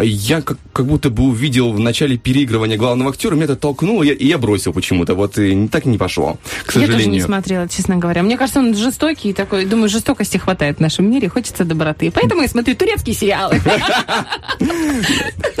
я 0.00 0.42
как, 0.42 0.58
как 0.72 0.86
будто 0.86 1.10
бы 1.10 1.24
увидел 1.24 1.72
в 1.72 1.78
начале 1.78 2.16
переигрывания 2.16 2.76
главного 2.76 3.10
актера, 3.10 3.34
меня 3.34 3.44
это 3.44 3.56
толкнуло, 3.56 4.02
я- 4.02 4.12
и 4.14 4.26
я 4.26 4.38
бросил 4.38 4.72
почему-то. 4.72 5.14
Вот 5.14 5.38
и 5.38 5.68
так 5.68 5.86
и 5.86 5.88
не 5.88 5.98
пошло, 5.98 6.38
к 6.64 6.74
Я 6.76 6.80
тоже 6.82 6.86
не 6.86 6.92
сожалению. 6.92 7.24
смотрела, 7.24 7.68
честно 7.68 7.96
говоря. 7.96 8.22
Мне 8.22 8.36
кажется, 8.36 8.60
он 8.60 8.74
жестокий 8.74 9.32
такой. 9.32 9.64
Думаю, 9.64 9.88
жестокости 9.88 10.36
хватает 10.38 10.78
в 10.78 10.80
нашем 10.80 11.10
мире, 11.10 11.28
хочется 11.28 11.64
доброты. 11.64 12.10
Поэтому 12.10 12.42
я 12.42 12.48
смотрю 12.48 12.74
турецкие 12.74 13.14
сериалы. 13.14 13.60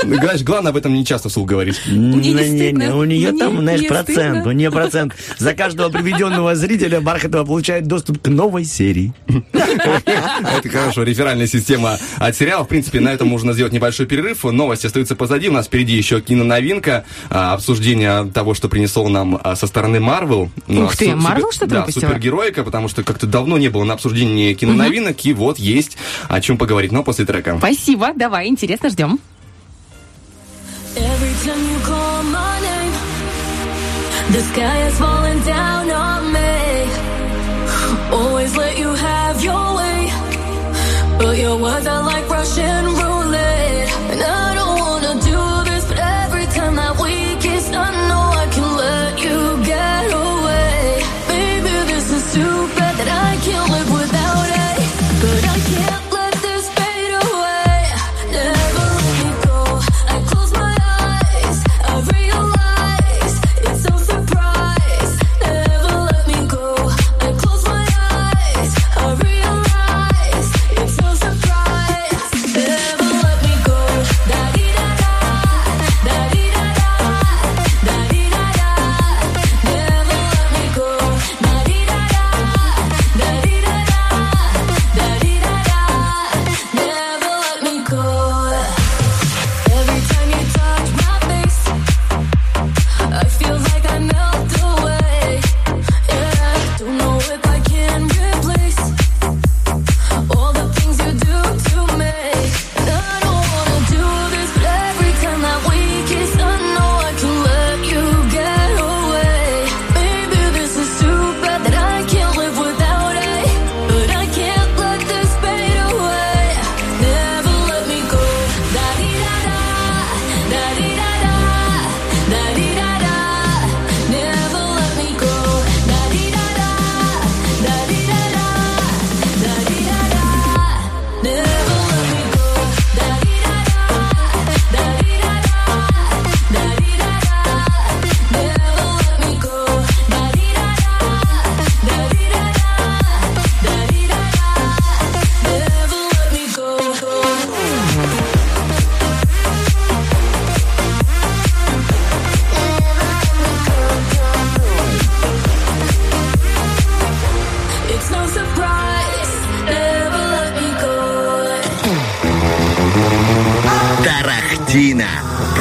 Знаешь, 0.02 0.42
главное 0.42 0.72
в 0.72 0.76
этом 0.76 0.92
не, 0.94 1.04
часто 1.10 1.28
вслух 1.28 1.48
говоришь. 1.48 1.80
Не, 1.88 2.32
не, 2.32 2.70
не, 2.70 2.88
у 2.94 3.02
нее 3.02 3.32
там, 3.32 3.58
знаешь, 3.58 3.84
процент, 3.88 4.46
у 4.46 4.52
нее 4.52 4.70
процент. 4.70 5.12
За 5.38 5.54
каждого 5.54 5.90
приведенного 5.90 6.54
зрителя 6.54 7.00
Бархатова 7.00 7.44
получает 7.44 7.88
доступ 7.88 8.22
к 8.22 8.28
новой 8.28 8.64
серии. 8.64 9.12
Это 9.52 10.68
хорошо, 10.70 11.02
реферальная 11.02 11.48
система 11.48 11.98
от 12.18 12.36
сериала. 12.36 12.62
В 12.62 12.68
принципе, 12.68 13.00
на 13.00 13.08
этом 13.08 13.26
можно 13.26 13.52
сделать 13.54 13.72
небольшой 13.72 14.06
перерыв. 14.06 14.44
Новости 14.44 14.86
остаются 14.86 15.16
позади. 15.16 15.48
У 15.48 15.52
нас 15.52 15.66
впереди 15.66 15.96
еще 15.96 16.20
киноновинка, 16.20 17.04
а, 17.28 17.54
обсуждение 17.54 18.30
того, 18.32 18.54
что 18.54 18.68
принесло 18.68 19.08
нам 19.08 19.40
а, 19.42 19.56
со 19.56 19.66
стороны 19.66 19.98
Марвел. 19.98 20.48
Ну, 20.68 20.84
Ух 20.84 20.96
ты, 20.96 21.06
супер- 21.06 21.52
что-то 21.52 21.66
Да, 21.66 21.86
супергероика, 21.90 22.62
потому 22.62 22.86
что 22.86 23.02
как-то 23.02 23.26
давно 23.26 23.58
не 23.58 23.68
было 23.68 23.82
на 23.82 23.94
обсуждении 23.94 24.54
киноновинок, 24.54 25.24
и 25.24 25.32
вот 25.32 25.58
есть 25.58 25.96
о 26.28 26.40
чем 26.40 26.56
поговорить. 26.56 26.92
Но 26.92 27.02
после 27.02 27.24
трека. 27.24 27.56
Спасибо, 27.58 28.12
давай, 28.14 28.46
интересно, 28.46 28.90
ждем. 28.90 29.18
Every 30.96 31.34
time 31.44 31.70
you 31.70 31.78
call 31.84 32.22
my 32.24 32.60
name, 32.60 32.92
the 34.32 34.42
sky 34.52 34.86
is 34.88 34.98
falling 34.98 35.40
down 35.44 35.88
on 35.88 36.32
me. 36.32 36.50
Always 38.12 38.56
let 38.56 38.76
you 38.76 38.88
have 38.88 39.42
your 39.42 39.76
way, 39.76 40.10
but 41.18 41.38
your 41.38 41.56
words 41.62 41.86
are 41.86 42.02
like 42.02 42.28
Russian 42.28 42.86
roulette. 42.86 43.19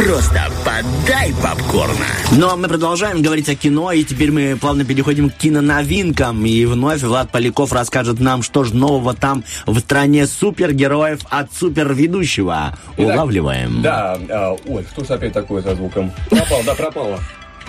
Просто 0.10 0.42
подай 0.66 1.32
попкорна. 1.34 2.08
Но 2.32 2.58
мы 2.58 2.68
продолжаем 2.68 3.22
говорить 3.22 3.48
о 3.48 3.54
кино, 3.54 3.92
и 3.92 4.04
теперь 4.04 4.32
мы 4.32 4.58
плавно 4.60 4.84
переходим 4.84 5.30
к 5.30 5.36
киноновинкам. 5.36 6.44
И 6.48 6.66
вновь 6.66 7.04
Влад 7.04 7.30
Поляков 7.30 7.72
расскажет 7.74 8.20
нам, 8.20 8.42
что 8.42 8.64
же 8.64 8.76
нового 8.76 9.14
там 9.14 9.44
в 9.68 9.78
стране 9.78 10.26
супергероев 10.26 11.20
от 11.30 11.54
суперведущего. 11.54 12.76
Итак, 12.98 13.06
Улавливаем. 13.06 13.84
Да, 13.84 14.18
а, 14.32 14.56
ой, 14.66 14.84
что 14.92 15.06
ж 15.06 15.12
опять 15.12 15.34
такое 15.34 15.62
со 15.62 15.76
звуком? 15.76 16.12
Пропал, 16.32 16.64
да, 16.66 16.74
пропало. 16.74 17.20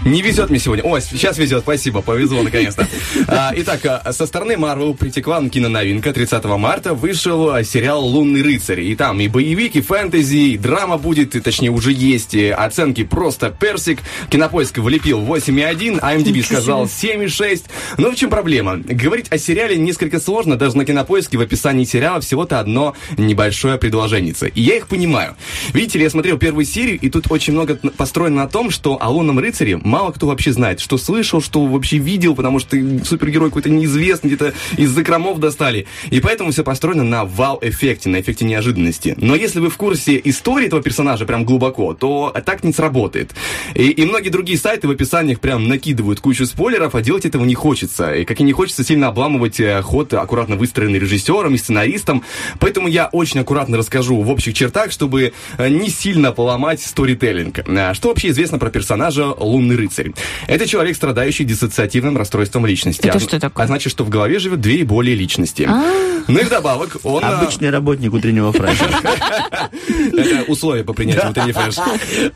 Не 0.05 0.23
везет 0.23 0.49
мне 0.49 0.59
сегодня. 0.59 0.83
Ой, 0.85 1.03
сейчас 1.03 1.37
везет, 1.37 1.63
спасибо, 1.63 2.01
повезло 2.01 2.43
наконец-то. 2.43 2.89
А, 3.29 3.53
итак, 3.55 3.81
а, 3.85 4.13
со 4.13 4.27
стороны 4.27 4.57
Марвел 4.57 4.95
притекла 4.95 5.47
киноновинка. 5.47 6.13
30 6.13 6.43
марта 6.45 6.95
вышел 6.95 7.51
а, 7.51 7.63
сериал 7.65 8.05
«Лунный 8.05 8.43
рыцарь». 8.43 8.81
И 8.81 8.97
там 8.97 9.21
и 9.21 9.29
боевик, 9.29 9.77
и 9.77 9.83
фэнтези, 9.83 10.37
и 10.37 10.59
драма 10.59 10.97
будет, 10.97 11.35
и, 11.35 11.41
точнее 11.41 11.71
уже 11.71 11.93
есть. 11.93 12.35
И 12.35 12.49
оценки 12.49 13.05
просто 13.05 13.51
персик. 13.51 13.99
Кинопоиск 14.31 14.79
влепил 14.79 15.21
8,1, 15.21 15.99
а 16.01 16.17
MDB 16.17 16.43
сказал 16.45 16.85
7,6. 16.87 17.65
Но 17.99 18.11
в 18.11 18.17
чем 18.17 18.31
проблема? 18.31 18.79
Говорить 18.79 19.27
о 19.31 19.37
сериале 19.37 19.77
несколько 19.77 20.19
сложно, 20.19 20.57
даже 20.57 20.79
на 20.79 20.87
кинопоиске 20.87 21.37
в 21.37 21.43
описании 21.43 21.85
сериала 21.85 22.21
всего-то 22.21 22.59
одно 22.59 22.95
небольшое 23.19 23.77
предложение. 23.77 24.35
И 24.55 24.63
я 24.63 24.77
их 24.77 24.87
понимаю. 24.87 25.37
Видите 25.75 25.99
ли, 25.99 26.05
я 26.05 26.11
смотрел 26.11 26.39
первую 26.39 26.65
серию, 26.65 26.99
и 26.99 27.11
тут 27.11 27.31
очень 27.31 27.53
много 27.53 27.77
построено 27.77 28.37
на 28.37 28.49
том, 28.49 28.71
что 28.71 28.97
о 29.01 29.09
лунном 29.11 29.39
рыцаре 29.39 29.77
мало 29.91 30.13
кто 30.13 30.27
вообще 30.27 30.53
знает, 30.53 30.81
что 30.81 30.97
слышал, 30.97 31.43
что 31.43 31.67
вообще 31.67 31.99
видел, 31.99 32.35
потому 32.35 32.59
что 32.61 32.77
супергерой 33.05 33.51
какой-то 33.51 33.69
неизвестный, 33.69 34.29
где-то 34.29 34.55
из 34.77 34.91
закромов 34.91 35.41
достали. 35.41 35.87
И 36.11 36.21
поэтому 36.21 36.53
все 36.53 36.65
построено 36.65 37.03
на 37.03 37.25
вау-эффекте, 37.25 38.09
на 38.09 38.21
эффекте 38.21 38.45
неожиданности. 38.45 39.15
Но 39.19 39.35
если 39.35 39.61
вы 39.61 39.69
в 39.69 39.77
курсе 39.77 40.21
истории 40.25 40.67
этого 40.67 40.83
персонажа 40.83 41.27
прям 41.27 41.45
глубоко, 41.45 41.93
то 41.95 42.33
так 42.47 42.65
не 42.65 42.73
сработает. 42.73 43.33
И, 43.75 43.91
и 43.91 44.05
многие 44.07 44.31
другие 44.31 44.59
сайты 44.59 44.87
в 44.89 44.91
описаниях 44.91 45.41
прям 45.41 45.69
накидывают 45.69 46.21
кучу 46.21 46.47
спойлеров, 46.47 46.95
а 46.95 47.03
делать 47.03 47.27
этого 47.27 47.45
не 47.45 47.55
хочется. 47.55 48.15
И 48.15 48.25
как 48.25 48.41
и 48.41 48.45
не 48.45 48.53
хочется 48.53 48.85
сильно 48.85 49.09
обламывать 49.09 49.59
э, 49.61 49.83
ход, 49.83 50.15
аккуратно 50.15 50.57
выстроенный 50.57 50.99
режиссером 50.99 51.55
и 51.55 51.59
сценаристом. 51.59 52.23
Поэтому 52.61 52.89
я 52.89 53.07
очень 53.07 53.41
аккуратно 53.41 53.77
расскажу 53.77 54.21
в 54.21 54.31
общих 54.31 54.55
чертах, 54.55 54.93
чтобы 54.93 55.33
э, 55.59 55.69
не 55.69 55.89
сильно 55.89 56.33
поломать 56.33 56.81
сторителлинг. 56.81 57.61
А 57.67 57.95
Что 57.95 58.09
вообще 58.09 58.29
известно 58.29 58.59
про 58.59 58.71
персонажа 58.71 59.27
Лунный 59.27 59.80
рыцарь? 59.81 60.13
Это 60.47 60.67
человек, 60.67 60.97
страдающий 60.97 61.45
диссоциативным 61.45 62.17
расстройством 62.17 62.67
личности. 62.67 63.07
Это 63.07 63.17
А- 63.19 63.21
что 63.21 63.41
такое? 63.41 63.65
А 63.65 63.67
значит, 63.67 63.91
что 63.91 64.05
в 64.05 64.09
голове 64.09 64.39
живет 64.39 64.61
две 64.61 64.77
и 64.77 64.83
более 64.85 65.15
личности. 65.17 65.67
А. 65.69 65.83
Ну 66.29 66.39
и 66.39 66.45
вдобавок 66.45 66.99
он... 67.03 67.25
а, 67.25 67.41
Обычный 67.41 67.71
работник 67.71 68.13
утреннего 68.13 68.53
фреша. 68.53 68.89
Это 70.13 70.45
условие 70.51 70.85
по 70.85 70.93
принятию 70.93 71.31
утренней 71.31 71.53
фреш. 71.53 71.77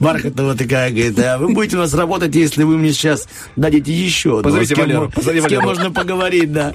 Бархатова 0.01 0.55
такая 0.57 0.90
говорит, 0.90 1.19
а 1.19 1.39
вы 1.39 1.48
будете 1.52 1.77
у 1.77 1.81
нас 1.81 1.94
работать, 1.94 2.35
если 2.35 2.62
вы 2.64 2.77
мне 2.77 2.93
сейчас 2.93 3.28
дадите 3.56 3.93
еще. 3.93 4.43
Позовите 4.43 4.74
Валеру, 4.74 5.12
с 5.16 5.47
кем 5.47 5.62
можно 5.62 5.90
поговорить, 5.90 6.52
да. 6.52 6.74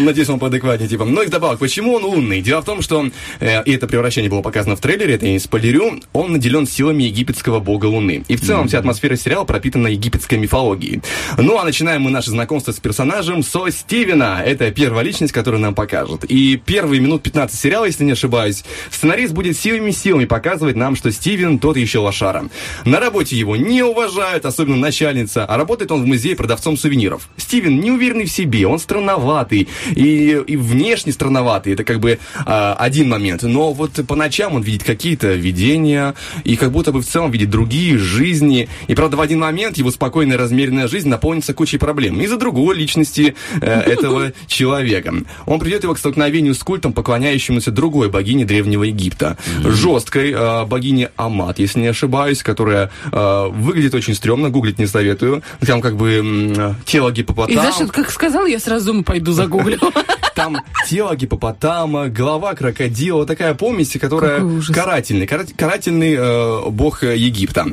Надеюсь, 0.00 0.28
он 0.28 0.38
поадекватнее, 0.38 0.88
типа. 0.88 1.04
Ну 1.04 1.22
и 1.22 1.26
вдобавок, 1.26 1.58
почему 1.58 1.94
он 1.94 2.04
умный? 2.04 2.40
Дело 2.40 2.60
в 2.62 2.64
том, 2.64 2.82
что, 2.82 3.08
э, 3.40 3.62
и 3.64 3.72
это 3.72 3.86
превращение 3.86 4.30
было 4.30 4.42
показано 4.42 4.76
в 4.76 4.80
трейлере, 4.80 5.14
это 5.14 5.26
я 5.26 5.32
не 5.32 5.38
спойлерю, 5.38 6.00
он 6.12 6.32
наделен 6.32 6.66
силами 6.66 7.04
египетского 7.04 7.60
бога 7.60 7.86
Луны. 7.86 8.24
И 8.28 8.36
в 8.36 8.40
целом 8.42 8.68
вся 8.68 8.78
атмосфера 8.78 9.16
сериала 9.16 9.44
пропитана 9.44 9.83
посвящена 9.84 9.88
египетской 9.88 10.38
мифологии. 10.38 11.02
Ну, 11.38 11.58
а 11.58 11.64
начинаем 11.64 12.02
мы 12.02 12.10
наше 12.10 12.30
знакомство 12.30 12.72
с 12.72 12.80
персонажем 12.80 13.42
со 13.42 13.70
Стивена. 13.70 14.42
Это 14.42 14.70
первая 14.70 15.04
личность, 15.04 15.32
которую 15.32 15.60
нам 15.60 15.74
покажут. 15.74 16.24
И 16.24 16.56
первые 16.56 17.00
минут 17.00 17.22
15 17.22 17.58
сериала, 17.58 17.84
если 17.84 18.04
не 18.04 18.12
ошибаюсь, 18.12 18.64
сценарист 18.90 19.32
будет 19.32 19.56
силами-силами 19.56 20.24
показывать 20.24 20.76
нам, 20.76 20.96
что 20.96 21.10
Стивен 21.12 21.58
тот 21.58 21.76
еще 21.76 21.98
лошара. 21.98 22.44
На 22.84 23.00
работе 23.00 23.36
его 23.36 23.56
не 23.56 23.82
уважают, 23.82 24.44
особенно 24.44 24.76
начальница, 24.76 25.44
а 25.44 25.56
работает 25.56 25.92
он 25.92 26.02
в 26.02 26.06
музее 26.06 26.36
продавцом 26.36 26.76
сувениров. 26.76 27.28
Стивен 27.36 27.80
неуверенный 27.80 28.24
в 28.24 28.30
себе, 28.30 28.66
он 28.66 28.78
странноватый, 28.78 29.68
и, 29.94 30.42
и 30.46 30.56
внешне 30.56 31.12
странноватый, 31.12 31.74
это 31.74 31.84
как 31.84 32.00
бы 32.00 32.18
а, 32.46 32.74
один 32.74 33.08
момент. 33.08 33.42
Но 33.42 33.72
вот 33.72 34.00
по 34.06 34.16
ночам 34.16 34.54
он 34.54 34.62
видит 34.62 34.84
какие-то 34.84 35.34
видения, 35.34 36.14
и 36.44 36.56
как 36.56 36.72
будто 36.72 36.92
бы 36.92 37.00
в 37.00 37.06
целом 37.06 37.30
видит 37.30 37.50
другие 37.50 37.98
жизни. 37.98 38.68
И 38.88 38.94
правда, 38.94 39.16
в 39.16 39.20
один 39.20 39.40
момент 39.40 39.73
его 39.78 39.90
спокойная, 39.90 40.36
размеренная 40.36 40.88
жизнь 40.88 41.08
наполнится 41.08 41.54
кучей 41.54 41.78
проблем 41.78 42.20
из-за 42.20 42.36
другой 42.36 42.76
личности 42.76 43.34
э, 43.60 43.66
этого 43.86 44.32
человека. 44.46 45.14
Он 45.46 45.60
приведет 45.60 45.84
его 45.84 45.94
к 45.94 45.98
столкновению 45.98 46.54
с 46.54 46.58
культом, 46.60 46.92
поклоняющемуся 46.92 47.70
другой 47.70 48.08
богине 48.10 48.44
Древнего 48.44 48.84
Египта. 48.84 49.36
Жесткой 49.62 50.32
э, 50.32 50.64
богине 50.66 51.10
Амат, 51.16 51.58
если 51.58 51.80
не 51.80 51.88
ошибаюсь, 51.88 52.42
которая 52.42 52.90
э, 53.10 53.46
выглядит 53.50 53.94
очень 53.94 54.14
стрёмно, 54.14 54.50
гуглить 54.50 54.78
не 54.78 54.86
советую. 54.86 55.42
Там 55.66 55.80
как 55.80 55.96
бы 55.96 56.14
м, 56.14 56.76
тело 56.84 57.10
И 57.10 57.12
гипопотама. 57.12 57.60
знаешь, 57.60 57.76
вот 57.80 57.90
как 57.92 58.10
сказал, 58.10 58.46
я 58.46 58.58
сразу 58.58 59.02
пойду 59.02 59.32
загуглю. 59.32 59.78
Там 60.34 60.58
тело 60.88 61.14
гипопотама, 61.14 62.08
голова 62.08 62.54
крокодила, 62.54 63.24
такая 63.26 63.54
помесь, 63.54 63.96
которая 64.00 64.42
карательный, 64.72 65.26
кара- 65.26 65.46
карательный 65.56 66.14
э, 66.18 66.70
бог 66.70 67.02
э, 67.04 67.16
Египта. 67.16 67.66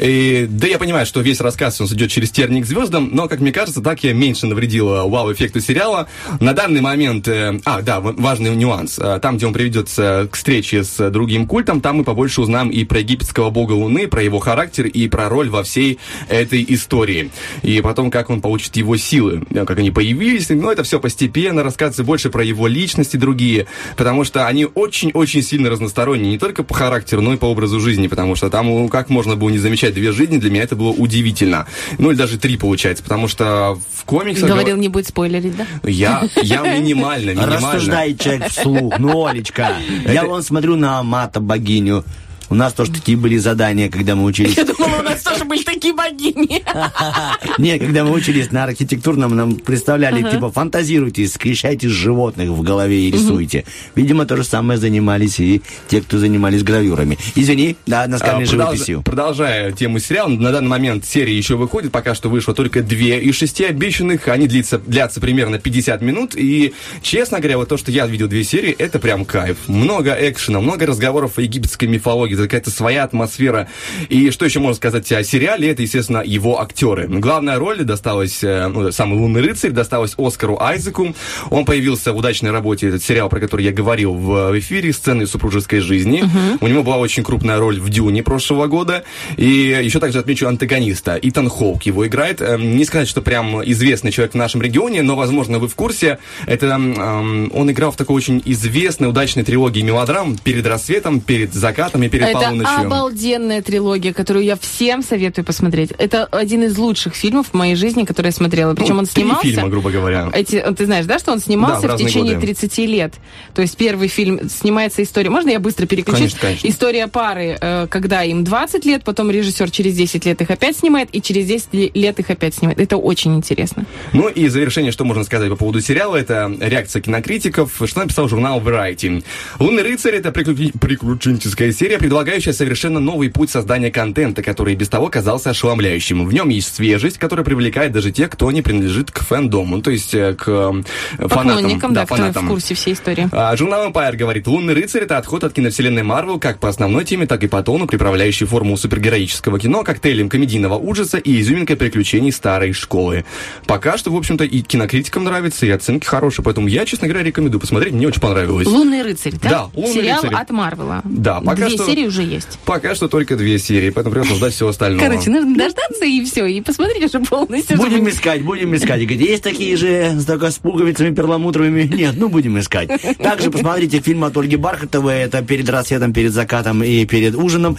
И, 0.00 0.46
да, 0.48 0.66
я 0.66 0.78
понимаю, 0.78 1.06
что 1.06 1.20
весь 1.20 1.40
рассказ 1.40 1.80
он 1.80 1.86
идет 1.88 2.10
через 2.10 2.30
терник 2.30 2.66
звездам, 2.66 3.10
но, 3.12 3.28
как 3.28 3.40
мне 3.40 3.52
кажется, 3.52 3.80
так 3.80 4.02
я 4.04 4.12
меньше 4.12 4.46
навредил 4.46 4.92
э, 4.92 5.08
вау-эффекту 5.08 5.60
сериала. 5.60 6.08
На 6.40 6.52
данный 6.54 6.80
момент, 6.80 7.28
э, 7.28 7.60
а, 7.64 7.82
да, 7.82 8.00
важный 8.00 8.54
нюанс. 8.56 8.98
Э, 8.98 9.18
Там, 9.22 9.36
где 9.36 9.46
он 9.46 9.52
приведется 9.52 10.28
к 10.30 10.36
встрече 10.36 10.82
с 10.84 11.10
другим 11.10 11.46
культом, 11.46 11.80
там 11.80 11.98
мы 11.98 12.04
побольше 12.04 12.40
узнаем 12.40 12.68
и 12.70 12.84
про 12.84 12.98
египетского 12.98 13.50
бога 13.50 13.72
Луны, 13.72 14.08
про 14.08 14.22
его 14.22 14.38
характер 14.40 14.86
и 14.86 15.08
про 15.08 15.28
роль 15.28 15.48
во 15.50 15.62
всей 15.62 15.98
этой 16.28 16.64
истории. 16.68 17.30
И 17.62 17.80
потом, 17.80 18.10
как 18.10 18.30
он 18.30 18.40
получит 18.40 18.76
его 18.76 18.96
силы, 18.96 19.44
э, 19.50 19.64
как 19.64 19.78
они 19.78 19.90
появились. 19.90 20.48
Ну, 20.50 20.70
это 20.70 20.82
все 20.82 20.98
постепенно, 20.98 21.62
рассказывается 21.62 22.02
больше 22.08 22.30
про 22.30 22.42
его 22.42 22.66
личности 22.66 23.18
другие, 23.18 23.66
потому 23.94 24.24
что 24.24 24.46
они 24.46 24.64
очень-очень 24.64 25.42
сильно 25.42 25.68
разносторонние, 25.68 26.30
не 26.30 26.38
только 26.38 26.62
по 26.62 26.72
характеру, 26.72 27.20
но 27.20 27.34
и 27.34 27.36
по 27.36 27.44
образу 27.44 27.80
жизни, 27.80 28.08
потому 28.08 28.34
что 28.34 28.48
там, 28.48 28.66
ну, 28.68 28.88
как 28.88 29.10
можно 29.10 29.36
было 29.36 29.50
не 29.50 29.58
замечать 29.58 29.92
две 29.92 30.10
жизни, 30.10 30.38
для 30.38 30.50
меня 30.50 30.62
это 30.62 30.74
было 30.74 30.88
удивительно. 30.88 31.66
Ну, 31.98 32.10
или 32.10 32.16
даже 32.16 32.38
три, 32.38 32.56
получается, 32.56 33.02
потому 33.04 33.28
что 33.28 33.78
в 33.92 34.04
комиксах... 34.06 34.48
Говорил, 34.48 34.78
не 34.78 34.88
будет 34.88 35.06
спойлерить, 35.06 35.54
да? 35.54 35.66
Я, 35.84 36.26
я 36.42 36.62
минимально, 36.78 37.32
минимально. 37.32 37.56
Рассуждает 37.56 38.18
человек 38.18 38.48
вслух. 38.48 38.98
Ну, 38.98 39.26
Олечка, 39.26 39.76
я 40.06 40.24
вон 40.24 40.42
смотрю 40.42 40.76
на 40.76 41.00
Амата, 41.00 41.40
богиню. 41.40 42.04
У 42.50 42.54
нас 42.54 42.72
тоже 42.72 42.92
такие 42.92 43.16
были 43.18 43.36
задания, 43.36 43.90
когда 43.90 44.14
мы 44.14 44.24
учились. 44.24 44.56
Я 44.56 44.64
думала, 44.64 45.00
у 45.00 45.02
нас 45.02 45.22
тоже 45.22 45.44
были 45.44 45.62
такие 45.62 45.94
богини. 45.94 46.62
Не, 47.58 47.78
когда 47.78 48.04
мы 48.04 48.12
учились 48.12 48.50
на 48.52 48.64
архитектурном, 48.64 49.36
нам 49.36 49.56
представляли, 49.56 50.22
типа, 50.28 50.50
фантазируйте, 50.50 51.26
скрещайте 51.28 51.88
животных 51.88 52.48
в 52.50 52.62
голове 52.62 53.08
и 53.08 53.10
рисуйте. 53.10 53.64
Видимо, 53.94 54.24
то 54.24 54.36
же 54.36 54.44
самое 54.44 54.78
занимались 54.78 55.40
и 55.40 55.62
те, 55.88 56.00
кто 56.00 56.18
занимались 56.18 56.62
гравюрами. 56.62 57.18
Извини, 57.34 57.76
да, 57.86 58.06
наскальной 58.06 58.44
А, 58.44 58.46
живописью. 58.46 59.02
Продолжая 59.02 59.72
тему 59.72 59.98
сериала, 59.98 60.28
на 60.28 60.50
данный 60.50 60.68
момент 60.68 61.04
серии 61.04 61.34
еще 61.34 61.56
выходит, 61.56 61.92
пока 61.92 62.14
что 62.14 62.28
вышло 62.30 62.54
только 62.54 62.82
две 62.82 63.20
из 63.20 63.36
шести 63.36 63.64
обещанных, 63.64 64.26
они 64.28 64.46
длится, 64.46 64.78
длятся 64.78 65.20
примерно 65.20 65.58
50 65.58 66.00
минут, 66.00 66.34
и, 66.34 66.72
честно 67.02 67.38
говоря, 67.40 67.58
вот 67.58 67.68
то, 67.68 67.76
что 67.76 67.90
я 67.90 68.06
видел 68.06 68.28
две 68.28 68.42
серии, 68.44 68.70
это 68.70 68.98
прям 68.98 69.24
кайф. 69.24 69.56
Много 69.66 70.16
экшена, 70.18 70.60
много 70.60 70.86
разговоров 70.86 71.36
о 71.36 71.42
египетской 71.42 71.86
мифологии, 71.86 72.37
это 72.38 72.48
какая-то 72.48 72.70
своя 72.70 73.04
атмосфера. 73.04 73.68
И 74.08 74.30
что 74.30 74.44
еще 74.44 74.60
можно 74.60 74.76
сказать 74.76 75.10
о 75.12 75.22
сериале, 75.22 75.70
это, 75.70 75.82
естественно, 75.82 76.22
его 76.24 76.60
актеры. 76.60 77.06
Главная 77.08 77.58
роль 77.58 77.84
досталась, 77.84 78.42
э, 78.42 78.68
ну, 78.68 78.90
самый 78.92 79.18
лунный 79.18 79.42
рыцарь, 79.42 79.70
досталась 79.70 80.14
Оскару 80.16 80.58
Айзеку. 80.60 81.14
Он 81.50 81.64
появился 81.64 82.12
в 82.12 82.16
удачной 82.16 82.50
работе, 82.50 82.88
этот 82.88 83.02
сериал, 83.02 83.28
про 83.28 83.40
который 83.40 83.64
я 83.64 83.72
говорил 83.72 84.14
в 84.14 84.58
эфире, 84.58 84.92
«Сцены 84.92 85.26
супружеской 85.26 85.80
жизни». 85.80 86.24
У 86.60 86.66
него 86.66 86.82
была 86.82 86.96
очень 86.96 87.22
крупная 87.22 87.58
роль 87.58 87.80
в 87.80 87.88
«Дюне» 87.88 88.22
прошлого 88.22 88.66
года. 88.66 89.04
И 89.36 89.78
еще 89.82 90.00
также 90.00 90.18
отмечу 90.18 90.46
антагониста. 90.48 91.18
Итан 91.20 91.48
Хоук 91.48 91.84
его 91.84 92.06
играет. 92.06 92.40
Эм, 92.40 92.76
Не 92.76 92.84
сказать, 92.84 93.08
что 93.08 93.22
прям 93.22 93.62
известный 93.64 94.12
человек 94.12 94.32
в 94.34 94.36
нашем 94.36 94.62
регионе, 94.62 95.02
но, 95.02 95.16
возможно, 95.16 95.58
вы 95.58 95.68
в 95.68 95.74
курсе. 95.74 96.18
Это 96.46 96.66
эм, 96.66 97.50
он 97.54 97.70
играл 97.70 97.90
в 97.90 97.96
такой 97.96 98.16
очень 98.16 98.42
известной, 98.44 99.08
удачной 99.08 99.44
трилогии 99.44 99.82
мелодрам 99.82 100.36
перед 100.36 100.66
рассветом, 100.66 101.20
перед 101.20 101.52
закатом 101.54 102.02
и 102.02 102.08
перед 102.08 102.27
Это 102.30 102.38
полуночью. 102.40 102.80
обалденная 102.80 103.62
трилогия, 103.62 104.12
которую 104.12 104.44
я 104.44 104.56
всем 104.56 105.02
советую 105.02 105.44
посмотреть. 105.44 105.90
Это 105.98 106.24
один 106.26 106.62
из 106.64 106.76
лучших 106.78 107.14
фильмов 107.14 107.48
в 107.52 107.54
моей 107.54 107.74
жизни, 107.74 108.04
который 108.04 108.26
я 108.26 108.32
смотрела. 108.32 108.74
Причем 108.74 108.94
Ну, 108.94 109.00
он 109.00 109.06
три 109.06 109.22
снимался... 109.22 109.42
фильма, 109.46 109.68
грубо 109.68 109.90
говоря. 109.90 110.30
Эти, 110.32 110.60
ты 110.76 110.84
знаешь, 110.86 111.06
да, 111.06 111.18
что 111.18 111.32
он 111.32 111.38
Да, 111.38 111.44
снимался 111.44 111.80
в 111.80 111.84
в 111.84 111.86
разные 111.92 112.08
течение 112.08 112.34
годы. 112.34 112.46
30 112.46 112.78
лет. 112.78 113.14
То 113.54 113.62
есть 113.62 113.76
первый 113.76 114.08
фильм 114.08 114.48
снимается 114.48 115.02
история. 115.02 115.30
Можно 115.30 115.50
я 115.50 115.60
быстро 115.60 115.86
переключусь? 115.86 116.18
Конечно, 116.34 116.38
конечно. 116.40 116.68
История 116.68 117.06
пары, 117.08 117.56
э, 117.60 117.86
когда 117.90 118.22
им 118.24 118.44
20 118.44 118.84
лет, 118.84 119.04
потом 119.04 119.30
режиссер 119.30 119.70
через 119.70 119.94
10 119.96 120.24
лет 120.26 120.40
их 120.40 120.50
опять 120.50 120.76
снимает, 120.76 121.08
и 121.12 121.20
через 121.22 121.46
10 121.46 121.68
ле- 121.72 121.90
лет 121.94 122.18
их 122.18 122.30
опять 122.30 122.54
снимает. 122.54 122.80
Это 122.80 122.96
очень 122.96 123.34
интересно. 123.36 123.84
Ну 124.12 124.28
и 124.28 124.46
в 124.48 124.50
завершение, 124.50 124.92
что 124.92 125.04
можно 125.04 125.24
сказать 125.24 125.48
по 125.50 125.56
поводу 125.56 125.80
сериала, 125.80 126.16
это 126.16 126.52
реакция 126.60 127.02
кинокритиков, 127.02 127.80
что 127.84 128.00
написал 128.00 128.28
журнал 128.28 128.60
Variety. 128.60 129.22
«Лунный 129.58 129.82
рыцарь»— 129.82 130.14
это 130.16 130.30
приключ- 130.30 130.72
приключенческая 130.78 131.72
серия, 131.72 131.98
предлагающая 132.18 132.52
совершенно 132.52 132.98
новый 132.98 133.30
путь 133.30 133.48
создания 133.48 133.92
контента, 133.92 134.42
который 134.42 134.74
без 134.74 134.88
того 134.88 135.06
казался 135.06 135.50
ошеломляющим. 135.50 136.26
В 136.26 136.32
нем 136.32 136.48
есть 136.48 136.74
свежесть, 136.74 137.16
которая 137.16 137.44
привлекает 137.44 137.92
даже 137.92 138.10
тех, 138.10 138.28
кто 138.30 138.50
не 138.50 138.60
принадлежит 138.60 139.12
к 139.12 139.20
фэндому, 139.20 139.80
то 139.82 139.92
есть 139.92 140.14
э, 140.14 140.34
к 140.34 140.48
э, 140.48 140.82
фанатам. 141.28 141.28
Поклонникам, 141.28 141.94
да, 141.94 142.06
кто 142.06 142.16
фанатам. 142.16 142.46
в 142.46 142.48
курсе 142.48 142.74
всей 142.74 142.94
истории. 142.94 143.28
А, 143.30 143.54
Журнал 143.56 143.88
Empire 143.88 144.16
говорит, 144.16 144.48
«Лунный 144.48 144.74
рыцарь»— 144.74 145.02
это 145.04 145.16
отход 145.16 145.44
от 145.44 145.52
киновселенной 145.52 146.02
Марвел 146.02 146.40
как 146.40 146.58
по 146.58 146.68
основной 146.68 147.04
теме, 147.04 147.28
так 147.28 147.44
и 147.44 147.46
по 147.46 147.62
тону, 147.62 147.86
приправляющий 147.86 148.46
форму 148.46 148.76
супергероического 148.76 149.60
кино 149.60 149.84
коктейлем 149.84 150.28
комедийного 150.28 150.74
ужаса 150.74 151.18
и 151.18 151.40
изюминкой 151.40 151.76
приключений 151.76 152.32
старой 152.32 152.72
школы. 152.72 153.24
Пока 153.66 153.96
что, 153.96 154.10
в 154.10 154.16
общем-то, 154.16 154.42
и 154.42 154.60
кинокритикам 154.62 155.22
нравится, 155.22 155.66
и 155.66 155.70
оценки 155.70 156.04
хорошие, 156.04 156.44
поэтому 156.44 156.66
я, 156.66 156.84
честно 156.84 157.06
говоря, 157.06 157.24
рекомендую 157.24 157.60
посмотреть, 157.60 157.92
мне 157.92 158.08
очень 158.08 158.20
понравилось. 158.20 158.66
«Лунный 158.66 159.02
рыцарь», 159.02 159.34
да? 159.40 159.48
Да, 159.48 159.64
«Лунный 159.72 159.92
Сериал 159.94 160.22
рыцарь». 160.22 160.36
от 160.36 160.50
Марвела. 160.50 161.00
Да, 161.04 161.40
пока 161.40 161.66
Две 161.68 161.76
что- 161.76 161.86
серии 161.86 162.07
уже 162.08 162.22
есть. 162.22 162.58
Пока 162.64 162.94
что 162.94 163.08
только 163.08 163.36
две 163.36 163.58
серии, 163.58 163.90
поэтому 163.90 164.14
придется 164.14 164.36
ждать 164.36 164.54
всего 164.54 164.70
остального. 164.70 165.04
Короче, 165.06 165.30
нужно 165.30 165.56
дождаться 165.56 166.04
и 166.04 166.24
все, 166.24 166.46
и 166.46 166.60
посмотреть 166.60 167.04
уже 167.14 167.24
полностью. 167.24 167.76
Будем 167.76 167.96
чтобы- 167.98 168.10
искать, 168.10 168.42
будем 168.42 168.74
искать. 168.74 169.00
И 169.00 169.06
говорит, 169.06 169.28
есть 169.28 169.42
такие 169.42 169.76
же 169.76 170.14
с, 170.18 170.24
только 170.24 170.50
с 170.50 170.56
пуговицами 170.58 171.14
перламутровыми? 171.14 171.82
Нет, 171.94 172.14
ну 172.16 172.28
будем 172.28 172.58
искать. 172.58 172.90
Также 173.18 173.50
посмотрите 173.50 174.00
фильм 174.00 174.24
от 174.24 174.36
Ольги 174.36 174.56
Бархатовой. 174.56 175.14
Это 175.20 175.42
перед 175.42 175.68
рассветом, 175.68 176.12
перед 176.12 176.32
закатом 176.32 176.82
и 176.82 177.04
перед 177.06 177.34
ужином. 177.34 177.76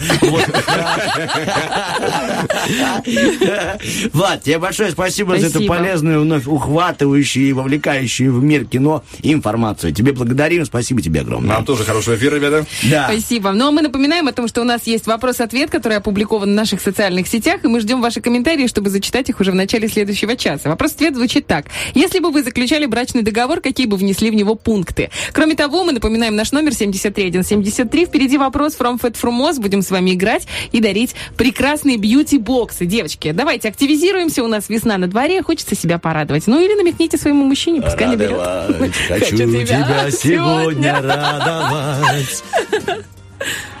Влад, 4.12 4.42
тебе 4.42 4.58
большое 4.58 4.90
спасибо, 4.90 5.38
за 5.38 5.46
эту 5.48 5.66
полезную, 5.66 6.20
вновь 6.20 6.46
ухватывающую 6.46 7.48
и 7.48 7.52
вовлекающую 7.52 8.32
в 8.32 8.42
мир 8.42 8.64
кино 8.64 9.04
информацию. 9.22 9.92
Тебе 9.92 10.12
благодарим, 10.12 10.64
спасибо 10.64 11.02
тебе 11.02 11.20
огромное. 11.20 11.56
Вам 11.56 11.64
тоже 11.64 11.84
хорошего 11.84 12.14
эфира, 12.16 12.36
ребята. 12.36 12.66
Да. 12.84 13.08
Спасибо. 13.10 13.52
Ну, 13.52 13.68
а 13.68 13.70
мы 13.70 13.82
напоминаем 13.82 14.19
о 14.28 14.32
том, 14.32 14.48
что 14.48 14.60
у 14.60 14.64
нас 14.64 14.86
есть 14.86 15.06
вопрос-ответ, 15.06 15.70
который 15.70 15.98
опубликован 15.98 16.50
в 16.50 16.54
наших 16.54 16.80
социальных 16.80 17.28
сетях, 17.28 17.64
и 17.64 17.68
мы 17.68 17.80
ждем 17.80 18.00
ваши 18.00 18.20
комментарии, 18.20 18.66
чтобы 18.66 18.90
зачитать 18.90 19.28
их 19.28 19.40
уже 19.40 19.52
в 19.52 19.54
начале 19.54 19.88
следующего 19.88 20.36
часа. 20.36 20.68
Вопрос-ответ 20.68 21.14
звучит 21.14 21.46
так. 21.46 21.66
Если 21.94 22.18
бы 22.18 22.30
вы 22.30 22.42
заключали 22.42 22.86
брачный 22.86 23.22
договор, 23.22 23.60
какие 23.60 23.86
бы 23.86 23.96
внесли 23.96 24.30
в 24.30 24.34
него 24.34 24.54
пункты? 24.54 25.10
Кроме 25.32 25.54
того, 25.54 25.84
мы 25.84 25.92
напоминаем 25.92 26.36
наш 26.36 26.52
номер 26.52 26.74
73173. 26.74 28.06
Впереди 28.06 28.38
вопрос 28.38 28.76
from 28.78 29.00
Fat 29.00 29.16
from 29.20 29.40
Oz. 29.48 29.60
Будем 29.60 29.82
с 29.82 29.90
вами 29.90 30.14
играть 30.14 30.46
и 30.72 30.80
дарить 30.80 31.14
прекрасные 31.36 31.96
бьюти-боксы. 31.96 32.86
Девочки, 32.86 33.32
давайте 33.32 33.68
активизируемся. 33.68 34.42
У 34.42 34.48
нас 34.48 34.68
весна 34.68 34.98
на 34.98 35.06
дворе, 35.06 35.42
хочется 35.42 35.74
себя 35.74 35.98
порадовать. 35.98 36.46
Ну, 36.46 36.60
или 36.60 36.74
намекните 36.74 37.18
своему 37.18 37.44
мужчине, 37.44 37.82
пускай 37.82 38.08
наберет. 38.08 38.38
Радовать, 38.38 38.94
Хочу 39.08 39.36
тебя 39.36 40.10
сегодня 40.10 41.00
радовать. 41.00 42.42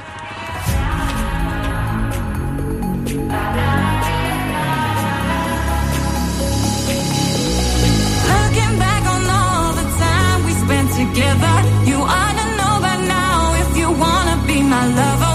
together, 11.00 11.54
you 11.88 11.96
ought 11.96 12.36
to 12.40 12.46
know 12.58 12.74
by 12.86 12.96
now 13.16 13.54
if 13.62 13.70
you 13.76 13.88
wanna 13.90 14.36
be 14.46 14.60
my 14.62 14.84
lover, 14.98 15.29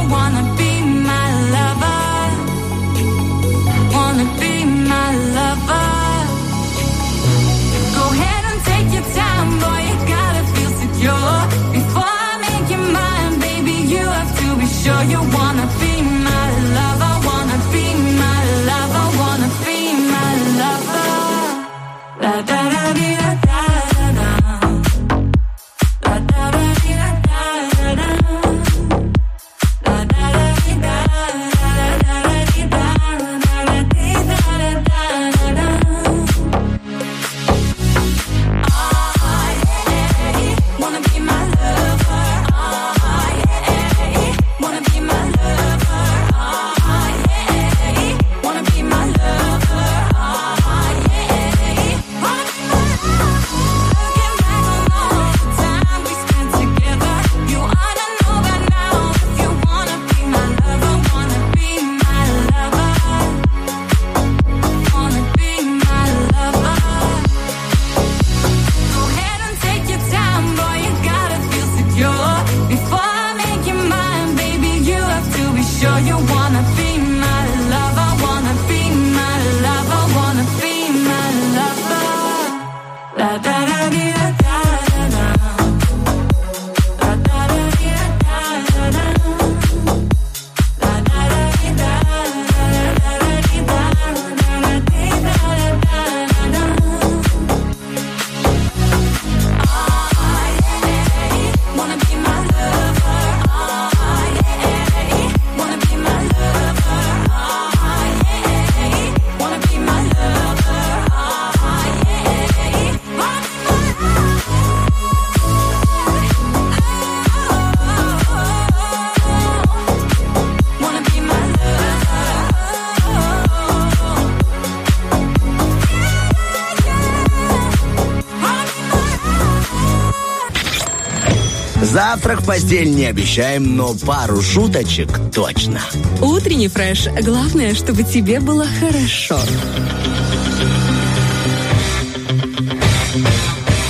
Завтрак 132.25 132.43
в 132.43 132.47
постель 132.47 132.89
не 132.89 133.05
обещаем, 133.05 133.75
но 133.75 133.93
пару 133.93 134.41
шуточек 134.41 135.09
точно. 135.31 135.79
Утренний 136.23 136.69
фреш. 136.69 137.05
Главное, 137.21 137.75
чтобы 137.75 138.01
тебе 138.01 138.39
было 138.39 138.65
хорошо. 138.79 139.39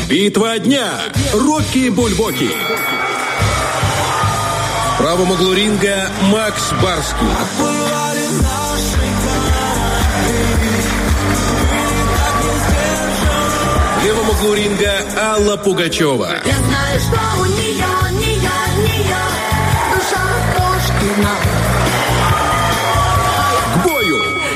Битва 0.10 0.60
дня. 0.60 1.00
Рокки 1.32 1.88
Бульбоки. 1.88 2.50
В 4.90 4.98
правом 4.98 5.32
углу 5.32 5.54
ринга 5.54 6.10
Макс 6.24 6.74
Барский. 6.84 7.28
В 13.98 14.04
левом 14.04 14.30
углу 14.30 14.54
ринга 14.56 14.92
Алла 15.18 15.56
Пугачева. 15.56 16.32
Я 16.46 16.75
my 21.18 21.45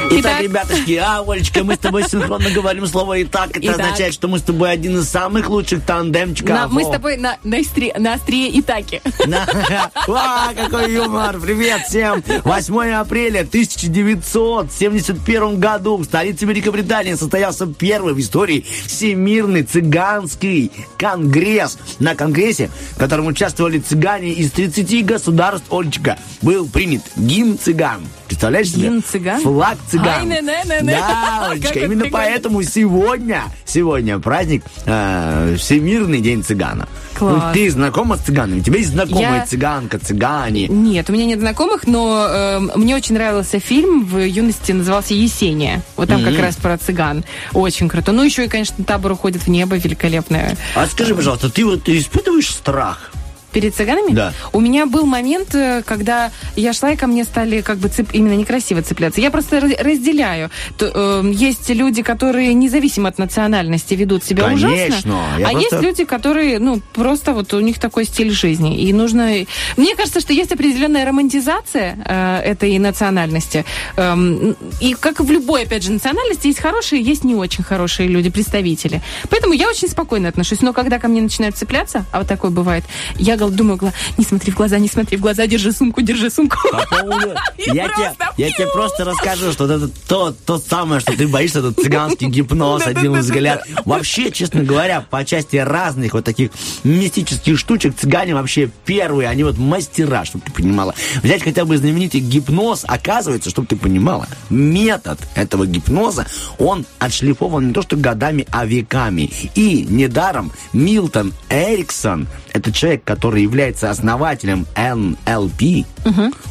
бою. 0.10 0.22
Итак, 0.22 0.42
ребяточки, 0.42 0.94
а, 0.96 1.24
Олечка, 1.26 1.64
мы 1.64 1.76
с 1.76 1.80
тобой 1.80 2.04
синхронно 2.10 2.50
говорим 2.50 2.86
слово 2.88 3.22
«итак». 3.24 3.52
Это 3.52 3.60
Итак. 3.62 3.80
означает, 3.80 4.14
что 4.14 4.28
мы 4.28 4.40
с 4.40 4.44
тобой 4.44 4.72
один 4.72 4.98
из 5.00 5.08
самых 5.10 5.50
лучших 5.50 5.84
тандемчиков. 5.86 6.50
На- 6.50 6.68
мы 6.68 6.84
с 6.84 6.90
тобой 6.90 7.16
на, 7.18 7.38
на, 7.44 7.60
остре- 7.60 7.98
на 7.98 8.14
острие 8.14 8.60
Итаки. 8.60 9.02
На- 9.26 9.48
Ва, 10.08 10.50
какой 10.56 10.94
юмор! 10.94 11.40
Привет 11.40 11.82
всем! 11.88 12.24
8 12.44 12.90
апреля 12.92 13.40
1971 13.42 15.60
году 15.60 15.98
в 15.98 16.06
столице 16.06 16.46
Великобритании 16.46 17.16
состоялся 17.16 17.66
первый 17.68 18.14
в 18.14 18.20
истории 18.20 18.66
Всемирный 18.86 19.64
цыганский 19.64 20.72
конгресс. 20.98 21.78
На 22.00 22.16
конгрессе, 22.16 22.70
в 22.92 22.98
котором 22.98 23.28
участвовали 23.28 23.80
цыгане 23.80 24.32
из 24.34 24.52
30 24.52 25.06
государств, 25.06 25.68
Олечка, 25.72 26.18
был 26.42 26.68
принят 26.68 27.02
гимн 27.16 27.58
цыган. 27.58 28.02
Представляешь 28.28 28.70
себе? 28.72 28.90
Гимн 28.90 29.04
цыган? 29.04 29.42
Флаг 29.42 29.78
цыган. 29.90 29.99
Ай, 30.08 30.26
не-не-не-не. 30.26 30.92
Да, 30.92 31.40
Как 31.44 31.52
Олечка, 31.52 31.70
это 31.70 31.80
именно 31.80 32.02
прикольно. 32.04 32.26
поэтому 32.26 32.64
сегодня, 32.64 33.44
сегодня 33.66 34.20
праздник 34.20 34.64
э, 34.86 35.56
Всемирный 35.58 36.22
день 36.22 36.44
цыгана. 36.44 36.88
Класс. 37.16 37.44
Ну, 37.48 37.54
ты 37.54 37.70
знакома 37.70 38.16
с 38.18 38.22
цыганами? 38.22 38.60
У 38.60 38.64
тебя 38.64 38.78
есть 38.78 38.92
знакомая 38.92 39.40
Я- 39.42 39.46
цыганка, 39.46 40.00
цыгане? 40.00 40.68
Нет, 40.70 41.10
у 41.10 41.14
меня 41.14 41.26
нет 41.26 41.40
знакомых, 41.40 41.86
но 41.86 42.26
э, 42.30 42.60
мне 42.78 42.96
очень 42.96 43.16
нравился 43.16 43.60
фильм 43.60 44.06
в 44.06 44.18
юности, 44.26 44.72
назывался 44.72 45.14
«Есения». 45.14 45.82
Вот 45.98 46.08
там 46.08 46.24
как 46.24 46.34
Мгм. 46.34 46.42
раз 46.42 46.56
про 46.56 46.78
цыган. 46.78 47.26
Очень 47.54 47.90
круто. 47.90 48.12
Ну, 48.14 48.24
еще 48.24 48.46
и, 48.46 48.48
конечно, 48.48 48.84
«Табор 48.86 49.12
уходит 49.12 49.42
в 49.44 49.48
небо» 49.50 49.76
великолепное. 49.76 50.56
А 50.76 50.86
скажи, 50.88 51.14
пожалуйста, 51.14 51.50
ты 51.50 51.66
вот 51.66 51.90
испытываешь 51.90 52.50
страх? 52.50 53.09
Перед 53.52 53.76
цыганами? 53.76 54.14
Да. 54.14 54.34
У 54.54 54.60
меня 54.60 54.86
был 54.86 55.06
момент, 55.06 55.56
э, 55.56 55.82
когда 55.86 56.32
я 56.56 56.74
шла, 56.74 56.92
и 56.92 56.96
ко 56.96 57.08
мне 57.08 57.24
стали 57.24 57.62
как 57.62 57.78
бы 57.78 57.88
цеп- 57.88 58.10
именно 58.14 58.34
некрасиво 58.36 58.82
цепляться. 58.82 59.22
Я 59.22 59.32
просто 59.32 59.60
раз- 59.60 59.80
разделяю. 59.80 60.50
То, 60.78 60.92
э, 60.94 61.32
есть 61.34 61.70
люди, 61.70 62.04
которые 62.04 62.54
независимо 62.54 63.10
от 63.10 63.18
национальности 63.18 63.94
ведут 63.96 64.24
себя 64.24 64.44
Конечно. 64.44 64.70
ужасно. 64.88 65.18
Я 65.40 65.48
а 65.48 65.52
просто- 65.52 65.76
есть 65.76 65.84
люди, 65.84 66.04
которые, 66.06 66.60
ну, 66.60 66.82
просто 66.94 67.34
вот 67.34 67.54
у 67.54 67.60
них 67.60 67.80
такой 67.80 68.06
стиль 68.06 68.32
жизни. 68.32 68.80
И 68.82 68.94
нужно... 68.94 69.30
Мне 69.78 69.96
кажется, 69.96 70.20
что 70.20 70.34
есть 70.34 70.52
определенная 70.52 71.06
романтизация 71.06 71.98
э, 72.06 72.42
этой 72.52 72.78
национальности. 72.78 73.66
Эм, 73.96 74.56
и 74.80 74.96
как 75.00 75.20
и 75.20 75.24
в 75.24 75.32
любой, 75.32 75.64
опять 75.64 75.84
же, 75.84 75.92
национальности, 75.92 76.48
есть 76.48 76.60
хорошие, 76.60 77.02
есть 77.02 77.24
не 77.24 77.36
очень 77.36 77.64
хорошие 77.64 78.08
люди, 78.08 78.30
представители. 78.30 79.02
Поэтому 79.30 79.54
я 79.54 79.68
очень 79.70 79.88
спокойно 79.88 80.30
отношусь. 80.30 80.62
Но 80.62 80.74
когда 80.74 81.00
ко 81.00 81.08
мне 81.08 81.22
начинают 81.22 81.58
цепляться, 81.58 82.06
а 82.12 82.20
вот 82.20 82.28
такое 82.28 82.52
бывает, 82.52 82.84
я 83.18 83.38
думаю, 83.48 83.78
гла- 83.78 83.94
не 84.18 84.26
смотри 84.26 84.52
в 84.52 84.56
глаза, 84.56 84.78
не 84.80 84.88
смотри 84.90 85.18
в 85.18 85.22
глаза, 85.22 85.48
держи 85.48 85.72
сумку, 85.72 86.02
держи 86.02 86.30
сумку. 86.30 86.58
По 86.72 86.86
поводу- 86.98 87.36
Я 87.58 87.88
тебе, 87.88 88.12
я 88.38 88.52
тебе 88.52 88.68
просто 88.74 89.06
расскажу, 89.06 89.52
что 89.54 89.66
это 89.66 89.90
то, 90.08 90.36
то 90.46 90.58
самое, 90.60 91.00
что 91.02 91.14
ты 91.16 91.28
боишься, 91.28 91.60
этот 91.60 91.78
цыганский 91.82 92.28
гипноз, 92.30 92.86
один 92.86 93.14
взгляд. 93.18 93.64
Вообще, 93.86 94.32
честно 94.32 94.64
говоря, 94.64 95.02
по 95.02 95.24
части 95.24 95.56
разных 95.58 96.14
вот 96.14 96.26
таких 96.26 96.52
мистических 96.84 97.58
штучек, 97.58 97.96
цыгане 97.98 98.34
вообще 98.36 98.70
первые, 98.86 99.30
они 99.30 99.44
вот 99.44 99.58
мастера, 99.58 100.26
чтобы 100.26 100.44
ты 100.46 100.52
понимала. 100.52 100.94
Взять 101.24 101.44
хотя 101.44 101.66
бы 101.66 101.78
знаменитый 101.78 102.20
гипноз, 102.22 102.84
оказывается, 102.88 103.50
чтобы 103.50 103.68
ты 103.68 103.76
понимала, 103.76 104.28
метод 104.50 105.20
этого 105.36 105.66
гипноза, 105.66 106.26
он 106.58 106.86
отшлифован 107.00 107.68
не 107.68 107.74
то 107.74 107.82
что 107.82 107.96
годами, 107.96 108.48
а 108.52 108.66
веками. 108.66 109.30
И 109.56 109.86
недаром 109.90 110.52
Милтон 110.74 111.34
Эриксон, 111.50 112.28
это 112.54 112.72
человек, 112.72 113.04
который 113.04 113.29
является 113.38 113.90
основателем 113.90 114.66
NLP, 114.76 115.86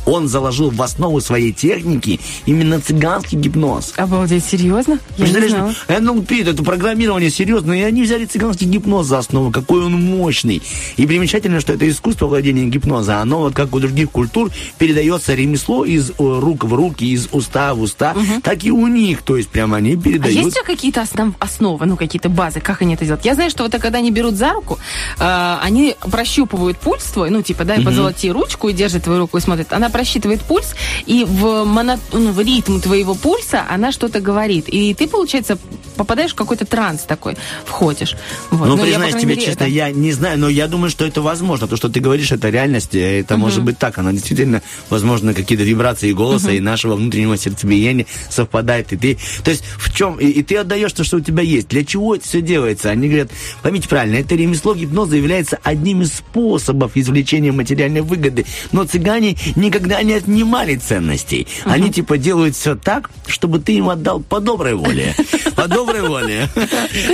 он 0.07 0.29
заложил 0.29 0.71
в 0.71 0.81
основу 0.83 1.21
своей 1.21 1.53
техники 1.53 2.21
именно 2.47 2.81
цыганский 2.81 3.39
гипноз. 3.39 3.93
Обалдеть, 3.97 4.45
серьезно? 4.45 4.99
Я 5.17 5.27
не 5.27 5.33
Представляешь, 5.33 5.51
знала. 5.53 5.75
NLP, 5.89 6.49
это 6.51 6.63
программирование 6.63 7.31
серьезно, 7.31 7.73
и 7.73 7.83
они 7.83 8.03
взяли 8.03 8.25
цыганский 8.25 8.67
гипноз 8.67 9.07
за 9.07 9.19
основу, 9.19 9.51
какой 9.51 9.85
он 9.85 9.93
мощный. 10.01 10.63
И 10.97 11.07
примечательно, 11.07 11.61
что 11.61 11.73
это 11.73 11.89
искусство 11.89 12.27
владения 12.27 12.67
гипноза, 12.67 13.21
оно 13.21 13.39
вот 13.41 13.55
как 13.55 13.75
у 13.75 13.81
других 13.81 14.11
культур 14.11 14.51
передается 14.79 15.35
ремесло 15.35 15.85
из 15.85 16.11
э, 16.11 16.15
рук 16.19 16.65
в 16.65 16.75
руки, 16.75 17.05
из 17.05 17.29
уста 17.33 17.75
в 17.75 17.81
уста, 17.81 18.15
так 18.43 18.65
и 18.65 18.71
у 18.71 18.87
них, 18.87 19.23
то 19.23 19.37
есть 19.37 19.49
прямо 19.49 19.79
они 19.79 19.95
А 19.95 19.97
передают. 19.97 20.35
есть 20.37 20.49
у 20.49 20.51
тебя 20.51 20.65
какие-то 20.65 21.01
основ- 21.01 21.35
основы, 21.39 21.87
ну, 21.87 21.97
какие-то 21.97 22.29
базы, 22.29 22.61
как 22.61 22.83
они 22.83 22.95
это 22.95 23.05
делают? 23.05 23.25
Я 23.25 23.35
знаю, 23.35 23.51
что 23.51 23.63
вот 23.65 23.73
когда 23.73 23.99
они 23.99 24.11
берут 24.11 24.35
за 24.35 24.53
руку, 24.53 24.79
э, 25.19 25.57
они 25.63 25.97
прощупывают 26.11 26.68
пульс 26.77 27.05
твой, 27.05 27.31
ну, 27.31 27.43
типа, 27.43 27.65
дай 27.65 27.79
Мгм. 27.79 27.87
позолоти 27.87 28.31
ручку 28.31 28.69
и 28.69 28.73
держит 28.73 29.05
твою 29.05 29.21
руку 29.21 29.39
и 29.39 29.41
смотрит. 29.41 29.73
Она 29.73 29.89
просчитывает 29.89 30.43
пульс, 30.43 30.75
и 31.07 31.25
в, 31.25 31.65
моно- 31.65 31.99
ну, 32.13 32.33
в 32.33 32.41
ритм 32.41 32.81
твоего 32.81 33.15
пульса 33.15 33.65
она 33.69 33.93
что-то 33.93 34.21
говорит. 34.21 34.69
И 34.69 34.93
ты, 34.95 35.07
получается, 35.09 35.59
попадаешь 35.97 36.33
в 36.33 36.35
какой-то 36.35 36.65
транс 36.67 37.03
такой, 37.03 37.37
входишь. 37.65 38.17
Вот. 38.51 38.67
Ну, 38.67 38.73
я, 38.75 38.79
по 38.79 38.83
признаюсь 38.85 39.11
крайней 39.13 39.21
тебе 39.21 39.35
мере, 39.37 39.47
честно, 39.47 39.65
это- 39.65 39.73
я 39.73 39.91
не 39.91 40.13
знаю, 40.13 40.39
но 40.39 40.49
я 40.49 40.69
думаю, 40.69 40.91
что 40.91 41.05
это 41.07 41.23
возможно. 41.23 41.67
То, 41.67 41.77
что 41.77 41.89
ты 41.89 42.01
говоришь, 42.01 42.31
это 42.33 42.51
реальность, 42.51 42.95
это 42.95 43.35
Мгм. 43.35 43.41
может 43.43 43.63
быть 43.63 43.79
так. 43.79 43.99
Она 43.99 44.13
действительно, 44.13 44.63
возможно, 44.91 45.35
какие-то 45.35 45.65
вибрации 45.65 46.13
голоса 46.13 46.49
Мгм. 46.49 46.57
и 46.57 46.61
нашего 46.61 46.95
внутреннего 46.97 47.37
сердцебиения 47.37 48.07
совпадает. 48.31 48.93
И 48.93 48.97
ты, 48.97 49.19
то 49.45 49.51
есть 49.51 49.65
в 49.79 49.93
чем, 49.95 50.17
и, 50.21 50.27
и 50.27 50.43
ты 50.43 50.57
отдаешь 50.57 50.93
то, 50.93 51.05
что 51.05 51.17
у 51.17 51.21
тебя 51.21 51.43
есть. 51.43 51.69
Для 51.69 51.85
чего 51.85 52.15
это 52.15 52.25
все 52.25 52.41
делается? 52.41 52.91
Они 52.91 53.09
говорят, 53.09 53.31
поймите 53.63 53.89
правильно, 53.89 54.17
это 54.17 54.35
ремесло 54.35 54.75
гипноза 54.75 55.17
является 55.17 55.59
одним 55.63 56.03
из 56.03 56.15
способов 56.15 56.58
извлечения 56.97 57.53
материальной 57.53 58.01
выгоды. 58.01 58.45
Но 58.73 58.85
цыгане 58.85 59.37
никогда 59.57 60.03
не 60.03 60.15
отнимали 60.15 60.77
ценностей. 60.77 61.47
Они 61.65 61.91
типа 61.91 62.19
делают 62.19 62.57
все 62.57 62.77
так, 62.77 63.11
чтобы 63.27 63.59
ты 63.59 63.75
им 63.75 63.89
отдал 63.89 64.21
по 64.21 64.41
доброй 64.41 64.75
воле. 64.75 65.15
По 65.55 65.69
доброй 65.69 66.03
воле. 66.03 66.49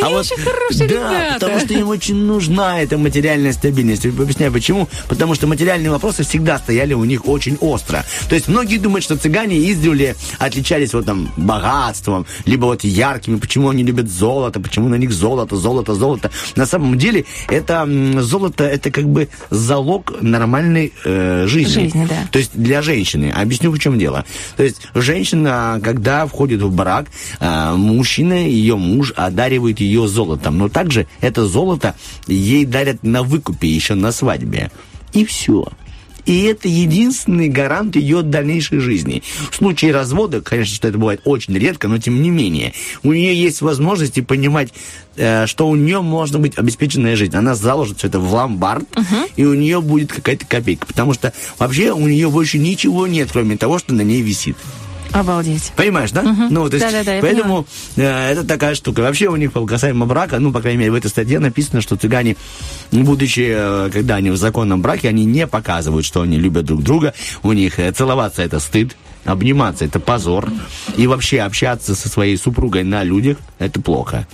А 0.02 0.10
вот 0.10 0.26
да, 0.88 1.30
потому 1.34 1.60
что 1.60 1.74
им 1.74 1.88
очень 1.88 2.16
нужна 2.16 2.80
эта 2.80 2.98
материальная 2.98 3.52
стабильность. 3.52 4.04
Объясняю 4.04 4.52
почему. 4.52 4.88
Потому 5.08 5.34
что 5.34 5.46
материальные 5.46 5.90
вопросы 5.90 6.24
всегда 6.24 6.58
стояли 6.58 6.94
у 6.94 7.04
них 7.04 7.26
очень 7.28 7.56
остро. 7.60 8.04
То 8.28 8.34
есть 8.34 8.48
многие 8.48 8.78
думают, 8.78 9.04
что 9.04 9.16
цыгане 9.16 9.70
издревле 9.70 10.16
отличались 10.38 10.94
вот 10.94 11.06
там 11.06 11.32
богатством, 11.36 12.26
либо 12.44 12.66
вот 12.66 12.84
яркими, 12.84 13.36
почему 13.36 13.70
они 13.70 13.82
любят 13.82 14.10
золото, 14.10 14.60
почему 14.60 14.88
на 14.88 14.96
них 14.96 15.12
золото, 15.12 15.56
золото, 15.56 15.94
золото. 15.94 16.30
На 16.56 16.66
самом 16.66 16.98
деле 16.98 17.24
это 17.48 17.88
золото, 18.20 18.64
это 18.64 18.90
как 18.90 19.06
бы 19.06 19.28
залог 19.50 20.20
нормальной 20.20 20.92
э, 21.04 21.46
жизни. 21.46 21.84
Жизни, 21.84 22.06
да. 22.08 22.28
То 22.30 22.38
есть 22.38 22.52
для 22.54 22.82
женщины. 22.82 23.30
Объясню, 23.30 23.70
в 23.70 23.78
чем 23.78 23.98
дело. 23.98 24.24
То 24.56 24.62
есть 24.62 24.80
женщина, 24.94 25.80
когда 25.82 26.26
входит 26.26 26.62
в 26.62 26.74
брак, 26.74 27.06
а, 27.40 27.74
мужчина, 27.74 28.34
ее 28.34 28.76
муж 28.76 29.12
одаривает 29.16 29.80
ее 29.80 30.08
золотом. 30.08 30.58
Но 30.58 30.68
также 30.68 31.06
это 31.20 31.46
золото 31.46 31.94
ей 32.26 32.64
дарят 32.64 33.02
на 33.02 33.22
выкупе 33.22 33.68
еще 33.68 33.94
на 33.94 34.12
свадьбе. 34.12 34.70
И 35.12 35.24
все. 35.24 35.66
И 36.26 36.42
это 36.44 36.68
единственный 36.68 37.48
гарант 37.48 37.96
ее 37.96 38.22
дальнейшей 38.22 38.78
жизни. 38.78 39.22
В 39.50 39.56
случае 39.56 39.92
развода, 39.92 40.40
конечно, 40.40 40.74
что 40.74 40.88
это 40.88 40.98
бывает 40.98 41.20
очень 41.24 41.56
редко, 41.56 41.88
но 41.88 41.98
тем 41.98 42.22
не 42.22 42.30
менее, 42.30 42.72
у 43.02 43.12
нее 43.12 43.34
есть 43.34 43.60
возможности 43.60 44.20
понимать, 44.20 44.72
э, 45.16 45.46
что 45.46 45.68
у 45.68 45.76
нее 45.76 46.00
можно 46.00 46.38
быть 46.38 46.56
обеспеченная 46.56 47.16
жизнь. 47.16 47.36
Она 47.36 47.54
заложит 47.54 47.98
все 47.98 48.08
это 48.08 48.20
в 48.20 48.32
ломбард, 48.32 48.84
и 49.36 49.44
у 49.44 49.54
нее 49.54 49.80
будет 49.80 50.12
какая-то 50.12 50.46
копейка. 50.46 50.86
Потому 50.86 51.14
что 51.14 51.32
вообще 51.58 51.92
у 51.92 52.06
нее 52.06 52.30
больше 52.30 52.58
ничего 52.58 53.06
нет, 53.06 53.28
кроме 53.32 53.56
того, 53.56 53.78
что 53.78 53.94
на 53.94 54.02
ней 54.02 54.22
висит. 54.22 54.56
Обалдеть. 55.14 55.72
Понимаешь, 55.76 56.10
да? 56.10 56.22
Ну, 56.22 56.68
то 56.68 56.76
есть, 56.76 56.84
Да-да-да, 56.84 57.14
я 57.14 57.22
поэтому 57.22 57.66
э, 57.94 58.32
это 58.32 58.44
такая 58.44 58.74
штука. 58.74 59.00
Вообще 59.00 59.28
у 59.28 59.36
них 59.36 59.52
касаемо 59.52 60.06
брака, 60.06 60.40
ну, 60.40 60.50
по 60.50 60.60
крайней 60.60 60.78
мере, 60.78 60.90
в 60.90 60.94
этой 60.96 61.06
статье 61.06 61.38
написано, 61.38 61.80
что 61.80 61.94
цыгане, 61.94 62.36
будучи, 62.90 63.46
э, 63.48 63.90
когда 63.92 64.16
они 64.16 64.30
в 64.30 64.36
законном 64.36 64.82
браке, 64.82 65.08
они 65.08 65.24
не 65.24 65.46
показывают, 65.46 66.04
что 66.04 66.22
они 66.22 66.36
любят 66.36 66.64
друг 66.64 66.82
друга. 66.82 67.14
У 67.44 67.52
них 67.52 67.78
э, 67.78 67.92
целоваться 67.92 68.42
это 68.42 68.58
стыд, 68.58 68.96
обниматься 69.24 69.84
это 69.84 70.00
позор. 70.00 70.50
И 70.96 71.06
вообще 71.06 71.42
общаться 71.42 71.94
со 71.94 72.08
своей 72.08 72.36
супругой 72.36 72.82
на 72.82 73.04
людях 73.04 73.38
это 73.60 73.80
плохо. 73.80 74.26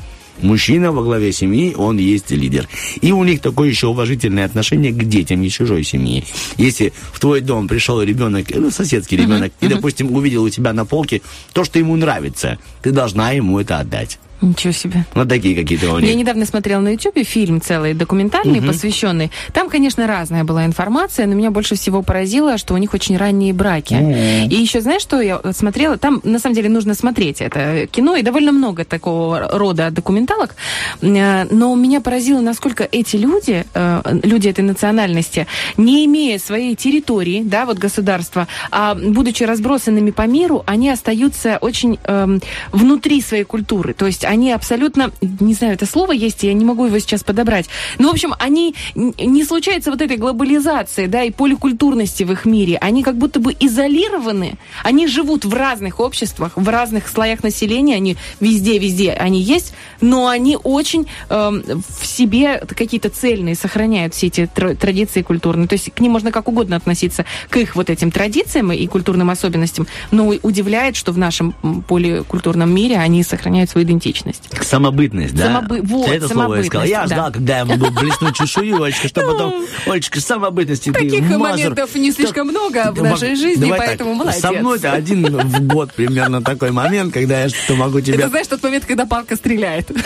Мужчина 0.42 0.92
во 0.92 1.02
главе 1.02 1.32
семьи, 1.32 1.74
он 1.74 1.98
есть 1.98 2.30
лидер. 2.30 2.68
И 3.00 3.12
у 3.12 3.24
них 3.24 3.40
такое 3.40 3.68
еще 3.68 3.88
уважительное 3.88 4.44
отношение 4.44 4.92
к 4.92 5.04
детям 5.04 5.42
из 5.42 5.52
чужой 5.52 5.84
семьи. 5.84 6.24
Если 6.56 6.92
в 7.12 7.20
твой 7.20 7.40
дом 7.40 7.68
пришел 7.68 8.02
ребенок, 8.02 8.46
ну, 8.54 8.70
соседский 8.70 9.16
ребенок, 9.16 9.52
и, 9.60 9.68
допустим, 9.68 10.14
увидел 10.14 10.44
у 10.44 10.50
тебя 10.50 10.72
на 10.72 10.84
полке 10.84 11.22
то, 11.52 11.64
что 11.64 11.78
ему 11.78 11.96
нравится, 11.96 12.58
ты 12.82 12.90
должна 12.90 13.32
ему 13.32 13.58
это 13.58 13.78
отдать. 13.78 14.18
Ничего 14.40 14.72
себе. 14.72 15.04
Вот 15.14 15.28
такие 15.28 15.54
какие-то 15.54 15.92
у 15.92 15.98
Я 15.98 16.06
них. 16.08 16.16
недавно 16.16 16.46
смотрела 16.46 16.80
на 16.80 16.88
YouTube 16.90 17.24
фильм 17.26 17.60
целый, 17.60 17.92
документальный, 17.94 18.60
Мгм. 18.60 18.68
посвященный. 18.68 19.30
Там, 19.52 19.68
конечно, 19.68 20.06
разная 20.06 20.44
была 20.44 20.64
информация, 20.64 21.26
но 21.26 21.34
меня 21.34 21.50
больше 21.50 21.74
всего 21.74 22.02
поразило, 22.02 22.56
что 22.58 22.74
у 22.74 22.78
них 22.78 22.94
очень 22.94 23.16
ранние 23.18 23.52
браки. 23.52 23.94
Мгм. 23.94 24.48
И 24.48 24.54
еще, 24.54 24.80
знаешь, 24.80 25.02
что 25.02 25.20
я 25.20 25.40
смотрела? 25.52 25.98
Там, 25.98 26.20
на 26.24 26.38
самом 26.38 26.54
деле, 26.54 26.68
нужно 26.70 26.94
смотреть 26.94 27.40
это 27.40 27.86
кино, 27.90 28.16
и 28.16 28.22
довольно 28.22 28.52
много 28.52 28.84
такого 28.84 29.48
рода 29.52 29.90
документалок. 29.90 30.54
Э, 31.02 31.44
Но 31.50 31.74
меня 31.74 32.00
поразило, 32.00 32.40
насколько 32.40 32.88
эти 32.90 33.16
люди, 33.16 33.64
э, 33.74 34.02
люди 34.22 34.48
этой 34.48 34.62
национальности, 34.64 35.46
не 35.76 36.04
имея 36.06 36.38
своей 36.38 36.74
территории, 36.76 37.42
да, 37.44 37.66
вот 37.66 37.78
государства, 37.78 38.46
а 38.70 38.94
будучи 38.94 39.42
разбросанными 39.44 40.10
по 40.12 40.26
миру, 40.26 40.62
они 40.66 40.88
остаются 40.90 41.58
очень 41.60 41.98
эм, 42.04 42.40
внутри 42.72 43.20
своей 43.20 43.44
культуры. 43.44 43.92
То 43.92 44.06
есть 44.06 44.24
они 44.30 44.52
абсолютно, 44.52 45.10
не 45.20 45.54
знаю, 45.54 45.74
это 45.74 45.86
слово 45.86 46.12
есть, 46.12 46.44
я 46.44 46.52
не 46.52 46.64
могу 46.64 46.86
его 46.86 46.96
сейчас 47.00 47.24
подобрать. 47.24 47.66
Ну, 47.98 48.10
в 48.10 48.12
общем, 48.12 48.32
они 48.38 48.76
не 48.94 49.42
случается 49.42 49.90
вот 49.90 50.00
этой 50.00 50.16
глобализации, 50.16 51.06
да, 51.06 51.24
и 51.24 51.32
поликультурности 51.32 52.22
в 52.22 52.30
их 52.30 52.44
мире. 52.44 52.78
Они 52.80 53.02
как 53.02 53.16
будто 53.16 53.40
бы 53.40 53.56
изолированы. 53.58 54.54
Они 54.84 55.08
живут 55.08 55.44
в 55.44 55.52
разных 55.52 55.98
обществах, 55.98 56.52
в 56.54 56.68
разных 56.68 57.08
слоях 57.08 57.42
населения. 57.42 57.96
Они 57.96 58.16
везде, 58.38 58.78
везде 58.78 59.10
они 59.10 59.42
есть, 59.42 59.74
но 60.00 60.28
они 60.28 60.56
очень 60.62 61.08
эм, 61.28 61.64
в 61.98 62.06
себе 62.06 62.62
какие-то 62.68 63.10
цельные 63.10 63.56
сохраняют 63.56 64.14
все 64.14 64.28
эти 64.28 64.42
тр- 64.42 64.76
традиции 64.76 65.22
культурные. 65.22 65.66
То 65.66 65.74
есть 65.74 65.92
к 65.92 65.98
ним 65.98 66.12
можно 66.12 66.30
как 66.30 66.46
угодно 66.46 66.76
относиться 66.76 67.24
к 67.48 67.56
их 67.56 67.74
вот 67.74 67.90
этим 67.90 68.12
традициям 68.12 68.70
и 68.70 68.86
культурным 68.86 69.28
особенностям, 69.28 69.88
но 70.12 70.28
удивляет, 70.42 70.94
что 70.94 71.10
в 71.10 71.18
нашем 71.18 71.52
поликультурном 71.88 72.72
мире 72.72 72.98
они 72.98 73.24
сохраняют 73.24 73.70
свою 73.70 73.84
идентичность. 73.84 74.19
Самобытность, 74.62 75.34
да? 75.34 75.46
Самобы- 75.46 75.82
вот, 75.82 76.08
это 76.08 76.28
слово. 76.28 76.56
Я 76.56 76.60
самобытность, 76.60 76.90
да. 76.90 77.06
ждал, 77.06 77.32
когда 77.32 77.58
я 77.58 77.64
могу 77.64 77.90
блеснуть 77.90 78.36
чешую, 78.36 78.82
Олечка, 78.82 79.08
что 79.08 79.20
потом, 79.26 79.64
Олечка, 79.86 80.20
самобытности 80.20 80.92
Таких 80.92 81.22
моментов 81.22 81.94
не 81.94 82.12
слишком 82.12 82.48
много 82.48 82.92
в 82.92 83.02
нашей 83.02 83.34
жизни, 83.36 83.62
Давай 83.62 83.78
так, 83.78 83.88
поэтому 83.88 84.14
молодец. 84.14 84.40
Со 84.40 84.52
мной 84.52 84.78
это 84.78 84.92
один 84.92 85.24
в 85.24 85.60
год 85.66 85.92
примерно 85.92 86.42
такой 86.42 86.70
момент, 86.70 87.12
когда 87.12 87.42
я 87.42 87.48
что-то 87.48 87.74
могу 87.76 88.00
тебя... 88.00 88.18
Это 88.18 88.28
знаешь 88.28 88.46
тот 88.46 88.62
момент, 88.62 88.84
когда 88.84 89.06
палка 89.06 89.36
стреляет. 89.36 89.90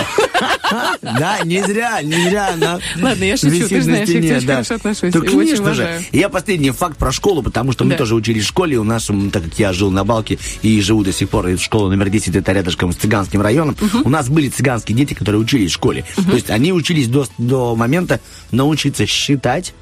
Да, 1.03 1.39
не 1.45 1.63
зря, 1.63 2.01
не 2.03 2.29
зря 2.29 2.51
она 2.55 2.81
Ладно, 3.01 3.25
я 3.25 3.37
шучу, 3.37 3.69
ты 3.69 3.77
на 3.77 3.83
знаешь, 3.83 4.09
я 4.09 4.15
к 4.19 4.23
тебе 4.23 4.37
очень 4.37 4.47
хорошо 4.47 4.75
отношусь 4.75 5.13
Да, 5.13 5.21
конечно 5.21 5.75
же. 5.75 6.03
Я 6.13 6.29
последний 6.29 6.71
факт 6.71 6.97
про 6.99 7.13
школу, 7.13 7.43
потому 7.43 7.73
что 7.73 7.85
мы 7.85 7.95
тоже 7.95 8.15
учились 8.15 8.45
в 8.45 8.49
школе. 8.49 8.79
У 8.79 8.85
нас, 8.85 9.11
так 9.33 9.45
как 9.45 9.59
я 9.59 9.73
жил 9.73 9.91
на 9.91 10.05
Балке 10.05 10.39
и 10.63 10.81
живу 10.81 11.05
до 11.05 11.13
сих 11.13 11.29
пор, 11.29 11.59
школа 11.59 11.89
номер 11.89 12.09
10, 12.09 12.37
это 12.37 12.53
рядышком 12.53 12.93
с 12.93 12.97
цыганским 12.97 13.41
районом, 13.41 13.77
у 14.05 14.09
нас 14.11 14.29
были 14.29 14.49
цыганские 14.49 14.97
дети, 14.97 15.15
которые 15.15 15.41
учились 15.41 15.71
в 15.71 15.75
школе. 15.75 16.05
То 16.15 16.35
есть 16.35 16.51
они 16.51 16.73
учились 16.73 17.09
до, 17.09 17.27
до 17.39 17.75
момента 17.75 18.21
научиться 18.51 19.07
считать 19.07 19.75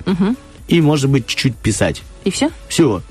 и, 0.68 0.80
может 0.80 1.10
быть, 1.10 1.26
чуть-чуть 1.26 1.56
писать. 1.56 2.02
И 2.24 2.30
все? 2.30 2.50
Все. 2.68 3.02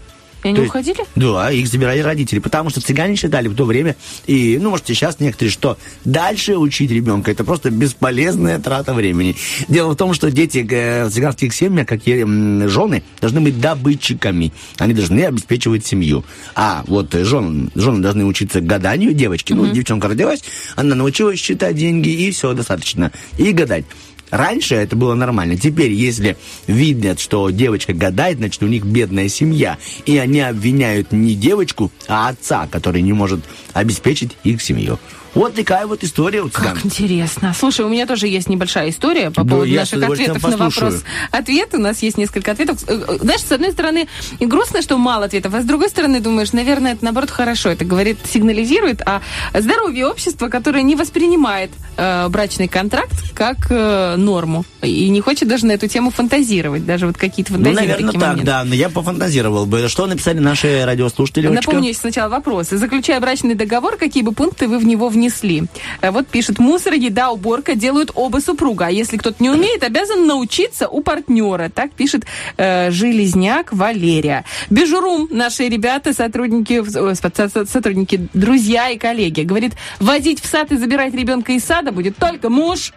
И 0.44 0.48
они 0.48 0.56
То 0.56 0.62
есть- 0.62 0.70
уходили? 0.70 1.00
Да, 1.16 1.52
их 1.52 1.68
забирали 1.68 2.00
родители, 2.00 2.40
потому 2.40 2.70
что 2.70 2.82
цыгане 2.82 3.16
считали 3.16 3.48
в 3.48 3.56
то 3.56 3.66
время, 3.66 3.96
и, 4.26 4.58
ну, 4.62 4.72
может, 4.72 4.90
и 4.90 4.94
сейчас 4.94 5.20
некоторые, 5.20 5.52
что 5.52 5.78
дальше 6.06 6.58
учить 6.58 6.92
ребенка 6.92 7.32
это 7.32 7.44
просто 7.44 7.70
бесполезная 7.70 8.60
трата 8.60 8.94
времени. 8.94 9.36
Дело 9.68 9.92
в 9.92 9.96
том, 9.96 10.14
что 10.14 10.32
дети 10.32 10.66
э, 10.70 11.06
в 11.06 11.12
цыганских 11.12 11.54
семьях, 11.54 11.88
как 11.88 12.02
и 12.06 12.24
жены, 12.68 13.04
должны 13.20 13.42
быть 13.42 13.60
добытчиками. 13.60 14.52
Они 14.78 14.94
должны 14.94 15.24
обеспечивать 15.26 15.86
семью. 15.86 16.24
А 16.56 16.84
вот 16.88 17.14
жен, 17.14 17.72
жены 17.76 18.02
должны 18.02 18.26
учиться 18.26 18.62
гаданию, 18.62 19.14
девочки. 19.14 19.54
Ну, 19.54 19.68
девчонка 19.72 20.08
родилась, 20.08 20.44
она 20.76 20.96
научилась 20.96 21.40
считать 21.40 21.76
деньги, 21.76 22.10
и 22.10 22.32
все, 22.32 22.54
достаточно. 22.54 23.12
И 23.38 23.52
гадать. 23.52 23.86
Раньше 24.32 24.76
это 24.76 24.96
было 24.96 25.14
нормально. 25.14 25.58
Теперь, 25.58 25.92
если 25.92 26.38
видят, 26.66 27.20
что 27.20 27.50
девочка 27.50 27.94
гадает, 27.94 28.38
значит, 28.38 28.64
у 28.64 28.68
них 28.68 28.86
бедная 28.86 29.28
семья. 29.28 29.78
И 30.06 30.18
они 30.18 30.40
обвиняют 30.40 31.12
не 31.12 31.36
девочку, 31.36 31.92
а 32.08 32.30
отца, 32.30 32.68
который 32.72 33.02
не 33.02 33.14
может 33.14 33.42
обеспечить 33.74 34.38
их 34.44 34.62
семью. 34.62 34.98
Вот 35.34 35.56
такая 35.56 35.88
вот 35.88 36.04
история 36.04 36.42
у 36.42 36.50
цыган. 36.50 36.76
Как 36.76 36.86
интересно. 36.86 37.54
Слушай, 37.58 37.86
у 37.86 37.90
меня 37.90 38.06
тоже 38.06 38.28
есть 38.28 38.50
небольшая 38.50 38.90
история 38.90 39.32
по 39.32 39.44
Да, 39.44 39.50
поводу 39.52 39.72
наших 39.74 40.04
ответов 40.04 40.44
на 40.44 40.58
вопрос. 40.58 41.04
Ответ 41.32 41.70
у 41.74 41.78
нас 41.78 42.02
есть 42.02 42.18
несколько 42.18 42.52
ответов. 42.52 42.80
Э, 42.88 43.02
э, 43.08 43.18
Знаешь, 43.22 43.42
с 43.42 43.52
одной 43.52 43.72
стороны, 43.72 44.08
и 44.40 44.46
грустно, 44.46 44.82
что 44.82 44.98
мало 44.98 45.26
ответов, 45.26 45.54
а 45.54 45.62
с 45.62 45.66
другой 45.66 45.88
стороны, 45.90 46.20
думаешь, 46.20 46.52
наверное, 46.52 46.94
это 46.94 47.06
наоборот 47.06 47.30
хорошо. 47.32 47.70
Это 47.70 47.86
говорит, 47.86 48.18
сигнализирует 48.30 49.02
о 49.02 49.22
здоровье 49.58 50.08
общества, 50.08 50.50
которое 50.50 50.84
не 50.84 50.96
воспринимает 50.96 51.72
э, 51.96 52.28
брачный 52.28 52.68
контракт 52.68 53.14
как 53.34 53.68
э, 53.70 54.16
норму 54.18 54.66
и 54.82 55.08
не 55.10 55.22
хочет 55.22 55.48
даже 55.48 55.66
на 55.66 55.72
эту 55.72 55.88
тему 55.88 56.12
фантазировать, 56.12 56.86
даже 56.86 57.08
вот 57.08 57.16
какие-то 57.18 57.54
Ну, 57.54 57.58
фантазии. 57.60 57.76
наверное, 57.78 58.06
такие 58.08 58.20
так, 58.20 58.30
моменты. 58.32 58.46
да. 58.46 58.64
Но 58.66 58.76
я 58.76 58.90
пофантазировал 58.90 59.66
бы. 59.66 59.88
Что 59.88 60.08
написали 60.08 60.40
наши 60.40 60.84
радиослушатели? 60.86 61.48
Напомню 61.48 61.94
сначала 61.94 62.28
вопросы. 62.30 62.78
Заключая 62.78 63.20
брачный 63.22 63.56
договор, 63.56 63.96
какие 63.96 64.24
бы 64.24 64.34
пункты 64.34 64.68
вы 64.68 64.78
в 64.78 64.86
него 64.86 65.08
внесли? 65.08 65.21
Э, 66.02 66.12
Вот 66.12 66.28
пишет, 66.28 66.60
мусор, 66.60 66.94
еда, 66.94 67.32
уборка 67.32 67.76
делают 67.76 68.12
оба 68.16 68.40
супруга. 68.40 68.88
А 68.88 68.90
если 68.92 69.18
кто-то 69.18 69.42
не 69.42 69.50
умеет, 69.50 69.84
обязан 69.84 70.26
научиться 70.28 70.88
у 70.88 71.02
партнера. 71.02 71.70
Так 71.74 71.92
пишет 71.92 72.26
э, 72.58 72.92
Железняк 72.92 73.72
Валерия. 73.74 74.44
Бежурум, 74.70 75.28
наши 75.32 75.68
ребята, 75.68 76.14
сотрудники, 76.14 76.84
со- 76.90 77.16
со- 77.50 77.66
сотрудники, 77.66 78.28
друзья 78.34 78.90
и 78.90 78.98
коллеги. 78.98 79.42
Говорит, 79.42 79.74
водить 80.00 80.42
в 80.42 80.48
сад 80.48 80.72
и 80.72 80.78
забирать 80.78 81.14
ребенка 81.14 81.52
из 81.54 81.64
сада 81.64 81.92
будет 81.92 82.18
только 82.18 82.50
муж. 82.50 82.94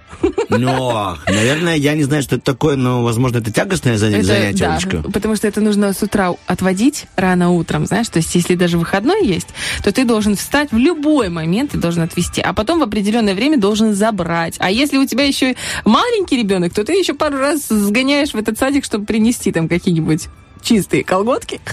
Ну, 0.48 1.14
наверное, 1.26 1.76
я 1.76 1.94
не 1.94 2.04
знаю, 2.04 2.22
что 2.22 2.36
это 2.36 2.44
такое, 2.44 2.76
но, 2.76 3.02
возможно, 3.02 3.38
это 3.38 3.52
тягостное 3.52 3.96
заня- 3.98 4.18
Это- 4.18 4.26
занятие, 4.26 4.64
да, 4.64 4.72
Олечка. 4.76 5.02
потому 5.12 5.36
что 5.36 5.46
это 5.48 5.60
нужно 5.60 5.92
с 5.92 6.02
утра 6.02 6.32
отводить 6.46 7.06
рано 7.16 7.50
утром, 7.50 7.86
знаешь, 7.86 8.08
то 8.08 8.18
есть 8.18 8.34
если 8.34 8.54
даже 8.54 8.78
выходной 8.78 9.26
есть, 9.26 9.48
то 9.82 9.92
ты 9.92 10.04
должен 10.04 10.36
встать 10.36 10.70
в 10.72 10.76
любой 10.78 11.28
момент, 11.28 11.72
ты 11.72 11.78
должен 11.78 12.02
отвезти, 12.14 12.40
а 12.40 12.52
потом 12.52 12.78
в 12.78 12.82
определенное 12.82 13.34
время 13.34 13.58
должен 13.58 13.92
забрать. 13.94 14.54
А 14.60 14.70
если 14.70 14.96
у 14.98 15.06
тебя 15.06 15.24
еще 15.24 15.56
маленький 15.84 16.36
ребенок, 16.36 16.72
то 16.72 16.84
ты 16.84 16.92
еще 16.94 17.14
пару 17.14 17.38
раз 17.38 17.66
сгоняешь 17.68 18.30
в 18.30 18.36
этот 18.36 18.56
садик, 18.58 18.84
чтобы 18.84 19.04
принести 19.04 19.50
там 19.52 19.68
какие-нибудь 19.68 20.28
чистые 20.62 21.04
колготки, 21.04 21.60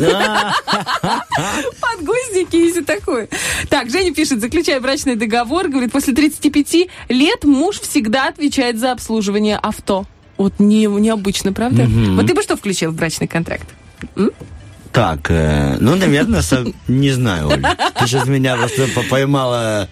подгузники 1.80 2.55
и 2.55 2.72
все 2.72 2.81
такое. 2.84 3.30
Так, 3.69 3.89
Женя 3.89 4.13
пишет, 4.13 4.41
заключая 4.41 4.80
брачный 4.81 5.15
договор, 5.15 5.69
говорит, 5.69 5.91
после 5.91 6.13
35 6.13 6.88
лет 7.09 7.43
муж 7.43 7.80
всегда 7.80 8.27
отвечает 8.27 8.80
за 8.80 8.91
обслуживание 8.91 9.57
авто. 9.57 10.05
Вот 10.38 10.59
не, 10.59 10.85
необычно, 10.88 11.53
правда? 11.53 11.85
Вот 11.88 12.27
ты 12.27 12.34
бы 12.34 12.41
что 12.41 12.57
включил 12.57 12.91
в 12.91 12.95
брачный 12.95 13.27
контракт? 13.27 13.68
М? 14.15 14.31
Так, 14.91 15.30
э, 15.31 15.77
ну, 15.80 15.95
наверное, 15.95 16.41
со- 16.41 16.65
не 16.89 17.11
знаю, 17.11 17.47
Оль. 17.47 17.61
Ты 17.99 18.07
сейчас 18.07 18.27
меня 18.27 18.57
просто 18.57 18.88
по- 18.93 19.03
поймала 19.03 19.88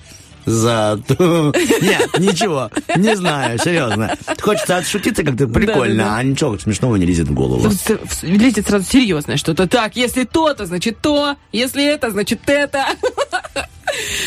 за... 0.50 1.00
Нет, 1.10 2.20
ничего, 2.20 2.72
не 2.96 3.16
знаю, 3.16 3.60
серьезно. 3.60 4.16
Хочется 4.42 4.78
отшутиться 4.78 5.24
как-то 5.24 5.48
прикольно, 5.48 6.18
а 6.18 6.24
ничего 6.24 6.58
смешного 6.58 6.96
не 6.96 7.06
лезет 7.06 7.28
в 7.28 7.34
голову. 7.34 7.70
Лезет 8.24 8.68
сразу 8.68 8.86
серьезное 8.86 9.38
что-то. 9.38 9.68
Так, 9.68 9.96
если 9.96 10.24
то, 10.24 10.54
то 10.54 10.66
значит 10.66 11.00
то. 11.02 11.36
Если 11.52 11.86
это, 11.86 12.12
значит 12.12 12.42
это. 12.48 12.86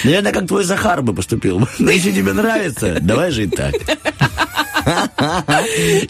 Наверное, 0.05 0.33
как 0.33 0.47
твой 0.49 0.65
Захар 0.65 1.03
бы 1.03 1.15
поступил. 1.15 1.69
Если 1.79 2.13
тебе 2.13 2.33
нравится, 2.33 2.99
давай 3.01 3.31
жить 3.31 3.55
так. 3.55 3.75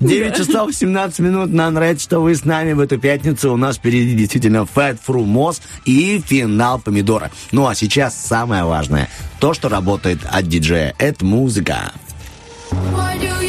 9 0.01 0.37
часов 0.37 0.75
17 0.75 1.19
минут. 1.21 1.53
Нам 1.53 1.75
нравится, 1.75 2.05
что 2.05 2.21
вы 2.21 2.35
с 2.35 2.45
нами 2.45 2.73
в 2.73 2.81
эту 2.81 2.99
пятницу. 2.99 3.53
У 3.53 3.57
нас 3.57 3.77
впереди 3.77 4.15
действительно 4.15 4.67
Fat 4.75 4.99
Fruit 5.07 5.27
Moss 5.27 5.61
и 5.85 6.23
финал 6.25 6.79
помидора. 6.79 7.31
Ну 7.51 7.67
а 7.67 7.75
сейчас 7.75 8.17
самое 8.17 8.65
важное. 8.65 9.09
То, 9.41 9.55
что 9.55 9.69
работает 9.69 10.21
от 10.31 10.49
диджея. 10.49 10.95
Это 10.99 11.25
музыка. 11.25 11.93
Why 12.71 13.19
do 13.21 13.42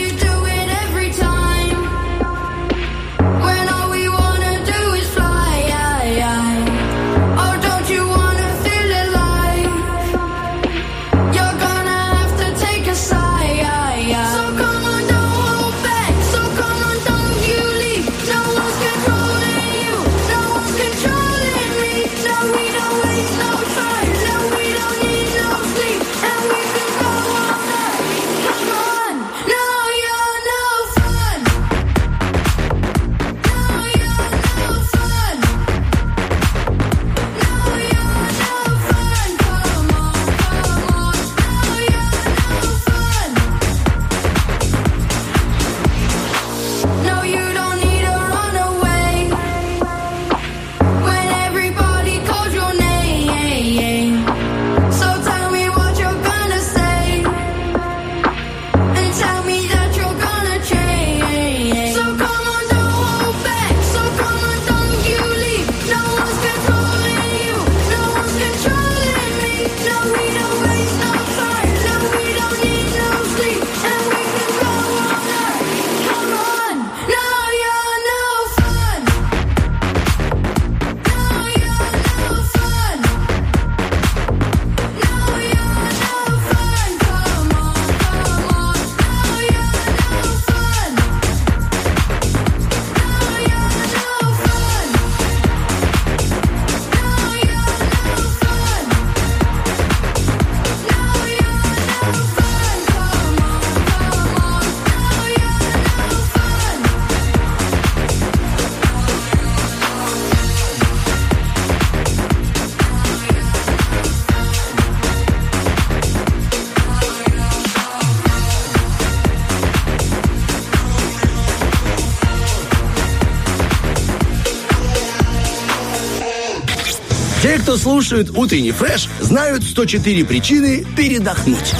слушают 127.94 128.32
утренний 128.36 128.72
фреш, 128.72 129.08
знают 129.22 129.64
104 129.64 130.26
причины 130.26 130.84
передохнуть. 130.98 131.73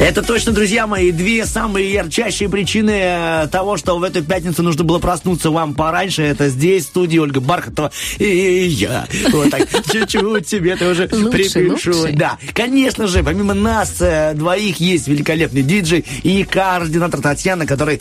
Это 0.00 0.22
точно, 0.22 0.52
друзья 0.52 0.86
мои, 0.86 1.12
две 1.12 1.44
самые 1.44 1.92
ярчайшие 1.92 2.48
причины 2.48 2.90
э, 2.90 3.48
того, 3.52 3.76
что 3.76 3.98
в 3.98 4.02
эту 4.02 4.24
пятницу 4.24 4.62
нужно 4.62 4.82
было 4.82 4.98
проснуться 4.98 5.50
вам 5.50 5.74
пораньше. 5.74 6.22
Это 6.22 6.48
здесь, 6.48 6.84
в 6.84 6.88
студии 6.88 7.18
Ольга 7.18 7.42
Бархатова 7.42 7.92
и 8.16 8.66
я. 8.66 9.06
Вот 9.30 9.50
так, 9.50 9.68
чуть-чуть 9.92 10.46
тебе 10.46 10.76
тоже 10.76 11.06
Лучше, 11.12 11.30
припишу. 11.30 11.92
Да, 12.14 12.38
конечно 12.54 13.08
же, 13.08 13.22
помимо 13.22 13.52
нас 13.52 14.00
э, 14.00 14.32
двоих 14.34 14.80
есть 14.80 15.06
великолепный 15.06 15.62
диджей 15.62 16.06
и 16.22 16.44
координатор 16.44 17.20
Татьяна, 17.20 17.66
который 17.66 18.00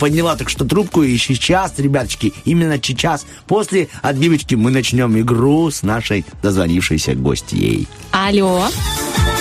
подняла 0.00 0.36
так 0.36 0.48
что 0.48 0.64
трубку. 0.64 1.02
И 1.02 1.18
сейчас, 1.18 1.74
ребяточки, 1.76 2.32
именно 2.46 2.80
сейчас, 2.82 3.26
после 3.46 3.88
отбивочки, 4.00 4.54
мы 4.54 4.70
начнем 4.70 5.20
игру 5.20 5.70
с 5.70 5.82
нашей 5.82 6.24
дозвонившейся 6.42 7.14
гостьей. 7.14 7.86
Алло. 8.10 8.68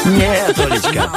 Нет, 0.05 0.59
Олечка. 0.59 1.09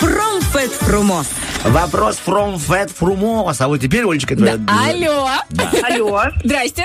From 0.00 0.40
Fat 0.52 0.72
Frumos. 0.80 1.26
Вопрос 1.64 2.18
from 2.24 2.56
Fat 2.56 2.90
Frumos. 2.98 3.56
А 3.58 3.68
вот 3.68 3.80
теперь, 3.80 4.04
Олечка, 4.04 4.34
твоя... 4.34 4.58
Алло. 4.66 5.28
Алло. 5.82 6.22
Здрасте. 6.42 6.84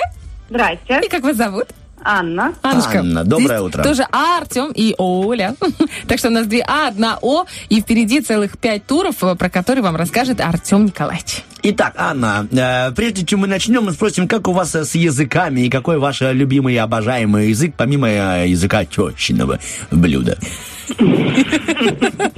Здрасте. 0.49 1.01
И 1.03 1.07
как 1.09 1.23
вас 1.23 1.37
зовут? 1.37 1.67
Анна. 2.03 2.53
Аннушка. 2.61 2.99
Анна, 2.99 3.23
доброе 3.23 3.59
Здесь 3.59 3.67
утро. 3.67 3.83
Тоже 3.83 4.07
А, 4.11 4.37
Артем 4.39 4.71
и 4.75 4.93
Оля. 4.97 5.55
Так 6.07 6.19
что 6.19 6.27
у 6.27 6.31
нас 6.31 6.45
две 6.45 6.61
А, 6.61 6.87
одна 6.89 7.17
О, 7.21 7.45
и 7.69 7.81
впереди 7.81 8.21
целых 8.21 8.57
пять 8.59 8.85
туров, 8.85 9.23
э, 9.23 9.35
про 9.35 9.49
которые 9.49 9.81
вам 9.83 9.95
расскажет 9.95 10.39
Артем 10.39 10.85
Николаевич. 10.85 11.43
Итак, 11.63 11.93
Анна, 11.97 12.47
э, 12.51 12.91
прежде 12.91 13.25
чем 13.25 13.39
мы 13.39 13.47
начнем, 13.47 13.85
мы 13.85 13.93
спросим, 13.93 14.27
как 14.27 14.47
у 14.47 14.51
вас 14.51 14.75
э, 14.75 14.85
с 14.85 14.93
языками 14.93 15.61
и 15.61 15.69
какой 15.69 15.97
ваш 15.97 16.21
э, 16.21 16.31
любимый 16.31 16.75
и 16.75 16.77
обожаемый 16.77 17.49
язык, 17.49 17.73
помимо 17.75 18.07
языка 18.45 18.85
тещиного 18.85 19.59
блюда? 19.89 20.37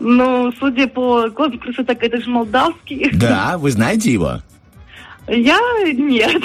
Ну, 0.00 0.52
судя 0.58 0.88
по 0.88 1.30
конкурсу, 1.30 1.84
так 1.84 2.02
это 2.02 2.20
же 2.20 2.30
молдавский. 2.30 3.10
Да, 3.12 3.58
вы 3.58 3.70
знаете 3.70 4.12
его? 4.12 4.40
Я 5.28 5.60
нет. 5.84 6.42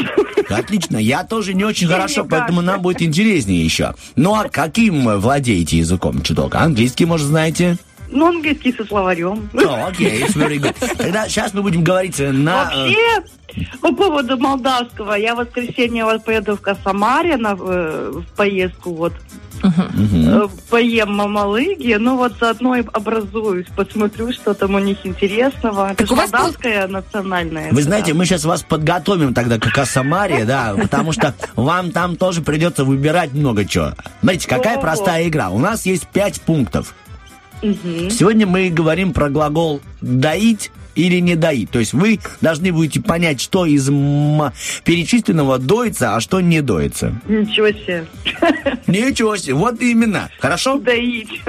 Отлично, 0.49 0.97
я 0.97 1.23
тоже 1.23 1.53
не 1.53 1.64
очень 1.64 1.88
хорошо, 1.88 2.23
не 2.23 2.30
поэтому 2.30 2.61
нам 2.61 2.81
будет 2.81 3.01
интереснее 3.01 3.64
еще. 3.64 3.93
Ну 4.18 4.35
а 4.35 4.49
каким 4.49 5.19
владеете 5.19 5.77
языком 5.77 6.22
чуток? 6.22 6.55
Английский, 6.55 7.05
может, 7.05 7.27
знаете? 7.27 7.77
Ну, 8.14 8.27
английский 8.27 8.72
со 8.73 8.85
словарем. 8.85 9.49
О, 9.53 9.88
окей, 9.88 10.23
it's 10.23 10.35
very 10.35 10.57
good. 10.60 10.76
Тогда 10.98 11.27
сейчас 11.27 11.53
мы 11.53 11.61
будем 11.64 11.84
говорить 11.84 12.19
э, 12.19 12.31
на... 12.31 12.72
э, 12.73 12.77
Вообще, 12.77 13.23
по 13.81 13.94
поводу 13.94 14.38
молдавского, 14.38 15.14
я 15.14 15.35
в 15.35 15.40
воскресенье 15.40 16.06
вот 16.06 16.23
поеду 16.23 16.56
в 16.56 16.61
Косомаре 16.61 17.38
на, 17.38 17.56
э, 17.60 18.11
в 18.14 18.26
поездку, 18.35 18.94
вот, 18.94 19.14
э, 19.64 20.48
поем 20.69 21.15
мамалыги, 21.15 21.95
ну 21.99 22.18
вот 22.18 22.34
заодно 22.40 22.76
и 22.76 22.84
образуюсь, 22.94 23.68
посмотрю, 23.76 24.31
что 24.34 24.53
там 24.53 24.76
у 24.76 24.80
них 24.80 24.98
интересного. 25.06 25.91
Это 25.91 26.06
же 26.06 26.15
молдавская 26.15 26.88
национальная. 26.88 27.72
Вы 27.72 27.81
знаете, 27.84 28.14
мы 28.14 28.26
сейчас 28.26 28.44
вас 28.45 28.64
подготовим 28.64 29.34
тогда 29.34 29.57
к 29.60 29.72
Касамаре, 29.72 30.45
да, 30.45 30.76
потому 30.80 31.11
что 31.11 31.34
вам 31.56 31.91
там 31.91 32.15
тоже 32.15 32.41
придется 32.41 32.84
выбирать 32.85 33.34
много 33.34 33.65
чего. 33.65 33.94
Смотрите, 34.22 34.48
какая 34.48 34.80
простая 34.80 35.27
игра. 35.27 35.49
У 35.49 35.60
нас 35.60 35.85
есть 35.85 36.07
пять 36.07 36.41
пунктов. 36.41 36.94
Мгм. 37.64 38.10
Сегодня 38.10 38.45
мы 38.45 38.69
говорим 38.69 39.14
про 39.14 39.30
глагол 39.30 39.81
«доить» 40.02 40.69
или 40.95 41.19
«не 41.19 41.35
доить». 41.35 41.72
То 41.72 41.80
есть 41.80 41.94
вы 41.94 42.19
должны 42.41 42.72
будете 42.72 43.02
понять, 43.02 43.40
что 43.41 43.65
из 43.65 43.88
м- 43.90 44.52
перечисленного 44.84 45.57
доится, 45.57 46.15
а 46.15 46.19
что 46.19 46.41
не 46.41 46.61
доится. 46.61 47.19
Ничего 47.27 47.69
себе. 47.69 48.06
Ничего 48.85 49.35
себе, 49.38 49.53
вот 49.56 49.81
именно. 49.81 50.30
Хорошо? 50.40 50.77
Доить. 50.77 51.41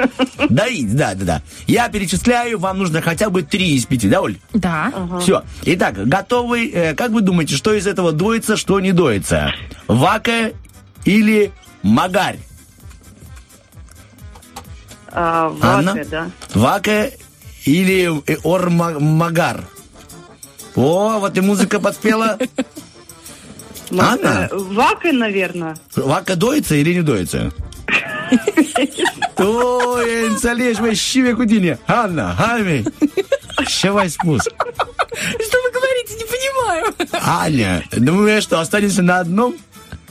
Доить, 0.49 0.97
да, 0.97 1.15
да, 1.15 1.25
да. 1.25 1.43
Я 1.67 1.89
перечисляю, 1.89 2.59
вам 2.59 2.79
нужно 2.79 3.03
хотя 3.03 3.29
бы 3.29 3.43
три 3.43 3.75
из 3.75 3.85
пяти, 3.85 4.09
да, 4.09 4.23
Оль? 4.23 4.37
Да. 4.55 4.93
Все. 5.21 5.43
Итак, 5.65 6.07
готовы? 6.07 6.71
Э, 6.73 6.95
Как 6.95 7.11
вы 7.11 7.21
думаете, 7.21 7.57
что 7.57 7.75
из 7.75 7.87
этого 7.87 8.13
доится, 8.13 8.57
что 8.57 8.79
не 8.81 8.93
доится? 8.93 9.53
Вака 9.89 10.53
или 11.05 11.51
магарь? 11.83 12.39
А, 15.15 15.55
Анна? 15.63 15.93
вака, 15.93 16.05
да. 16.11 16.31
Вака 16.55 17.11
или 17.65 18.11
э, 18.27 18.37
ормагар? 18.45 19.65
О, 20.75 21.19
вот 21.21 21.37
и 21.37 21.41
музыка 21.41 21.79
подспела. 21.79 22.37
Анна? 23.97 24.49
Вака, 24.53 25.13
наверное. 25.13 25.77
Вака 25.95 26.35
доится 26.37 26.75
или 26.75 26.95
не 26.95 27.03
доится? 27.03 27.53
Ой, 29.37 30.29
инсалеш, 30.29 30.79
вы 30.79 30.95
щиве 30.95 31.35
кудине. 31.37 31.79
Анна, 31.87 32.37
Ами. 32.39 32.85
Щавай 33.69 34.11
спуск. 34.11 34.49
Что 34.49 35.63
вы 35.63 35.71
говорите, 35.71 36.15
не 36.15 36.25
понимаю. 36.25 36.95
Аня, 37.23 37.85
думаю, 37.93 38.43
что 38.43 38.61
останется 38.61 39.03
на 39.03 39.21
одном? 39.21 39.55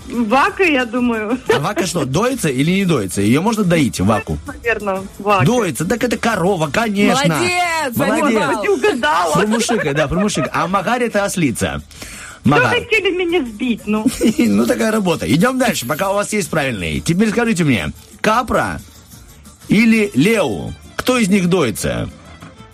Вака, 0.10 0.64
я 0.64 0.86
думаю. 0.86 1.40
А 1.54 1.60
вака 1.60 1.86
что, 1.88 2.06
доится 2.06 2.50
или 2.50 2.72
не 2.72 2.86
доится? 2.86 3.22
Ее 3.22 3.42
можно 3.42 3.64
доить, 3.64 4.00
ваку? 4.00 4.38
Наверное, 4.46 5.02
вака. 5.20 5.46
Доится, 5.46 5.86
так 5.86 6.04
это 6.04 6.18
корова, 6.18 6.68
конечно. 6.70 7.36
Молодец, 7.96 7.96
Молодец. 7.96 8.70
Угадала. 8.70 9.34
Фрумушика, 9.36 9.94
да, 9.94 10.08
фрумушика. 10.08 10.50
А 10.54 10.68
магарь 10.68 11.04
это 11.04 11.24
ослица. 11.24 11.82
Что 12.42 12.50
Магар. 12.50 12.70
хотели 12.72 13.10
меня 13.12 13.46
сбить, 13.46 13.82
ну? 13.86 14.06
Ну, 14.38 14.66
такая 14.66 14.92
работа. 14.92 15.32
Идем 15.34 15.58
дальше, 15.58 15.86
пока 15.88 16.12
у 16.12 16.16
вас 16.16 16.34
есть 16.34 16.50
правильные. 16.50 17.00
Теперь 17.00 17.30
скажите 17.30 17.64
мне, 17.64 17.92
капра 18.20 18.82
или 19.70 20.12
леу? 20.14 20.74
Кто 20.98 21.18
из 21.18 21.30
них 21.30 21.48
доится? 21.48 22.10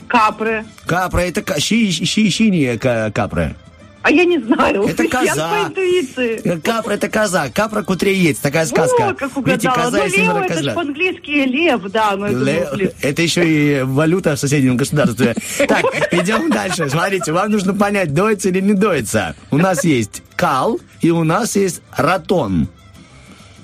Капры. 0.08 0.66
Капра 0.88 1.20
это 1.20 1.60
щи, 1.60 1.92
щи, 1.92 2.30
щиния 2.30 2.80
ка- 2.80 3.12
капра. 3.14 3.56
А 4.02 4.12
я 4.12 4.24
не 4.24 4.40
знаю. 4.40 4.84
Это 4.84 5.04
Я 5.04 5.10
коза. 5.10 5.50
по 5.50 5.68
интуиции. 5.68 6.60
Капра 6.64 6.94
это 6.94 7.10
коза, 7.10 7.50
капра 7.50 7.84
кутреец, 7.84 8.38
такая 8.40 8.66
сказка. 8.66 9.10
О, 9.10 9.14
как 9.14 9.36
Видите, 9.36 9.70
угадала. 9.70 9.84
коза 9.86 9.98
ну, 9.98 10.06
и 10.06 10.18
лев, 10.22 10.36
это 10.38 10.44
ж 10.46 10.56
козлят. 10.56 10.76
по-английски 10.76 11.30
лев, 11.32 11.82
да, 11.92 12.16
но 12.16 12.28
это 12.28 12.38
Ле- 12.38 12.62
мусли. 12.70 12.94
Это 13.02 13.22
еще 13.22 13.48
и 13.48 13.82
валюта 13.84 14.36
в 14.36 14.40
соседнем 14.40 14.78
государстве. 14.78 15.36
Так, 15.68 15.84
идем 16.14 16.50
дальше. 16.50 16.90
Смотрите, 16.90 17.34
вам 17.34 17.52
нужно 17.52 17.74
понять, 17.74 18.14
доится 18.14 18.48
или 18.50 18.62
не 18.62 18.74
доится. 18.74 19.36
У 19.52 19.58
нас 19.58 19.84
есть 19.84 20.24
кал 20.38 20.80
и 21.02 21.12
у 21.12 21.24
нас 21.26 21.56
есть 21.58 21.82
ратон. 21.98 22.70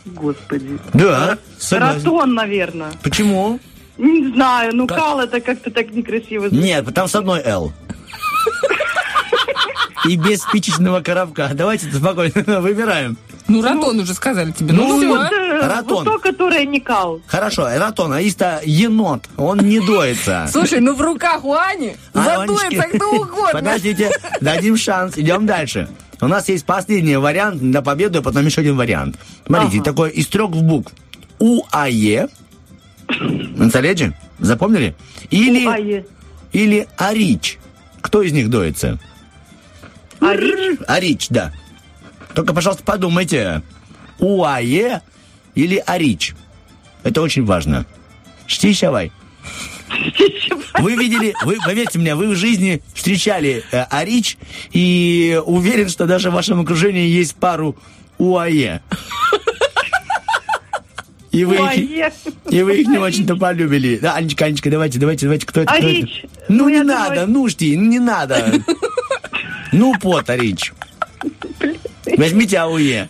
Господи. 0.05 0.77
Да, 0.93 1.37
согласен. 1.57 1.97
Ратон, 2.05 2.33
наверное. 2.33 2.91
Почему? 3.01 3.59
Не 3.97 4.33
знаю, 4.33 4.75
ну 4.75 4.85
Как? 4.87 4.97
кал 4.97 5.21
это 5.21 5.39
как-то 5.39 5.71
так 5.71 5.91
некрасиво. 5.93 6.49
звучит. 6.49 6.63
Нет, 6.65 6.93
там 6.93 7.07
с 7.07 7.15
одной 7.15 7.41
«Л». 7.45 7.71
И 10.07 10.15
без 10.18 10.41
спичечного 10.41 11.02
коробка. 11.02 11.52
Давайте 11.53 11.91
спокойно 11.91 12.34
выбираем. 12.61 13.18
Ну, 13.48 13.61
ратон 13.61 13.99
уже 13.99 14.14
сказали 14.14 14.52
тебе. 14.52 14.73
Ну, 14.73 14.99
Ну, 14.99 15.10
вот, 15.18 15.27
все. 15.27 15.36
Э, 15.36 15.68
Ратон. 15.68 16.03
Вот 16.03 16.06
то, 16.06 16.19
которое 16.19 16.65
не 16.65 16.80
кал. 16.80 17.22
Хорошо, 17.27 17.68
ратон, 17.77 18.14
а 18.14 18.19
есть-то 18.22 18.61
енот, 18.65 19.26
он 19.38 19.60
не 19.60 19.80
доится. 19.80 20.48
Слушай, 20.52 20.80
ну 20.80 20.95
в 20.95 21.02
руках 21.02 21.45
у 21.45 21.53
Ани 21.53 21.95
А, 22.14 22.23
задуется 22.40 22.65
Анечки, 22.68 22.98
кто 22.98 23.11
угодно. 23.11 23.49
Подождите, 23.52 24.11
дадим 24.41 24.76
шанс, 24.77 25.18
идем 25.18 25.45
дальше. 25.45 25.88
У 26.22 26.27
нас 26.27 26.49
есть 26.49 26.65
последний 26.65 27.18
вариант 27.18 27.61
на 27.61 27.82
победу, 27.84 28.19
а 28.19 28.22
потом 28.23 28.45
еще 28.45 28.61
один 28.61 28.77
вариант. 28.77 29.18
Смотрите, 29.45 29.77
Ага. 29.77 29.84
такой 29.86 30.10
из 30.11 30.27
трех 30.27 30.49
букв. 30.49 30.91
УАЕ. 31.40 32.30
Нацаледжи? 33.07 34.14
Запомнили? 34.40 34.95
Или, 35.30 35.65
УАЕ. 35.68 36.06
или 36.52 36.88
Арич. 36.98 37.60
Кто 38.02 38.22
из 38.22 38.32
них 38.32 38.49
доится? 38.49 38.98
Арич? 40.19 40.79
Арич, 40.87 41.27
да. 41.29 41.51
Только, 42.33 42.53
пожалуйста, 42.53 42.83
подумайте. 42.83 43.61
УАЕ 44.19 45.01
или 45.55 45.83
Арич? 45.85 46.33
Это 47.03 47.21
очень 47.21 47.45
важно. 47.45 47.85
Штищавай. 48.47 49.11
Вы 50.79 50.95
видели, 50.95 51.33
вы, 51.43 51.57
поверьте 51.63 51.99
мне, 51.99 52.15
вы 52.15 52.29
в 52.29 52.35
жизни 52.35 52.81
встречали 52.93 53.63
э, 53.71 53.83
Арич, 53.89 54.37
и 54.71 55.39
уверен, 55.45 55.87
что 55.89 56.05
даже 56.05 56.31
в 56.31 56.33
вашем 56.33 56.59
окружении 56.61 57.07
есть 57.07 57.35
пару 57.35 57.77
УАЕ. 58.17 58.81
И 61.31 61.43
вы, 61.43 61.55
их, 61.57 62.13
и 62.49 62.63
вы 62.63 62.77
их 62.79 62.87
не 62.87 62.97
очень-то 62.97 63.35
полюбили. 63.35 63.97
Да, 63.97 64.15
Анечка, 64.15 64.45
Анечка, 64.45 64.69
давайте, 64.71 64.99
давайте, 64.99 65.25
давайте, 65.25 65.45
кто 65.45 65.61
это? 65.61 65.73
кто 65.73 65.85
Арич. 65.85 66.23
это? 66.23 66.33
Ну, 66.47 66.63
Ну, 66.63 66.69
не 66.69 66.75
я 66.77 66.83
надо, 66.85 67.09
думаю- 67.25 67.27
ну, 67.29 67.49
шти, 67.49 67.75
не 67.75 67.99
надо. 67.99 68.53
Ну, 69.76 69.93
пот, 69.99 70.30
Арич. 70.30 70.73
Возьмите 72.18 72.57
АУЕ. 72.60 73.10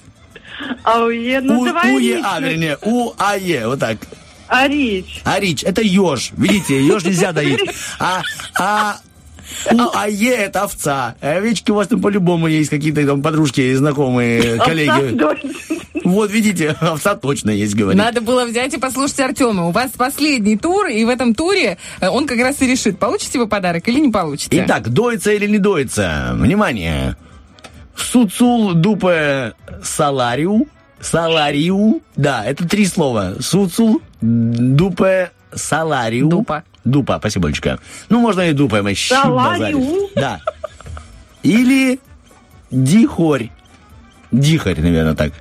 Ну 1.41 1.61
У- 1.61 1.65
давай 1.65 1.93
УЕ, 1.93 2.21
а, 2.23 2.39
вернее, 2.39 2.77
УАЕ, 2.81 3.67
вот 3.67 3.79
так. 3.79 3.97
Арич. 4.47 5.21
Арич, 5.23 5.63
это 5.63 5.81
еж. 5.81 6.31
Видите, 6.37 6.83
еж 6.85 7.03
нельзя 7.03 7.31
доить. 7.33 7.59
А, 7.99 8.21
а 8.57 8.97
УАЕ 9.71 10.35
это 10.35 10.63
овца. 10.63 11.15
А 11.21 11.31
овечки 11.37 11.71
у 11.71 11.75
вас 11.75 11.87
там 11.87 12.01
по-любому 12.01 12.47
есть 12.47 12.69
какие-то 12.69 13.05
там 13.05 13.21
подружки, 13.21 13.73
знакомые, 13.75 14.57
коллеги. 14.57 15.17
Вот 16.03 16.31
видите, 16.31 16.75
овца 16.81 17.15
точно 17.15 17.51
есть, 17.51 17.75
говорит. 17.75 18.01
Надо 18.01 18.21
было 18.21 18.45
взять 18.45 18.73
и 18.73 18.77
послушать 18.77 19.19
Артема. 19.19 19.65
У 19.67 19.71
вас 19.71 19.91
последний 19.91 20.57
тур, 20.57 20.87
и 20.87 21.03
в 21.05 21.09
этом 21.09 21.33
туре 21.33 21.77
э, 21.99 22.09
он 22.09 22.27
как 22.27 22.39
раз 22.39 22.61
и 22.61 22.67
решит, 22.67 22.99
получите 22.99 23.39
вы 23.39 23.47
подарок 23.47 23.87
или 23.87 23.99
не 23.99 24.11
получите. 24.11 24.63
Итак, 24.65 24.89
доится 24.89 25.31
или 25.31 25.47
не 25.47 25.57
доится? 25.57 26.31
Внимание. 26.33 27.15
Суцул 27.95 28.73
дупе 28.73 29.53
салариу. 29.81 30.67
Салариу. 30.99 32.01
Да, 32.15 32.43
это 32.43 32.67
три 32.67 32.85
слова. 32.85 33.35
Суцул 33.39 34.01
дупе 34.21 35.31
салариу. 35.53 36.29
Дупа. 36.29 36.63
Дупа, 36.83 37.17
спасибо, 37.19 37.47
Олечка. 37.47 37.79
Ну, 38.09 38.19
можно 38.19 38.41
и 38.41 38.53
дупа. 38.53 38.81
вообще 38.81 39.15
Салариу? 39.15 40.09
Да. 40.15 40.41
Или 41.41 41.99
дихорь. 42.69 43.49
Дихарь, 44.31 44.79
наверное, 44.81 45.15
так. 45.15 45.33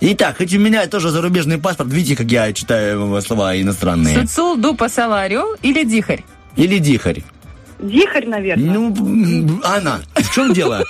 Итак, 0.00 0.36
хоть 0.38 0.54
у 0.54 0.58
меня 0.58 0.86
тоже 0.86 1.10
зарубежный 1.10 1.58
паспорт, 1.58 1.90
видите, 1.90 2.16
как 2.16 2.30
я 2.30 2.52
читаю 2.52 3.20
слова 3.22 3.58
иностранные. 3.60 4.20
Суцул, 4.20 4.56
дупа, 4.56 4.88
саларио 4.88 5.56
или 5.62 5.84
дихарь? 5.84 6.22
Или 6.56 6.78
дихарь. 6.78 7.22
Дихарь, 7.78 8.26
наверное. 8.26 8.74
Ну, 8.74 9.60
Анна, 9.64 10.02
в 10.14 10.34
чем 10.34 10.52
дело? 10.52 10.84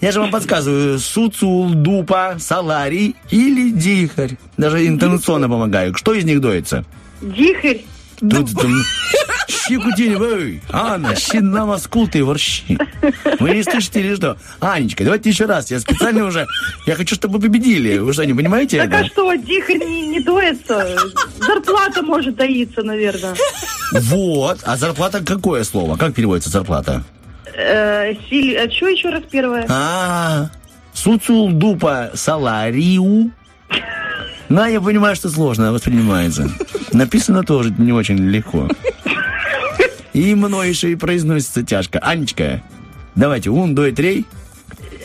Я 0.00 0.12
же 0.12 0.20
вам 0.20 0.30
подсказываю. 0.30 0.98
Суцул, 0.98 1.70
дупа, 1.70 2.36
саларий 2.38 3.16
или 3.30 3.70
дихарь. 3.70 4.36
Даже 4.56 4.86
интонационно 4.86 5.48
помогаю. 5.48 5.94
Что 5.94 6.14
из 6.14 6.24
них 6.24 6.40
доится? 6.40 6.84
Дихарь. 7.20 7.84
Тут 8.20 8.50
эй, 9.70 10.62
Анна, 10.70 11.14
щи 11.14 11.38
на 11.40 11.66
маскул 11.66 12.08
ты 12.08 12.24
ворщи. 12.24 12.78
Вы 13.38 13.50
не 13.50 13.62
слышите 13.62 14.00
или 14.00 14.14
что? 14.16 14.36
Анечка, 14.60 15.04
давайте 15.04 15.28
еще 15.30 15.44
раз. 15.44 15.70
Я 15.70 15.78
специально 15.80 16.24
уже, 16.24 16.46
я 16.86 16.94
хочу, 16.94 17.14
чтобы 17.14 17.38
вы 17.38 17.42
победили. 17.48 17.98
Вы 17.98 18.12
что, 18.12 18.24
не 18.24 18.34
понимаете 18.34 18.78
Так 18.82 18.92
а 18.94 19.04
что, 19.04 19.34
дихарь 19.34 19.78
не, 19.84 20.08
не 20.08 20.20
доится? 20.20 20.96
Зарплата 21.38 22.02
может 22.02 22.36
доиться, 22.36 22.82
наверное. 22.82 23.34
Вот. 23.92 24.60
А 24.64 24.76
зарплата 24.76 25.22
какое 25.24 25.64
слово? 25.64 25.96
Как 25.96 26.14
переводится 26.14 26.50
зарплата? 26.50 27.02
Э, 27.54 28.14
сили- 28.30 28.54
А 28.54 28.70
что 28.70 28.88
еще 28.88 29.10
раз 29.10 29.22
первое? 29.30 29.66
А, 29.68 30.50
суцул 30.94 31.50
дупа 31.52 32.10
салариу. 32.14 33.30
На, 34.48 34.66
я 34.68 34.80
понимаю, 34.80 35.14
что 35.14 35.28
сложно 35.28 35.72
воспринимается. 35.72 36.50
Написано 36.92 37.42
тоже 37.42 37.74
не 37.76 37.92
очень 37.92 38.18
легко. 38.18 38.68
И 40.12 40.34
мной 40.34 40.70
еще 40.70 40.90
и 40.90 40.96
произносится 40.96 41.62
тяжко. 41.62 41.98
Анечка, 41.98 42.62
давайте, 43.14 43.50
ун, 43.50 43.74
дой, 43.74 43.92
трей. 43.92 44.24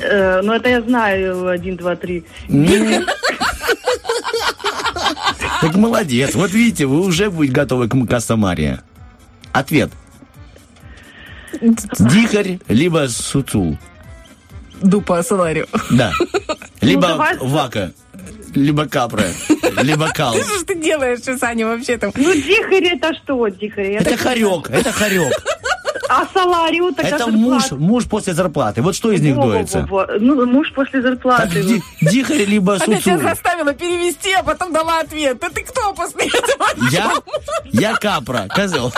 Э, 0.02 0.42
ну, 0.42 0.54
это 0.54 0.70
я 0.70 0.82
знаю. 0.82 1.48
Один, 1.48 1.76
два, 1.76 1.96
три. 1.96 2.26
Так 5.62 5.76
молодец. 5.76 6.36
Вот 6.36 6.52
видите, 6.52 6.86
вы 6.86 7.02
уже 7.02 7.30
будете 7.30 7.54
готовы 7.54 7.88
к 7.88 7.94
МК 7.94 8.20
Самария. 8.20 8.82
Ответ. 9.52 9.92
Дихарь, 12.00 12.60
либо 12.68 13.08
суцул. 13.08 13.78
Дупа, 14.82 15.24
саларио. 15.24 15.66
Да. 15.92 16.12
Либо 16.82 17.08
давай. 17.08 17.38
вака, 17.38 17.94
либо 18.56 18.86
капра, 18.86 19.26
либо 19.82 20.10
кал. 20.10 20.34
Что 20.36 20.60
ж 20.60 20.64
ты 20.64 20.76
делаешь, 20.76 21.20
Саня, 21.40 21.68
вообще 21.68 21.98
там? 21.98 22.12
Ну, 22.16 22.34
дихарь 22.34 22.96
это 22.96 23.14
что, 23.16 23.48
дихарь? 23.48 23.94
Это 23.94 24.18
хорек, 24.18 24.70
это 24.70 24.92
хорек. 24.92 25.34
А 26.16 26.28
саларию 26.32 26.94
так 26.94 27.06
Это 27.06 27.28
муж, 27.28 27.72
муж 27.72 28.06
после 28.06 28.34
зарплаты. 28.34 28.82
Вот 28.84 28.96
что 28.96 29.12
из 29.12 29.22
них 29.22 29.36
доится? 29.36 29.88
Ну, 30.20 30.46
муж 30.46 30.72
после 30.74 31.02
Так, 31.02 31.12
зарплаты. 31.14 31.64
ди- 31.64 31.82
дихарь 32.02 32.46
либо 32.46 32.76
Она 32.76 32.98
тебя 33.00 33.18
заставила 33.18 33.74
перевести, 33.74 34.32
а 34.34 34.44
потом 34.44 34.72
дала 34.72 35.00
ответ. 35.00 35.40
Да 35.40 35.50
ты 35.50 35.64
кто 35.64 35.94
после 35.94 36.28
этого? 36.28 36.68
Я? 36.92 37.14
Я 37.72 37.94
капра, 37.96 38.48
козел. 38.54 38.94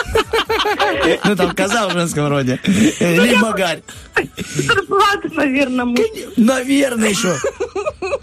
Ну, 1.24 1.36
там 1.36 1.54
коза 1.54 1.88
в 1.88 1.92
женском 1.92 2.28
роде. 2.28 2.60
Э, 3.00 3.16
Либо 3.24 3.52
гарь. 3.52 3.80
Зарплата, 4.56 5.28
наверное, 5.32 5.84
муж. 5.86 6.00
Наверное, 6.36 7.08
еще. 7.10 7.34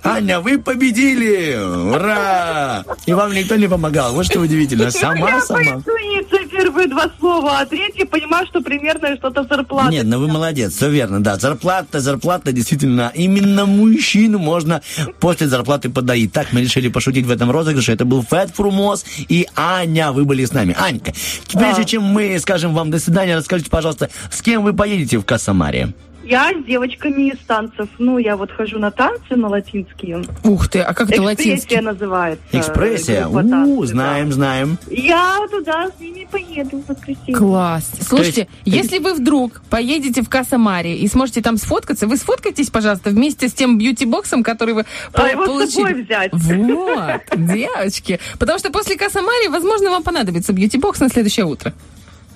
Аня, 0.04 0.40
вы 0.40 0.58
победили! 0.60 1.56
Ура! 1.96 2.84
И 3.06 3.14
вам 3.14 3.34
никто 3.34 3.56
не 3.56 3.68
помогал. 3.68 4.14
Вот 4.14 4.26
что 4.26 4.40
удивительно. 4.40 4.92
Сама, 4.92 5.30
Я 5.30 5.42
сама. 5.42 5.64
интуиция 5.64 6.46
первые 6.48 6.88
два 6.88 7.10
слова, 7.20 7.60
а 7.60 7.66
третье 7.66 8.06
понимаю, 8.06 8.46
что 8.48 8.62
примерно 8.62 8.83
что-то 9.18 9.44
зарплата. 9.44 9.92
Нет, 9.92 10.06
ну 10.06 10.20
вы 10.20 10.28
молодец, 10.28 10.76
все 10.76 10.90
верно, 10.90 11.22
да. 11.22 11.38
Зарплата, 11.38 12.00
зарплата, 12.00 12.52
действительно, 12.52 13.12
именно 13.14 13.66
мужчину 13.66 14.40
можно 14.40 14.82
после 15.20 15.48
зарплаты 15.48 15.90
подоить. 15.90 16.32
Так 16.32 16.54
мы 16.54 16.62
решили 16.62 16.90
пошутить 16.90 17.26
в 17.26 17.32
этом 17.32 17.52
розыгрыше. 17.52 17.92
Это 17.92 18.06
был 18.06 18.22
Фэт 18.22 18.52
Фрумос 18.56 19.06
и 19.30 19.48
Аня, 19.56 20.12
вы 20.12 20.26
были 20.26 20.46
с 20.46 20.54
нами. 20.54 20.76
Анька, 20.80 21.14
прежде 21.54 21.86
чем 21.86 22.04
мы 22.04 22.38
скажем 22.40 22.74
вам 22.74 22.92
до 22.92 23.00
свидания, 23.00 23.36
расскажите, 23.36 23.70
пожалуйста, 23.70 24.10
с 24.32 24.42
кем 24.42 24.64
вы 24.64 24.74
поедете 24.74 25.18
в 25.18 25.26
Касамаре? 25.26 25.94
Я 26.24 26.52
с 26.54 26.64
девочками 26.66 27.32
из 27.32 27.38
танцев. 27.40 27.90
Ну, 28.00 28.18
я 28.18 28.38
вот 28.38 28.52
хожу 28.52 28.80
на 28.80 28.92
танцы, 28.92 29.36
на 29.36 29.50
латинские. 29.50 30.24
Ух 30.44 30.70
ты, 30.70 30.80
а 30.80 30.94
как 30.94 31.10
это 31.10 31.22
Экспрессия 31.22 31.52
латинский? 31.52 31.82
называется. 31.82 32.46
Экспрессия? 32.52 33.28
У, 33.28 33.86
знаем, 33.86 34.32
знаем. 34.32 34.78
да. 34.88 34.96
Я 34.96 35.40
туда 35.52 35.90
с 35.96 36.00
ними 36.00 36.28
поеду 36.32 36.78
в 36.82 36.88
воскресенье. 36.90 37.36
Класс. 37.36 37.92
Слушайте, 38.02 38.48
есть- 38.64 38.84
если 38.84 39.00
вы 39.00 39.14
вдруг 39.16 39.62
поедете 39.70 40.22
в 40.22 40.30
Касамари 40.30 40.96
и 40.98 41.08
сможете 41.08 41.42
там 41.42 41.58
сфоткаться, 41.58 42.08
вы 42.08 42.16
сфоткайтесь, 42.18 42.70
пожалуйста, 42.70 43.10
вместе 43.10 43.50
с 43.50 43.54
тем 43.54 43.78
бьюти-боксом, 43.78 44.44
который 44.44 44.74
вы 44.76 44.86
по- 45.12 45.24
А 45.26 45.30
его 45.30 45.44
с 45.44 45.48
получили. 45.48 45.72
собой 45.74 46.04
взять. 46.04 46.32
Вот, 46.34 47.22
девочки. 47.48 48.20
Потому 48.40 48.60
что 48.60 48.72
после 48.72 48.96
Касамари, 48.96 49.48
возможно, 49.50 49.90
вам 49.90 50.04
понадобится 50.04 50.54
бьюти-бокс 50.54 51.00
на 51.02 51.10
следующее 51.10 51.46
утро. 51.46 51.74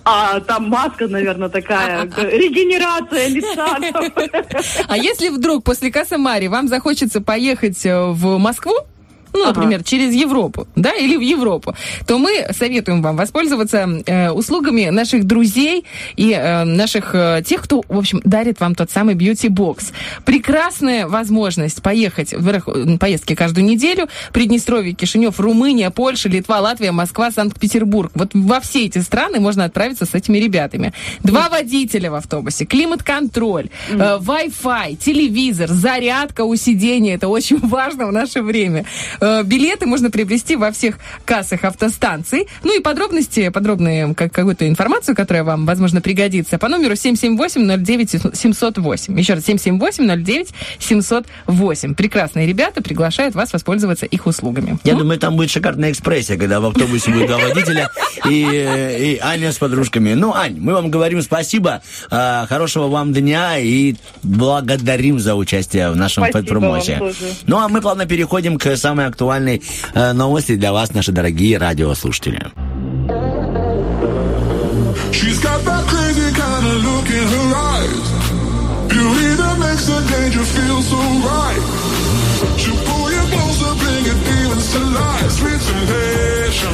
А 0.10 0.40
там 0.40 0.70
маска, 0.70 1.06
наверное, 1.06 1.50
такая. 1.50 2.04
Регенерация 2.18 3.28
лица. 3.28 3.78
А 4.88 4.98
если 4.98 5.28
вдруг 5.28 5.66
после 5.66 5.92
Касамари 5.92 6.48
вам 6.48 6.70
захочется 6.70 7.20
поехать 7.20 7.86
э, 7.86 8.06
в 8.12 8.38
Москву, 8.38 8.74
ну, 9.34 9.46
например, 9.46 9.84
через 9.84 10.14
Европу, 10.14 10.68
да, 10.76 10.94
или 10.94 11.18
в 11.18 11.22
Европу, 11.22 11.76
то 12.06 12.18
мы 12.18 12.48
советуем 12.52 13.02
вам 13.02 13.16
воспользоваться 13.16 13.88
э, 14.06 14.32
услугами 14.32 14.90
наших 14.90 15.26
друзей 15.26 15.86
и 16.16 16.32
э, 16.32 16.64
наших 16.64 17.14
э, 17.14 17.42
тех, 17.46 17.62
кто, 17.62 17.84
в 17.88 17.98
общем, 17.98 18.22
дарит 18.24 18.60
вам 18.60 18.76
тот 18.76 18.92
самый 18.92 19.16
бьюти-бокс. 19.16 19.92
Прекрасная 20.26 21.08
возможность 21.08 21.82
поехать 21.82 22.34
в 22.34 22.48
рах- 22.50 23.00
поездки 23.00 23.36
каждую 23.36 23.66
неделю. 23.66 24.08
Приднестровье, 24.34 24.94
Кишинев, 24.94 25.40
Румыния, 25.40 25.90
Польша, 25.90 26.30
Литва, 26.30 26.60
Латвия, 26.60 26.92
Москва, 26.92 27.32
Санкт-Петербург. 27.32 28.12
Вот 28.16 28.32
во 28.34 28.60
все 28.60 28.86
эти 28.86 29.00
страны 29.00 29.40
можно 29.40 29.66
отправиться 29.66 30.06
с 30.06 30.14
этими 30.14 30.38
ребятами. 30.38 30.94
Два 31.24 31.50
водителя 31.50 32.12
в 32.12 32.16
автобусе, 32.16 32.66
климат-контроль, 32.66 33.70
э, 33.90 34.18
Wi-Fi, 34.20 34.96
телевизор, 34.96 35.70
зарядка 35.70 36.44
у 36.44 36.56
сидения. 36.56 37.16
Это 37.16 37.28
очень 37.28 37.60
важно 37.62 38.08
в 38.08 38.12
наше 38.12 38.42
время. 38.42 38.86
Э, 39.20 39.44
билеты 39.44 39.86
можно 39.86 40.10
приобрести 40.10 40.56
во 40.56 40.72
всех 40.72 40.98
кассах 41.26 41.64
автостанций. 41.64 42.48
Ну 42.64 42.78
и 42.78 42.82
подробности, 42.82 43.50
подробные 43.50 44.14
как, 44.14 44.32
какую-то 44.32 44.68
информацию, 44.68 45.16
которая 45.16 45.44
вам, 45.44 45.66
возможно, 45.66 46.02
пригодится, 46.02 46.58
по 46.58 46.68
номеру 46.68 46.94
778-09-708. 46.94 49.20
Еще 49.20 49.34
раз, 49.34 49.48
778-09-708. 49.48 51.96
Прекрасные 51.96 52.48
ребята 52.48 52.82
приглашают 52.82 53.36
вас 53.36 53.54
воспользоваться 53.54 54.06
их 54.06 54.26
услугами. 54.26 54.78
Я 54.84 54.96
думаю, 54.96 55.20
там 55.20 55.36
будет 55.36 55.52
шикарная 55.52 55.92
экспрессия, 55.92 56.38
когда 56.38 56.60
в 56.60 56.66
автобусе 56.66 57.12
будет 57.12 57.28
два 57.28 57.38
водителя 57.38 57.90
и, 58.26 58.46
э, 58.46 59.14
и 59.14 59.20
Аня 59.20 59.52
с 59.52 59.58
подружками. 59.58 60.14
Ну, 60.14 60.34
Ань, 60.34 60.58
мы 60.60 60.74
вам 60.74 60.90
говорим 60.90 61.22
спасибо, 61.22 61.82
а, 62.10 62.46
хорошего 62.48 62.88
вам 62.88 63.14
дня 63.14 63.58
и 63.58 63.96
благодарим 64.24 65.20
за 65.20 65.36
участие 65.36 65.92
в 65.92 65.96
нашем 65.96 66.24
тоже. 66.98 67.16
Ну, 67.48 67.58
а 67.58 67.68
мы 67.68 67.82
плавно 67.82 68.06
переходим 68.06 68.58
к 68.58 68.78
самой 68.78 69.07
актуальной 69.08 69.62
э, 69.94 70.14
новости 70.14 70.56
для 70.56 70.72
вас, 70.72 70.94
наши 70.94 71.12
дорогие 71.12 71.58
радиослушатели. 71.58 72.42
She's 75.12 75.40
got 75.42 75.64
that 75.66 75.84
crazy 75.88 76.30
kind 76.34 76.66
of 76.68 76.78
look 76.84 77.10
in 77.10 77.28
her 77.36 77.50
eyes. 77.74 78.08
Beauty 78.88 79.30
that 79.36 79.56
makes 79.60 79.86
the 79.88 80.00
danger 80.14 80.44
feel 80.44 80.82
so 80.82 81.00
right. 81.26 81.64
She'll 82.60 82.78
pull 82.86 83.10
you 83.12 83.24
closer, 83.34 83.72
bring 83.82 84.04
your 84.06 84.20
demons 84.24 84.72
to 84.74 84.80
life. 84.80 85.32
Sweet 85.32 85.62
temptation, 85.62 86.74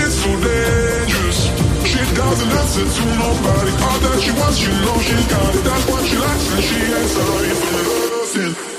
it's 0.00 0.16
so 0.22 0.30
dangerous. 0.32 1.40
She 1.86 2.00
doesn't 2.14 2.50
listen 2.50 2.86
to 2.88 3.04
nobody. 3.20 3.72
All 3.84 3.98
that 4.00 4.18
she 4.24 4.32
wants, 4.32 4.58
she 4.58 4.70
knows 4.70 5.02
she 5.04 5.16
got 5.28 5.54
it. 5.54 5.64
That's 5.64 5.84
what 5.90 6.02
she 6.08 6.16
likes, 6.16 6.46
and 6.54 6.62
she 6.64 6.78
ain't 6.98 7.10
sorry 7.10 7.52
for 7.60 7.82
nothing. 8.10 8.73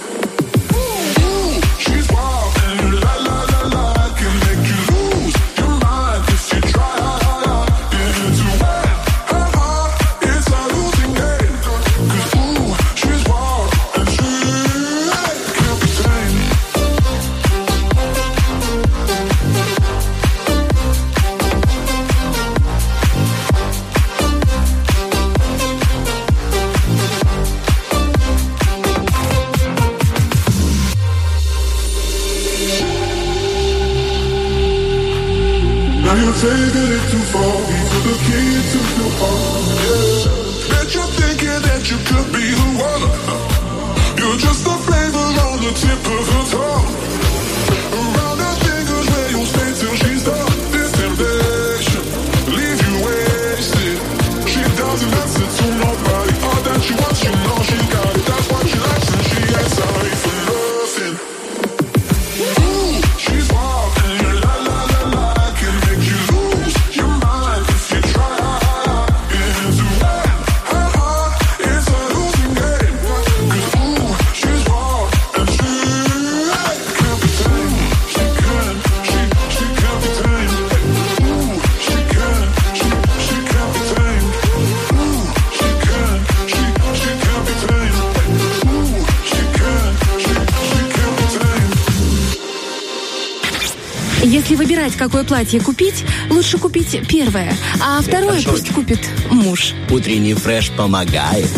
Если 94.46 94.58
выбирать, 94.58 94.96
какое 94.96 95.24
платье 95.24 95.60
купить, 95.60 96.06
лучше 96.30 96.60
купить 96.60 97.02
первое, 97.08 97.58
а 97.82 98.00
второе 98.00 98.44
пусть 98.44 98.72
купит 98.72 99.00
муж. 99.32 99.74
Утренний 99.90 100.36
фреш 100.36 100.70
помогает. 100.70 101.50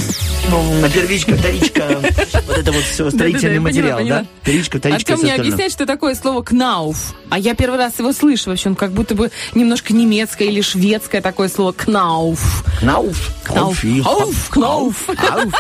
Ну, 0.50 0.90
первичка, 0.94 1.36
вторичка, 1.36 2.02
вот 2.48 2.58
это 2.58 2.72
вот 2.72 2.84
все, 2.84 3.10
строительный 3.10 3.60
материал, 3.60 4.00
да? 4.08 4.26
Первичка, 4.44 4.78
вторичка, 4.78 5.14
Артем 5.14 5.26
мне 5.26 5.36
объясняет, 5.36 5.72
что 5.72 5.86
такое 5.86 6.16
слово 6.16 6.42
«кнауф». 6.42 7.14
А 7.30 7.38
я 7.38 7.54
первый 7.54 7.78
раз 7.78 8.00
его 8.00 8.14
слышу 8.14 8.50
вообще. 8.50 8.70
Он 8.70 8.76
как 8.76 8.92
будто 8.92 9.14
бы 9.14 9.32
немножко 9.54 9.94
немецкое 9.94 10.48
или 10.48 10.62
шведское 10.62 11.22
такое 11.22 11.50
слово 11.50 11.74
«кнауф». 11.74 12.64
Кнауф. 12.80 13.32
Кнауф. 13.44 13.84
Ауф, 14.06 14.50
кнауф. 14.50 15.10
Ауф. 15.10 15.54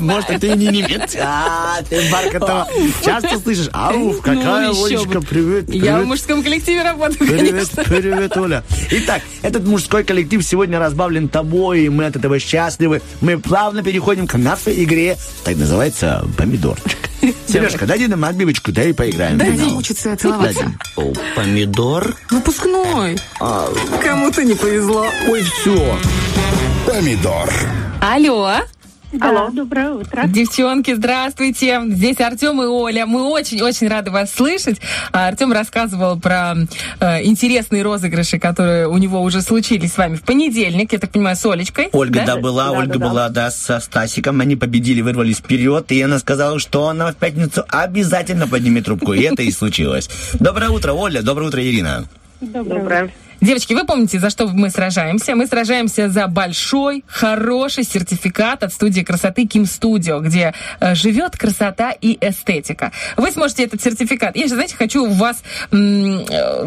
Может, 0.00 0.30
это 0.30 0.46
и 0.46 0.56
не 0.56 0.68
немец. 0.68 1.16
А, 1.20 1.78
ты, 1.88 2.00
Баркатова, 2.10 2.68
часто 3.04 3.38
слышишь? 3.38 3.68
Ауф, 3.72 4.20
какая 4.20 4.68
Ну, 4.68 4.86
еще 4.86 4.98
Олечка, 4.98 5.20
привет, 5.20 5.66
привет. 5.66 5.84
Я 5.84 5.98
в 5.98 6.06
мужском 6.06 6.42
коллективе 6.42 6.82
работаю, 6.82 7.18
Привет, 7.18 7.70
привет, 7.86 8.36
Оля. 8.36 8.64
Итак, 8.90 9.22
этот 9.42 9.64
мужской 9.66 10.04
коллектив 10.04 10.44
сегодня 10.44 10.78
разбавлен 10.78 11.28
тобой, 11.28 11.82
и 11.82 11.88
мы 11.88 12.06
от 12.06 12.16
этого 12.16 12.38
счастливы. 12.38 13.02
Мы 13.20 13.38
плавно 13.38 13.82
переходим 13.88 14.26
к 14.26 14.34
нашей 14.34 14.84
игре, 14.84 15.16
так 15.44 15.56
называется 15.56 16.22
«Помидорчик». 16.36 16.98
Сережка, 17.48 17.86
дай 17.86 17.98
нам 18.06 18.22
отбивочку, 18.22 18.70
да 18.70 18.84
и 18.84 18.92
поиграем. 18.92 19.38
Дайте 19.38 19.56
Финал. 19.56 19.70
мучиться, 19.70 20.14
целоваться. 20.14 20.74
О, 20.96 21.14
помидор. 21.34 22.14
Выпускной. 22.30 23.16
А, 23.40 23.72
Кому-то 24.02 24.44
не 24.44 24.54
повезло. 24.54 25.06
ой, 25.26 25.42
все. 25.42 25.98
Помидор. 26.86 27.50
Алло. 28.02 28.58
Алло, 29.20 29.48
доброе 29.50 29.92
утро. 29.92 30.24
Девчонки, 30.26 30.94
здравствуйте. 30.94 31.80
Здесь 31.88 32.20
Артем 32.20 32.60
и 32.62 32.66
Оля. 32.66 33.06
Мы 33.06 33.22
очень-очень 33.22 33.88
рады 33.88 34.10
вас 34.10 34.32
слышать. 34.32 34.80
А, 35.12 35.28
Артем 35.28 35.50
рассказывал 35.52 36.20
про 36.20 36.54
э, 37.00 37.24
интересные 37.24 37.82
розыгрыши, 37.82 38.38
которые 38.38 38.86
у 38.86 38.98
него 38.98 39.22
уже 39.22 39.40
случились 39.40 39.94
с 39.94 39.96
вами 39.96 40.16
в 40.16 40.22
понедельник, 40.22 40.92
я 40.92 40.98
так 40.98 41.10
понимаю, 41.10 41.36
с 41.36 41.46
Олечкой. 41.46 41.88
Ольга, 41.92 42.22
да, 42.26 42.36
была, 42.36 42.70
Ольга 42.70 42.98
была, 42.98 43.28
да, 43.30 43.50
со 43.50 43.80
Стасиком. 43.80 44.40
Они 44.40 44.56
победили, 44.56 45.00
вырвались 45.00 45.38
вперед, 45.38 45.90
и 45.90 46.02
она 46.02 46.18
сказала, 46.18 46.58
что 46.58 46.88
она 46.88 47.12
в 47.12 47.16
пятницу 47.16 47.64
обязательно 47.68 48.46
поднимет 48.46 48.84
трубку. 48.84 49.14
И 49.14 49.22
это 49.22 49.42
и 49.42 49.50
случилось. 49.50 50.10
Доброе 50.34 50.68
утро, 50.68 50.92
Оля. 50.92 51.22
Доброе 51.22 51.48
утро, 51.48 51.62
Ирина. 51.62 52.04
Доброе. 52.40 53.10
Девочки, 53.40 53.72
вы 53.72 53.84
помните, 53.84 54.18
за 54.18 54.30
что 54.30 54.48
мы 54.48 54.68
сражаемся? 54.68 55.36
Мы 55.36 55.46
сражаемся 55.46 56.08
за 56.08 56.26
большой, 56.26 57.04
хороший 57.06 57.84
сертификат 57.84 58.64
от 58.64 58.72
студии 58.72 59.02
красоты 59.02 59.46
Ким 59.46 59.64
Студио, 59.64 60.18
где 60.18 60.54
э, 60.80 60.96
живет 60.96 61.36
красота 61.36 61.92
и 61.92 62.18
эстетика. 62.20 62.90
Вы 63.16 63.30
сможете 63.30 63.62
этот 63.64 63.80
сертификат. 63.80 64.34
Я 64.34 64.48
же, 64.48 64.54
знаете, 64.54 64.74
хочу 64.74 65.04
у 65.04 65.10
вас 65.10 65.42
м, 65.70 66.24
э, 66.28 66.66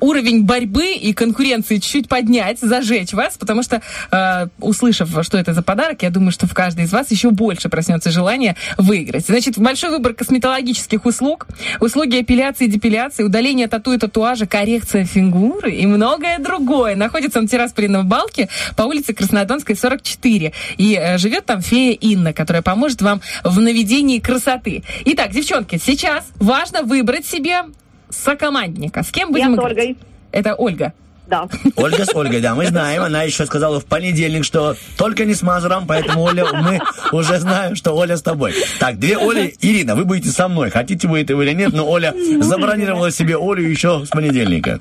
уровень 0.00 0.44
борьбы 0.44 0.92
и 0.92 1.12
конкуренции 1.12 1.76
чуть-чуть 1.76 2.08
поднять, 2.08 2.60
зажечь 2.60 3.12
вас, 3.12 3.36
потому 3.36 3.64
что, 3.64 3.82
э, 4.12 4.46
услышав, 4.60 5.08
что 5.24 5.38
это 5.38 5.54
за 5.54 5.62
подарок, 5.62 6.02
я 6.02 6.10
думаю, 6.10 6.30
что 6.30 6.46
в 6.46 6.54
каждой 6.54 6.84
из 6.84 6.92
вас 6.92 7.10
еще 7.10 7.30
больше 7.30 7.68
проснется 7.68 8.12
желание 8.12 8.54
выиграть. 8.78 9.26
Значит, 9.26 9.58
большой 9.58 9.90
выбор 9.90 10.14
косметологических 10.14 11.04
услуг, 11.04 11.48
услуги 11.80 12.20
эпиляции 12.20 12.66
и 12.66 12.68
депиляции, 12.68 13.24
удаление 13.24 13.66
тату 13.66 13.92
и 13.92 13.98
татуажа, 13.98 14.46
коррекция 14.46 15.04
фигуры 15.04 15.79
и 15.80 15.86
многое 15.86 16.38
другое. 16.38 16.94
Находится 16.94 17.38
он 17.38 17.46
в 17.46 17.50
Тирасполе 17.50 17.88
Балке 18.02 18.48
по 18.76 18.82
улице 18.82 19.14
Краснодонской, 19.14 19.74
44. 19.74 20.52
И 20.76 20.94
э, 20.94 21.16
живет 21.16 21.46
там 21.46 21.62
фея 21.62 21.94
Инна, 21.94 22.34
которая 22.34 22.62
поможет 22.62 23.00
вам 23.00 23.22
в 23.44 23.58
наведении 23.60 24.18
красоты. 24.18 24.82
Итак, 25.06 25.30
девчонки, 25.30 25.80
сейчас 25.82 26.26
важно 26.36 26.82
выбрать 26.82 27.24
себе 27.24 27.62
сокомандника. 28.10 29.02
С 29.02 29.10
кем 29.10 29.32
будем 29.32 29.52
Я 29.52 29.52
с 29.52 29.54
играть? 29.54 29.78
Ольгой. 29.78 29.96
Это 30.32 30.54
Ольга. 30.54 30.92
Да. 31.30 31.46
Ольга 31.76 32.04
с 32.04 32.14
Ольгой, 32.14 32.40
да, 32.40 32.54
мы 32.56 32.66
знаем. 32.74 33.02
Она 33.02 33.22
еще 33.22 33.46
сказала 33.46 33.78
в 33.80 33.84
понедельник, 33.86 34.44
что 34.44 34.76
только 34.96 35.24
не 35.24 35.34
с 35.34 35.42
Мазуром, 35.42 35.86
поэтому, 35.86 36.22
Оля, 36.24 36.44
мы 36.52 36.80
уже 37.12 37.38
знаем, 37.38 37.76
что 37.76 37.92
Оля 37.92 38.16
с 38.16 38.22
тобой. 38.22 38.52
Так, 38.80 38.98
две 38.98 39.16
Оли. 39.16 39.54
Ирина, 39.60 39.94
вы 39.94 40.04
будете 40.04 40.30
со 40.30 40.48
мной. 40.48 40.70
Хотите 40.70 41.06
вы 41.08 41.20
этого 41.20 41.42
или 41.42 41.52
нет, 41.52 41.72
но 41.72 41.88
Оля 41.88 42.14
забронировала 42.40 43.10
себе 43.12 43.36
Олю 43.36 43.62
еще 43.68 44.04
с 44.04 44.08
понедельника. 44.08 44.80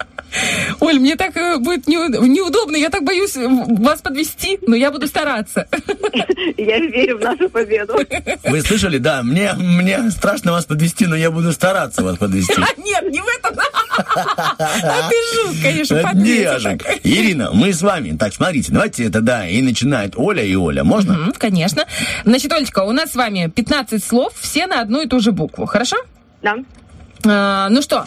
Оль, 0.79 0.99
мне 0.99 1.15
так 1.15 1.35
э, 1.37 1.57
будет 1.57 1.87
неу- 1.87 2.07
неудобно, 2.27 2.75
я 2.77 2.89
так 2.89 3.03
боюсь 3.03 3.35
э, 3.35 3.47
вас 3.47 4.01
подвести, 4.01 4.59
но 4.67 4.75
я 4.75 4.91
буду 4.91 5.07
стараться. 5.07 5.67
Я 6.57 6.77
верю 6.79 7.17
в 7.17 7.21
нашу 7.21 7.49
победу. 7.49 7.97
Вы 8.43 8.61
слышали? 8.61 8.97
Да, 8.97 9.23
мне, 9.23 9.53
мне 9.53 10.11
страшно 10.11 10.51
вас 10.51 10.65
подвести, 10.65 11.05
но 11.07 11.15
я 11.15 11.31
буду 11.31 11.51
стараться 11.51 12.03
вас 12.03 12.17
подвести. 12.17 12.53
Нет, 12.77 13.09
не 13.09 13.19
в 13.21 13.25
этом. 13.27 13.55
А 13.97 15.09
ты 15.09 15.15
жук, 15.35 15.55
конечно, 15.61 15.95
Это 15.95 16.09
так. 16.43 16.99
Ирина, 17.03 17.51
мы 17.53 17.73
с 17.73 17.81
вами. 17.81 18.15
Так, 18.17 18.33
смотрите, 18.33 18.71
давайте 18.71 19.09
тогда 19.09 19.47
и 19.47 19.61
начинает 19.61 20.13
Оля 20.17 20.43
и 20.43 20.55
Оля. 20.55 20.83
Можно? 20.83 21.13
Мгм, 21.13 21.33
Конечно. 21.37 21.85
Значит, 22.25 22.51
Олечка, 22.51 22.79
у 22.83 22.91
нас 22.91 23.11
с 23.11 23.15
вами 23.15 23.51
15 23.53 24.03
слов, 24.03 24.33
все 24.39 24.67
на 24.67 24.81
одну 24.81 25.01
и 25.01 25.07
ту 25.07 25.19
же 25.19 25.31
букву. 25.31 25.65
Хорошо? 25.65 25.97
Да. 26.41 26.55
А, 27.25 27.69
ну 27.69 27.81
что, 27.81 28.05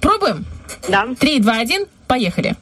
пробуем? 0.00 0.44
Да. 0.88 1.06
Три, 1.18 1.40
два, 1.40 1.58
один, 1.58 1.86
поехали. 2.06 2.56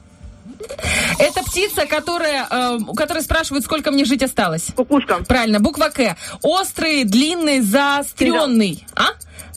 Это 1.19 1.43
птица, 1.43 1.85
которая, 1.85 2.47
э, 2.49 2.77
у 2.87 2.93
которой 2.93 3.21
спрашивают, 3.21 3.65
сколько 3.65 3.91
мне 3.91 4.05
жить 4.05 4.23
осталось. 4.23 4.67
Кукушка. 4.75 5.23
Правильно, 5.27 5.59
буква 5.59 5.89
К. 5.89 6.15
Острый, 6.41 7.03
длинный, 7.03 7.59
заостренный. 7.61 8.85
А? 8.95 9.07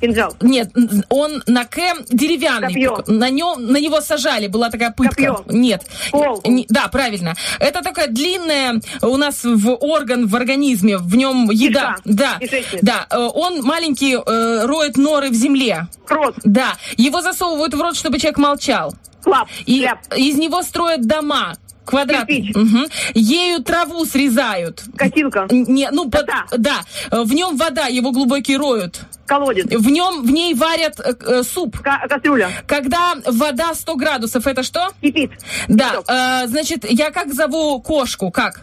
Кинжал. 0.01 0.35
Нет, 0.41 0.71
он 1.09 1.43
на 1.47 1.65
К 1.65 1.81
деревянный. 2.11 2.69
Копье. 2.69 3.03
На 3.07 3.31
нем, 3.31 3.73
на 3.73 3.79
него 3.79 4.01
сажали, 4.01 4.47
была 4.47 4.71
такая 4.71 4.91
пытка. 4.91 5.35
Копье. 5.35 5.45
Нет. 5.49 5.83
Пол. 6.11 6.41
Не- 6.45 6.67
да, 6.69 6.89
правильно. 6.89 7.35
Это 7.59 7.83
такая 7.83 8.09
длинная 8.09 8.81
у 9.03 9.17
нас 9.17 9.45
в 9.45 9.71
орган 9.81 10.27
в 10.27 10.37
организме, 10.37 10.99
в 10.99 11.15
нем 11.17 11.51
еда. 11.51 11.97
Кишка. 11.97 12.03
Да. 12.05 12.39
Кишечник. 12.41 12.83
Да. 12.83 13.07
Э, 13.11 13.29
Он 13.35 13.63
маленький, 13.63 14.15
э, 14.17 14.67
роет 14.67 14.97
норы 14.97 15.31
в 15.31 15.35
земле. 15.35 15.87
Крот. 16.07 16.35
Да. 16.45 16.75
Его 16.97 17.21
засовывают 17.23 17.75
в 17.75 17.81
рот, 17.81 17.97
чтобы 17.97 18.19
человек 18.19 18.39
молчал. 18.39 18.95
Клап. 19.23 19.49
И 19.65 19.81
Кляп. 19.81 19.99
из 20.17 20.37
него 20.37 20.63
строят 20.63 21.07
дома. 21.07 21.55
Квадрат. 21.87 22.27
Кирпич. 22.27 22.55
Мгм. 22.55 22.87
Ею 23.15 23.63
траву 23.63 24.05
срезают. 24.05 24.83
Косилка. 24.97 25.47
Не, 25.51 25.89
ну, 25.93 26.11
под- 26.11 26.27
да. 26.59 26.81
В 27.11 27.33
нем 27.33 27.57
вода, 27.57 27.87
его 27.87 28.11
глубокий 28.13 28.57
роют. 28.57 29.01
Колодец. 29.27 29.67
В 29.67 29.89
нем, 29.91 30.25
в 30.25 30.31
ней 30.31 30.55
варят 30.55 31.01
э, 31.01 31.15
э, 31.21 31.43
суп. 31.43 31.79
Ка- 31.81 32.07
кастрюля. 32.09 32.51
Когда 32.67 33.15
вода 33.27 33.75
100 33.75 33.95
градусов, 33.97 34.47
это 34.47 34.63
что? 34.63 34.91
Кипит. 35.01 35.31
Да, 35.69 36.03
э, 36.07 36.47
значит, 36.49 36.85
я 36.91 37.11
как 37.11 37.33
зову 37.33 37.81
кошку? 37.81 38.31
Как? 38.31 38.61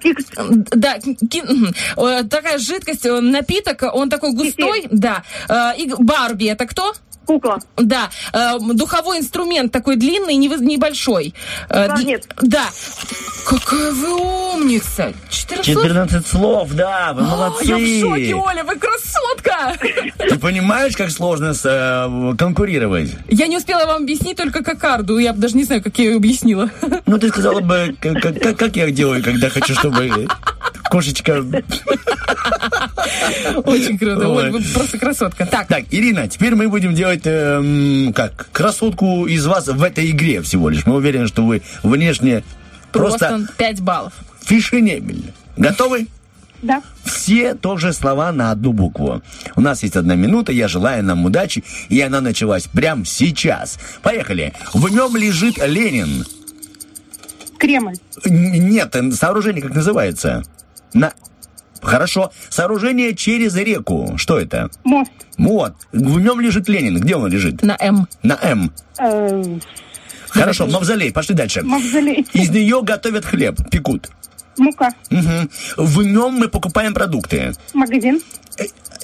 Кикс. 0.00 0.24
Да, 0.36 0.98
ки-. 0.98 1.44
Э, 1.96 2.22
такая 2.24 2.58
жидкость, 2.58 3.04
э, 3.06 3.20
напиток, 3.20 3.82
он 3.92 4.08
такой 4.08 4.32
густой, 4.32 4.86
да. 4.90 5.22
Э, 5.48 5.72
И 5.76 5.92
Барби, 5.98 6.46
это 6.46 6.66
кто? 6.66 6.92
Кукла. 7.30 7.58
Да. 7.76 8.10
Э, 8.32 8.58
духовой 8.58 9.18
инструмент 9.18 9.70
такой 9.70 9.94
длинный, 9.96 10.34
невы- 10.34 10.58
небольшой. 10.64 11.32
Э, 11.68 11.86
Кларнет. 11.86 12.26
д- 12.40 12.48
Да. 12.48 12.64
Какая 13.46 13.92
вы 13.92 14.54
умница. 14.54 15.12
14 15.30 15.64
слов? 15.74 15.84
14 15.84 16.26
слов, 16.26 16.72
да, 16.72 17.12
вы 17.14 17.22
молодцы. 17.22 17.64
Я 17.66 17.76
в 17.76 18.00
шоке, 18.00 18.34
Оля, 18.34 18.64
вы 18.64 18.76
красотка! 18.76 19.76
Ты 20.18 20.38
понимаешь, 20.38 20.96
как 20.96 21.10
сложно 21.10 21.54
с, 21.54 21.62
э, 21.64 22.36
конкурировать? 22.36 23.14
Я 23.28 23.46
не 23.46 23.56
успела 23.56 23.86
вам 23.86 24.02
объяснить 24.02 24.36
только 24.36 24.62
кокарду. 24.62 25.18
Я 25.18 25.32
даже 25.32 25.56
не 25.56 25.64
знаю, 25.64 25.82
как 25.82 25.96
я 25.98 26.06
ее 26.06 26.16
объяснила. 26.16 26.68
Ну, 27.06 27.18
ты 27.18 27.28
сказала 27.28 27.60
бы, 27.60 27.96
как, 28.00 28.20
как- 28.20 28.40
как- 28.42 28.56
как 28.58 28.76
я 28.76 28.90
делаю, 28.90 29.22
когда 29.22 29.48
хочу, 29.50 29.74
чтобы 29.74 30.26
кошечка... 30.90 31.42
Очень 33.64 33.98
круто. 33.98 34.28
Ой. 34.28 34.50
Вы 34.50 34.60
просто 34.74 34.98
красотка. 34.98 35.46
Так, 35.46 35.68
Так, 35.68 35.84
Ирина, 35.90 36.28
теперь 36.28 36.54
мы 36.54 36.68
будем 36.68 36.94
делать, 36.94 37.22
эм, 37.24 38.12
как, 38.12 38.48
красотку 38.52 39.26
из 39.26 39.46
вас 39.46 39.68
в 39.68 39.82
этой 39.82 40.10
игре 40.10 40.42
всего 40.42 40.68
лишь. 40.68 40.86
Мы 40.86 40.96
уверены, 40.96 41.26
что 41.28 41.44
вы 41.44 41.62
внешне 41.82 42.42
просто, 42.92 43.28
просто 43.28 43.52
5 43.56 43.80
баллов. 43.80 44.12
фешенебельны. 44.42 45.32
Готовы? 45.56 46.06
Да. 46.62 46.82
Все 47.04 47.54
тоже 47.54 47.92
слова 47.92 48.32
на 48.32 48.50
одну 48.50 48.72
букву. 48.72 49.22
У 49.56 49.60
нас 49.60 49.82
есть 49.82 49.96
одна 49.96 50.14
минута, 50.14 50.52
я 50.52 50.68
желаю 50.68 51.02
нам 51.02 51.24
удачи, 51.24 51.64
и 51.88 52.00
она 52.00 52.20
началась 52.20 52.64
прямо 52.66 53.04
сейчас. 53.06 53.78
Поехали. 54.02 54.52
В 54.74 54.88
нем 54.90 55.16
лежит 55.16 55.56
Ленин. 55.58 56.26
Кремль. 57.58 57.96
Н- 58.24 58.68
Нет, 58.70 58.94
э, 58.94 59.10
сооружение 59.12 59.62
как 59.62 59.74
называется? 59.74 60.42
На... 60.94 61.12
Хорошо. 61.82 62.30
Сооружение 62.50 63.14
через 63.14 63.56
реку. 63.56 64.14
Что 64.16 64.38
это? 64.38 64.70
Мост. 64.84 65.10
Вот. 65.38 65.74
В 65.92 66.20
нем 66.20 66.40
лежит 66.40 66.68
Ленин. 66.68 66.98
Где 67.00 67.16
он 67.16 67.28
лежит? 67.28 67.62
На 67.62 67.76
М. 67.80 68.06
На 68.22 68.38
М. 68.42 68.72
Э, 68.98 69.58
Хорошо, 70.28 70.66
мавзолей. 70.66 71.12
Пошли 71.12 71.34
дальше. 71.34 71.62
Мавзолей. 71.62 72.26
Из 72.34 72.50
нее 72.50 72.82
готовят 72.82 73.24
хлеб, 73.24 73.56
пекут. 73.70 74.10
Мука. 74.58 74.90
Мгм. 75.10 75.50
В 75.76 76.02
нем 76.02 76.34
мы 76.34 76.48
покупаем 76.48 76.92
продукты. 76.92 77.52
Магазин. 77.72 78.20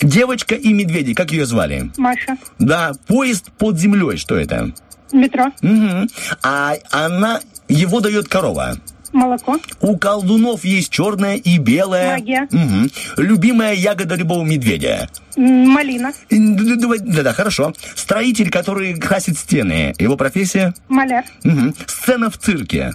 Девочка 0.03 0.55
и 0.55 0.73
медведи, 0.75 1.15
как 1.15 1.33
ее 1.33 1.47
звали? 1.47 1.91
Маша. 1.97 2.37
Да, 2.59 2.93
поезд 3.07 3.51
под 3.53 3.79
землей, 3.79 4.19
что 4.19 4.37
это? 4.37 4.73
Метро. 5.13 5.47
Мгм. 5.63 6.09
А 6.43 6.75
она, 6.91 7.41
его 7.69 8.01
дает 8.01 8.29
корова. 8.29 8.77
Молоко. 9.17 9.57
У 9.81 9.97
колдунов 9.97 10.63
есть 10.65 10.91
черная 10.91 11.37
и 11.37 11.57
белая. 11.57 12.19
Магия. 12.19 12.47
Мгм. 12.51 12.91
Любимая 13.17 13.73
ягода 13.73 14.15
любого 14.15 14.45
медведя. 14.45 15.09
Малина. 15.37 16.13
Да-да, 16.31 17.33
хорошо. 17.33 17.73
Строитель, 17.95 18.51
который 18.51 18.95
красит 19.01 19.39
стены. 19.39 19.95
Его 19.99 20.17
профессия? 20.19 20.75
Маляр. 20.89 21.25
Мгм. 21.45 21.75
Сцена 21.87 22.31
в 22.31 22.37
цирке. 22.37 22.93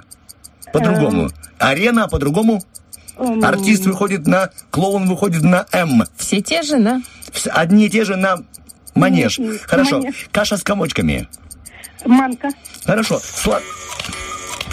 По-другому. 0.72 1.30
Арена, 1.58 2.04
а 2.04 2.08
по-другому? 2.08 2.64
Эм, 3.18 3.44
Артист 3.44 3.86
выходит 3.88 4.28
на... 4.28 4.52
Клоун 4.70 5.08
выходит 5.08 5.42
на 5.42 5.66
М. 5.72 6.04
Все 6.18 6.40
те 6.42 6.62
же, 6.62 6.78
да? 6.80 7.02
Вс- 7.34 7.50
Одни 7.50 7.88
и 7.88 7.90
те 7.90 8.06
же 8.06 8.16
на 8.16 8.38
манеж. 8.94 9.40
Хорошо. 9.66 9.98
манеж. 9.98 10.28
Каша 10.32 10.58
с 10.58 10.64
комочками. 10.64 11.28
Манка. 12.06 12.50
Хорошо. 12.86 13.20
Сла- 13.24 13.62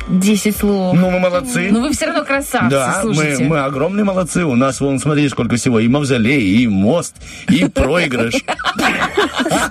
10 0.09 0.56
слов. 0.56 0.97
Ну, 0.97 1.10
мы 1.10 1.18
молодцы. 1.18 1.68
Ну, 1.70 1.82
вы 1.82 1.93
все 1.93 2.06
равно 2.06 2.24
красавцы, 2.24 2.70
Да, 2.70 3.01
мы, 3.05 3.14
слушайте. 3.14 3.44
мы 3.44 3.60
огромные 3.60 4.05
молодцы. 4.05 4.44
У 4.44 4.55
нас, 4.55 4.80
вон, 4.80 4.98
смотри, 4.98 5.28
сколько 5.28 5.56
всего. 5.56 5.80
И 5.80 5.89
мавзолей, 5.89 6.62
и 6.62 6.66
мост, 6.66 7.14
и 7.48 7.66
проигрыш. 7.68 8.35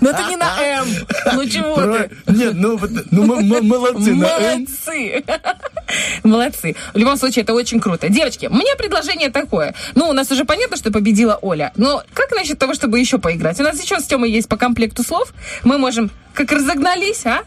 Но 0.01 0.09
это 0.11 0.23
не 0.29 0.35
на 0.35 0.45
М. 0.61 0.87
Ну 1.33 1.45
чего 1.45 1.75
ты? 1.75 2.09
Нет, 2.27 2.53
ну, 2.55 2.79
ну 3.11 3.23
мы, 3.23 3.41
мы 3.41 3.61
молодцы. 3.61 4.13
Молодцы. 4.13 5.23
Молодцы. 6.23 6.75
В 6.93 6.97
любом 6.97 7.17
случае, 7.17 7.43
это 7.43 7.53
очень 7.53 7.79
круто. 7.79 8.09
Девочки, 8.09 8.47
мне 8.47 8.75
предложение 8.77 9.29
такое. 9.29 9.73
Ну, 9.95 10.09
у 10.09 10.13
нас 10.13 10.31
уже 10.31 10.45
понятно, 10.45 10.77
что 10.77 10.91
победила 10.91 11.39
Оля. 11.41 11.71
Но 11.75 12.03
как 12.13 12.31
насчет 12.31 12.59
того, 12.59 12.73
чтобы 12.73 12.99
еще 12.99 13.17
поиграть? 13.17 13.59
У 13.59 13.63
нас 13.63 13.81
еще 13.81 13.99
с 13.99 14.03
Тёмой 14.05 14.29
есть 14.31 14.47
по 14.47 14.57
комплекту 14.57 15.03
слов. 15.03 15.33
Мы 15.63 15.77
можем... 15.77 16.11
Как 16.33 16.51
разогнались, 16.51 17.25
а? 17.25 17.39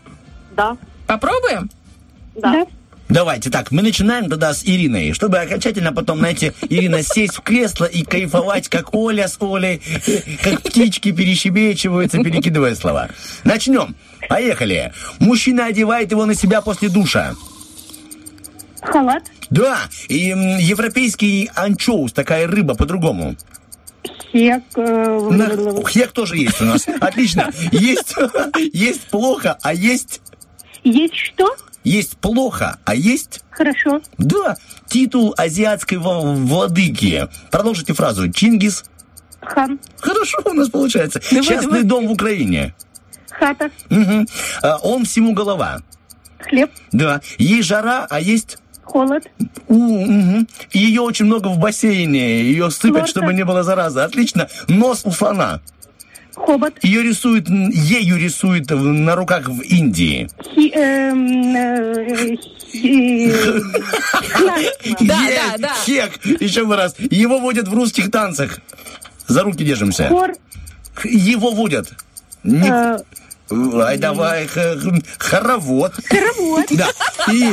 Да. 0.57 0.77
Попробуем? 1.07 1.71
Да. 2.35 2.67
Давайте 3.11 3.51
так, 3.51 3.73
мы 3.73 3.83
начинаем 3.83 4.29
тогда 4.31 4.55
с 4.55 4.63
Ириной, 4.65 5.13
чтобы 5.13 5.39
окончательно 5.39 5.93
потом, 5.93 6.19
знаете, 6.19 6.55
Ирина 6.69 7.03
сесть 7.03 7.35
в 7.37 7.41
кресло 7.41 7.85
и 7.85 8.05
кайфовать, 8.05 8.69
как 8.69 8.95
Оля 8.95 9.27
с 9.27 9.37
Олей, 9.41 9.83
как 10.45 10.63
птички 10.63 11.11
перещебечиваются, 11.11 12.19
перекидывая 12.23 12.75
слова. 12.77 13.09
Начнем. 13.45 13.97
Поехали. 14.29 14.93
Мужчина 15.19 15.67
одевает 15.67 16.13
его 16.13 16.25
на 16.25 16.35
себя 16.35 16.61
после 16.61 16.89
душа. 16.89 17.35
Халат. 18.81 19.25
Да, 19.51 19.79
и 20.09 20.31
м, 20.31 20.59
европейский 20.59 21.51
анчоус, 21.55 22.13
такая 22.13 22.47
рыба 22.47 22.75
по-другому. 22.75 23.35
Хек. 24.33 24.63
э, 24.77 25.29
На- 25.33 25.89
Хек 25.89 26.13
тоже 26.13 26.37
есть 26.39 26.61
у 26.63 26.65
нас. 26.65 26.87
Отлично. 27.01 27.51
Есть, 27.73 28.15
есть 28.73 29.03
плохо, 29.09 29.59
а 29.63 29.75
есть... 29.75 30.21
Есть 30.85 31.15
что? 31.17 31.55
Есть 31.85 32.17
плохо, 32.19 32.79
а 32.85 32.95
есть... 32.95 33.41
Хорошо. 33.51 34.01
Да, 34.19 34.57
титул 34.89 35.35
азиатской 35.37 35.99
владыки. 35.99 37.29
Продолжите 37.51 37.95
фразу. 37.95 38.31
Чингис. 38.31 38.85
Хан. 39.41 39.79
Хорошо 39.99 40.39
у 40.45 40.53
нас 40.53 40.69
получается. 40.69 41.21
Давай, 41.31 41.45
Частный 41.47 41.67
давай. 41.69 41.83
дом 41.85 42.07
в 42.09 42.13
Украине. 42.13 42.75
Хата. 43.31 43.71
Мгм. 43.89 44.27
А, 44.63 44.77
Он 44.79 45.05
всему 45.05 45.33
голова. 45.33 45.81
Хлеб. 46.39 46.71
Да. 46.93 47.21
Есть 47.39 47.69
жара, 47.69 48.07
а 48.11 48.21
есть... 48.21 48.59
Холод. 48.85 49.25
У. 49.69 49.75
И 50.73 50.79
Ее 50.79 51.01
очень 51.03 51.27
много 51.27 51.49
в 51.49 51.59
бассейне. 51.59 52.43
Ее 52.43 52.71
сыпят, 52.71 52.93
Плохо. 52.93 53.07
чтобы 53.07 53.33
не 53.35 53.45
было 53.45 53.63
заразы. 53.63 54.01
Отлично. 54.01 54.49
Нос 54.69 55.03
у 55.05 55.13
слона. 55.13 55.61
Хобот. 56.35 56.75
Ее 56.83 57.03
рисуют, 57.03 57.49
ею 57.49 58.17
рисуют 58.17 58.71
на 58.71 59.15
руках 59.17 59.49
в 59.49 59.61
Индии. 59.61 60.29
Хи, 60.55 60.71
эм, 60.75 61.57
э, 61.57 62.37
хи- 62.73 63.33
Да, 65.01 65.19
да, 65.29 65.59
да. 65.59 65.75
Хек. 65.85 66.19
Еще 66.41 66.63
раз. 66.75 66.95
Его 66.99 67.39
водят 67.41 67.69
в 67.69 67.75
русских 67.75 68.11
танцах. 68.11 68.61
За 69.27 69.43
руки 69.43 69.65
держимся. 69.65 70.09
Хор. 70.09 70.33
Его 71.05 71.51
водят. 71.53 71.89
Не- 72.43 72.69
э, 72.69 72.99
Ай, 73.83 73.99
давай, 73.99 74.47
хоровод. 75.19 75.93
Хоровод. 76.09 76.67
Да. 76.71 76.89
И 77.33 77.53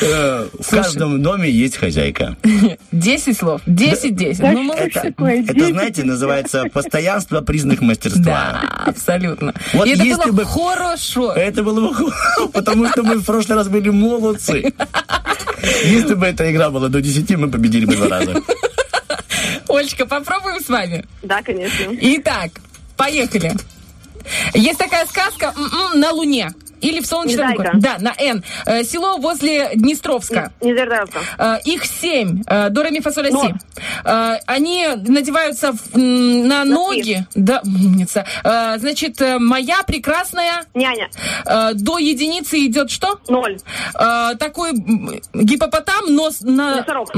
э, 0.00 0.48
в 0.58 0.70
каждом 0.70 1.22
доме 1.22 1.50
есть 1.50 1.76
хозяйка. 1.76 2.36
10 2.92 3.36
слов. 3.36 3.60
10-10. 3.66 4.36
Да 4.38 4.52
Ну, 4.52 4.74
такое? 4.92 5.42
Это, 5.42 5.54
Десять. 5.54 5.68
знаете, 5.72 6.04
называется 6.04 6.64
постоянство 6.72 7.40
признак 7.40 7.80
мастерства. 7.80 8.22
Да, 8.24 8.82
абсолютно. 8.86 9.54
Вот 9.72 9.86
И 9.86 9.92
это 9.92 10.02
если 10.04 10.22
было 10.30 10.32
бы- 10.32 10.44
хорошо. 10.44 11.32
Это 11.32 11.62
было 11.62 11.80
бы 11.88 11.94
ху- 11.94 12.48
потому 12.52 12.88
что 12.88 13.02
мы 13.02 13.16
в 13.16 13.24
прошлый 13.24 13.56
раз 13.58 13.68
были 13.68 13.90
молодцы. 13.90 14.72
Если 15.84 16.14
бы 16.14 16.26
эта 16.26 16.50
игра 16.52 16.70
была 16.70 16.88
до 16.88 17.00
10, 17.00 17.30
мы 17.36 17.50
победили 17.50 17.86
бы 17.86 17.96
два 17.96 18.08
раза. 18.08 18.34
Олечка, 19.68 20.06
попробуем 20.06 20.60
с 20.62 20.68
вами. 20.68 21.04
Да, 21.22 21.42
конечно. 21.42 21.90
Итак, 22.00 22.50
поехали. 22.96 23.52
Есть 24.54 24.78
такая 24.78 25.04
сказка 25.06 25.52
«М-м, 25.56 26.00
на 26.00 26.10
Луне. 26.12 26.50
Или 26.84 27.00
в 27.00 27.06
солнечном 27.06 27.54
городе. 27.54 27.78
Да, 27.78 27.96
на 27.98 28.12
Н. 28.18 28.44
Э, 28.66 28.84
Село 28.84 29.16
возле 29.18 29.70
Днестровска. 29.74 30.52
Нидерландка. 30.60 31.18
Э, 31.38 31.56
Их 31.64 31.84
семь. 31.84 32.42
Э, 32.46 32.68
До, 32.70 32.82
ре, 32.82 32.90
ми, 32.90 33.00
фа, 33.00 33.10
соль, 33.12 33.30
ля, 33.30 33.40
си. 33.40 33.54
Они 34.46 34.86
надеваются 35.08 35.72
в- 35.72 35.96
на 35.98 36.64
ноги. 36.64 37.26
Да, 37.34 37.60
умница. 37.64 38.24
Значит, 38.78 39.20
моя 39.38 39.82
прекрасная... 39.86 40.64
Няня. 40.74 41.08
До 41.74 41.98
единицы 41.98 42.58
идет 42.66 42.90
что? 42.90 43.18
Ноль. 43.28 43.58
Такой 44.38 44.72
гипопотам, 45.34 46.14
нос 46.14 46.40
на... 46.40 46.76
Носорог. 46.76 47.10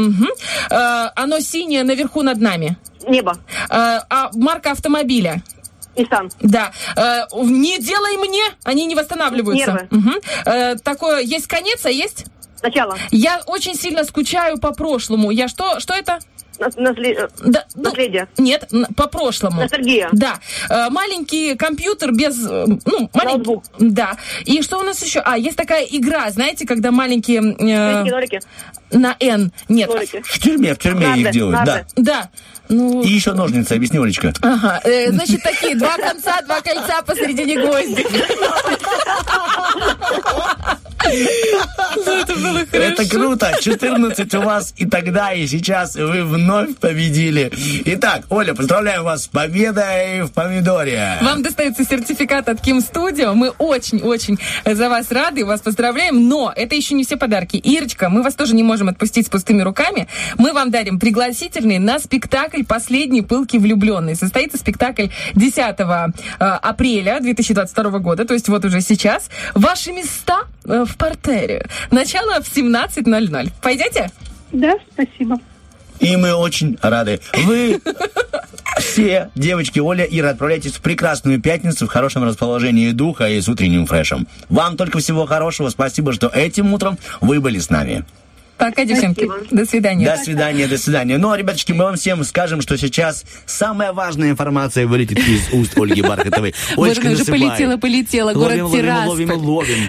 Э, 0.71 1.09
Оно 1.17 1.41
синее 1.41 1.83
наверху 1.85 2.23
над 2.23 2.41
нами. 2.41 2.77
Небо. 3.09 3.37
А 3.71 4.31
марка 4.35 4.73
автомобиля? 4.73 5.43
Исан. 5.97 6.31
Да. 6.41 6.73
Э, 6.97 7.23
Не 7.43 7.79
делай 7.79 8.17
мне, 8.17 8.43
они 8.65 8.87
не 8.87 8.95
восстанавливаются. 8.95 9.89
Нервы. 9.91 10.21
Э, 10.45 10.77
Такое, 10.77 11.21
есть 11.21 11.47
конец, 11.47 11.85
а 11.87 11.91
есть? 11.91 12.27
Начало. 12.63 12.97
Я 13.11 13.41
очень 13.47 13.75
сильно 13.75 14.05
скучаю 14.05 14.59
по 14.59 14.73
прошлому. 14.73 15.31
Я 15.31 15.49
что? 15.49 15.81
Что 15.81 15.95
это? 15.95 16.19
Нас- 16.59 16.75
насле- 16.77 17.31
Да, 17.45 17.67
ну, 17.75 17.83
Наследие. 17.83 18.29
Нет, 18.39 18.71
по 18.97 19.09
прошлому. 19.09 19.61
Ностальгия. 19.61 20.09
Да. 20.13 20.39
Э, 20.71 20.89
маленький 20.89 21.55
компьютер 21.55 22.13
без... 22.13 22.35
э, 22.49 22.65
Ну, 22.87 23.11
маленький... 23.13 23.61
Да. 23.79 24.17
И 24.47 24.63
что 24.63 24.79
у 24.79 24.83
нас 24.83 25.03
еще? 25.05 25.21
А, 25.21 25.37
есть 25.37 25.59
такая 25.59 25.85
игра, 25.85 26.31
знаете, 26.31 26.67
когда 26.67 26.93
маленькие... 26.93 27.43
э, 27.59 28.05
на 28.91 29.17
N. 29.21 29.53
Нет. 29.69 29.91
В 30.25 30.39
тюрьме, 30.39 30.75
в 30.75 30.79
тюрьме 30.79 31.21
их 31.21 31.31
делают, 31.31 31.63
да. 31.67 31.85
Да. 31.97 32.31
Ну, 32.71 33.03
И 33.03 33.09
еще 33.09 33.35
ножницы, 33.35 33.73
объясни, 33.75 33.99
Олечка. 33.99 34.33
Ага, 34.41 34.81
э, 34.85 35.13
значит, 35.13 35.43
такие 35.43 35.77
два 35.77 35.97
конца, 35.99 36.41
два 36.43 36.63
кольца 36.63 37.03
посередине 37.03 37.61
гвоздик. 37.61 38.07
Это 41.07 42.35
было 42.35 42.59
Это 42.73 43.09
круто. 43.09 43.53
14 43.61 44.35
у 44.35 44.41
вас 44.41 44.75
и 44.77 44.87
тогда, 44.87 45.33
и 45.33 45.47
сейчас, 45.47 45.97
и 45.97 46.03
вы 46.03 46.25
вновь 46.25 46.77
победили. 46.77 47.51
Итак, 47.85 48.25
Оля, 48.31 48.55
поздравляю 48.55 49.05
вас 49.05 49.25
с 49.25 49.29
победой 49.29 50.23
в 50.23 50.33
помидоре. 50.33 51.19
Вам 51.23 51.43
достается 51.43 51.85
сертификат 51.85 52.49
от 52.49 52.61
Ким 52.61 52.81
Студио. 52.81 53.35
Мы 53.35 53.51
очень-очень 53.51 54.39
за 54.65 54.89
вас 54.89 55.11
рады, 55.11 55.45
вас 55.45 55.61
поздравляем. 55.61 56.29
Но 56.29 56.53
это 56.55 56.75
еще 56.75 56.95
не 56.95 57.05
все 57.05 57.17
подарки. 57.17 57.57
Ирочка, 57.57 58.09
мы 58.09 58.23
вас 58.23 58.35
тоже 58.35 58.55
не 58.55 58.63
можем 58.63 58.89
отпустить 58.89 59.27
с 59.27 59.31
пустыми 59.31 59.63
руками. 59.63 60.09
Мы 60.39 60.53
вам 60.53 60.71
дарим 60.71 60.99
пригласительный 60.99 61.79
на 61.79 61.99
спектакль 61.99 62.65
«Последний 62.65 63.23
пылкий 63.23 63.59
влюбленный». 63.59 64.17
Состоится 64.17 64.59
спектакль 64.59 65.07
10 65.35 65.59
э, 65.59 66.13
апреля 66.39 67.21
2022 67.21 67.99
года, 67.99 68.25
то 68.25 68.35
есть 68.35 68.49
вот 68.49 68.65
уже 68.65 68.81
сейчас. 68.81 69.29
Ваши 69.55 69.93
места 69.93 70.45
э, 70.65 70.85
в 70.97 70.99
портере. 70.99 71.67
Начало 71.91 72.43
в 72.43 72.57
17.00. 72.57 73.53
Пойдете? 73.63 74.11
Да, 74.53 74.75
спасибо. 74.93 75.39
И 76.01 76.17
мы 76.17 76.35
очень 76.35 76.79
рады. 76.83 77.21
Вы 77.45 77.81
все, 78.79 79.31
девочки, 79.35 79.79
Оля, 79.79 80.05
Ира, 80.05 80.31
отправляйтесь 80.31 80.73
в 80.73 80.81
прекрасную 80.81 81.41
пятницу 81.41 81.87
в 81.87 81.91
хорошем 81.91 82.25
расположении 82.25 82.91
духа 82.93 83.29
и 83.29 83.41
с 83.41 83.49
утренним 83.49 83.87
фрешем. 83.87 84.27
Вам 84.49 84.77
только 84.77 84.99
всего 84.99 85.27
хорошего. 85.27 85.69
Спасибо, 85.71 86.13
что 86.13 86.29
этим 86.29 86.73
утром 86.73 86.99
вы 87.21 87.41
были 87.41 87.59
с 87.59 87.71
нами. 87.71 88.05
Пока, 88.59 88.85
девчонки. 88.85 89.29
До 89.51 89.67
свидания. 89.67 90.07
До 90.07 90.17
свидания, 90.17 90.67
до 90.67 90.79
свидания. 90.79 91.19
Ну, 91.19 91.31
а, 91.31 91.37
ребяточки, 91.37 91.73
мы 91.73 91.85
вам 91.85 91.97
всем 91.97 92.25
скажем, 92.25 92.63
что 92.63 92.79
сейчас 92.79 93.25
самая 93.45 93.93
важная 93.93 94.31
информация 94.31 94.87
вылетит 94.87 95.19
из 95.19 95.53
уст 95.53 95.79
Ольги 95.79 96.01
Бархатовой. 96.03 96.55
Она 96.77 96.85
уже 96.87 97.25
полетела, 97.25 97.77
полетела. 97.77 98.33
Город 98.33 98.73
Тирасполь. 98.73 99.27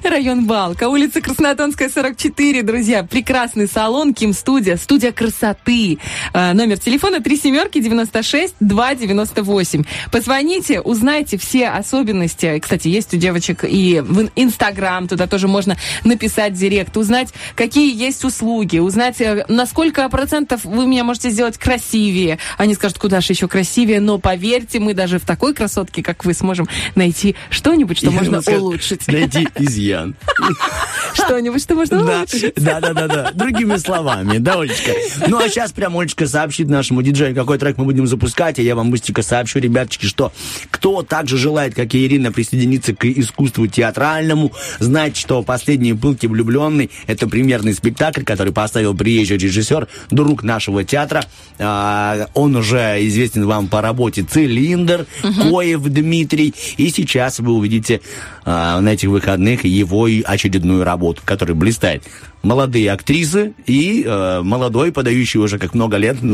Район 0.04 0.46
Балка, 0.46 0.90
улица 0.90 1.22
Краснотонская, 1.22 1.90
44, 1.90 2.64
друзья. 2.64 3.04
Прекрасный 3.04 3.68
салон, 3.68 4.14
Ким 4.14 4.34
Студия, 4.34 4.76
студия 4.76 5.12
красоты. 5.12 6.00
А, 6.34 6.54
номер 6.54 6.78
телефона 6.78 7.22
3 7.22 7.38
семерки 7.38 7.80
96 7.80 8.56
298. 8.60 9.84
Позвоните, 10.12 10.82
узнайте 10.82 11.38
все 11.38 11.70
особенности. 11.70 12.60
Кстати, 12.60 12.90
есть 12.90 13.14
у 13.14 13.18
девочек 13.18 13.64
и 13.64 14.02
в 14.06 14.30
Инстаграм, 14.36 15.08
туда 15.08 15.28
тоже 15.28 15.48
можно 15.48 15.78
написать 16.04 16.54
директ, 16.54 16.98
узнать, 16.98 17.30
какие 17.56 17.96
есть 17.96 18.24
услуги, 18.26 18.57
узнать, 18.66 19.22
э, 19.22 19.46
на 19.48 19.66
сколько 19.66 20.08
процентов 20.10 20.66
вы 20.66 20.86
меня 20.86 21.04
можете 21.04 21.30
сделать 21.30 21.58
красивее. 21.58 22.40
Они 22.58 22.74
скажут, 22.74 22.98
куда 22.98 23.22
же 23.22 23.34
еще 23.34 23.48
красивее, 23.48 24.00
но 24.00 24.18
поверьте, 24.18 24.80
мы 24.80 24.94
даже 24.94 25.20
в 25.20 25.26
такой 25.26 25.54
красотке, 25.54 26.04
как 26.04 26.26
вы, 26.26 26.34
сможем 26.34 26.68
найти 26.96 27.36
что-нибудь, 27.50 27.98
что 27.98 28.08
Я 28.08 28.12
можно 28.12 28.42
сказать, 28.42 28.62
улучшить. 28.62 29.08
Найти 29.08 29.48
изъян. 29.56 30.16
Что-нибудь, 31.14 31.62
что 31.62 31.76
можно 31.76 32.02
улучшить. 32.02 32.54
да, 32.56 32.80
да, 32.80 32.94
да, 32.94 33.08
да. 33.08 33.32
Другими 33.34 33.78
словами, 33.78 34.38
да, 34.38 34.60
Олечка? 34.60 34.92
Ну, 35.28 35.38
а 35.38 35.50
сейчас 35.50 35.72
прям 35.72 35.98
Олечка 35.98 36.28
сообщит 36.28 36.70
нашему 36.70 37.02
диджею, 37.02 37.36
какой 37.36 37.58
трек 37.58 37.78
мы 37.78 37.86
будем 37.86 38.08
запускать, 38.08 38.60
а 38.60 38.62
я 38.62 38.76
вам 38.76 38.92
быстренько 38.92 39.22
сообщу, 39.22 39.60
ребяточки, 39.60 40.06
что 40.06 40.32
кто 40.72 41.04
также 41.04 41.38
желает, 41.38 41.76
как 41.76 41.94
и 41.96 42.06
Ирина, 42.06 42.32
присоединиться 42.32 42.96
к 42.96 43.06
искусству 43.06 43.68
театральному, 43.68 44.52
знать, 44.80 45.18
что 45.18 45.42
«Последние 45.44 45.96
пылки 45.96 46.28
влюбленный»— 46.28 46.92
это 47.08 47.28
премьерный 47.28 47.74
спектакль, 47.74 48.24
который 48.24 48.47
поставил 48.52 48.96
приезжий 48.96 49.38
режиссер, 49.38 49.88
друг 50.12 50.44
нашего 50.44 50.84
театра. 50.84 51.24
А, 51.60 52.28
он 52.34 52.56
уже 52.56 52.98
известен 53.08 53.46
вам 53.46 53.68
по 53.68 53.82
работе 53.82 54.24
«Цилиндр», 54.24 55.06
Коев 55.22 55.82
Дмитрий, 55.84 56.54
и 56.78 56.90
сейчас 56.90 57.40
вы 57.40 57.54
увидите 57.54 58.02
а, 58.46 58.80
на 58.80 58.90
этих 58.90 59.10
выходных 59.10 59.66
его 59.66 60.08
очередную 60.26 60.84
работу, 60.84 61.22
которая 61.26 61.56
блистает. 61.56 62.04
Молодые 62.44 62.92
актрисы 62.92 63.54
и 63.66 64.04
э, 64.06 64.42
молодой, 64.42 64.92
подающий 64.92 65.40
уже 65.40 65.60
как 65.60 65.74
много 65.74 65.98
лет. 65.98 66.18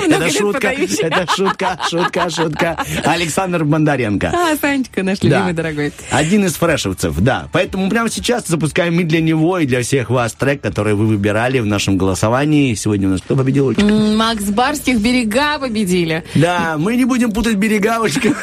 Это 0.00 0.30
шутка, 0.30 0.68
это 0.68 1.26
шутка, 1.30 1.78
шутка, 1.88 2.30
шутка. 2.30 2.84
Александр 3.04 3.64
Бондаренко. 3.64 4.32
А, 4.34 4.56
Санечка, 4.56 5.02
наш 5.02 5.22
любимый 5.22 5.52
дорогой. 5.52 5.92
Один 6.10 6.46
из 6.46 6.54
фрешевцев, 6.54 7.18
да. 7.18 7.48
Поэтому 7.52 7.88
прямо 7.90 8.10
сейчас 8.10 8.46
запускаем 8.46 8.98
и 8.98 9.04
для 9.04 9.20
него, 9.20 9.58
и 9.58 9.66
для 9.66 9.82
всех 9.82 10.10
вас 10.10 10.32
трек, 10.32 10.62
который 10.62 10.94
вы 10.94 11.06
выбирали 11.06 11.58
в 11.60 11.66
нашем 11.66 11.96
голосовании. 11.98 12.74
Сегодня 12.74 13.08
у 13.08 13.10
нас 13.12 13.20
кто 13.20 13.36
победил? 13.36 13.72
Макс 14.16 14.44
Барских 14.44 14.98
берега 14.98 15.58
победили. 15.58 16.24
Да, 16.34 16.76
мы 16.78 16.96
не 16.96 17.04
будем 17.04 17.30
путать 17.32 17.56
берега, 17.56 18.02
Олечка. 18.02 18.28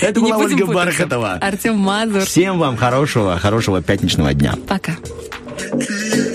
Это 0.00 0.20
была 0.20 0.38
Ольга. 0.38 0.66
Бархатова. 0.66 1.34
Артем 1.34 1.76
Мазур. 1.76 2.24
Всем 2.24 2.58
вам 2.58 2.76
хорошего, 2.76 3.38
хорошего 3.38 3.82
пятничного 3.82 4.34
дня. 4.34 4.54
Пока. 4.66 4.96
Keep 5.58 6.31